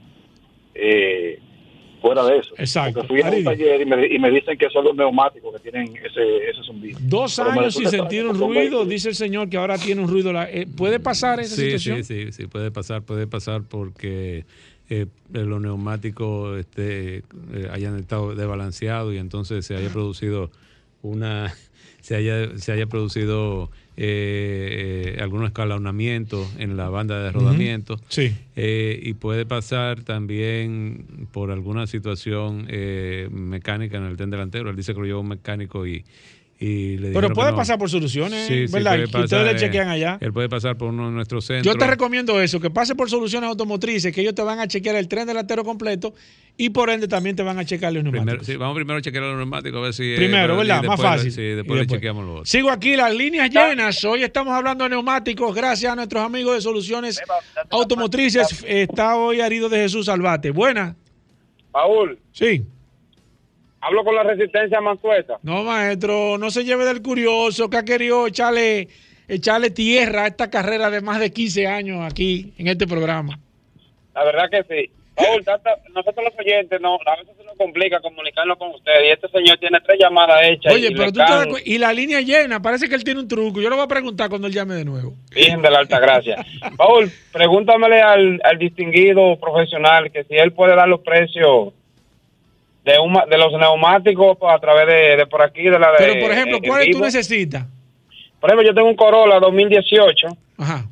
eh, 0.75 1.39
fuera 2.01 2.23
de 2.25 2.37
eso. 2.39 2.53
Exacto. 2.57 3.01
Porque 3.01 3.07
fui 3.07 3.21
a 3.21 3.31
un 3.31 3.43
taller 3.43 3.81
y 3.81 3.85
me, 3.85 4.07
y 4.07 4.19
me 4.19 4.29
dicen 4.31 4.57
que 4.57 4.69
son 4.69 4.83
los 4.85 4.95
neumáticos 4.95 5.53
que 5.53 5.59
tienen 5.71 5.95
ese, 5.97 6.49
ese 6.49 6.61
zumbido. 6.65 6.97
Dos 7.01 7.35
Pero 7.37 7.51
años 7.51 7.73
sin 7.75 7.83
resulta 7.85 8.03
sentir 8.09 8.25
un 8.27 8.37
ruido, 8.39 8.85
dice 8.85 9.09
el 9.09 9.15
señor 9.15 9.49
que 9.49 9.57
ahora 9.57 9.77
tiene 9.77 10.01
un 10.01 10.07
ruido. 10.09 10.33
la- 10.33 10.49
eh, 10.49 10.65
¿Puede 10.67 10.99
pasar 10.99 11.39
esa 11.39 11.55
Sí, 11.55 11.61
situación? 11.63 12.03
sí, 12.03 12.25
sí, 12.25 12.31
sí, 12.33 12.47
puede 12.47 12.71
pasar, 12.71 13.03
puede 13.03 13.27
pasar 13.27 13.61
porque 13.69 14.45
eh, 14.89 15.05
los 15.31 15.61
neumáticos 15.61 16.59
este, 16.59 17.17
eh, 17.19 17.23
hayan 17.71 17.97
estado 17.97 18.35
desbalanceados 18.35 19.13
y 19.13 19.17
entonces 19.17 19.65
se 19.65 19.75
haya 19.77 19.89
producido 19.89 20.51
una, 21.03 21.53
se 22.01 22.15
haya, 22.15 22.57
se 22.57 22.71
haya 22.71 22.87
producido 22.87 23.69
eh, 23.95 25.13
eh, 25.15 25.21
algún 25.21 25.45
escalonamiento 25.45 26.49
en 26.57 26.75
la 26.77 26.89
banda 26.89 27.21
de 27.23 27.31
rodamiento. 27.31 27.99
Sí. 28.09 28.35
Eh, 28.55 28.99
y 29.03 29.13
puede 29.13 29.45
pasar 29.45 30.01
también 30.01 31.27
por 31.31 31.51
alguna 31.51 31.85
situación 31.85 32.65
eh, 32.69 33.27
mecánica 33.31 33.97
en 33.97 34.05
el 34.05 34.17
tren 34.17 34.31
delantero. 34.31 34.69
Él 34.71 34.75
dice 34.75 34.93
que 34.95 34.99
lo 35.01 35.05
llevó 35.05 35.21
un 35.21 35.27
mecánico 35.29 35.85
y, 35.85 36.03
y 36.59 36.97
le 36.97 37.11
Pero 37.11 37.31
puede 37.33 37.51
no. 37.51 37.57
pasar 37.57 37.77
por 37.77 37.89
soluciones, 37.89 38.47
Sí, 38.47 38.67
sí, 38.67 38.73
¿verdad? 38.73 38.97
que 38.97 39.17
ustedes 39.17 39.43
le 39.45 39.51
eh, 39.51 39.55
chequean 39.55 39.89
allá. 39.89 40.17
Él 40.21 40.31
puede 40.33 40.49
pasar 40.49 40.77
por 40.77 40.89
uno 40.89 41.07
de 41.07 41.11
nuestros 41.11 41.45
centros. 41.45 41.73
Yo 41.73 41.77
te 41.77 41.85
recomiendo 41.85 42.41
eso, 42.41 42.59
que 42.59 42.69
pase 42.69 42.95
por 42.95 43.09
soluciones 43.09 43.49
automotrices, 43.49 44.13
que 44.13 44.21
ellos 44.21 44.33
te 44.33 44.41
van 44.41 44.59
a 44.59 44.67
chequear 44.67 44.95
el 44.95 45.07
tren 45.07 45.27
delantero 45.27 45.63
completo 45.63 46.13
y 46.55 46.69
por 46.69 46.89
ende 46.91 47.07
también 47.07 47.35
te 47.35 47.41
van 47.43 47.57
a 47.57 47.65
chequear 47.65 47.91
los 47.93 48.03
neumáticos. 48.03 48.25
Primero, 48.27 48.43
sí, 48.45 48.55
vamos 48.57 48.75
primero 48.75 48.99
a 48.99 49.01
chequear 49.01 49.23
los 49.23 49.37
neumáticos 49.37 49.79
a 49.79 49.81
ver 49.83 49.93
si. 49.93 50.13
eh, 50.13 50.15
Primero, 50.17 50.55
¿verdad? 50.57 50.83
Más 50.83 50.97
después- 50.97 51.01
fácil. 51.01 51.31
Sí, 51.31 51.41
Y 51.41 51.55
después 51.55 51.75
le 51.75 51.79
después. 51.81 51.97
chequeamos 51.99 52.23
los 52.25 52.31
otros. 52.33 52.49
Sigo 52.49 52.69
aquí, 52.69 52.95
las 52.95 53.13
líneas 53.13 53.49
llenas. 53.49 54.03
Hoy 54.03 54.23
estamos 54.23 54.53
hablando 54.53 54.83
de 54.83 54.91
neumáticos 54.91 55.53
gracias 55.55 55.91
a 55.91 55.95
nuestros 55.95 56.23
amigos 56.23 56.55
de 56.55 56.61
Soluciones 56.61 57.19
Automotrices. 57.69 58.63
Está 58.67 59.15
hoy 59.17 59.41
Arido 59.41 59.69
de 59.69 59.77
Jesús 59.79 60.05
Salvate. 60.05 60.51
Buena. 60.51 60.95
Paul, 61.71 62.19
Sí. 62.33 62.63
hablo 63.81 64.03
con 64.03 64.13
la 64.15 64.23
resistencia 64.23 64.79
Mansueta. 64.79 65.39
No, 65.41 65.63
maestro, 65.63 66.37
no 66.37 66.51
se 66.51 66.63
lleve 66.63 66.85
del 66.85 67.01
curioso 67.01 67.69
que 67.69 67.77
ha 67.77 67.83
querido 67.83 68.27
echarle, 68.27 68.89
echarle 69.27 69.71
tierra 69.71 70.25
a 70.25 70.27
esta 70.27 70.49
carrera 70.51 70.91
de 70.91 71.01
más 71.01 71.19
de 71.19 71.31
15 71.31 71.65
años 71.65 71.99
aquí 72.05 72.53
en 72.59 72.67
este 72.67 72.85
programa. 72.85 73.39
La 74.13 74.23
verdad 74.23 74.43
que 74.51 74.63
sí. 74.69 74.91
Paul, 75.15 75.43
nosotros 75.93 76.25
los 76.25 76.39
oyentes, 76.39 76.81
no, 76.81 76.97
a 77.05 77.15
veces 77.17 77.35
se 77.37 77.43
nos 77.43 77.55
complica 77.55 77.99
comunicarnos 78.01 78.57
con 78.57 78.69
usted. 78.69 78.91
Y 79.05 79.11
este 79.11 79.27
señor 79.29 79.57
tiene 79.59 79.79
tres 79.81 79.99
llamadas 79.99 80.41
hechas. 80.43 80.73
Oye, 80.73 80.87
y 80.87 80.95
pero 80.95 81.11
tú 81.11 81.19
te 81.19 81.31
das 81.31 81.47
y 81.65 81.77
la 81.77 81.93
línea 81.93 82.21
llena, 82.21 82.61
parece 82.61 82.89
que 82.89 82.95
él 82.95 83.03
tiene 83.03 83.19
un 83.19 83.27
truco. 83.27 83.61
Yo 83.61 83.69
le 83.69 83.75
voy 83.75 83.85
a 83.85 83.87
preguntar 83.87 84.29
cuando 84.29 84.47
él 84.47 84.53
llame 84.53 84.73
de 84.75 84.85
nuevo. 84.85 85.13
Virgen 85.31 85.61
de 85.61 85.69
la 85.69 85.79
Alta 85.79 85.99
Gracia. 85.99 86.43
Paul, 86.77 87.11
pregúntamele 87.31 88.01
al, 88.01 88.41
al 88.43 88.57
distinguido 88.57 89.37
profesional 89.39 90.11
que 90.11 90.23
si 90.23 90.35
él 90.35 90.51
puede 90.51 90.75
dar 90.75 90.87
los 90.87 91.01
precios 91.01 91.73
de, 92.83 92.99
un, 92.99 93.13
de 93.29 93.37
los 93.37 93.51
neumáticos 93.53 94.37
a 94.49 94.57
través 94.59 94.87
de, 94.87 95.17
de 95.17 95.27
por 95.27 95.41
aquí, 95.41 95.63
de 95.63 95.79
la 95.79 95.91
de. 95.91 95.97
Pero, 95.99 96.19
por 96.19 96.31
ejemplo, 96.31 96.59
¿cuáles 96.65 96.91
tú 96.91 96.99
necesitas? 96.99 97.65
Por 98.39 98.49
ejemplo, 98.49 98.67
yo 98.67 98.73
tengo 98.73 98.89
un 98.89 98.95
Corolla 98.95 99.39
2018. 99.39 100.27
Ajá. 100.57 100.85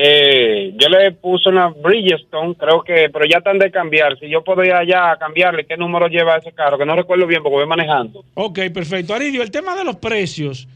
Eh, 0.00 0.74
yo 0.76 0.88
le 0.88 1.10
puse 1.10 1.48
una 1.48 1.68
Bridgestone, 1.68 2.54
creo 2.54 2.82
que, 2.82 3.10
pero 3.12 3.24
ya 3.24 3.38
están 3.38 3.58
de 3.58 3.68
cambiar. 3.68 4.16
Si 4.20 4.28
yo 4.28 4.44
podría 4.44 4.84
ya 4.84 5.16
cambiarle, 5.16 5.66
¿qué 5.66 5.76
número 5.76 6.06
lleva 6.06 6.36
ese 6.36 6.52
carro? 6.52 6.78
Que 6.78 6.86
no 6.86 6.94
recuerdo 6.94 7.26
bien 7.26 7.42
porque 7.42 7.56
voy 7.56 7.66
manejando. 7.66 8.24
Ok, 8.34 8.60
perfecto. 8.72 9.12
Aridio, 9.12 9.42
el 9.42 9.50
tema 9.50 9.74
de 9.74 9.82
los 9.82 9.96
precios, 9.96 10.68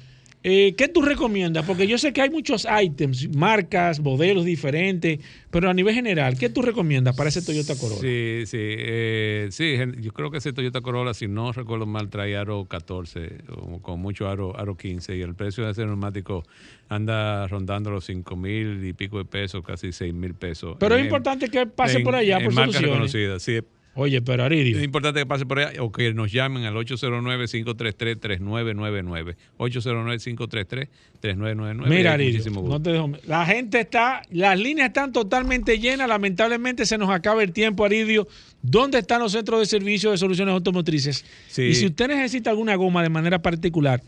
eh, 0.44 0.74
¿qué 0.76 0.88
tú 0.88 1.02
recomiendas? 1.02 1.64
Porque 1.64 1.86
yo 1.86 1.98
sé 1.98 2.12
que 2.12 2.20
hay 2.22 2.30
muchos 2.30 2.66
ítems, 2.82 3.28
marcas, 3.36 4.00
modelos 4.00 4.44
diferentes, 4.44 5.20
pero 5.50 5.70
a 5.70 5.74
nivel 5.74 5.94
general, 5.94 6.36
¿qué 6.38 6.48
tú 6.48 6.62
recomiendas 6.62 7.14
para 7.14 7.28
ese 7.28 7.42
Toyota 7.42 7.76
Corolla? 7.76 8.00
Sí, 8.00 8.42
sí, 8.46 8.58
eh, 8.60 9.48
sí, 9.50 9.76
yo 10.00 10.12
creo 10.12 10.30
que 10.30 10.38
ese 10.38 10.52
Toyota 10.52 10.80
Corolla, 10.80 11.14
si 11.14 11.28
no 11.28 11.52
recuerdo 11.52 11.86
mal, 11.86 12.08
trae 12.10 12.36
aro 12.36 12.64
14, 12.64 13.38
o 13.50 13.80
con 13.80 14.00
mucho 14.00 14.28
aro, 14.28 14.58
aro 14.58 14.76
15, 14.76 15.16
y 15.16 15.20
el 15.22 15.34
precio 15.34 15.64
de 15.64 15.70
ese 15.72 15.84
neumático 15.86 16.42
anda 16.88 17.46
rondando 17.48 17.90
los 17.90 18.04
5 18.04 18.36
mil 18.36 18.84
y 18.84 18.92
pico 18.92 19.18
de 19.18 19.24
pesos, 19.24 19.62
casi 19.64 19.92
6 19.92 20.12
mil 20.12 20.34
pesos. 20.34 20.76
Pero 20.80 20.94
es 20.96 21.00
En- 21.00 21.06
importante 21.06 21.48
que 21.48 21.66
pase 21.66 21.98
en- 21.98 22.04
por 22.04 22.14
allá, 22.14 22.38
en 22.38 22.44
por 22.44 22.52
marcas 22.54 22.74
soluciones. 22.76 23.12
reconocidas, 23.12 23.42
sí. 23.42 23.60
Oye, 23.94 24.22
pero 24.22 24.42
Aridio. 24.44 24.78
Es 24.78 24.84
importante 24.84 25.20
que 25.20 25.26
pase 25.26 25.44
por 25.44 25.58
allá 25.58 25.82
o 25.82 25.92
que 25.92 26.14
nos 26.14 26.32
llamen 26.32 26.64
al 26.64 26.72
809-533-3999. 26.76 29.36
809-533-3999. 29.58 31.86
Mira, 31.88 32.12
Aridio, 32.14 32.50
no 32.62 32.80
te 32.82 32.90
dejo- 32.90 33.18
la 33.26 33.46
gente 33.46 33.80
está, 33.80 34.22
las 34.30 34.58
líneas 34.58 34.88
están 34.88 35.12
totalmente 35.12 35.78
llenas, 35.78 36.08
lamentablemente 36.08 36.86
se 36.86 36.98
nos 36.98 37.10
acaba 37.10 37.42
el 37.42 37.52
tiempo, 37.52 37.84
Aridio. 37.84 38.26
¿Dónde 38.62 38.98
están 39.00 39.20
los 39.20 39.32
centros 39.32 39.60
de 39.60 39.66
servicio 39.66 40.10
de 40.10 40.18
soluciones 40.18 40.52
automotrices? 40.52 41.24
Sí. 41.48 41.62
Y 41.62 41.74
si 41.74 41.86
usted 41.86 42.08
necesita 42.08 42.50
alguna 42.50 42.74
goma 42.76 43.02
de 43.02 43.08
manera 43.08 43.40
particular, 43.42 44.02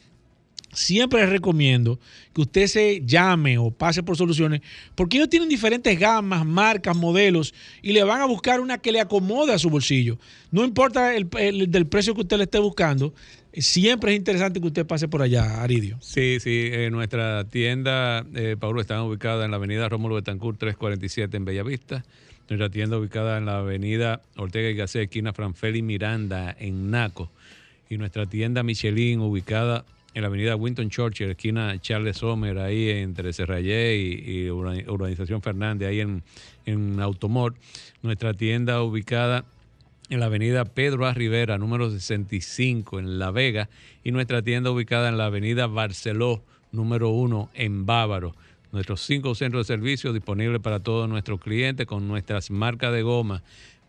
siempre 0.74 1.20
les 1.20 1.30
recomiendo 1.30 1.98
que 2.34 2.42
usted 2.42 2.66
se 2.66 3.02
llame 3.04 3.58
o 3.58 3.70
pase 3.70 4.02
por 4.02 4.16
soluciones, 4.16 4.60
porque 4.94 5.16
ellos 5.16 5.28
tienen 5.28 5.48
diferentes 5.48 5.98
gamas, 5.98 6.44
marcas, 6.44 6.96
modelos, 6.96 7.54
y 7.82 7.92
le 7.92 8.02
van 8.04 8.20
a 8.20 8.26
buscar 8.26 8.60
una 8.60 8.78
que 8.78 8.92
le 8.92 9.00
acomode 9.00 9.52
a 9.52 9.58
su 9.58 9.70
bolsillo. 9.70 10.18
No 10.50 10.64
importa 10.64 11.14
el, 11.14 11.28
el- 11.38 11.70
del 11.70 11.86
precio 11.86 12.14
que 12.14 12.20
usted 12.22 12.36
le 12.38 12.44
esté 12.44 12.58
buscando, 12.58 13.14
siempre 13.56 14.12
es 14.12 14.18
interesante 14.18 14.60
que 14.60 14.66
usted 14.66 14.84
pase 14.86 15.06
por 15.08 15.22
allá, 15.22 15.62
Aridio. 15.62 15.96
Sí, 16.00 16.38
sí, 16.40 16.68
eh, 16.72 16.90
nuestra 16.90 17.44
tienda, 17.44 18.24
eh, 18.34 18.56
Paulo, 18.58 18.80
está 18.80 19.02
ubicada 19.02 19.44
en 19.44 19.50
la 19.52 19.58
avenida 19.58 19.88
Rómulo 19.88 20.16
Betancourt 20.16 20.58
347 20.58 21.36
en 21.36 21.44
Bellavista. 21.44 22.04
Nuestra 22.48 22.68
tienda 22.68 22.98
ubicada 22.98 23.38
en 23.38 23.46
la 23.46 23.58
avenida 23.58 24.20
Ortega 24.36 24.68
y 24.68 24.74
Gasset, 24.74 25.04
esquina 25.04 25.32
Franfeli 25.32 25.80
Miranda, 25.82 26.54
en 26.58 26.90
Naco. 26.90 27.30
Y 27.88 27.96
nuestra 27.96 28.26
tienda 28.26 28.62
Michelin, 28.62 29.20
ubicada 29.20 29.84
en 30.14 30.22
la 30.22 30.28
avenida 30.28 30.56
Winton 30.56 30.88
Churchill, 30.90 31.30
esquina 31.30 31.78
Charles 31.80 32.18
Sommer, 32.18 32.58
ahí 32.58 32.88
entre 32.90 33.32
Serrayé 33.32 33.96
y, 33.96 34.12
y 34.46 34.48
Urba- 34.50 34.88
Urbanización 34.88 35.42
Fernández, 35.42 35.88
ahí 35.88 36.00
en, 36.00 36.22
en 36.66 37.00
Automor. 37.00 37.54
Nuestra 38.02 38.32
tienda 38.34 38.80
ubicada 38.82 39.44
en 40.10 40.20
la 40.20 40.26
avenida 40.26 40.64
Pedro 40.64 41.06
A. 41.06 41.14
Rivera, 41.14 41.58
número 41.58 41.90
65, 41.90 42.98
en 43.00 43.18
La 43.18 43.30
Vega, 43.30 43.68
y 44.04 44.12
nuestra 44.12 44.42
tienda 44.42 44.70
ubicada 44.70 45.08
en 45.08 45.18
la 45.18 45.26
avenida 45.26 45.66
Barceló, 45.66 46.42
número 46.72 47.08
1, 47.10 47.50
en 47.54 47.86
Bávaro. 47.86 48.34
Nuestros 48.72 49.00
cinco 49.02 49.34
centros 49.34 49.66
de 49.66 49.74
servicio 49.74 50.12
disponibles 50.12 50.60
para 50.60 50.80
todos 50.80 51.08
nuestros 51.08 51.40
clientes 51.40 51.86
con 51.86 52.06
nuestras 52.08 52.50
marcas 52.50 52.92
de 52.92 53.02
goma. 53.02 53.42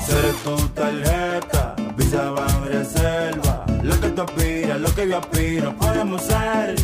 Ser 0.07 0.33
tu 0.45 0.57
tarjeta, 0.69 1.75
Visa 1.97 2.31
Ban 2.31 2.65
Reserva. 2.67 3.67
Lo 3.83 4.01
que 4.01 4.11
tú 4.11 4.23
aspiras, 4.23 4.81
lo 4.81 4.95
que 4.95 5.09
yo 5.09 5.19
aspiro, 5.19 5.77
podemos 5.77 6.23
ser. 6.23 6.77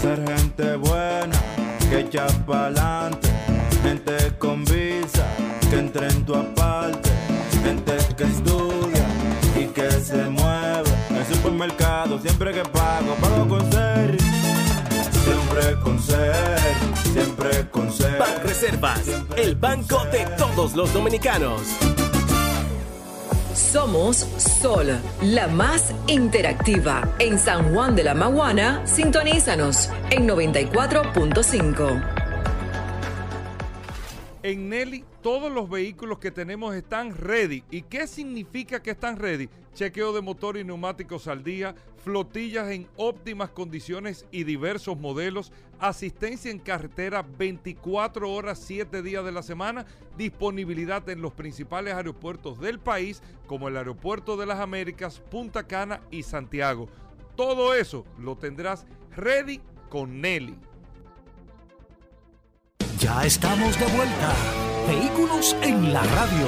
Ser 0.00 0.26
gente 0.26 0.76
buena, 0.76 1.38
que 1.90 2.00
echa 2.00 2.26
pa'lante. 2.46 3.28
Gente 3.82 4.16
que 5.70 5.78
entre 5.78 6.08
en 6.08 6.24
tu 6.24 6.34
aparte. 6.34 7.10
Gente 7.62 7.96
que 8.16 8.24
estudia 8.24 9.06
y 9.58 9.66
que 9.66 9.90
se 9.90 10.24
mueve. 10.28 10.90
El 11.10 11.34
supermercado, 11.34 12.18
siempre 12.20 12.52
que 12.52 12.62
pago, 12.62 13.14
pago 13.20 13.48
con 13.48 13.72
ser. 13.72 14.16
Siempre 15.24 15.80
con 15.82 16.02
ser, 16.02 16.60
siempre 17.12 17.70
con 17.70 17.92
ser. 17.92 18.18
Ban 18.18 18.42
Reservas, 18.42 19.02
el 19.36 19.56
banco 19.56 20.04
de 20.12 20.26
todos 20.36 20.74
los 20.74 20.92
dominicanos. 20.92 21.62
Somos 23.54 24.26
Sol, 24.38 24.98
la 25.22 25.48
más 25.48 25.92
interactiva. 26.06 27.08
En 27.18 27.38
San 27.38 27.74
Juan 27.74 27.96
de 27.96 28.04
la 28.04 28.14
Maguana, 28.14 28.82
sintonízanos 28.86 29.90
en 30.10 30.28
94.5. 30.28 32.16
En 34.42 34.68
Nelly, 34.68 35.04
todos 35.26 35.50
los 35.50 35.68
vehículos 35.68 36.20
que 36.20 36.30
tenemos 36.30 36.72
están 36.72 37.12
ready. 37.12 37.64
¿Y 37.72 37.82
qué 37.82 38.06
significa 38.06 38.80
que 38.80 38.92
están 38.92 39.16
ready? 39.16 39.48
Chequeo 39.74 40.12
de 40.12 40.20
motor 40.20 40.56
y 40.56 40.62
neumáticos 40.62 41.26
al 41.26 41.42
día, 41.42 41.74
flotillas 41.96 42.70
en 42.70 42.86
óptimas 42.94 43.50
condiciones 43.50 44.24
y 44.30 44.44
diversos 44.44 44.96
modelos, 44.96 45.50
asistencia 45.80 46.52
en 46.52 46.60
carretera 46.60 47.26
24 47.38 48.32
horas, 48.32 48.62
7 48.64 49.02
días 49.02 49.24
de 49.24 49.32
la 49.32 49.42
semana, 49.42 49.84
disponibilidad 50.16 51.08
en 51.08 51.20
los 51.20 51.32
principales 51.32 51.94
aeropuertos 51.94 52.60
del 52.60 52.78
país, 52.78 53.20
como 53.48 53.66
el 53.66 53.76
Aeropuerto 53.76 54.36
de 54.36 54.46
las 54.46 54.60
Américas, 54.60 55.18
Punta 55.18 55.66
Cana 55.66 56.02
y 56.12 56.22
Santiago. 56.22 56.88
Todo 57.34 57.74
eso 57.74 58.04
lo 58.16 58.36
tendrás 58.36 58.86
ready 59.16 59.60
con 59.88 60.20
Nelly. 60.20 60.56
Ya 62.98 63.24
estamos 63.24 63.78
de 63.78 63.86
vuelta. 63.86 64.32
Vehículos 64.88 65.56
en 65.62 65.92
la 65.92 66.02
radio. 66.02 66.46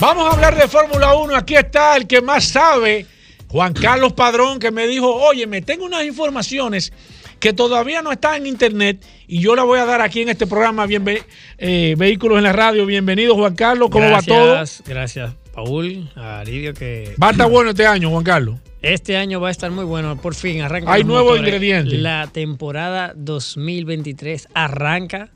Vamos 0.00 0.28
a 0.28 0.34
hablar 0.34 0.56
de 0.56 0.66
Fórmula 0.66 1.14
1. 1.14 1.36
Aquí 1.36 1.54
está 1.54 1.96
el 1.96 2.06
que 2.06 2.20
más 2.20 2.44
sabe, 2.48 3.06
Juan 3.48 3.72
Carlos 3.72 4.12
Padrón, 4.14 4.58
que 4.58 4.70
me 4.70 4.86
dijo, 4.86 5.12
oye, 5.14 5.46
me 5.46 5.62
tengo 5.62 5.84
unas 5.84 6.04
informaciones 6.04 6.92
que 7.38 7.52
todavía 7.52 8.02
no 8.02 8.10
están 8.12 8.36
en 8.36 8.46
internet 8.46 9.04
y 9.28 9.40
yo 9.40 9.54
la 9.54 9.62
voy 9.64 9.78
a 9.78 9.84
dar 9.84 10.00
aquí 10.00 10.22
en 10.22 10.28
este 10.28 10.46
programa, 10.46 10.86
Bienve- 10.86 11.24
eh, 11.58 11.94
Vehículos 11.96 12.38
en 12.38 12.44
la 12.44 12.52
Radio. 12.52 12.86
Bienvenido, 12.86 13.34
Juan 13.34 13.54
Carlos. 13.54 13.90
¿Cómo 13.90 14.10
va 14.10 14.22
todo? 14.22 14.54
Gracias, 14.54 14.82
Gracias, 14.86 15.32
Paul, 15.54 16.10
a 16.16 16.42
Lidio 16.44 16.72
que... 16.74 17.14
Va 17.22 17.28
a 17.28 17.30
estar 17.32 17.48
bueno 17.50 17.70
este 17.70 17.86
año, 17.86 18.10
Juan 18.10 18.24
Carlos. 18.24 18.56
Este 18.82 19.16
año 19.16 19.40
va 19.40 19.48
a 19.48 19.50
estar 19.52 19.70
muy 19.70 19.84
bueno, 19.84 20.16
por 20.20 20.34
fin 20.34 20.60
arranca. 20.60 20.92
Hay 20.92 21.04
nuevos 21.04 21.38
ingredientes. 21.38 22.00
La 22.00 22.26
temporada 22.32 23.12
2023 23.16 24.48
arranca. 24.54 25.30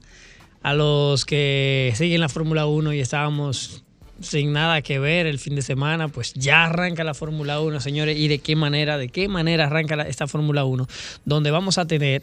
A 0.62 0.74
los 0.74 1.24
que 1.24 1.93
siguen 1.94 2.20
la 2.20 2.28
Fórmula 2.28 2.66
1 2.66 2.93
y 2.93 2.98
estábamos 2.98 3.85
sin 4.20 4.52
nada 4.52 4.82
que 4.82 4.98
ver 4.98 5.27
el 5.27 5.39
fin 5.39 5.55
de 5.55 5.62
semana, 5.62 6.09
pues 6.09 6.35
ya 6.35 6.64
arranca 6.64 7.05
la 7.05 7.14
Fórmula 7.14 7.60
1, 7.60 7.78
señores. 7.81 8.18
¿Y 8.18 8.27
de 8.27 8.40
qué 8.40 8.56
manera? 8.56 8.98
¿De 8.98 9.09
qué 9.09 9.28
manera 9.28 9.66
arranca 9.66 9.94
la- 9.94 10.09
esta 10.09 10.27
Fórmula 10.27 10.64
1? 10.64 10.89
Donde 11.24 11.52
vamos 11.52 11.78
a 11.78 11.86
tener, 11.86 12.23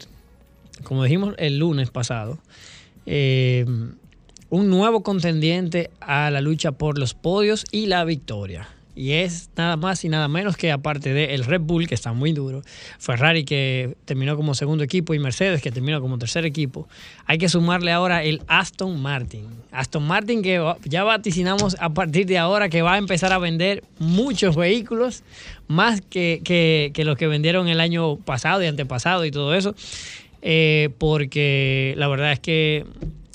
como 0.82 1.04
dijimos 1.04 1.34
el 1.38 1.56
lunes 1.58 1.90
pasado, 1.90 2.38
eh, 3.06 3.64
un 4.50 4.68
nuevo 4.68 5.02
contendiente 5.02 5.90
a 6.00 6.30
la 6.30 6.42
lucha 6.42 6.72
por 6.72 6.98
los 6.98 7.14
podios 7.14 7.64
y 7.72 7.86
la 7.86 8.04
victoria. 8.04 8.68
Y 8.96 9.12
es 9.12 9.50
nada 9.56 9.76
más 9.76 10.04
y 10.04 10.08
nada 10.08 10.28
menos 10.28 10.56
que 10.56 10.70
aparte 10.70 11.12
de 11.12 11.34
el 11.34 11.44
Red 11.44 11.62
Bull, 11.62 11.88
que 11.88 11.94
está 11.94 12.12
muy 12.12 12.32
duro, 12.32 12.62
Ferrari 12.98 13.44
que 13.44 13.96
terminó 14.04 14.36
como 14.36 14.54
segundo 14.54 14.84
equipo 14.84 15.14
y 15.14 15.18
Mercedes 15.18 15.60
que 15.60 15.72
terminó 15.72 16.00
como 16.00 16.18
tercer 16.18 16.44
equipo, 16.44 16.88
hay 17.26 17.38
que 17.38 17.48
sumarle 17.48 17.90
ahora 17.92 18.22
el 18.22 18.42
Aston 18.46 19.00
Martin. 19.00 19.46
Aston 19.72 20.06
Martin 20.06 20.42
que 20.42 20.74
ya 20.84 21.02
vaticinamos 21.02 21.76
a 21.80 21.92
partir 21.92 22.26
de 22.26 22.38
ahora 22.38 22.68
que 22.68 22.82
va 22.82 22.94
a 22.94 22.98
empezar 22.98 23.32
a 23.32 23.38
vender 23.38 23.82
muchos 23.98 24.54
vehículos, 24.54 25.24
más 25.66 26.00
que, 26.00 26.40
que, 26.44 26.92
que 26.94 27.04
los 27.04 27.16
que 27.16 27.26
vendieron 27.26 27.68
el 27.68 27.80
año 27.80 28.16
pasado 28.16 28.62
y 28.62 28.66
antepasado 28.66 29.24
y 29.24 29.30
todo 29.30 29.54
eso. 29.54 29.74
Eh, 30.46 30.90
porque 30.98 31.94
la 31.96 32.06
verdad 32.06 32.32
es 32.32 32.38
que 32.38 32.84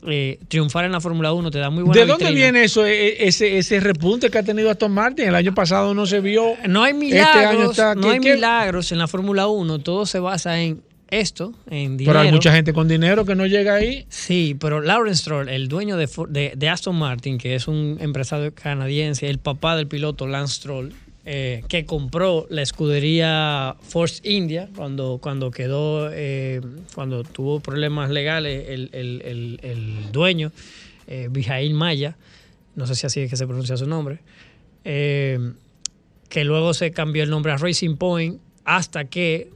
eh, 0.08 0.40
triunfar 0.48 0.86
en 0.86 0.92
la 0.92 1.02
Fórmula 1.02 1.34
1 1.34 1.52
te 1.52 1.60
da 1.60 1.70
muy 1.70 1.84
buena 1.84 2.00
¿De 2.02 2.08
dónde 2.08 2.26
vitrina. 2.26 2.44
viene 2.52 2.64
eso, 2.64 2.86
e- 2.86 3.28
ese, 3.28 3.58
ese 3.58 3.80
repunte 3.80 4.30
que 4.30 4.38
ha 4.38 4.44
tenido 4.44 4.70
Aston 4.72 4.92
Martin? 4.92 5.28
El 5.28 5.36
año 5.36 5.54
pasado 5.54 5.94
no 5.94 6.06
se 6.06 6.20
vio. 6.22 6.54
No 6.68 6.84
hay 6.84 6.94
Este 6.94 7.20
año 7.22 7.50
milagros, 7.50 7.72
está. 7.72 7.96
no 7.96 8.02
¿qué- 8.02 8.10
hay 8.14 8.20
milagros 8.20 8.92
en 8.92 8.98
la 8.98 9.08
Fórmula 9.08 9.48
1, 9.48 9.80
todo 9.80 10.06
se 10.06 10.20
basa 10.20 10.60
en 10.62 10.82
esto, 11.10 11.54
en 11.70 11.98
dinero. 11.98 12.12
Pero 12.14 12.20
hay 12.20 12.32
mucha 12.32 12.54
gente 12.54 12.72
con 12.72 12.88
dinero 12.88 13.26
que 13.26 13.34
no 13.36 13.46
llega 13.48 13.74
ahí. 13.76 14.06
Sí, 14.10 14.56
pero 14.60 14.80
Lawrence 14.80 15.22
Stroll, 15.24 15.50
el 15.50 15.68
dueño 15.68 15.98
de- 15.98 16.54
de 16.56 16.70
Aston 16.70 16.96
Martin, 16.96 17.38
que 17.40 17.56
es 17.56 17.68
un 17.68 17.98
empresario 18.00 18.54
canadiense, 18.54 19.28
el 19.28 19.40
papá 19.40 19.76
del 19.76 19.88
piloto 19.88 20.28
Lance 20.28 20.54
Stroll, 20.56 20.94
eh, 21.26 21.64
que 21.68 21.86
compró 21.86 22.48
la 22.50 22.62
escudería 22.62 23.76
Force 23.82 24.22
India 24.24 24.70
cuando, 24.76 25.20
cuando 25.22 25.52
quedó, 25.52 26.10
eh, 26.12 26.62
cuando 26.96 27.24
tuvo 27.24 27.60
problemas 27.60 28.10
legales 28.10 28.70
el, 28.70 28.90
el- 28.94 29.22
el- 29.24 29.60
dueño, 30.12 30.52
eh, 31.08 31.28
Maya, 31.74 32.18
no 32.76 32.88
sé 32.88 32.96
si 32.96 33.06
así 33.06 33.20
es 33.22 33.30
que 33.30 33.36
se 33.38 33.46
pronuncia 33.46 33.76
su 33.78 33.86
nombre, 33.86 34.20
eh, 34.86 35.40
que 36.30 36.44
luego 36.44 36.74
se 36.74 36.92
cambió 36.92 37.24
el 37.24 37.30
nombre 37.30 37.52
a 37.52 37.58
Racing 37.58 37.96
Point 37.98 38.40
hasta 38.64 39.06
que 39.06 39.50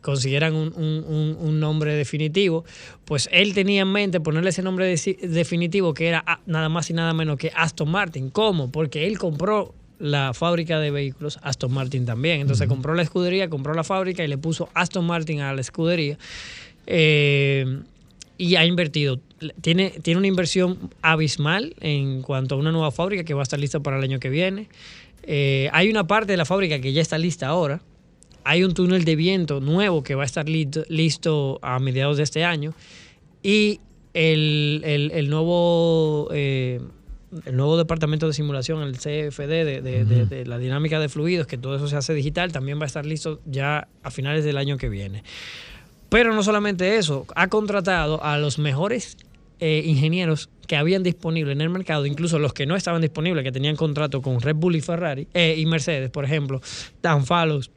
consiguieran 0.00 0.54
un, 0.54 0.72
un- 0.76 1.04
un- 1.06 1.36
nombre 1.60 1.94
definitivo, 1.94 2.64
pues 3.04 3.28
él 3.32 3.54
tenía 3.54 3.82
en 3.82 3.92
mente 3.92 4.20
ponerle 4.20 4.50
ese 4.50 4.62
nombre 4.62 4.86
definitivo 4.86 5.94
que 5.94 6.08
era 6.08 6.40
nada 6.46 6.68
más 6.68 6.90
y 6.90 6.92
nada 6.92 7.14
menos 7.14 7.38
que 7.38 7.52
Aston 7.54 7.88
Martin. 7.90 8.30
¿Cómo? 8.30 8.70
Porque 8.70 9.06
él 9.06 9.18
compró 9.18 9.74
la 9.98 10.32
fábrica 10.34 10.78
de 10.78 10.90
vehículos, 10.90 11.38
Aston 11.42 11.72
Martin 11.72 12.04
también. 12.04 12.40
Entonces 12.42 12.68
compró 12.68 12.94
la 12.94 13.02
escudería, 13.02 13.48
compró 13.48 13.74
la 13.74 13.84
fábrica 13.84 14.22
y 14.24 14.28
le 14.28 14.36
puso 14.38 14.68
Aston 14.74 15.06
Martin 15.06 15.40
a 15.40 15.52
la 15.54 15.60
escudería. 15.60 16.18
Eh, 16.86 17.80
y 18.38 18.56
ha 18.56 18.64
invertido. 18.66 19.18
Tiene, 19.62 19.90
tiene 20.02 20.18
una 20.18 20.26
inversión 20.26 20.78
abismal 21.02 21.74
en 21.80 22.22
cuanto 22.22 22.54
a 22.54 22.58
una 22.58 22.70
nueva 22.72 22.90
fábrica 22.90 23.24
que 23.24 23.34
va 23.34 23.40
a 23.40 23.44
estar 23.44 23.58
lista 23.58 23.80
para 23.80 23.96
el 23.98 24.04
año 24.04 24.20
que 24.20 24.28
viene. 24.28 24.68
Eh, 25.22 25.68
hay 25.72 25.88
una 25.88 26.06
parte 26.06 26.32
de 26.32 26.36
la 26.36 26.44
fábrica 26.44 26.78
que 26.80 26.92
ya 26.92 27.00
está 27.02 27.16
lista 27.18 27.46
ahora. 27.48 27.80
Hay 28.44 28.62
un 28.62 28.74
túnel 28.74 29.04
de 29.04 29.16
viento 29.16 29.60
nuevo 29.60 30.02
que 30.02 30.14
va 30.14 30.22
a 30.22 30.26
estar 30.26 30.48
listo, 30.48 30.84
listo 30.88 31.58
a 31.62 31.78
mediados 31.80 32.18
de 32.18 32.22
este 32.22 32.44
año. 32.44 32.74
Y 33.42 33.80
el, 34.14 34.82
el- 34.84 35.10
el 35.12 35.28
nuevo, 35.30 36.28
eh, 36.32 36.80
el 37.44 37.56
nuevo 37.56 37.76
departamento 37.76 38.26
de 38.26 38.32
simulación, 38.32 38.82
el 38.82 38.96
CFD, 38.96 39.82
de, 39.82 40.44
la 40.46 40.58
dinámica 40.58 40.98
de 41.00 41.08
fluidos, 41.08 41.46
que 41.46 41.58
todo 41.58 41.76
eso 41.76 41.88
se 41.88 41.96
hace 41.96 42.14
digital, 42.14 42.52
también 42.52 42.78
va 42.78 42.84
a 42.84 42.86
estar 42.86 43.04
listo 43.06 43.40
ya 43.44 43.88
a 44.02 44.10
finales 44.10 44.44
del 44.44 44.56
año 44.56 44.78
que 44.78 44.88
viene. 44.88 45.22
Pero 46.08 46.34
no 46.34 46.42
solamente 46.42 46.96
eso, 46.96 47.26
ha 47.34 47.48
contratado 47.48 48.22
a 48.22 48.38
los 48.38 48.58
mejores 48.58 49.16
eh, 49.58 49.82
ingenieros 49.84 50.48
que 50.66 50.76
habían 50.76 51.02
disponible 51.02 51.52
en 51.52 51.60
el 51.60 51.70
mercado, 51.70 52.06
incluso 52.06 52.38
los 52.38 52.52
que 52.52 52.66
no 52.66 52.76
estaban 52.76 53.02
disponibles, 53.02 53.44
que 53.44 53.52
tenían 53.52 53.76
contrato 53.76 54.22
con 54.22 54.40
Red 54.40 54.56
Bull 54.56 54.76
y 54.76 54.80
Ferrari, 54.80 55.28
eh, 55.34 55.54
y 55.56 55.66
Mercedes, 55.66 56.10
por 56.10 56.24
ejemplo, 56.24 56.60
Dan 57.02 57.24
Fallows 57.24 57.70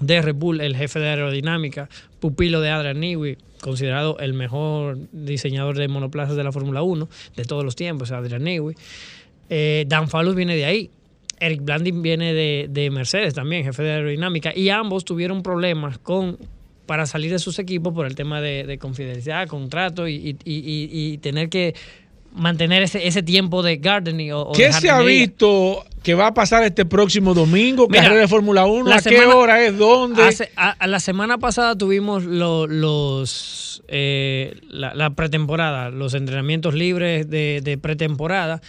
de 0.00 0.22
Red 0.22 0.34
Bull, 0.34 0.60
el 0.60 0.76
jefe 0.76 0.98
de 0.98 1.08
aerodinámica, 1.08 1.88
pupilo 2.18 2.60
de 2.60 2.70
Adrian 2.70 3.00
Newey, 3.00 3.38
considerado 3.60 4.18
el 4.18 4.32
mejor 4.34 4.98
diseñador 5.12 5.76
de 5.76 5.88
monoplazas 5.88 6.36
de 6.36 6.44
la 6.44 6.52
Fórmula 6.52 6.82
1 6.82 7.08
de 7.36 7.44
todos 7.44 7.64
los 7.64 7.76
tiempos, 7.76 8.10
Adrian 8.12 8.42
Newey. 8.44 8.74
Eh, 9.48 9.84
Dan 9.88 10.08
Fallows 10.08 10.34
viene 10.36 10.56
de 10.56 10.64
ahí. 10.64 10.90
Eric 11.38 11.62
Blanding 11.64 12.02
viene 12.02 12.34
de, 12.34 12.66
de 12.68 12.90
Mercedes 12.90 13.32
también, 13.34 13.64
jefe 13.64 13.82
de 13.82 13.92
aerodinámica, 13.92 14.52
y 14.54 14.68
ambos 14.68 15.04
tuvieron 15.04 15.42
problemas 15.42 15.98
con 15.98 16.38
para 16.84 17.06
salir 17.06 17.30
de 17.30 17.38
sus 17.38 17.58
equipos 17.60 17.94
por 17.94 18.04
el 18.04 18.14
tema 18.16 18.40
de, 18.40 18.64
de 18.64 18.76
confidencialidad, 18.78 19.46
contrato 19.48 20.08
y- 20.08 20.14
y- 20.14 20.36
y- 20.44 20.88
y 21.12 21.18
tener 21.18 21.48
que 21.48 21.74
mantener 22.34 22.82
ese, 22.82 23.06
ese 23.06 23.22
tiempo 23.22 23.62
de 23.62 23.76
gardening 23.76 24.32
o, 24.32 24.52
de 24.52 24.52
¿Qué 24.56 24.72
se 24.72 24.88
ha 24.90 25.00
visto 25.00 25.84
que 26.02 26.14
va 26.14 26.28
a 26.28 26.34
pasar 26.34 26.62
este 26.62 26.84
próximo 26.84 27.34
domingo? 27.34 27.86
Mira, 27.88 28.04
Carrera 28.04 28.20
de 28.22 28.28
Fórmula 28.28 28.66
1. 28.66 28.88
la 28.88 28.96
¿A 28.96 29.02
qué 29.02 29.24
hora 29.26 29.64
es? 29.64 29.76
¿Dónde? 29.76 30.22
Hace- 30.22 30.50
a, 30.56 30.70
a 30.70 30.86
la 30.86 31.00
semana 31.00 31.38
pasada 31.38 31.76
tuvimos 31.76 32.24
lo- 32.24 32.66
los 32.66 33.82
eh, 33.88 34.54
la, 34.68 34.94
la 34.94 35.10
pretemporada, 35.10 35.90
los 35.90 36.14
entrenamientos 36.14 36.74
libres 36.74 37.28
de, 37.28 37.60
de 37.62 37.76
pretemporada. 37.78 38.60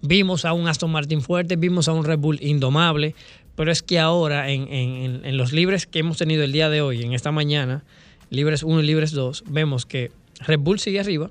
Vimos 0.00 0.44
a 0.44 0.52
un 0.52 0.66
Aston 0.66 0.90
Martin 0.90 1.20
fuerte, 1.20 1.56
vimos 1.56 1.86
a 1.88 1.92
un 1.92 2.04
Red 2.04 2.18
Bull 2.18 2.38
indomable, 2.42 3.14
pero 3.54 3.70
es 3.70 3.82
que 3.82 3.98
ahora 4.00 4.50
en, 4.50 4.66
en- 4.72 5.24
en 5.24 5.36
los 5.36 5.52
libres 5.52 5.86
que 5.86 5.98
hemos 6.00 6.16
tenido 6.18 6.42
el 6.42 6.50
día 6.52 6.70
de 6.70 6.80
hoy, 6.80 7.02
en 7.04 7.12
esta 7.12 7.30
mañana, 7.30 7.84
libres 8.30 8.62
1 8.62 8.80
y 8.80 8.86
libres 8.86 9.12
2, 9.12 9.44
vemos 9.46 9.84
que 9.86 10.10
Red 10.40 10.58
Bull 10.60 10.80
sigue 10.80 10.98
arriba, 10.98 11.30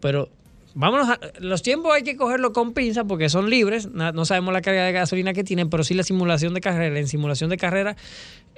pero 0.00 0.28
vámonos 0.74 1.08
los 1.38 1.62
tiempos 1.62 1.92
hay 1.94 2.02
que 2.02 2.16
cogerlo 2.16 2.52
con 2.52 2.72
pinza 2.72 3.04
porque 3.04 3.28
son 3.28 3.50
libres, 3.50 3.88
no 3.90 4.24
sabemos 4.24 4.52
la 4.52 4.62
carga 4.62 4.84
de 4.84 4.92
gasolina 4.92 5.32
que 5.32 5.44
tienen, 5.44 5.70
pero 5.70 5.84
sí 5.84 5.94
la 5.94 6.02
simulación 6.02 6.54
de 6.54 6.60
carrera. 6.60 6.98
En 6.98 7.08
simulación 7.08 7.50
de 7.50 7.56
carrera 7.56 7.96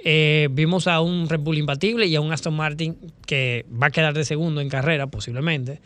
eh, 0.04 0.48
vimos 0.50 0.86
a 0.86 1.00
un 1.00 1.28
Red 1.28 1.40
Bull 1.40 1.58
imbatible 1.58 2.06
y 2.06 2.16
a 2.16 2.20
un 2.20 2.32
Aston 2.32 2.54
Martin 2.54 2.96
que 3.26 3.66
va 3.70 3.88
a 3.88 3.90
quedar 3.90 4.14
de 4.14 4.24
segundo 4.24 4.60
en 4.60 4.68
carrera 4.68 5.06
posiblemente. 5.06 5.80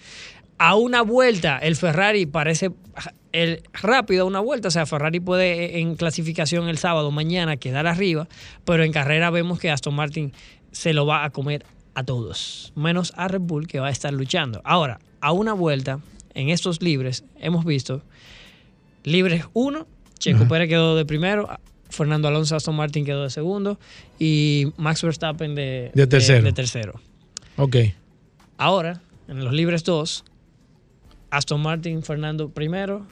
A 0.59 0.74
una 0.77 1.03
vuelta, 1.03 1.59
el 1.59 1.77
Ferrari 1.77 2.24
parece 2.24 2.70
el, 3.32 3.62
rápido 3.74 4.23
a 4.23 4.27
una 4.27 4.40
vuelta, 4.40 4.69
o 4.69 4.70
sea, 4.70 4.86
Ferrari 4.86 5.20
puede 5.20 5.66
eh, 5.66 5.81
en 5.81 5.97
clasificación 5.97 6.69
el 6.69 6.78
sábado, 6.78 7.11
mañana, 7.11 7.59
quedar 7.59 7.86
arriba, 7.86 8.27
pero 8.65 8.82
en 8.82 8.93
carrera 8.93 9.28
vemos 9.31 9.59
que 9.59 9.70
Aston 9.70 9.94
Martin 9.94 10.32
se 10.73 10.94
lo 10.94 11.05
va 11.05 11.24
a 11.24 11.31
comer 11.31 11.66
a 11.94 12.05
todos, 12.05 12.73
menos 12.74 13.12
a 13.16 13.28
Red 13.28 13.43
Bull 13.43 13.66
que 13.66 13.81
va 13.81 13.89
a 13.89 13.90
estar 13.90 14.12
luchando. 14.12 14.62
Ahora, 14.65 14.98
a 15.20 15.32
una 15.32 15.53
vuelta, 15.53 16.01
en 16.36 16.50
estos 16.50 16.82
libres, 16.82 17.24
hemos 17.40 17.64
visto 17.64 18.02
libres 19.04 19.44
1, 19.54 19.86
Checo 20.18 20.46
Pérez 20.46 20.68
quedó 20.68 20.94
de 20.94 21.04
primero, 21.04 21.48
Fernando 21.88 22.28
Alonso 22.28 22.54
Aston 22.56 22.76
Martin 22.76 23.04
quedó 23.04 23.22
de 23.22 23.30
segundo 23.30 23.78
y 24.18 24.72
Max 24.76 25.02
Verstappen 25.02 25.54
de, 25.54 25.90
De 25.94 26.06
tercero. 26.06 26.44
de 26.44 26.52
tercero. 26.52 27.00
Ok. 27.56 27.76
Ahora, 28.58 29.00
en 29.28 29.44
los 29.44 29.52
libres 29.52 29.82
2, 29.84 30.24
Aston 31.30 31.62
Martin, 31.62 32.02
Fernando 32.02 32.50
primero, 32.50 33.06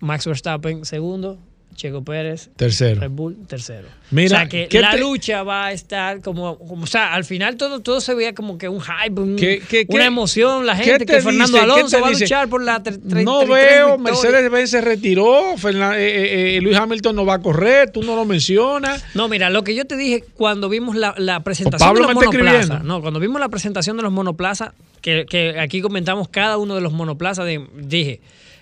Max 0.00 0.26
Verstappen 0.26 0.84
segundo, 0.84 1.38
Checo 1.76 2.02
Pérez 2.02 2.48
Tercero. 2.56 3.00
Red 3.00 3.10
Bull 3.10 3.36
tercero. 3.46 3.88
Mira, 4.10 4.26
o 4.26 4.38
sea 4.40 4.48
que 4.48 4.68
¿qué 4.68 4.80
la 4.80 4.92
te- 4.92 4.98
lucha 5.00 5.42
va 5.42 5.66
a 5.66 5.72
estar 5.72 6.20
como, 6.22 6.58
como- 6.58 6.84
o 6.84 6.86
sea, 6.86 7.12
al 7.14 7.24
final 7.24 7.56
todo, 7.56 7.80
todo 7.80 8.00
se 8.00 8.14
veía 8.14 8.34
como 8.34 8.56
que 8.56 8.68
un 8.68 8.80
hype, 8.80 9.20
un- 9.20 9.36
¿Qué- 9.36 9.60
qué- 9.68 9.84
una 9.88 10.06
emoción, 10.06 10.64
la 10.66 10.76
gente 10.76 11.00
te 11.00 11.06
que 11.06 11.20
Fernando 11.20 11.44
dice? 11.46 11.52
¿Qué 11.58 11.60
Alonso 11.64 12.00
va 12.00 12.08
a 12.08 12.10
luchar 12.12 12.48
por 12.48 12.62
la 12.62 12.78
No 12.78 12.82
33 12.82 13.48
veo. 13.48 13.98
Mercedes-Benz 13.98 14.70
se 14.70 14.80
retiró, 14.80 15.56
Fernan- 15.58 15.94
eh, 15.94 15.98
eh, 16.06 16.56
eh, 16.56 16.60
Luis 16.60 16.76
Hamilton 16.76 17.14
no 17.16 17.26
va 17.26 17.34
a 17.34 17.40
correr, 17.40 17.90
tú 17.90 18.02
no 18.02 18.16
lo 18.16 18.24
mencionas. 18.24 19.04
No, 19.14 19.28
mira, 19.28 19.50
lo 19.50 19.62
que 19.64 19.74
yo 19.74 19.84
te 19.86 19.96
dije 19.96 20.24
cuando 20.34 20.68
vimos 20.68 20.96
la, 20.96 21.14
la 21.18 21.40
presentación 21.44 21.94
de 21.94 22.00
los 22.00 22.14
monoplazas. 22.14 22.84
No, 22.84 23.00
cuando 23.02 23.20
vimos 23.20 23.40
la 23.40 23.48
presentación 23.48 23.96
de 23.96 24.02
los 24.02 24.12
monoplazas, 24.12 24.70
que, 25.02 25.26
que 25.28 25.58
aquí 25.60 25.82
comentamos 25.82 26.28
cada 26.28 26.56
uno 26.56 26.74
de 26.74 26.80
los 26.80 26.92
monoplazas, 26.92 27.46
dije, 27.76 28.20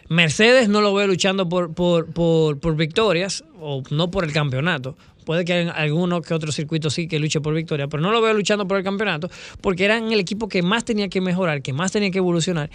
Mercedes 0.09 0.68
no 0.68 0.81
lo 0.81 0.93
veo 0.94 1.06
luchando 1.06 1.48
por, 1.48 1.72
por, 1.72 2.06
por, 2.06 2.59
por 2.59 2.76
victorias, 2.76 3.44
o 3.60 3.82
no 3.90 4.10
por 4.10 4.24
el 4.24 4.32
campeonato. 4.32 4.97
Puede 5.24 5.44
que 5.44 5.62
en 5.62 5.68
alguno 5.70 6.20
que 6.20 6.35
otro 6.35 6.52
circuito 6.52 6.90
sí 6.90 7.09
que 7.09 7.18
luche 7.18 7.40
por 7.40 7.55
victoria, 7.55 7.89
pero 7.89 8.02
no 8.02 8.12
lo 8.12 8.20
veo 8.20 8.35
luchando 8.35 8.68
por 8.68 8.76
el 8.76 8.85
campeonato, 8.85 9.31
porque 9.60 9.85
eran 9.85 10.12
el 10.12 10.20
equipo 10.20 10.48
que 10.48 10.62
más 10.62 10.85
tenía 10.85 11.09
que 11.09 11.20
mejorar, 11.20 11.62
que 11.62 11.72
más 11.72 11.93
tenía 11.93 12.10
que 12.10 12.18
evolucionar. 12.18 12.70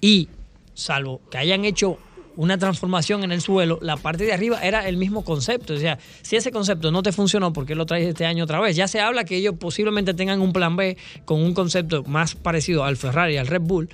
Y 0.00 0.28
salvo 0.74 1.22
que 1.30 1.38
hayan 1.38 1.64
hecho 1.64 1.98
una 2.36 2.58
transformación 2.58 3.24
en 3.24 3.32
el 3.32 3.40
suelo, 3.40 3.78
la 3.82 3.96
parte 3.96 4.24
de 4.24 4.32
arriba 4.32 4.60
era 4.62 4.88
el 4.88 4.96
mismo 4.96 5.24
concepto. 5.24 5.74
O 5.74 5.76
sea, 5.76 5.98
si 6.22 6.36
ese 6.36 6.50
concepto 6.50 6.90
no 6.90 7.02
te 7.02 7.12
funcionó, 7.12 7.52
¿por 7.52 7.66
qué 7.66 7.74
lo 7.74 7.86
traes 7.86 8.08
este 8.08 8.26
año 8.26 8.44
otra 8.44 8.60
vez? 8.60 8.76
Ya 8.76 8.88
se 8.88 9.00
habla 9.00 9.24
que 9.24 9.36
ellos 9.36 9.54
posiblemente 9.58 10.14
tengan 10.14 10.40
un 10.40 10.52
plan 10.52 10.76
B 10.76 10.96
con 11.24 11.42
un 11.42 11.54
concepto 11.54 12.02
más 12.04 12.34
parecido 12.34 12.84
al 12.84 12.96
Ferrari, 12.96 13.36
al 13.36 13.46
Red 13.46 13.62
Bull, 13.62 13.88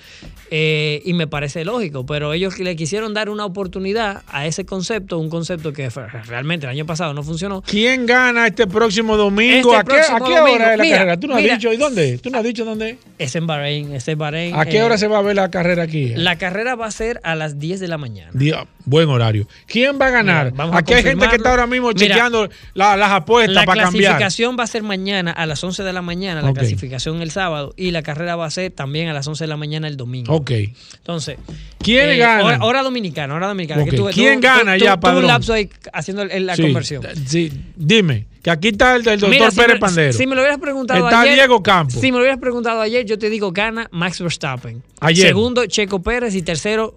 eh, 0.50 1.02
y 1.04 1.12
me 1.12 1.26
parece 1.26 1.64
lógico, 1.64 2.06
pero 2.06 2.32
ellos 2.32 2.58
le 2.58 2.76
quisieron 2.76 3.14
dar 3.14 3.30
una 3.30 3.44
oportunidad 3.44 4.22
a 4.28 4.46
ese 4.46 4.64
concepto, 4.64 5.18
un 5.18 5.30
concepto 5.30 5.72
que 5.72 5.88
realmente 6.26 6.66
el 6.66 6.70
año 6.70 6.86
pasado 6.86 7.14
no 7.14 7.22
funcionó. 7.22 7.62
¿Quién 7.62 8.06
gana 8.06 8.46
este 8.46 8.66
próximo 8.66 9.16
domingo? 9.16 9.70
Este 9.72 9.76
¿A 9.76 9.84
qué, 9.84 9.86
próximo 9.86 10.16
a 10.16 10.28
qué 10.28 10.36
domingo, 10.36 10.54
hora 10.56 10.72
es 10.72 10.78
la 10.78 10.84
mira, 10.84 10.98
carrera? 10.98 11.20
Tú 11.20 11.26
no 11.26 11.36
has 11.36 11.42
dicho, 11.42 11.72
¿y 11.72 11.76
dónde? 11.76 12.18
¿Tú 12.18 12.30
no 12.30 12.38
has 12.38 12.44
dicho 12.44 12.64
dónde? 12.64 12.98
Es 13.18 13.34
en 13.36 13.46
Bahrein, 13.46 13.94
es 13.94 14.08
en 14.08 14.18
Bahrein. 14.18 14.54
¿A 14.54 14.64
qué 14.66 14.78
eh, 14.78 14.82
hora 14.82 14.98
se 14.98 15.08
va 15.08 15.18
a 15.18 15.22
ver 15.22 15.36
la 15.36 15.50
carrera 15.50 15.82
aquí? 15.82 16.14
La 16.14 16.36
carrera 16.36 16.74
va 16.74 16.86
a 16.86 16.90
ser 16.90 17.20
a 17.22 17.34
las 17.34 17.58
10 17.58 17.80
de 17.80 17.88
la 17.88 17.98
mañana. 17.98 18.29
Día- 18.32 18.66
buen 18.84 19.08
horario. 19.08 19.46
¿Quién 19.66 19.98
va 20.00 20.06
a 20.06 20.10
ganar? 20.10 20.52
Mira, 20.52 20.70
Aquí 20.76 20.94
hay 20.94 21.02
gente 21.02 21.28
que 21.28 21.36
está 21.36 21.50
ahora 21.50 21.66
mismo 21.66 21.88
Mira, 21.88 21.98
chequeando 21.98 22.48
la- 22.74 22.96
las 22.96 23.10
apuestas 23.12 23.54
La 23.54 23.64
para 23.64 23.82
cambiar. 23.84 24.12
clasificación 24.14 24.56
va 24.58 24.64
a 24.64 24.66
ser 24.66 24.82
mañana 24.82 25.30
a 25.30 25.46
las 25.46 25.62
11 25.62 25.82
de 25.84 25.92
la 25.92 26.02
mañana, 26.02 26.42
la 26.42 26.52
clasificación 26.52 27.20
el 27.22 27.30
sábado, 27.30 27.72
y 27.76 27.90
la 27.90 28.02
carrera 28.02 28.36
va 28.36 28.46
a 28.46 28.50
ser 28.50 28.72
también 28.72 29.08
a 29.08 29.12
las 29.12 29.26
11 29.28 29.44
de 29.44 29.48
la 29.48 29.56
mañana 29.56 29.86
el 29.88 29.96
domingo. 29.96 30.32
Ok. 30.34 30.50
Entonces, 30.96 31.36
¿Quién 31.78 32.10
eh, 32.10 32.16
gana? 32.16 32.44
Hora, 32.44 32.58
hora 32.64 32.82
dominicana, 32.82 33.34
hora 33.34 33.46
dominicana. 33.48 33.84
Tú- 33.84 34.08
¿Quién 34.12 34.40
tú- 34.40 34.46
gana 34.46 34.76
tú- 34.76 34.84
ya, 34.84 34.98
padrón? 34.98 35.22
un 35.24 35.28
lapso 35.28 35.52
ahí 35.52 35.68
haciendo 35.92 36.24
la 36.24 36.56
Sí, 36.56 36.62
conversión. 36.62 37.02
Sí, 37.26 37.52
dime, 37.76 38.26
que 38.42 38.50
aquí 38.50 38.68
está 38.68 38.96
el, 38.96 39.00
el 39.06 39.20
doctor 39.20 39.30
Mira, 39.30 39.50
si 39.50 39.56
Pérez 39.56 39.74
me- 39.74 39.80
Pandero. 39.80 40.12
Si 40.12 40.26
me 40.26 40.34
lo 40.34 40.40
hubieras 40.42 40.58
preguntado 40.58 41.04
Está 41.06 41.20
ayer. 41.22 41.34
Diego 41.34 41.62
Campos. 41.62 41.94
Si 42.00 42.06
me 42.10 42.18
lo 42.18 42.22
hubieras 42.24 42.38
preguntado 42.40 42.80
ayer, 42.80 43.04
yo 43.06 43.18
te 43.18 43.28
digo 43.30 43.52
gana 43.52 43.88
Max 43.92 44.20
Verstappen. 44.20 44.82
Ayer. 45.00 45.28
Segundo, 45.28 45.64
Checo 45.66 46.02
Pérez. 46.02 46.34
Y 46.34 46.42
tercero, 46.42 46.94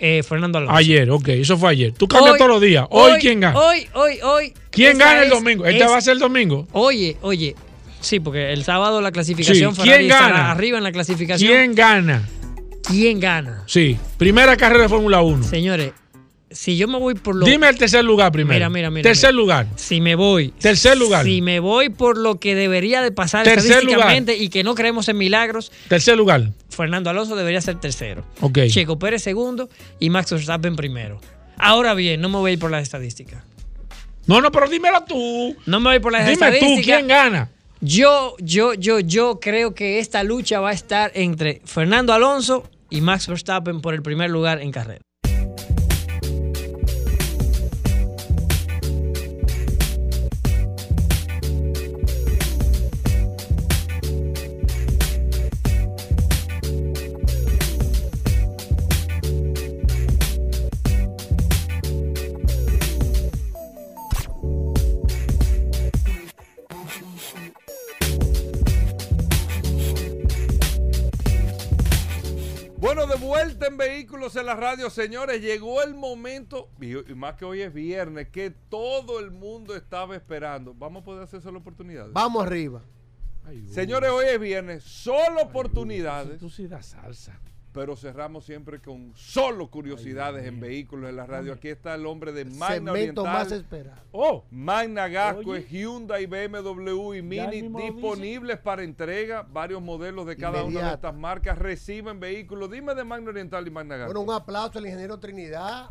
eh, 0.00 0.22
Fernando 0.22 0.58
Alonso. 0.58 0.76
Ayer, 0.76 1.10
ok, 1.10 1.28
eso 1.28 1.56
fue 1.58 1.70
ayer. 1.70 1.92
Tú 1.92 2.06
cambias 2.08 2.32
Hoy- 2.32 2.38
todos 2.38 2.50
los 2.52 2.60
días. 2.60 2.86
Hoy, 2.90 3.12
¿quién 3.20 3.40
gana? 3.40 3.58
Hoy, 3.58 3.86
hoy, 3.94 4.18
hoy. 4.22 4.52
¿Quién 4.70 4.96
gana 4.98 5.22
el 5.22 5.30
domingo? 5.30 5.64
¿Este 5.66 5.84
es- 5.84 5.90
va 5.90 5.96
a 5.96 6.00
ser 6.00 6.14
el 6.14 6.18
domingo? 6.20 6.66
Oye, 6.72 7.16
oye. 7.22 7.54
Sí, 8.00 8.20
porque 8.20 8.52
el 8.52 8.62
sábado 8.64 9.00
la 9.00 9.10
clasificación 9.10 9.74
Sí, 9.74 9.82
¿quién 9.82 10.06
gana? 10.08 10.52
arriba 10.52 10.78
en 10.78 10.84
la 10.84 10.92
clasificación. 10.92 11.50
¿Quién 11.50 11.74
gana? 11.74 12.28
¿Quién 12.86 13.18
gana? 13.20 13.64
Sí, 13.66 13.98
primera 14.16 14.56
carrera 14.56 14.84
de 14.84 14.88
Fórmula 14.88 15.20
1. 15.20 15.42
Señores, 15.44 15.92
si 16.50 16.76
yo 16.76 16.88
me 16.88 16.98
voy 16.98 17.14
por 17.14 17.34
lo 17.36 17.46
Dime 17.46 17.68
el 17.68 17.76
tercer 17.76 18.04
lugar 18.04 18.32
primero. 18.32 18.54
Mira, 18.54 18.68
mira, 18.70 18.90
mira. 18.90 19.02
Tercer 19.02 19.32
mira. 19.32 19.40
lugar. 19.42 19.66
Si 19.76 20.00
me 20.00 20.14
voy. 20.14 20.48
Tercer 20.48 20.96
lugar. 20.96 21.24
Si 21.24 21.42
me 21.42 21.60
voy 21.60 21.88
por 21.88 22.16
lo 22.18 22.40
que 22.40 22.54
debería 22.54 23.02
de 23.02 23.12
pasar 23.12 23.44
Tercer 23.44 23.72
estadísticamente 23.72 24.36
y 24.36 24.48
que 24.48 24.64
no 24.64 24.74
creemos 24.74 25.08
en 25.08 25.18
milagros, 25.18 25.72
Tercer 25.88 26.16
lugar. 26.16 26.50
Fernando 26.70 27.10
Alonso 27.10 27.36
debería 27.36 27.60
ser 27.60 27.80
tercero. 27.80 28.24
Ok. 28.40 28.60
Checo 28.68 28.98
Pérez 28.98 29.22
segundo 29.22 29.68
y 29.98 30.10
Max 30.10 30.30
Verstappen 30.32 30.76
primero. 30.76 31.20
Ahora 31.56 31.94
bien, 31.94 32.20
no 32.20 32.28
me 32.28 32.38
voy 32.38 32.50
a 32.50 32.54
ir 32.54 32.58
por 32.58 32.70
las 32.70 32.82
estadísticas. 32.82 33.42
No, 34.26 34.40
no, 34.40 34.52
pero 34.52 34.68
dímelo 34.68 35.04
tú. 35.04 35.56
No 35.66 35.80
me 35.80 35.90
voy 35.90 35.98
por 36.00 36.12
las 36.12 36.22
Dime 36.22 36.34
estadísticas. 36.34 36.76
tú, 36.76 36.82
¿quién 36.84 37.08
gana? 37.08 37.50
Yo, 37.80 38.36
yo, 38.40 38.74
yo, 38.74 39.00
yo 39.00 39.38
creo 39.40 39.74
que 39.74 39.98
esta 40.00 40.22
lucha 40.22 40.60
va 40.60 40.70
a 40.70 40.72
estar 40.72 41.10
entre 41.14 41.62
Fernando 41.64 42.12
Alonso 42.12 42.68
y 42.90 43.00
Max 43.00 43.26
Verstappen 43.26 43.80
por 43.80 43.94
el 43.94 44.02
primer 44.02 44.30
lugar 44.30 44.60
en 44.60 44.72
carrera. 44.72 45.00
Bueno, 72.88 73.06
de 73.06 73.16
vuelta 73.16 73.66
en 73.66 73.76
Vehículos 73.76 74.34
en 74.36 74.46
la 74.46 74.54
Radio, 74.54 74.88
señores, 74.88 75.42
llegó 75.42 75.82
el 75.82 75.94
momento, 75.94 76.70
y, 76.80 76.94
más 77.14 77.34
que 77.34 77.44
hoy 77.44 77.60
es 77.60 77.70
viernes, 77.70 78.30
que 78.30 78.50
todo 78.50 79.20
el 79.20 79.30
mundo 79.30 79.76
estaba 79.76 80.16
esperando. 80.16 80.72
¿Vamos 80.72 81.02
a 81.02 81.04
poder 81.04 81.22
hacerse 81.24 81.52
la 81.52 81.58
oportunidad? 81.58 82.08
Vamos 82.12 82.46
arriba. 82.46 82.82
Señores, 83.66 84.08
hoy 84.08 84.24
es 84.28 84.40
viernes, 84.40 84.84
solo 84.84 85.42
oportunidades. 85.42 86.38
Tú 86.38 86.48
sí 86.48 86.66
das 86.66 86.86
salsa. 86.86 87.38
Pero 87.78 87.94
cerramos 87.94 88.44
siempre 88.44 88.80
con 88.80 89.12
solo 89.14 89.70
curiosidades 89.70 90.44
en 90.44 90.58
Vehículos 90.58 91.10
en 91.10 91.14
la 91.14 91.26
Radio. 91.26 91.52
Aquí 91.52 91.68
está 91.68 91.94
el 91.94 92.06
hombre 92.06 92.32
de 92.32 92.44
Magna 92.44 92.66
Segmento 92.74 93.22
Oriental. 93.22 93.24
más 93.24 93.52
esperado. 93.52 94.02
Oh. 94.10 94.44
Magna 94.50 95.06
Gasco, 95.06 95.50
Oye. 95.50 95.64
Hyundai, 95.70 96.26
BMW 96.26 97.14
y 97.14 97.22
Mini 97.22 97.62
disponibles 97.62 98.58
para 98.58 98.82
entrega. 98.82 99.42
Varios 99.42 99.80
modelos 99.80 100.26
de 100.26 100.36
cada 100.36 100.64
una 100.64 100.88
de 100.88 100.94
estas 100.94 101.14
marcas 101.14 101.56
reciben 101.56 102.18
vehículos. 102.18 102.68
Dime 102.68 102.96
de 102.96 103.04
Magna 103.04 103.30
Oriental 103.30 103.64
y 103.64 103.70
Magna 103.70 103.96
Gasco. 103.96 104.12
Bueno, 104.12 104.32
un 104.32 104.36
aplauso 104.36 104.80
al 104.80 104.86
ingeniero 104.86 105.16
Trinidad. 105.20 105.90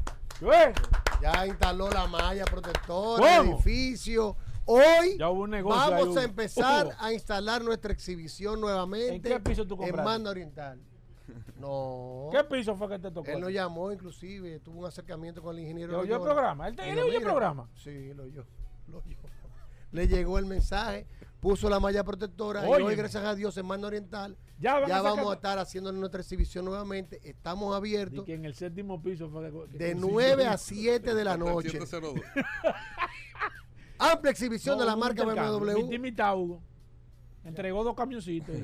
Ya 1.21 1.47
instaló 1.47 1.89
la 1.89 2.05
malla 2.05 2.43
protectora, 2.43 3.37
el 3.37 3.47
edificio. 3.47 4.35
Hoy 4.65 5.17
Ya 5.17 5.29
hubo 5.29 5.43
un 5.43 5.51
negocio 5.51 5.81
ahí, 5.95 6.01
vamos 6.01 6.17
a 6.17 6.23
empezar 6.25 6.97
a 6.99 7.13
instalar 7.13 7.63
nuestra 7.63 7.93
exhibición 7.93 8.59
nuevamente 8.59 9.15
¿En 9.15 9.21
qué 9.21 9.39
piso 9.39 9.65
tú 9.65 9.81
en? 9.81 9.95
Manda 9.95 10.29
Oriental. 10.29 10.81
No. 11.59 12.29
¿Qué 12.31 12.43
piso 12.43 12.75
fue 12.75 12.87
que 12.89 12.99
te 12.99 13.11
tocó? 13.11 13.29
Él 13.29 13.39
nos 13.41 13.51
llamó 13.51 13.91
inclusive, 13.91 14.59
tuvo 14.59 14.79
un 14.81 14.85
acercamiento 14.85 15.41
con 15.41 15.55
el 15.55 15.61
ingeniero. 15.61 15.91
¿Le 15.93 15.97
oyó 15.99 16.15
el 16.17 16.21
programa? 16.21 16.67
¿Él 16.67 16.75
te- 16.75 16.85
Y 16.87 16.89
él 16.91 16.95
lo 16.97 17.05
oyó 17.05 17.17
el 17.17 17.23
programa? 17.23 17.69
Sí, 17.75 18.13
lo 18.13 18.23
oyó. 18.23 18.45
lo 18.87 18.99
oyó. 18.99 19.17
Le 19.91 20.05
llegó 20.07 20.37
el 20.37 20.45
mensaje, 20.45 21.07
puso 21.39 21.69
la 21.69 21.79
malla 21.79 22.03
protectora 22.03 22.67
y 22.67 22.81
hoy, 22.81 22.95
gracias 22.95 23.23
a 23.23 23.33
Dios, 23.35 23.55
en 23.57 23.65
Manda 23.65 23.87
Oriental, 23.87 24.37
Ya 24.59 24.85
ya, 24.85 24.97
a 24.97 25.01
vamos 25.01 25.31
a 25.31 25.35
estar 25.35 25.57
haciendo 25.59 25.91
nuestra 25.93 26.19
exhibición 26.21 26.65
nuevamente. 26.65 27.21
Estamos 27.23 27.73
Y 27.73 27.77
abiertos 27.77 28.25
que 28.25 28.33
en 28.33 28.43
el 28.43 28.53
séptimo 28.53 29.01
piso 29.01 29.29
fue 29.29 29.45
que- 29.49 29.51
que 29.71 29.77
de 29.77 29.93
consiguió- 29.93 30.11
9 30.11 30.45
a 30.45 30.57
7 30.57 31.15
de 31.15 31.23
la 31.23 31.37
noche. 31.37 31.79
Amplia 33.99 34.31
exhibición 34.31 34.75
No, 34.75 34.81
de 34.81 34.85
la 34.89 34.95
marca. 34.95 35.23
BMW. 35.23 35.93
Y 35.93 35.99
mitad, 35.99 36.35
Hugo. 36.37 36.61
Entregó 37.43 37.83
dos 37.83 37.95
camioncitos. 37.95 38.55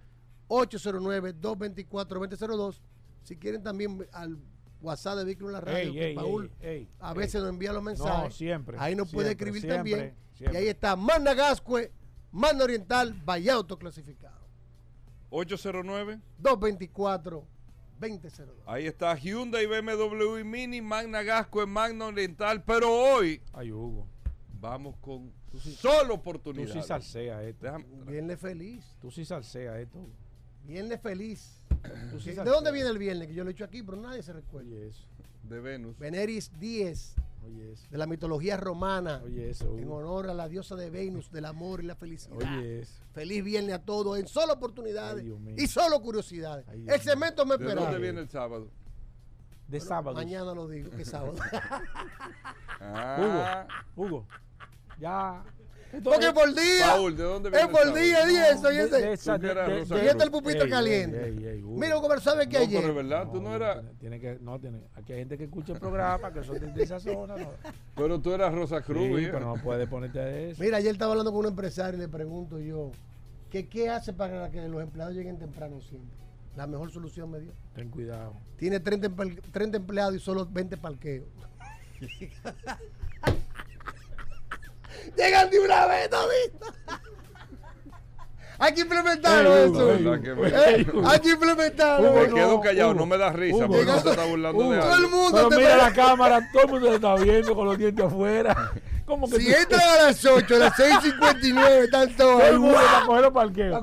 809-224-2002. 0.49 2.81
Si 3.23 3.37
quieren 3.37 3.63
también 3.63 4.07
al 4.13 4.39
WhatsApp 4.81 5.19
de 5.19 5.25
Vehículos 5.25 5.51
en 5.51 5.53
la 5.55 5.61
Radio, 5.61 5.79
Ey, 5.79 5.93
que 5.93 6.07
ey, 6.09 6.15
Paul 6.15 6.51
ey, 6.61 6.69
ey, 6.71 6.89
a 7.01 7.11
ey. 7.13 7.19
veces 7.19 7.41
nos 7.43 7.51
envía 7.51 7.73
los 7.73 7.83
mensajes. 7.83 8.25
No, 8.25 8.31
siempre, 8.31 8.77
Ahí 8.81 8.95
nos 8.95 9.11
puede 9.13 9.29
siempre, 9.29 9.49
escribir 9.51 9.61
siempre, 9.63 9.77
también. 9.93 10.15
siempre. 10.35 10.59
Y 10.59 10.63
ahí 10.63 10.69
está 10.69 10.97
Manda 10.97 11.35
Gascue, 11.35 11.93
Manda 12.33 12.65
Oriental, 12.65 13.13
Valle 13.29 13.51
Autoclasificado. 13.51 14.41
809. 15.31 16.21
224 16.39 17.47
2002. 18.01 18.49
Ahí 18.67 18.87
está 18.87 19.15
Hyundai, 19.15 19.67
BMW 19.67 20.39
y 20.39 20.45
Mini, 20.45 20.81
Magna 20.81 21.23
Gasco 21.23 21.63
en 21.63 21.69
Magna 21.69 22.07
Oriental. 22.07 22.63
Pero 22.65 22.91
hoy 22.91 23.43
Ay, 23.53 23.71
Hugo. 23.73 24.09
vamos 24.59 24.97
con 25.03 25.31
sí- 25.61 25.73
solo 25.75 26.09
Tú 26.09 26.15
oportunidades. 26.15 26.73
sí 26.73 26.83
salsea 26.83 27.43
esto. 27.45 27.67
Déjame- 27.67 27.85
Viernes 28.07 28.41
feliz. 28.41 28.97
Tú 29.01 29.11
sí 29.11 29.25
salsea 29.27 29.79
esto. 29.79 30.09
Viernes 30.65 31.01
feliz. 31.03 31.60
¿De 31.83 32.51
dónde 32.51 32.73
viene 32.73 32.89
el 32.91 32.99
viernes? 32.99 33.29
Que 33.29 33.35
yo 33.35 33.45
lo 33.45 33.51
he 33.51 33.53
hecho 33.53 33.65
aquí, 33.65 33.83
pero 33.83 33.97
nadie 34.01 34.23
se 34.23 34.33
recuerda. 34.33 34.71
de 35.43 35.61
Venus. 35.61 35.99
Veneris 35.99 36.51
10. 36.59 37.15
Oye, 37.43 37.73
eso. 37.73 37.87
de 37.91 37.97
la 37.97 38.07
mitología 38.07 38.59
romana, 38.59 39.23
Oye, 39.25 39.49
eso. 39.49 39.77
en 39.79 39.87
Hugo. 39.87 39.97
honor 39.97 40.29
a 40.29 40.35
la 40.35 40.47
diosa 40.47 40.77
de 40.77 40.91
Venus, 40.91 41.31
del 41.33 41.47
amor 41.47 41.83
y 41.83 41.87
la 41.87 41.95
felicidad. 41.97 42.37
Oye, 42.37 42.81
eso. 42.83 43.03
Feliz 43.15 43.43
viernes 43.43 43.75
a 43.75 43.79
todos, 43.83 44.19
en 44.19 44.29
solo 44.29 44.53
oportunidades 44.53 45.21
Ay, 45.21 45.25
Dios 45.25 45.41
mío. 45.41 45.55
y 45.59 45.67
solo 45.67 46.01
curiosidades. 46.03 46.69
Ay, 46.69 46.83
Dios 46.83 46.95
el 46.95 47.01
cemento 47.01 47.47
me 47.47 47.57
¿De 47.57 47.65
esperaba. 47.65 47.87
dónde 47.91 48.03
viene 48.03 48.21
el 48.21 48.29
sábado? 48.29 48.69
De 49.69 49.79
Bueno, 49.79 49.85
sábado. 49.89 50.15
Mañana 50.17 50.53
lo 50.53 50.69
digo, 50.69 50.91
que 50.91 51.05
sábado. 51.05 51.35
Ah. 52.83 53.67
Hugo, 53.97 54.07
Hugo, 54.09 54.27
ya. 54.99 55.43
Porque 56.05 56.33
por 56.33 56.55
día. 56.55 56.87
Paul, 56.87 57.17
¿de 57.17 57.23
dónde 57.25 57.49
es 57.49 57.53
viene 57.55 57.67
el 57.67 57.73
por 57.73 57.95
día, 57.95 58.31
y 58.31 58.37
eso, 58.55 58.73
y 58.73 58.77
ese. 58.77 58.99
Y 59.01 59.03
Cruz. 59.87 60.01
este 60.01 60.23
el 60.25 60.31
pupito 60.31 60.59
Ey, 60.59 60.65
ey, 60.65 60.71
caliente. 60.71 61.29
ey, 61.29 61.47
ey, 61.47 61.63
Hugo. 61.63 61.79
Mira, 61.81 61.99
Hugo, 61.99 62.09
pero 62.09 62.21
¿sabes 62.21 62.47
que 62.47 62.59
No, 62.59 62.65
ayer? 62.65 62.81
pero 62.81 62.91
es 62.91 62.97
verdad, 63.09 63.29
tú 63.33 63.41
no 63.41 63.55
eras. 63.55 63.83
Tiene, 63.99 64.21
que, 64.21 64.39
no, 64.41 64.59
tiene, 64.61 64.81
aquí 64.95 65.13
hay 65.13 65.19
gente 65.21 65.37
que 65.37 65.45
escucha 65.45 65.73
el 65.73 65.81
programa, 65.81 66.33
que 66.33 66.45
son 66.45 66.59
de, 66.75 66.83
esa 66.83 67.01
zona. 67.01 67.37
No. 67.37 67.49
Pero 67.97 68.21
tú 68.21 68.33
eras 68.33 68.55
Rosa 68.55 68.81
Cruz, 68.83 69.21
pero 69.31 69.41
no 69.41 69.55
puedes 69.63 69.89
ponerte 69.89 70.21
a 70.21 70.31
eso. 70.39 70.63
Mira, 70.63 70.77
ayer 70.79 70.93
estaba 70.93 71.13
hablando 71.13 71.33
con 71.33 71.41
un 71.41 71.47
empresario 71.47 71.99
y 71.99 72.03
le 72.03 72.09
pregunto 72.09 72.59
yo, 72.61 72.93
que 73.51 73.69
¿qué 73.69 73.89
hace 73.91 74.13
para 74.13 74.51
que 74.51 74.61
los 74.69 74.83
empleados 74.83 75.15
lleguen 75.15 75.39
temprano 75.39 75.81
siempre? 75.81 76.17
La 76.57 76.67
mejor 76.67 76.91
solución 76.93 77.31
me 77.31 77.41
dio. 77.41 77.53
Ten 77.75 77.91
cuidado. 77.91 78.35
Tiene 78.57 78.81
30, 78.81 79.09
emple- 79.11 79.41
30 79.53 79.77
empleados 79.79 80.15
y 80.15 80.19
solo 80.21 80.47
20 80.47 80.77
parqueos. 80.77 81.27
Llegan 85.17 85.51
de 85.51 85.59
una 85.61 85.87
vez, 85.87 86.11
todito. 86.11 86.67
Hay 88.63 88.75
que 88.75 88.83
implementarlo 88.83 89.57
Ey, 89.57 89.71
eso. 89.71 89.91
ey, 89.91 90.03
¿Verdad 90.05 90.23
que 90.23 90.33
Hugo, 90.33 90.43
me- 90.43 90.49
Eh, 90.51 90.87
hay 91.07 91.21
que 91.21 91.29
implementarlo. 91.31 92.13
Me 92.13 92.29
quedo 92.29 92.61
callado, 92.61 92.91
Hugo. 92.91 93.01
no 93.01 93.07
me 93.07 93.17
das 93.17 93.35
risa, 93.35 93.57
Hugo. 93.57 93.67
porque 93.69 93.85
no 93.87 94.03
te 94.03 94.11
está 94.11 94.25
burlando 94.27 94.63
Hugo. 94.63 94.73
de 94.73 94.79
Todo 94.81 94.89
el 94.89 95.05
algo. 95.05 95.09
mundo 95.17 95.33
Pero 95.37 95.49
te 95.49 95.57
mira 95.57 95.77
la 95.79 95.93
cámara, 95.95 96.51
todo 96.53 96.63
el 96.65 96.69
mundo 96.71 96.89
te 96.91 96.95
está 96.97 97.15
viendo 97.15 97.55
con 97.55 97.67
los 97.67 97.79
dientes 97.79 98.05
afuera. 98.05 98.73
¿Cómo 99.11 99.29
que 99.29 99.39
Si 99.41 99.47
tú- 99.47 99.53
entran 99.59 99.81
a 99.81 100.03
las 100.05 100.25
8, 100.25 100.55
a 100.55 100.59
las 100.59 100.73
6.59, 100.75 101.85
están 101.85 102.09
todos 102.17 102.17
todo 102.17 102.43
ahí. 102.43 102.49
el 102.53 102.59
mundo 102.61 102.75
¡guau! 102.79 102.85
va 102.87 102.99
a 103.03 103.07
coger 103.07 103.23
los 103.23 103.33
parqueos? 103.33 103.83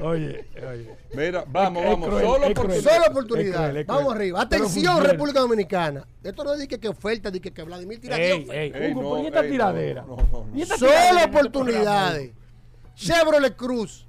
Oye, 0.00 0.46
oye. 0.70 0.96
Mira, 1.14 1.44
vamos, 1.48 1.82
Es 1.82 1.88
vamos. 1.90 2.08
cruel, 2.08 2.24
Solo 2.26 2.44
es 2.46 2.54
por 2.54 2.64
cruel. 2.66 2.82
Solo 2.82 2.94
Es 3.04 3.08
oportunidad. 3.10 3.58
cruel, 3.58 3.76
es 3.78 3.86
Vamos 3.86 4.02
cruel. 4.04 4.16
arriba. 4.18 4.40
Atención. 4.42 5.04
República 5.04 5.40
Dominicana. 5.40 6.06
Esto 6.22 6.44
no 6.44 6.52
es 6.54 6.58
de 6.60 6.68
que 6.68 6.88
oferta, 6.88 7.30
de 7.30 7.40
que, 7.40 7.50
que 7.52 7.62
Vladimir 7.64 8.00
tira 8.00 8.16
Ey, 8.18 8.46
ey, 8.50 8.72
Ey, 8.74 8.92
Hugo, 8.92 9.02
no, 9.02 9.08
¿por 9.10 9.20
qué 9.22 9.26
esta 9.28 9.42
tiradera? 9.42 10.02
no, 10.02 10.16
no, 10.16 10.28
no. 10.46 10.46
¿Y 10.56 10.62
esta 10.62 10.76
Solo 10.78 10.90
tiradera 10.92 11.20
este 11.24 11.30
oportunidades. 11.38 12.30
Chevrolet 12.94 13.56
Cruz 13.56 14.06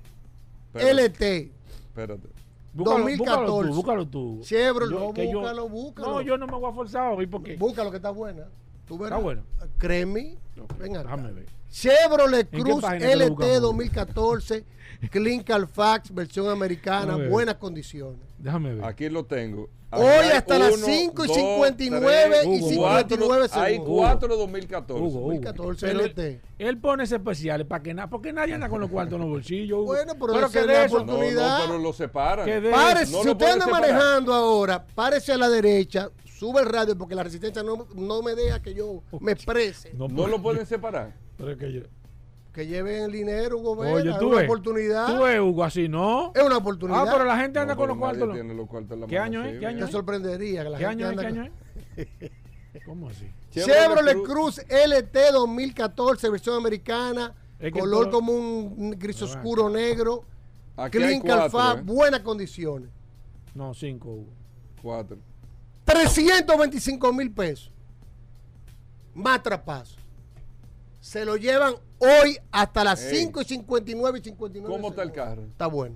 Espérate, 0.74 0.92
LT 1.06 1.52
Espérate. 1.90 2.28
Búscalo, 2.74 2.98
2014. 3.00 3.18
Búscalo 3.18 3.68
tú, 3.68 3.76
búscalo 3.76 4.08
tú. 4.08 4.40
Chevrolet, 4.44 4.92
Yo- 4.92 5.00
no, 5.08 5.14
que 5.14 5.32
yo- 5.32 5.40
búscalo, 5.40 5.70
búscalo. 5.70 6.08
No, 6.12 6.22
yo 6.22 6.38
no 6.38 6.46
me 6.48 6.54
voy 6.54 6.70
a 6.70 6.74
forzar 6.74 7.14
hoy 7.14 7.26
porque. 7.26 7.56
Búscalo 7.56 7.90
que 7.92 7.98
está 7.98 8.12
buena. 8.12 8.44
¿Tú 8.90 8.98
verás? 8.98 9.20
Está 9.20 9.24
bueno. 9.24 9.44
Créeme. 9.78 10.36
Venga. 10.80 11.04
déjame 11.04 11.32
ver. 11.32 11.46
Chevrolet 11.72 12.42
¿En 12.42 12.48
qué 12.52 12.58
Cruz 12.72 12.84
LT 12.84 13.30
buscamos? 13.30 13.62
2014, 13.62 14.66
Clean 15.12 15.44
Carfax, 15.44 16.14
versión 16.14 16.50
americana, 16.50 17.16
buenas 17.30 17.56
condiciones. 17.56 18.20
Déjame 18.38 18.76
ver. 18.76 18.86
Aquí 18.86 19.10
lo 19.10 19.26
tengo. 19.26 19.70
Hoy 19.92 20.28
hasta 20.36 20.60
las 20.60 20.76
uno, 20.78 20.86
5 20.86 21.24
y 21.26 21.28
dos, 21.28 21.36
59 21.36 22.38
y 22.44 22.60
tres, 22.60 22.70
59 22.70 23.48
cuatro- 23.50 23.62
Hay 23.64 23.74
segundos. 23.74 23.98
cuatro 23.98 24.38
2014. 24.38 25.02
Hugo, 25.04 25.08
Hugo. 25.20 25.20
2014 25.30 25.88
Pero 25.88 26.00
LT. 26.06 26.42
Él 26.60 26.78
pone 26.78 27.04
ese 27.06 27.16
especiales 27.16 27.66
para 27.66 27.82
que 27.82 27.94
nada, 27.96 28.08
porque 28.08 28.32
nadie 28.32 28.54
anda 28.54 28.70
con 28.70 28.82
los 28.82 28.90
cuartos 28.92 29.16
en 29.16 29.22
los 29.22 29.30
bolsillos. 29.30 29.78
Hugo. 29.80 29.86
Bueno, 29.88 30.14
pero 30.20 30.46
esa 30.46 30.62
que 30.62 30.68
de 30.68 30.86
eso. 30.86 31.00
No, 31.00 31.06
no, 31.06 31.14
oportunidad. 31.14 31.60
pero 31.66 31.80
lo 31.80 31.92
separan. 31.94 32.46
Que 32.46 32.62
de- 32.62 32.70
Párese, 32.70 33.12
No 33.14 33.20
si 33.22 33.26
lo 33.26 33.32
usted 33.32 33.48
anda 33.48 33.66
separar. 33.66 33.90
manejando 33.94 34.34
ahora, 34.34 34.86
párese 34.86 35.32
a 35.34 35.38
la 35.38 35.50
derecha, 35.50 36.12
sube 36.24 36.62
el 36.62 36.68
radio 36.68 36.96
porque 36.96 37.16
la 37.16 37.24
resistencia 37.24 37.64
no, 37.64 37.88
no 37.96 38.22
me 38.22 38.36
deja 38.36 38.62
que 38.62 38.76
yo 38.76 39.02
me 39.20 39.32
exprese. 39.32 39.92
No, 39.96 40.08
No 40.08 40.28
lo 40.28 40.40
pueden 40.40 40.68
separar. 40.68 41.16
Pero 41.40 41.52
es 41.52 41.58
que 41.58 41.72
yo- 41.74 41.82
Que 42.54 42.68
lleven 42.68 43.04
el 43.04 43.12
dinero, 43.12 43.58
gobierno. 43.60 43.96
Oye, 43.98 44.10
es 44.12 44.20
tú 44.20 44.28
una 44.28 44.38
ves. 44.38 44.46
oportunidad. 44.46 45.08
Tú 45.16 45.24
ves, 45.24 45.40
Hugo, 45.40 45.64
así, 45.64 45.88
¿no? 45.88 46.32
Es 46.36 46.44
una 46.44 46.58
oportunidad. 46.58 47.08
Ah, 47.08 47.12
pero 47.12 47.24
la 47.26 47.38
gente 47.38 47.58
anda 47.60 47.74
No, 47.74 47.80
con 47.80 47.88
los 47.90 47.98
cuartos. 47.98 48.20
nadie 48.28 48.28
¿no? 48.28 48.46
tiene 48.48 48.54
los 48.60 48.68
cuartos 48.70 48.92
en 48.92 49.00
la 49.02 49.08
¿Qué 49.08 49.16
mano 49.20 49.26
año 49.26 49.46
es? 49.46 49.60
¿Qué 49.60 49.66
año 49.66 49.86
Te 49.86 49.92
sorprendería 49.92 50.64
que 50.64 50.70
la 50.70 50.78
¿Qué 50.78 50.86
gente 50.86 51.04
año 51.06 51.12
es? 51.12 51.20
¿Qué 51.20 51.26
año 51.28 51.50
es? 52.76 52.86
¿Cómo 52.86 53.10
así? 53.10 53.26
Chevrolet 53.52 54.22
Cruz 54.24 54.60
LT 54.68 55.32
2014, 55.32 56.30
versión 56.30 56.56
americana, 56.58 57.34
Es 57.60 57.72
que 57.72 57.80
color 57.80 58.06
todo- 58.10 58.20
como 58.20 58.34
un 58.34 58.92
gris 58.98 59.22
oscuro 59.22 59.70
negro, 59.70 60.24
Aquí 60.76 60.98
clean 60.98 61.22
cuatro, 61.22 61.78
¿eh? 61.78 61.82
buenas 61.84 62.22
condiciones. 62.22 62.90
No, 63.54 63.74
cinco, 63.74 64.10
Hugo. 64.10 64.34
Cuatro. 64.82 65.18
325 65.86 67.14
mil 67.14 67.32
pesos. 67.32 67.72
Más 69.14 69.42
traspaso. 69.44 69.98
Se 71.00 71.24
lo 71.26 71.38
llevan 71.38 71.76
hoy 72.00 72.38
hasta 72.52 72.84
las 72.84 73.04
Ey. 73.06 73.26
5 73.26 73.42
y 73.42 73.46
59 73.46 74.20
y 74.20 74.24
59. 74.24 74.76
¿Cómo 74.76 74.90
está 74.90 75.04
el 75.04 75.12
carro? 75.12 75.44
Está 75.44 75.68
bueno. 75.68 75.96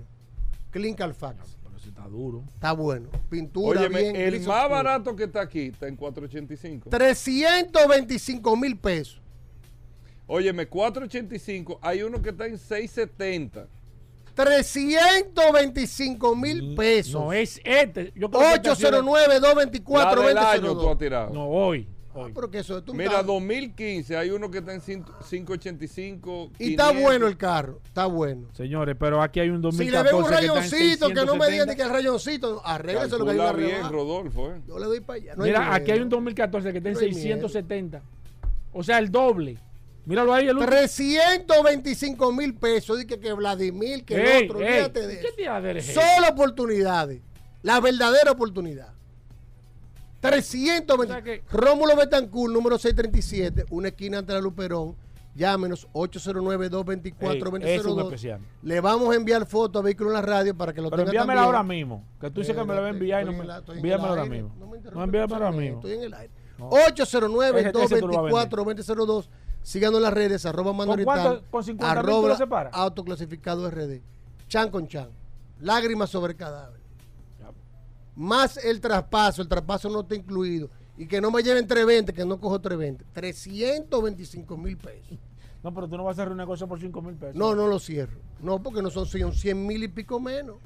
Clean 0.70 0.94
Carfax. 0.94 1.56
Pero 1.62 1.78
si 1.78 1.88
está 1.90 2.08
duro. 2.08 2.44
Está 2.54 2.72
bueno. 2.72 3.08
Pintura 3.28 3.80
Óyeme, 3.80 4.00
bien. 4.02 4.16
el 4.16 4.40
más 4.40 4.48
oscuro. 4.48 4.68
barato 4.70 5.16
que 5.16 5.24
está 5.24 5.42
aquí 5.42 5.66
está 5.66 5.88
en 5.88 5.96
485. 5.96 6.88
325 6.90 8.56
mil 8.56 8.78
pesos. 8.78 9.20
Óyeme, 10.26 10.66
485. 10.66 11.78
Hay 11.82 12.02
uno 12.02 12.22
que 12.22 12.30
está 12.30 12.46
en 12.46 12.58
670. 12.58 13.66
325 14.34 16.34
mil 16.36 16.74
pesos. 16.74 17.14
No, 17.20 17.32
es 17.32 17.60
este. 17.64 18.12
Yo 18.16 18.30
creo 18.30 18.42
que 18.42 18.54
este 18.54 18.70
ha 18.70 18.74
sido- 18.74 19.02
809-224-2002. 19.02 20.04
La 20.04 20.14
del 20.28 20.38
año 20.38 20.76
tú 20.76 20.88
has 20.88 20.98
tirado. 20.98 21.30
No, 21.32 21.46
hoy. 21.48 21.88
Ah, 22.14 22.18
hoy. 22.20 22.32
pero 22.34 22.50
que 22.50 22.58
eso 22.58 22.78
es 22.78 22.84
tú 22.84 22.94
Mira, 22.94 23.10
estás- 23.10 23.26
2015 23.26 24.16
hay 24.16 24.30
uno 24.30 24.50
que 24.50 24.58
está 24.58 24.72
en 24.72 24.80
5- 24.80 25.04
585. 25.28 26.50
Y 26.58 26.70
está 26.72 26.88
500. 26.88 27.02
bueno 27.02 27.26
el 27.26 27.36
carro. 27.36 27.80
Está 27.84 28.06
bueno. 28.06 28.48
Señores, 28.52 28.96
pero 28.98 29.20
aquí 29.22 29.40
hay 29.40 29.48
un 29.50 29.56
Si 29.56 29.62
2014 29.62 29.92
le 29.92 30.02
ven 30.04 30.14
un 30.14 30.22
que 30.28 30.34
está 30.34 30.44
en 30.44 30.48
rayoncito, 30.50 31.08
que 31.08 31.14
no 31.26 31.36
me 31.36 31.50
digan 31.50 31.66
670. 31.66 31.72
ni 31.72 31.76
que 31.76 31.82
el 31.82 31.90
rayoncito, 31.90 32.62
arréglese 32.64 33.18
lo 33.18 33.24
que 33.24 33.30
hay 33.32 33.38
una 33.38 33.52
bien. 33.52 33.88
Rodolfo. 33.90 34.50
¿eh? 34.52 34.60
Yo 34.66 34.78
le 34.78 34.86
doy 34.86 35.00
para 35.00 35.16
allá. 35.16 35.34
No 35.36 35.44
hay 35.44 35.50
Mira, 35.50 35.60
miedo. 35.60 35.72
aquí 35.74 35.90
hay 35.90 36.00
un 36.00 36.08
2014 36.08 36.72
que 36.72 36.78
está 36.78 36.88
en 36.90 36.94
No 36.94 37.00
hay 37.00 37.06
miedo. 37.10 37.22
670. 37.48 38.02
O 38.72 38.82
sea, 38.82 38.98
el 38.98 39.10
doble. 39.10 39.58
Míralo 40.06 40.34
ahí, 40.34 40.44
el 40.48 40.56
último. 40.56 40.70
325 40.70 42.32
mil 42.32 42.54
pesos. 42.54 42.96
Dice 42.96 43.06
que, 43.08 43.18
que 43.20 43.32
Vladimir, 43.32 44.04
que 44.04 44.14
Ey, 44.16 44.44
el 44.44 44.50
otro. 44.50 44.60
ey, 44.60 44.66
Olvídate 44.68 45.06
de 45.06 45.18
¿Qué 45.20 45.78
eso. 45.78 46.00
Solo 46.00 46.28
oportunidades. 46.28 47.20
La 47.62 47.80
verdadera 47.80 48.30
oportunidad. 48.30 48.93
320. 50.30 50.92
O 50.92 51.06
sea 51.06 51.22
que- 51.22 51.42
Rómulo 51.50 51.96
Betancourt, 51.96 52.52
número 52.52 52.78
637, 52.78 53.64
una 53.70 53.88
esquina 53.88 54.18
ante 54.18 54.32
la 54.32 54.40
Luperón. 54.40 54.94
Llámenos 55.36 55.88
809-224-2002. 55.94 57.64
Ey, 57.64 57.76
es 57.78 57.84
un 57.84 57.98
especial. 58.00 58.40
Le 58.62 58.80
vamos 58.80 59.12
a 59.12 59.16
enviar 59.16 59.44
fotos 59.46 59.80
a 59.80 59.82
Vehículo 59.82 60.10
en 60.10 60.14
la 60.14 60.22
Radio 60.22 60.56
para 60.56 60.72
que 60.72 60.80
lo 60.80 60.90
Pero 60.90 61.02
tenga 61.02 61.10
envíamela 61.10 61.40
también. 61.42 61.46
ahora 61.56 61.62
mismo. 61.64 62.04
Que 62.20 62.30
tú 62.30 62.38
dices 62.40 62.54
que 62.54 62.62
me 62.64 62.72
la 62.74 62.80
va 62.80 62.86
a 62.86 62.90
enviar 62.90 63.22
y 63.22 63.24
no 63.24 63.32
me. 63.32 63.38
Envíamela 63.38 64.04
el 64.04 64.10
ahora 64.10 64.24
mismo. 64.26 64.54
No 64.60 64.66
me 64.68 64.78
No, 64.80 65.02
envíamela 65.02 65.34
ahora 65.34 65.48
el 65.48 65.56
mismo. 65.56 65.76
Estoy 65.78 65.92
en 65.94 66.02
el 66.04 66.14
aire. 66.14 66.32
No. 66.58 66.70
809-224-2002. 66.70 69.28
Síganos 69.62 69.96
en 69.96 70.02
las 70.02 70.12
redes, 70.12 70.46
arroba 70.46 70.72
Manorital, 70.72 71.04
cuánto? 71.04 71.42
¿Con 71.50 71.64
50 71.64 71.94
mil 72.02 72.04
tú 72.04 72.10
arroba 72.36 72.68
autoclasificado 72.72 73.68
RD. 73.70 74.02
Chan 74.46 74.70
con 74.70 74.86
chan. 74.86 75.08
Lágrimas 75.60 76.10
sobre 76.10 76.36
cadáver. 76.36 76.80
Más 78.16 78.56
el 78.64 78.80
traspaso, 78.80 79.42
el 79.42 79.48
traspaso 79.48 79.88
no 79.88 80.00
está 80.00 80.14
incluido. 80.14 80.70
Y 80.96 81.06
que 81.06 81.20
no 81.20 81.30
me 81.30 81.42
lleven 81.42 81.66
320, 81.66 82.12
que 82.12 82.24
no 82.24 82.40
cojo 82.40 82.60
320. 82.60 83.04
325 83.12 84.56
mil 84.56 84.76
pesos. 84.76 85.18
No, 85.62 85.72
pero 85.72 85.88
tú 85.88 85.96
no 85.96 86.04
vas 86.04 86.18
a 86.18 86.22
hacer 86.22 86.30
un 86.30 86.38
negocio 86.38 86.68
por 86.68 86.78
5 86.78 87.02
mil 87.02 87.14
pesos. 87.14 87.34
No, 87.34 87.54
no 87.54 87.66
lo 87.66 87.78
cierro. 87.78 88.18
No, 88.40 88.62
porque 88.62 88.82
no 88.82 88.90
son 88.90 89.06
100 89.06 89.66
mil 89.66 89.82
y 89.82 89.88
pico 89.88 90.20
menos. 90.20 90.56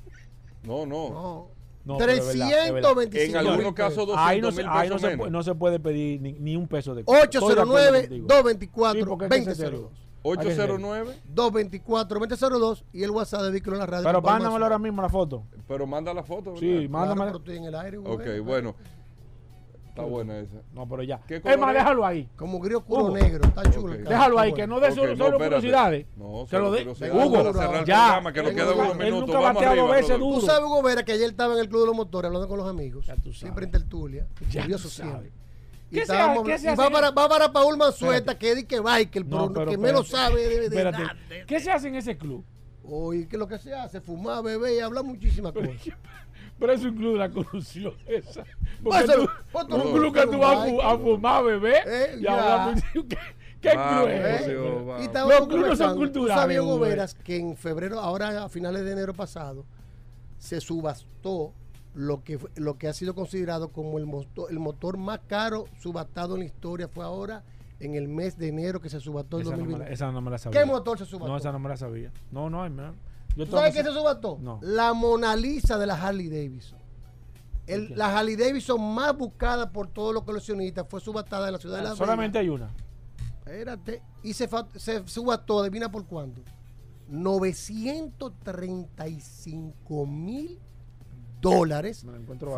No, 0.64 0.84
no. 0.84 1.10
No. 1.10 1.58
No, 1.84 1.96
pero 1.96 2.12
es 2.12 2.26
verdad, 2.26 2.66
es 2.66 2.72
verdad. 2.74 2.92
325 2.94 3.30
En 3.30 3.46
algunos 3.46 3.72
casos, 3.72 4.04
pesos. 4.04 4.08
200 4.08 4.28
Ahí 4.28 4.40
no, 4.42 4.52
se, 4.52 4.62
ahí 4.68 4.88
no, 4.90 4.98
se, 4.98 5.16
no 5.16 5.42
se 5.42 5.54
puede 5.54 5.80
pedir 5.80 6.20
ni, 6.20 6.32
ni 6.32 6.54
un 6.54 6.68
peso 6.68 6.94
de 6.94 7.04
Estoy 7.38 7.54
de 7.54 7.62
acuerdo 7.62 7.92
contigo. 8.00 8.26
809-224-2002. 10.22 10.22
Sí, 10.22 10.22
porque 10.22 10.40
es 10.40 10.46
que 10.46 10.52
ese 10.52 10.62
cero. 10.62 10.74
809. 10.74 11.16
224-2002 11.34 12.84
y 12.92 13.02
el 13.02 13.10
WhatsApp 13.10 13.42
de 13.42 13.50
Vehículo 13.50 13.76
en 13.76 13.80
la 13.80 13.86
Radio. 13.86 14.04
Pero 14.04 14.22
mándamelo 14.22 14.64
ahora 14.64 14.78
mismo 14.78 15.02
la 15.02 15.08
foto. 15.08 15.44
Pero 15.66 15.86
manda 15.86 16.12
la 16.14 16.22
foto. 16.22 16.52
¿verdad? 16.54 16.60
Sí, 16.60 16.88
mándame. 16.88 17.14
Claro, 17.16 17.30
pero 17.32 17.38
estoy 17.38 17.56
en 17.56 17.64
el 17.64 17.74
aire. 17.74 17.96
güey. 17.98 18.12
Ok, 18.14 18.44
bueno. 18.44 18.74
Está 19.88 20.02
buena 20.08 20.38
esa. 20.38 20.54
No, 20.72 20.88
pero 20.88 21.02
ya. 21.02 21.18
¿Qué 21.26 21.36
Es 21.44 21.58
más, 21.58 21.70
es? 21.70 21.74
déjalo 21.78 22.06
ahí. 22.06 22.28
Como 22.36 22.60
gris 22.60 22.76
oscuro 22.76 23.06
Hugo. 23.06 23.16
negro. 23.16 23.42
Está 23.48 23.62
chulo. 23.68 23.92
Ok. 23.94 23.98
el 23.98 24.04
carro, 24.04 24.10
Déjalo 24.10 24.28
está 24.34 24.42
ahí, 24.42 24.50
bueno. 24.50 24.56
que 24.62 24.66
no 24.68 24.80
dé 24.80 24.92
solo, 24.92 25.10
no, 25.10 25.16
solo 25.16 25.26
espérate. 25.36 25.44
curiosidades. 25.56 26.06
No, 26.16 26.46
que 26.48 26.58
lo 26.58 26.70
dé. 26.70 26.78
curiosidades 26.78 27.14
Hugo, 27.26 27.34
ya. 27.34 27.42
programa, 27.50 28.32
que 28.32 28.42
nos 28.44 28.52
nunca- 28.54 28.72
unos 28.74 28.96
minutos. 28.96 29.26
nunca 29.26 29.40
Vamos 29.40 29.62
arriba, 29.64 29.82
dos 29.86 29.90
veces 29.96 30.18
duro. 30.20 30.38
Tú 30.40 30.46
sabes, 30.46 30.62
Hugo 30.64 30.82
Vera, 30.84 31.02
que 31.04 31.12
ayer 31.12 31.28
estaba 31.30 31.54
en 31.54 31.60
el 31.60 31.68
Club 31.68 31.80
de 31.80 31.86
los 31.88 31.96
Motores 31.96 32.26
hablando 32.28 32.46
con 32.48 32.58
los 32.58 32.68
amigos. 32.68 33.06
Ya 33.06 33.14
tú 33.16 33.22
sabes. 33.24 33.38
Siempre 33.40 33.64
en 33.64 33.70
tertulia. 33.72 34.26
Ya 34.50 34.60
Curioso 34.62 34.84
tú 34.84 34.88
sabes. 34.94 35.12
siempre. 35.12 35.32
Y, 35.90 35.94
¿Qué 35.94 35.96
se 36.06 36.12
estábamos 36.12 36.38
hace- 36.42 36.50
qué 36.52 36.58
se 36.58 36.68
hablando- 36.68 36.82
y 36.90 36.92
va, 36.92 37.00
para, 37.00 37.10
va 37.12 37.28
para 37.28 37.52
Paul 37.52 37.76
Manzueta, 37.78 38.16
Espérate. 38.32 38.38
que 38.38 38.50
es 38.50 38.56
de 38.56 38.66
que 38.66 38.80
biker, 38.80 39.24
No, 39.26 39.38
pero 39.48 39.52
pero 39.54 39.70
que 39.70 39.78
menos 39.78 40.08
sabe 40.08 40.42
de, 40.42 40.58
de 40.60 40.64
Espérate. 40.66 40.98
nada. 40.98 41.16
¿Qué 41.46 41.60
se 41.60 41.70
hace 41.70 41.88
en 41.88 41.94
ese 41.94 42.16
club? 42.18 42.44
Oye, 42.84 43.26
¿qué 43.28 43.36
es 43.36 43.40
lo 43.40 43.48
que 43.48 43.58
se 43.58 43.72
hace? 43.74 44.00
Fumar, 44.00 44.42
beber 44.42 44.74
y 44.74 44.80
hablar 44.80 45.04
muchísimas 45.04 45.52
cosas. 45.52 45.70
Pero 46.58 46.72
eso 46.72 46.88
incluye 46.88 47.16
la 47.18 47.30
corrupción 47.30 47.94
esa. 48.06 48.44
Porque 48.82 48.98
eso- 49.04 49.28
tú, 49.68 49.74
un 49.76 49.92
club 49.92 50.12
que 50.14 50.26
tú 50.26 50.38
vas 50.38 50.68
a, 50.82 50.98
fumar, 50.98 51.44
beber 51.44 51.82
Eh, 51.86 52.18
y 52.20 52.26
hablar. 52.26 52.74
¿Qué, 52.92 53.16
qué 53.60 53.76
Vamos, 53.76 54.04
club 54.06 54.08
es? 54.10 54.46
Dios. 54.46 55.00
Y 55.00 55.02
estábamos 55.04 55.38
Los 55.38 55.48
clubes 55.48 55.78
son 55.78 55.88
conversando. 55.88 55.94
¿Tú 55.94 55.98
culturales. 56.00 56.60
güey. 56.60 56.90
Veras, 56.90 57.14
que 57.14 57.36
en 57.38 57.56
febrero, 57.56 58.00
ahora 58.00 58.44
a 58.44 58.48
finales 58.48 58.84
de 58.84 58.92
enero 58.92 59.14
pasado, 59.14 59.64
se 60.38 60.60
subastó 60.60 61.52
lo 61.94 62.22
que, 62.22 62.38
lo 62.56 62.76
que 62.78 62.88
ha 62.88 62.92
sido 62.92 63.14
considerado 63.14 63.72
como 63.72 63.98
el 63.98 64.06
motor, 64.06 64.50
el 64.50 64.58
motor 64.58 64.96
más 64.98 65.20
caro 65.26 65.64
subastado 65.80 66.34
en 66.34 66.40
la 66.40 66.46
historia. 66.46 66.88
Fue 66.88 67.04
ahora 67.04 67.44
en 67.80 67.94
el 67.94 68.08
mes 68.08 68.36
de 68.38 68.48
enero 68.48 68.80
que 68.80 68.88
se 68.90 69.00
subastó 69.00 69.38
el 69.38 69.42
Esa 69.46 69.50
no, 69.52 69.56
me 69.58 69.62
la, 69.62 69.68
2020. 69.78 69.94
esa 69.94 70.12
no 70.12 70.20
me 70.20 70.30
la 70.30 70.38
sabía. 70.38 70.60
¿Qué 70.60 70.66
motor 70.66 70.98
se 70.98 71.04
subastó? 71.06 71.28
No, 71.28 71.36
esa 71.36 71.52
no 71.52 71.58
me 71.58 71.68
la 71.68 71.76
sabía. 71.76 72.12
No, 72.30 72.48
no, 72.50 72.62
hay 72.62 72.70
man. 72.70 72.94
Yo 73.36 73.44
¿Tú 73.46 73.52
sabes 73.52 73.74
qué 73.74 73.82
se 73.84 73.92
subastó? 73.92 74.38
No. 74.40 74.58
La 74.62 74.92
Mona 74.94 75.36
Lisa 75.36 75.78
de 75.78 75.86
la 75.86 75.94
Harley 75.94 76.28
Davidson. 76.28 76.78
El- 77.66 77.92
la 77.96 78.16
Harley 78.18 78.34
Davidson 78.36 78.80
más 78.94 79.16
buscada 79.16 79.70
por 79.70 79.88
todos 79.88 80.12
los 80.14 80.22
coleccionistas 80.24 80.86
fue 80.88 81.00
subastada 81.00 81.46
en 81.48 81.52
la 81.52 81.58
ciudad 81.58 81.76
de 81.76 81.80
Ah, 81.82 81.88
Las 81.90 81.98
Solamente 81.98 82.38
Vegas. 82.38 82.42
hay 82.42 82.48
una. 82.48 82.70
Espérate. 83.38 84.02
Y 84.22 84.32
se, 84.32 84.48
se 84.76 85.06
subastó, 85.08 85.60
adivina 85.60 85.90
por 85.90 86.06
cuánto. 86.06 86.40
935 87.08 90.06
mil 90.06 90.58
dólares 91.40 92.04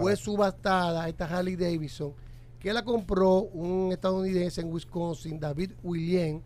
fue 0.01 0.17
subastada 0.17 1.09
esta 1.09 1.25
Harley 1.27 1.57
Davidson, 1.57 2.15
que 2.59 2.73
la 2.73 2.85
compró 2.85 3.43
un 3.43 3.93
estadounidense 3.93 4.61
en 4.61 4.73
Wisconsin, 4.73 5.41
David 5.41 5.73
William, 5.83 6.43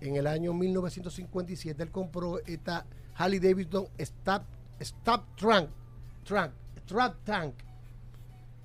en 0.00 0.16
el 0.16 0.26
año 0.26 0.52
1957. 0.52 1.82
Él 1.82 1.90
compró 1.90 2.38
esta 2.46 2.86
Harley 3.14 3.38
Davidson 3.38 3.86
Stop, 3.98 4.42
Stop 4.80 5.36
Trunk, 5.36 5.68
Trunk, 6.24 6.52
Strap 6.84 7.24
Tank 7.24 7.54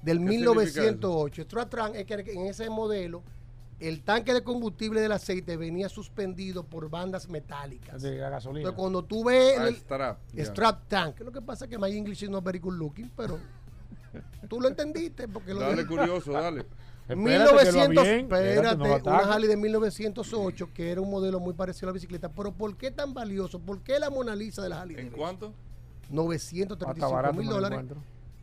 del 0.01 0.19
¿Qué 0.19 0.25
1908. 0.25 1.43
Strap 1.43 1.69
Tank 1.69 1.95
es 1.95 2.05
que 2.05 2.33
en 2.33 2.47
ese 2.47 2.69
modelo 2.69 3.23
el 3.81 4.03
tanque 4.03 4.33
de 4.33 4.43
combustible 4.43 5.01
del 5.01 5.11
aceite 5.11 5.57
venía 5.57 5.89
suspendido 5.89 6.63
por 6.63 6.89
bandas 6.89 7.27
metálicas. 7.29 8.01
De 8.01 8.17
la 8.17 8.29
gasolina. 8.29 8.59
Entonces, 8.61 8.79
cuando 8.79 9.03
tú 9.03 9.23
ves 9.25 9.57
Ah, 9.59 9.67
el, 9.67 9.75
strap, 9.75 10.19
ya. 10.33 10.45
strap 10.45 10.87
tank, 10.87 11.19
lo 11.21 11.31
que 11.31 11.41
pasa 11.41 11.65
es 11.65 11.69
que 11.71 11.77
my 11.77 11.89
English 11.91 12.23
is 12.23 12.29
not 12.29 12.43
very 12.43 12.59
good 12.59 12.75
looking, 12.75 13.09
pero 13.15 13.39
tú 14.49 14.59
lo 14.61 14.67
entendiste 14.67 15.27
porque 15.27 15.53
lo 15.53 15.61
Dale, 15.61 15.85
curioso, 15.85 16.31
dale. 16.31 16.65
Espérate, 17.09 17.09
que 17.09 17.15
lo 17.15 17.53
1900, 17.89 18.03
bien, 18.03 18.19
espérate, 18.21 18.53
espérate, 18.55 19.09
no 19.09 19.15
una. 19.15 19.33
Harley 19.33 19.47
de 19.49 19.57
1908 19.57 20.69
que 20.73 20.91
era 20.91 21.01
un 21.01 21.09
modelo 21.09 21.39
muy 21.39 21.53
parecido 21.53 21.87
a 21.87 21.89
la 21.89 21.93
bicicleta, 21.95 22.29
pero 22.29 22.53
¿por 22.53 22.77
qué 22.77 22.91
tan 22.91 23.13
valioso? 23.13 23.59
¿Por 23.59 23.81
qué 23.81 23.99
la 23.99 24.09
Mona 24.09 24.35
Lisa 24.35 24.61
de 24.61 24.69
la 24.69 24.81
Harley? 24.81 24.97
¿En 24.97 25.09
cuánto? 25.09 25.47
Hasta 26.03 26.13
935 26.13 27.11
barato 27.13 27.33
mil 27.33 27.49
dólares. 27.49 27.79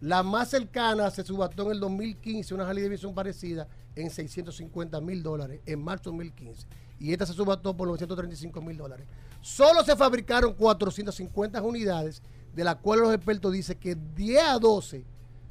La 0.01 0.23
más 0.23 0.49
cercana 0.51 1.11
se 1.11 1.25
subastó 1.25 1.65
en 1.67 1.73
el 1.73 1.81
2015, 1.81 2.55
una 2.55 2.69
Harley 2.69 2.85
Davidson 2.85 3.15
parecida, 3.15 3.67
en 4.01 4.11
650 4.11 5.01
mil 5.01 5.23
dólares, 5.23 5.61
en 5.67 5.83
marzo 5.83 6.11
de 6.11 6.17
2015. 6.17 6.67
Y 7.01 7.13
esta 7.13 7.27
se 7.27 7.33
subastó 7.33 7.77
por 7.77 7.87
935 7.89 8.61
mil 8.61 8.77
dólares. 8.77 9.07
Solo 9.41 9.83
se 9.85 9.95
fabricaron 9.97 10.55
450 10.55 11.63
unidades, 11.63 12.23
de 12.55 12.65
las 12.65 12.77
cuales 12.77 13.05
los 13.05 13.15
expertos 13.15 13.53
dicen 13.53 13.79
que 13.79 13.95
10 13.95 14.43
a 14.43 14.59
12 14.59 15.05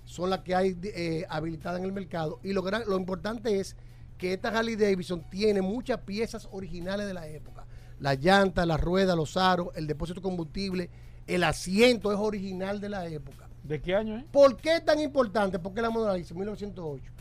son 0.04 0.30
las 0.30 0.40
que 0.42 0.56
hay 0.56 0.78
eh, 0.84 1.26
habilitadas 1.30 1.80
en 1.80 1.86
el 1.86 1.92
mercado. 1.94 2.40
Y 2.44 2.54
lo, 2.54 2.62
gran- 2.64 2.84
lo 2.88 2.98
importante 2.98 3.60
es 3.60 3.76
que 4.18 4.34
esta 4.34 4.50
Harley 4.50 4.76
Davidson 4.76 5.24
tiene 5.30 5.62
muchas 5.62 6.00
piezas 6.02 6.48
originales 6.52 7.08
de 7.08 7.14
la 7.14 7.28
época. 7.28 7.66
La 8.00 8.14
llanta, 8.16 8.66
la 8.66 8.78
rueda, 8.78 9.16
los 9.16 9.38
aros, 9.38 9.70
el 9.76 9.88
depósito 9.88 10.20
de 10.20 10.24
combustible, 10.24 10.90
el 11.28 11.44
asiento 11.44 12.12
es 12.12 12.18
original 12.20 12.80
de 12.82 12.90
la 12.90 13.08
época. 13.08 13.48
¿De 13.64 13.82
qué 13.82 13.96
año 13.96 14.18
es? 14.18 14.24
¿Por 14.26 14.56
qué 14.58 14.78
es 14.78 14.86
tan 14.86 15.00
importante? 15.00 15.60
Porque 15.60 15.82
la 15.82 15.90
Mona 15.90 16.14
Lisa, 16.14 16.34
1908. 16.34 17.12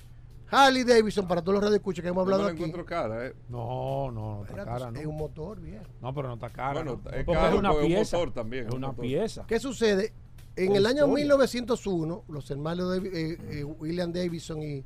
Harley 0.51 0.85
Davidson, 0.85 1.27
para 1.27 1.41
todos 1.43 1.55
los 1.55 1.65
radioescuchas 1.65 2.03
que 2.03 2.09
hemos 2.09 2.25
No 2.25 2.27
me 2.29 2.35
hablado 2.35 2.43
la 2.45 2.49
aquí. 2.55 2.59
encuentro 2.65 2.85
cara, 2.87 3.27
¿eh? 3.27 3.35
No, 3.49 4.11
no, 4.13 4.21
no 4.37 4.41
está 4.43 4.53
Espérate, 4.53 4.71
cara, 4.79 4.91
¿no? 4.93 5.01
Es 5.01 5.07
un 5.07 5.17
motor, 5.17 5.61
viejo. 5.61 5.85
No, 6.01 6.15
pero 6.15 6.29
no 6.29 6.35
está 6.35 6.51
cara. 6.51 6.73
Bueno, 6.83 7.01
¿no? 7.05 7.11
es 7.11 7.25
caro, 7.27 7.49
es 7.55 7.59
una 7.59 7.71
porque 7.71 7.87
es 7.87 7.91
un 7.91 7.97
pieza. 7.97 8.17
motor 8.19 8.33
también, 8.35 8.63
Es 8.63 8.69
es 8.69 8.73
un 8.73 8.79
una 8.79 8.87
motor. 8.89 9.05
pieza. 9.05 9.45
¿Qué 9.49 9.59
sucede? 9.61 10.13
En 10.55 10.75
el 10.77 10.87
año 10.87 11.05
historia. 11.05 11.15
1901, 11.25 12.25
los 12.29 12.51
hermanos 12.51 12.97
Davi- 12.97 13.11
eh, 13.13 13.39
eh, 13.51 13.65
William 13.65 14.11
Davidson 14.13 14.63
y, 14.63 14.85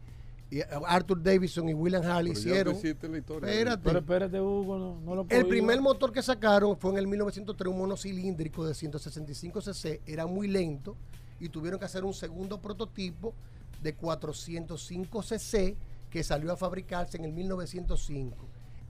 y 0.51 0.61
Arthur 0.87 1.23
Davidson 1.23 1.69
y 1.69 1.75
William 1.75 2.03
Harley 2.03 2.33
Pero 2.33 2.41
hicieron. 2.73 3.13
la 3.13 3.19
historia. 3.19 3.51
Espérate. 3.51 3.83
Pero 3.85 3.99
espérate, 4.01 4.41
Hugo, 4.41 4.79
no, 4.79 5.01
no 5.01 5.15
lo 5.15 5.21
El 5.23 5.29
puedo 5.29 5.49
primer 5.49 5.77
ir. 5.77 5.83
motor 5.83 6.11
que 6.11 6.23
sacaron 6.23 6.77
fue 6.77 6.91
en 6.93 6.99
el 6.99 7.07
1903, 7.07 7.71
un 7.73 7.79
monocilíndrico 7.79 8.65
de 8.67 8.75
165 8.75 9.61
cc, 9.61 10.01
era 10.07 10.27
muy 10.27 10.49
lento 10.49 10.97
y 11.39 11.49
tuvieron 11.51 11.79
que 11.79 11.87
hacer 11.87 12.03
un 12.05 12.15
segundo 12.15 12.61
prototipo 12.61 13.33
de 13.81 13.95
405 13.95 15.23
cc 15.23 15.77
que 16.11 16.23
salió 16.23 16.53
a 16.53 16.57
fabricarse 16.57 17.17
en 17.17 17.25
el 17.25 17.33
1905. 17.33 18.37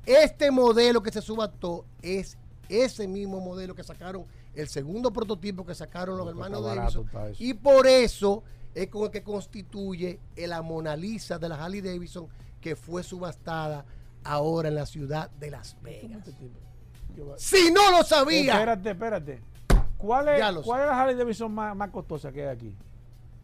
Este 0.07 0.51
modelo 0.51 1.03
que 1.03 1.13
se 1.13 1.21
subastó 1.21 1.85
es 2.03 2.39
ese 2.69 3.07
mismo 3.07 3.41
modelo 3.41 3.75
que 3.75 3.83
sacaron, 3.83 4.25
el 4.55 4.69
segundo 4.69 5.13
prototipo 5.13 5.67
que 5.67 5.75
sacaron 5.75 6.17
los 6.17 6.25
No, 6.27 6.31
hermanos 6.31 6.65
Davidson. 6.65 7.11
Y 7.39 7.55
por 7.55 7.87
eso 7.87 8.43
es 8.75 8.89
con 8.89 9.05
el 9.05 9.11
que 9.11 9.23
constituye 9.23 10.21
la 10.37 10.63
Mona 10.63 10.97
Lisa 10.97 11.39
de 11.39 11.49
la 11.49 11.63
Harley 11.63 11.81
Davidson 11.81 12.29
que 12.61 12.77
fue 12.77 13.03
subastada 13.03 13.85
ahora 14.25 14.69
en 14.69 14.77
la 14.77 14.87
ciudad 14.87 15.31
de 15.31 15.51
Las 15.51 15.77
Vegas. 15.83 16.25
Si 17.37 17.71
no 17.73 17.91
lo 17.91 18.03
sabía. 18.05 18.55
Espérate, 18.55 18.91
espérate. 18.91 19.43
¿Cuál 19.99 20.29
es, 20.29 20.65
¿cuál 20.65 20.81
es 20.81 20.87
la 20.87 21.01
Harley 21.01 21.17
Davidson 21.17 21.53
más, 21.53 21.77
más 21.77 21.91
costosa 21.91 22.33
que 22.33 22.43
hay 22.43 22.57
aquí? 22.57 22.75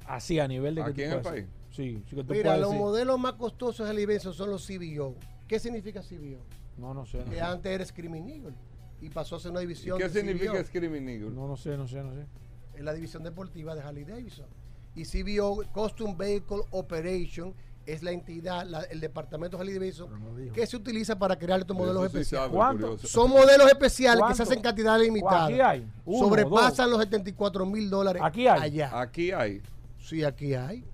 Así, 0.08 0.38
a 0.38 0.46
nivel 0.48 0.74
de 0.76 0.82
que 0.84 0.90
¿Aquí 0.90 0.96
tú 1.02 1.06
en 1.08 1.12
el 1.12 1.20
país? 1.20 1.46
Sí, 1.70 2.02
sí 2.08 2.16
que 2.16 2.24
tú 2.24 2.32
Mira, 2.32 2.56
los 2.56 2.70
decir. 2.70 2.80
modelos 2.84 3.18
más 3.18 3.32
costosos 3.34 3.84
de 3.86 3.90
Harley 3.90 4.06
Davidson 4.06 4.32
son 4.34 4.50
los 4.50 4.66
CBO. 4.66 5.14
¿Qué 5.46 5.58
significa 5.58 6.00
CBO? 6.02 6.38
No, 6.78 6.94
no 6.94 7.04
sé. 7.06 7.18
No, 7.18 7.24
Que 7.26 7.36
sé. 7.36 7.40
antes 7.42 7.72
era 7.72 7.84
Screaming 7.84 8.28
Eagle 8.28 8.54
y 9.00 9.10
pasó 9.10 9.36
a 9.36 9.40
ser 9.40 9.50
una 9.50 9.60
¿Y 9.62 9.66
división 9.66 9.98
qué 9.98 10.08
de 10.08 10.10
significa 10.20 10.52
CBO. 10.54 10.64
Screaming 10.64 11.08
Eagle? 11.08 11.30
no, 11.30 11.46
no 11.48 11.56
sé, 11.56 11.76
no 11.76 11.86
sé, 11.86 12.02
no 12.02 12.12
sé. 12.14 12.26
Es 12.74 12.82
la 12.82 12.92
división 12.94 13.22
deportiva 13.22 13.74
de 13.74 13.82
Harley 13.82 14.04
Davidson. 14.04 14.46
Y 14.94 15.04
CBO, 15.04 15.62
Custom 15.72 16.16
Vehicle 16.16 16.62
Operation, 16.70 17.54
es 17.84 18.02
la 18.02 18.10
entidad, 18.10 18.66
la- 18.66 18.82
el 18.82 18.98
departamento 19.00 19.56
de 19.56 19.60
Harley 19.60 19.74
Davidson, 19.74 20.08
que 20.52 20.66
se 20.66 20.76
utiliza 20.76 21.16
para 21.18 21.36
crear 21.38 21.60
estos 21.60 21.76
modelos 21.76 22.00
sí 22.02 22.06
especiales. 22.18 22.50
¿Cuánto? 22.50 22.98
Son 22.98 23.30
modelos 23.30 23.68
especiales 23.68 24.24
que 24.26 24.34
se 24.34 24.42
hacen 24.42 24.56
en 24.58 24.62
cantidad 24.62 24.98
limitada. 24.98 25.44
Aquí 25.46 25.60
hay. 25.60 25.86
Uno, 26.04 26.26
Sobrepasan 26.26 26.90
los 26.90 26.98
74 27.00 27.64
mil 27.66 27.88
dólares 27.88 28.22
Aquí 28.24 28.48
hay. 28.48 28.60
allá. 28.60 29.00
Aquí 29.00 29.30
hay. 29.30 29.62
Sí, 30.06 30.22
aquí 30.22 30.54
hay. 30.54 30.84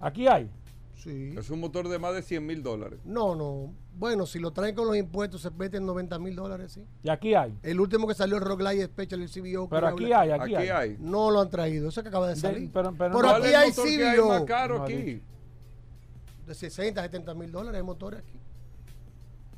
Aquí 0.00 0.26
hay. 0.26 0.50
Sí. 0.94 1.34
Es 1.36 1.50
un 1.50 1.60
motor 1.60 1.86
de 1.86 1.98
más 1.98 2.14
de 2.14 2.22
100 2.22 2.46
mil 2.46 2.62
dólares. 2.62 2.98
No, 3.04 3.34
no. 3.36 3.74
Bueno, 3.94 4.24
si 4.24 4.38
lo 4.38 4.52
traen 4.52 4.74
con 4.74 4.86
los 4.86 4.96
impuestos, 4.96 5.42
se 5.42 5.50
meten 5.50 5.84
90 5.84 6.18
mil 6.18 6.34
dólares, 6.34 6.72
sí. 6.72 6.84
Y 7.02 7.10
aquí 7.10 7.34
hay. 7.34 7.56
El 7.62 7.78
último 7.78 8.06
que 8.08 8.14
salió 8.14 8.36
el 8.36 8.42
Rock 8.42 8.62
Light 8.62 8.82
Special, 8.90 9.20
el 9.20 9.28
CBO. 9.28 9.68
Pero 9.68 9.86
que 9.96 10.04
aquí 10.04 10.12
habla- 10.12 10.20
hay, 10.20 10.30
aquí, 10.30 10.54
Aquí 10.54 10.66
hay. 10.66 10.68
hay. 10.90 10.96
No 10.98 11.30
lo 11.30 11.40
han 11.42 11.50
traído, 11.50 11.88
eso 11.90 12.02
que 12.02 12.08
acaba 12.08 12.26
de 12.28 12.34
De- 12.36 12.40
salir. 12.40 12.70
pero- 12.72 12.94
pero 12.96 13.12
Por 13.12 13.22
no- 13.24 13.28
¿Cuál 13.32 13.42
aquí 13.42 13.52
hay 13.54 13.72
que 13.72 13.80
hay 13.82 14.16
CBO. 14.16 14.28
más 14.28 14.42
caro 14.44 14.78
No 14.78 14.84
aquí? 14.84 15.20
De 16.46 16.54
60 16.54 17.00
a 17.02 17.04
70 17.04 17.34
mil 17.34 17.52
dólares 17.52 17.76
hay 17.78 17.84
motores 17.84 18.20
aquí. 18.20 18.38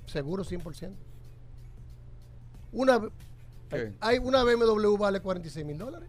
Seguro 0.06 0.42
100%. 0.42 0.96
Una, 2.72 3.00
¿Qué? 3.68 3.92
hay 4.00 4.18
una 4.18 4.42
BMW 4.42 4.96
vale 4.98 5.20
46 5.20 5.64
mil 5.64 5.78
dólares. 5.78 6.08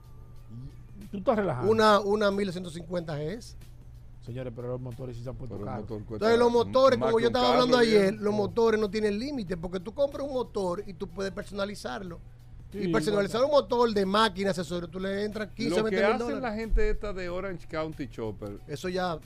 Tú 1.11 1.17
estás 1.17 1.35
relajado. 1.35 1.69
Una, 1.69 1.99
una 1.99 2.31
1150 2.31 3.15
GS. 3.17 3.57
Señores, 4.25 4.53
pero 4.55 4.69
los 4.69 4.81
motores 4.81 5.17
sí 5.17 5.23
se 5.23 5.29
han 5.29 5.35
puesto 5.35 5.59
caros. 5.59 5.89
Entonces 5.89 6.37
los 6.37 6.51
motores, 6.51 6.99
como 6.99 7.19
yo 7.19 7.27
estaba 7.27 7.53
hablando 7.53 7.77
ayer, 7.77 8.13
los 8.13 8.33
motores 8.33 8.79
no 8.79 8.89
tienen 8.89 9.17
límite 9.19 9.57
porque 9.57 9.79
tú 9.79 9.93
compras 9.93 10.25
un 10.25 10.33
motor 10.33 10.83
y 10.85 10.93
tú 10.93 11.07
puedes 11.07 11.31
personalizarlo. 11.31 12.19
Sí, 12.71 12.83
y 12.83 12.87
personalizar 12.87 13.43
un 13.43 13.51
motor 13.51 13.91
de 13.93 14.05
máquina, 14.05 14.51
accesorio, 14.51 14.87
tú 14.87 14.97
le 14.99 15.25
entras 15.25 15.49
15, 15.49 15.69
Lo 15.77 15.83
20 15.83 15.89
que 15.89 15.95
mil 15.97 16.05
hacen 16.05 16.19
dólares. 16.19 16.41
la 16.43 16.53
gente 16.53 16.89
esta 16.89 17.11
de 17.11 17.27
Orange 17.29 17.67
County 17.67 18.07
Chopper. 18.07 18.59
Eso 18.67 18.87
ya 18.87 19.19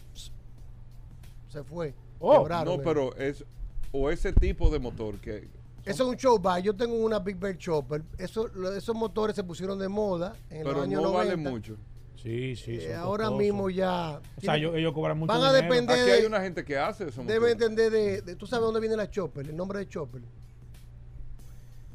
se 1.50 1.64
fue. 1.64 1.94
Oh, 2.20 2.40
Quebraron, 2.42 2.76
No, 2.78 2.82
eh. 2.82 2.84
pero 2.84 3.16
es. 3.18 3.44
O 3.92 4.10
ese 4.10 4.34
tipo 4.34 4.70
de 4.70 4.80
motor 4.80 5.16
que. 5.20 5.48
Eso 5.86 6.04
es 6.04 6.10
un 6.10 6.16
show 6.18 6.40
bar. 6.40 6.62
Yo 6.62 6.76
tengo 6.76 6.96
una 6.96 7.20
Big 7.20 7.38
Bear 7.38 7.58
Chopper. 7.58 8.04
Eso, 8.18 8.48
lo- 8.56 8.74
esos 8.76 8.96
motores 8.96 9.36
se 9.36 9.44
pusieron 9.44 9.78
de 9.78 9.88
moda 9.88 10.36
en 10.50 10.64
los 10.64 10.74
Pero 10.74 10.84
años 10.84 11.02
no 11.04 11.10
90. 11.12 11.18
vale 11.18 11.36
mucho. 11.50 11.76
Sí, 12.22 12.56
sí. 12.56 12.78
Eh, 12.82 12.96
ahora 12.96 13.26
costosos. 13.26 13.38
mismo 13.40 13.70
ya. 13.70 14.20
O 14.38 14.42
sea, 14.42 14.56
ellos, 14.58 14.74
ellos 14.76 14.94
cobran 14.94 15.20
mucho 15.20 15.32
Van 15.32 15.44
a 15.44 15.54
dinero. 15.54 15.74
depender- 15.76 16.00
Aquí 16.00 16.06
de- 16.10 16.14
hay 16.14 16.26
una 16.26 16.42
gente 16.42 16.66
que 16.66 16.76
hace 16.78 17.08
eso. 17.10 17.24
Debe 17.24 17.52
entender 17.52 17.92
de, 17.92 18.22
de- 18.24 18.36
Tú 18.36 18.48
sabes 18.48 18.66
dónde 18.66 18.80
viene 18.80 18.96
la 18.96 19.10
Chopper, 19.12 19.48
el 19.48 19.56
nombre 19.56 19.78
de 19.80 19.88
Chopper. 19.88 20.22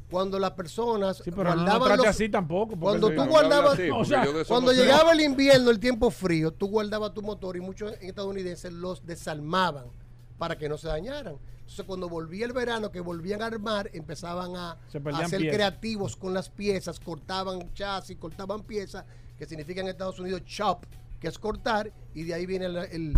Cuando 0.09 0.37
las 0.39 0.51
personas 0.51 1.17
Sí, 1.23 1.31
pero 1.31 1.43
no 1.45 1.55
guardaban 1.55 1.81
trate 1.83 1.97
los- 1.97 2.07
así 2.07 2.27
tampoco. 2.29 2.71
porque 2.71 2.81
Cuando 2.81 3.07
sí, 3.09 3.15
tú 3.15 3.21
no, 3.23 3.29
guardabas, 3.29 3.73
así, 3.73 3.89
o 3.93 4.03
sea, 4.03 4.25
cuando 4.47 4.73
no 4.73 4.77
llegaba 4.77 5.13
el 5.13 5.21
invierno, 5.21 5.69
el 5.71 5.79
tiempo 5.79 6.11
frío, 6.11 6.51
tú 6.51 6.67
guardabas 6.67 7.13
tu 7.13 7.21
motor 7.21 7.55
y 7.55 7.61
muchos 7.61 7.93
estadounidenses 8.01 8.73
los 8.73 9.05
desarmaban 9.05 9.85
para 10.41 10.57
que 10.57 10.67
no 10.67 10.75
se 10.75 10.87
dañaran. 10.87 11.35
Entonces, 11.59 11.85
cuando 11.85 12.09
volvía 12.09 12.47
el 12.47 12.51
verano, 12.51 12.91
que 12.91 12.99
volvían 12.99 13.43
a 13.43 13.45
armar, 13.45 13.91
empezaban 13.93 14.55
a, 14.55 14.75
a 15.23 15.29
ser 15.29 15.39
piezas. 15.39 15.55
creativos 15.55 16.15
con 16.15 16.33
las 16.33 16.49
piezas, 16.49 16.99
cortaban 16.99 17.71
chasis, 17.75 18.17
cortaban 18.17 18.63
piezas, 18.63 19.05
que 19.37 19.45
significa 19.45 19.81
en 19.81 19.89
Estados 19.89 20.19
Unidos 20.19 20.41
chop, 20.45 20.83
que 21.19 21.27
es 21.27 21.37
cortar, 21.37 21.91
y 22.15 22.23
de 22.23 22.33
ahí 22.33 22.47
viene 22.47 22.65
el, 22.65 22.75
el- 22.77 23.17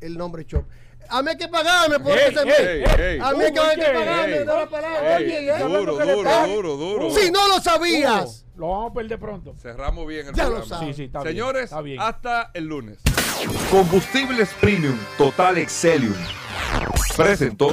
el 0.00 0.16
nombre 0.16 0.46
chop. 0.46 0.64
A 1.08 1.22
mí 1.22 1.30
hay 1.30 1.36
que 1.36 1.48
pagarme 1.48 2.00
por 2.00 2.12
Ey, 2.18 2.34
ese 2.34 3.12
ey. 3.14 3.18
A 3.20 3.32
mí 3.32 3.44
hay 3.44 3.52
que, 3.52 3.60
hay 3.60 3.76
que 3.76 3.82
pagarme. 3.84 4.44
no 4.44 4.56
la 4.56 4.66
palabra. 4.68 5.16
Oye, 5.16 5.48
¿eh? 5.50 5.58
duro, 5.58 5.98
¿Qué 5.98 6.04
le 6.04 6.12
duro, 6.14 6.30
duro, 6.46 6.76
duro. 6.76 7.10
Si 7.10 7.30
no 7.30 7.48
lo 7.48 7.60
sabías. 7.60 8.44
Lo 8.56 8.68
vamos 8.68 8.90
a 8.90 8.94
perder 8.94 9.18
pronto. 9.18 9.54
Cerramos 9.60 10.06
bien 10.06 10.28
el 10.28 10.34
Ya 10.34 10.44
lo 10.44 10.50
programa. 10.56 10.76
sabes. 10.78 10.96
Sí, 10.96 11.02
sí, 11.02 11.04
está 11.06 11.22
bien, 11.22 11.32
Señores, 11.34 11.64
está 11.64 11.80
bien. 11.80 12.00
hasta 12.00 12.50
el 12.54 12.64
lunes. 12.66 12.98
Combustibles 13.70 14.48
Premium 14.60 14.96
Total 15.18 15.58
Excelium. 15.58 16.14
Presentó. 17.16 17.72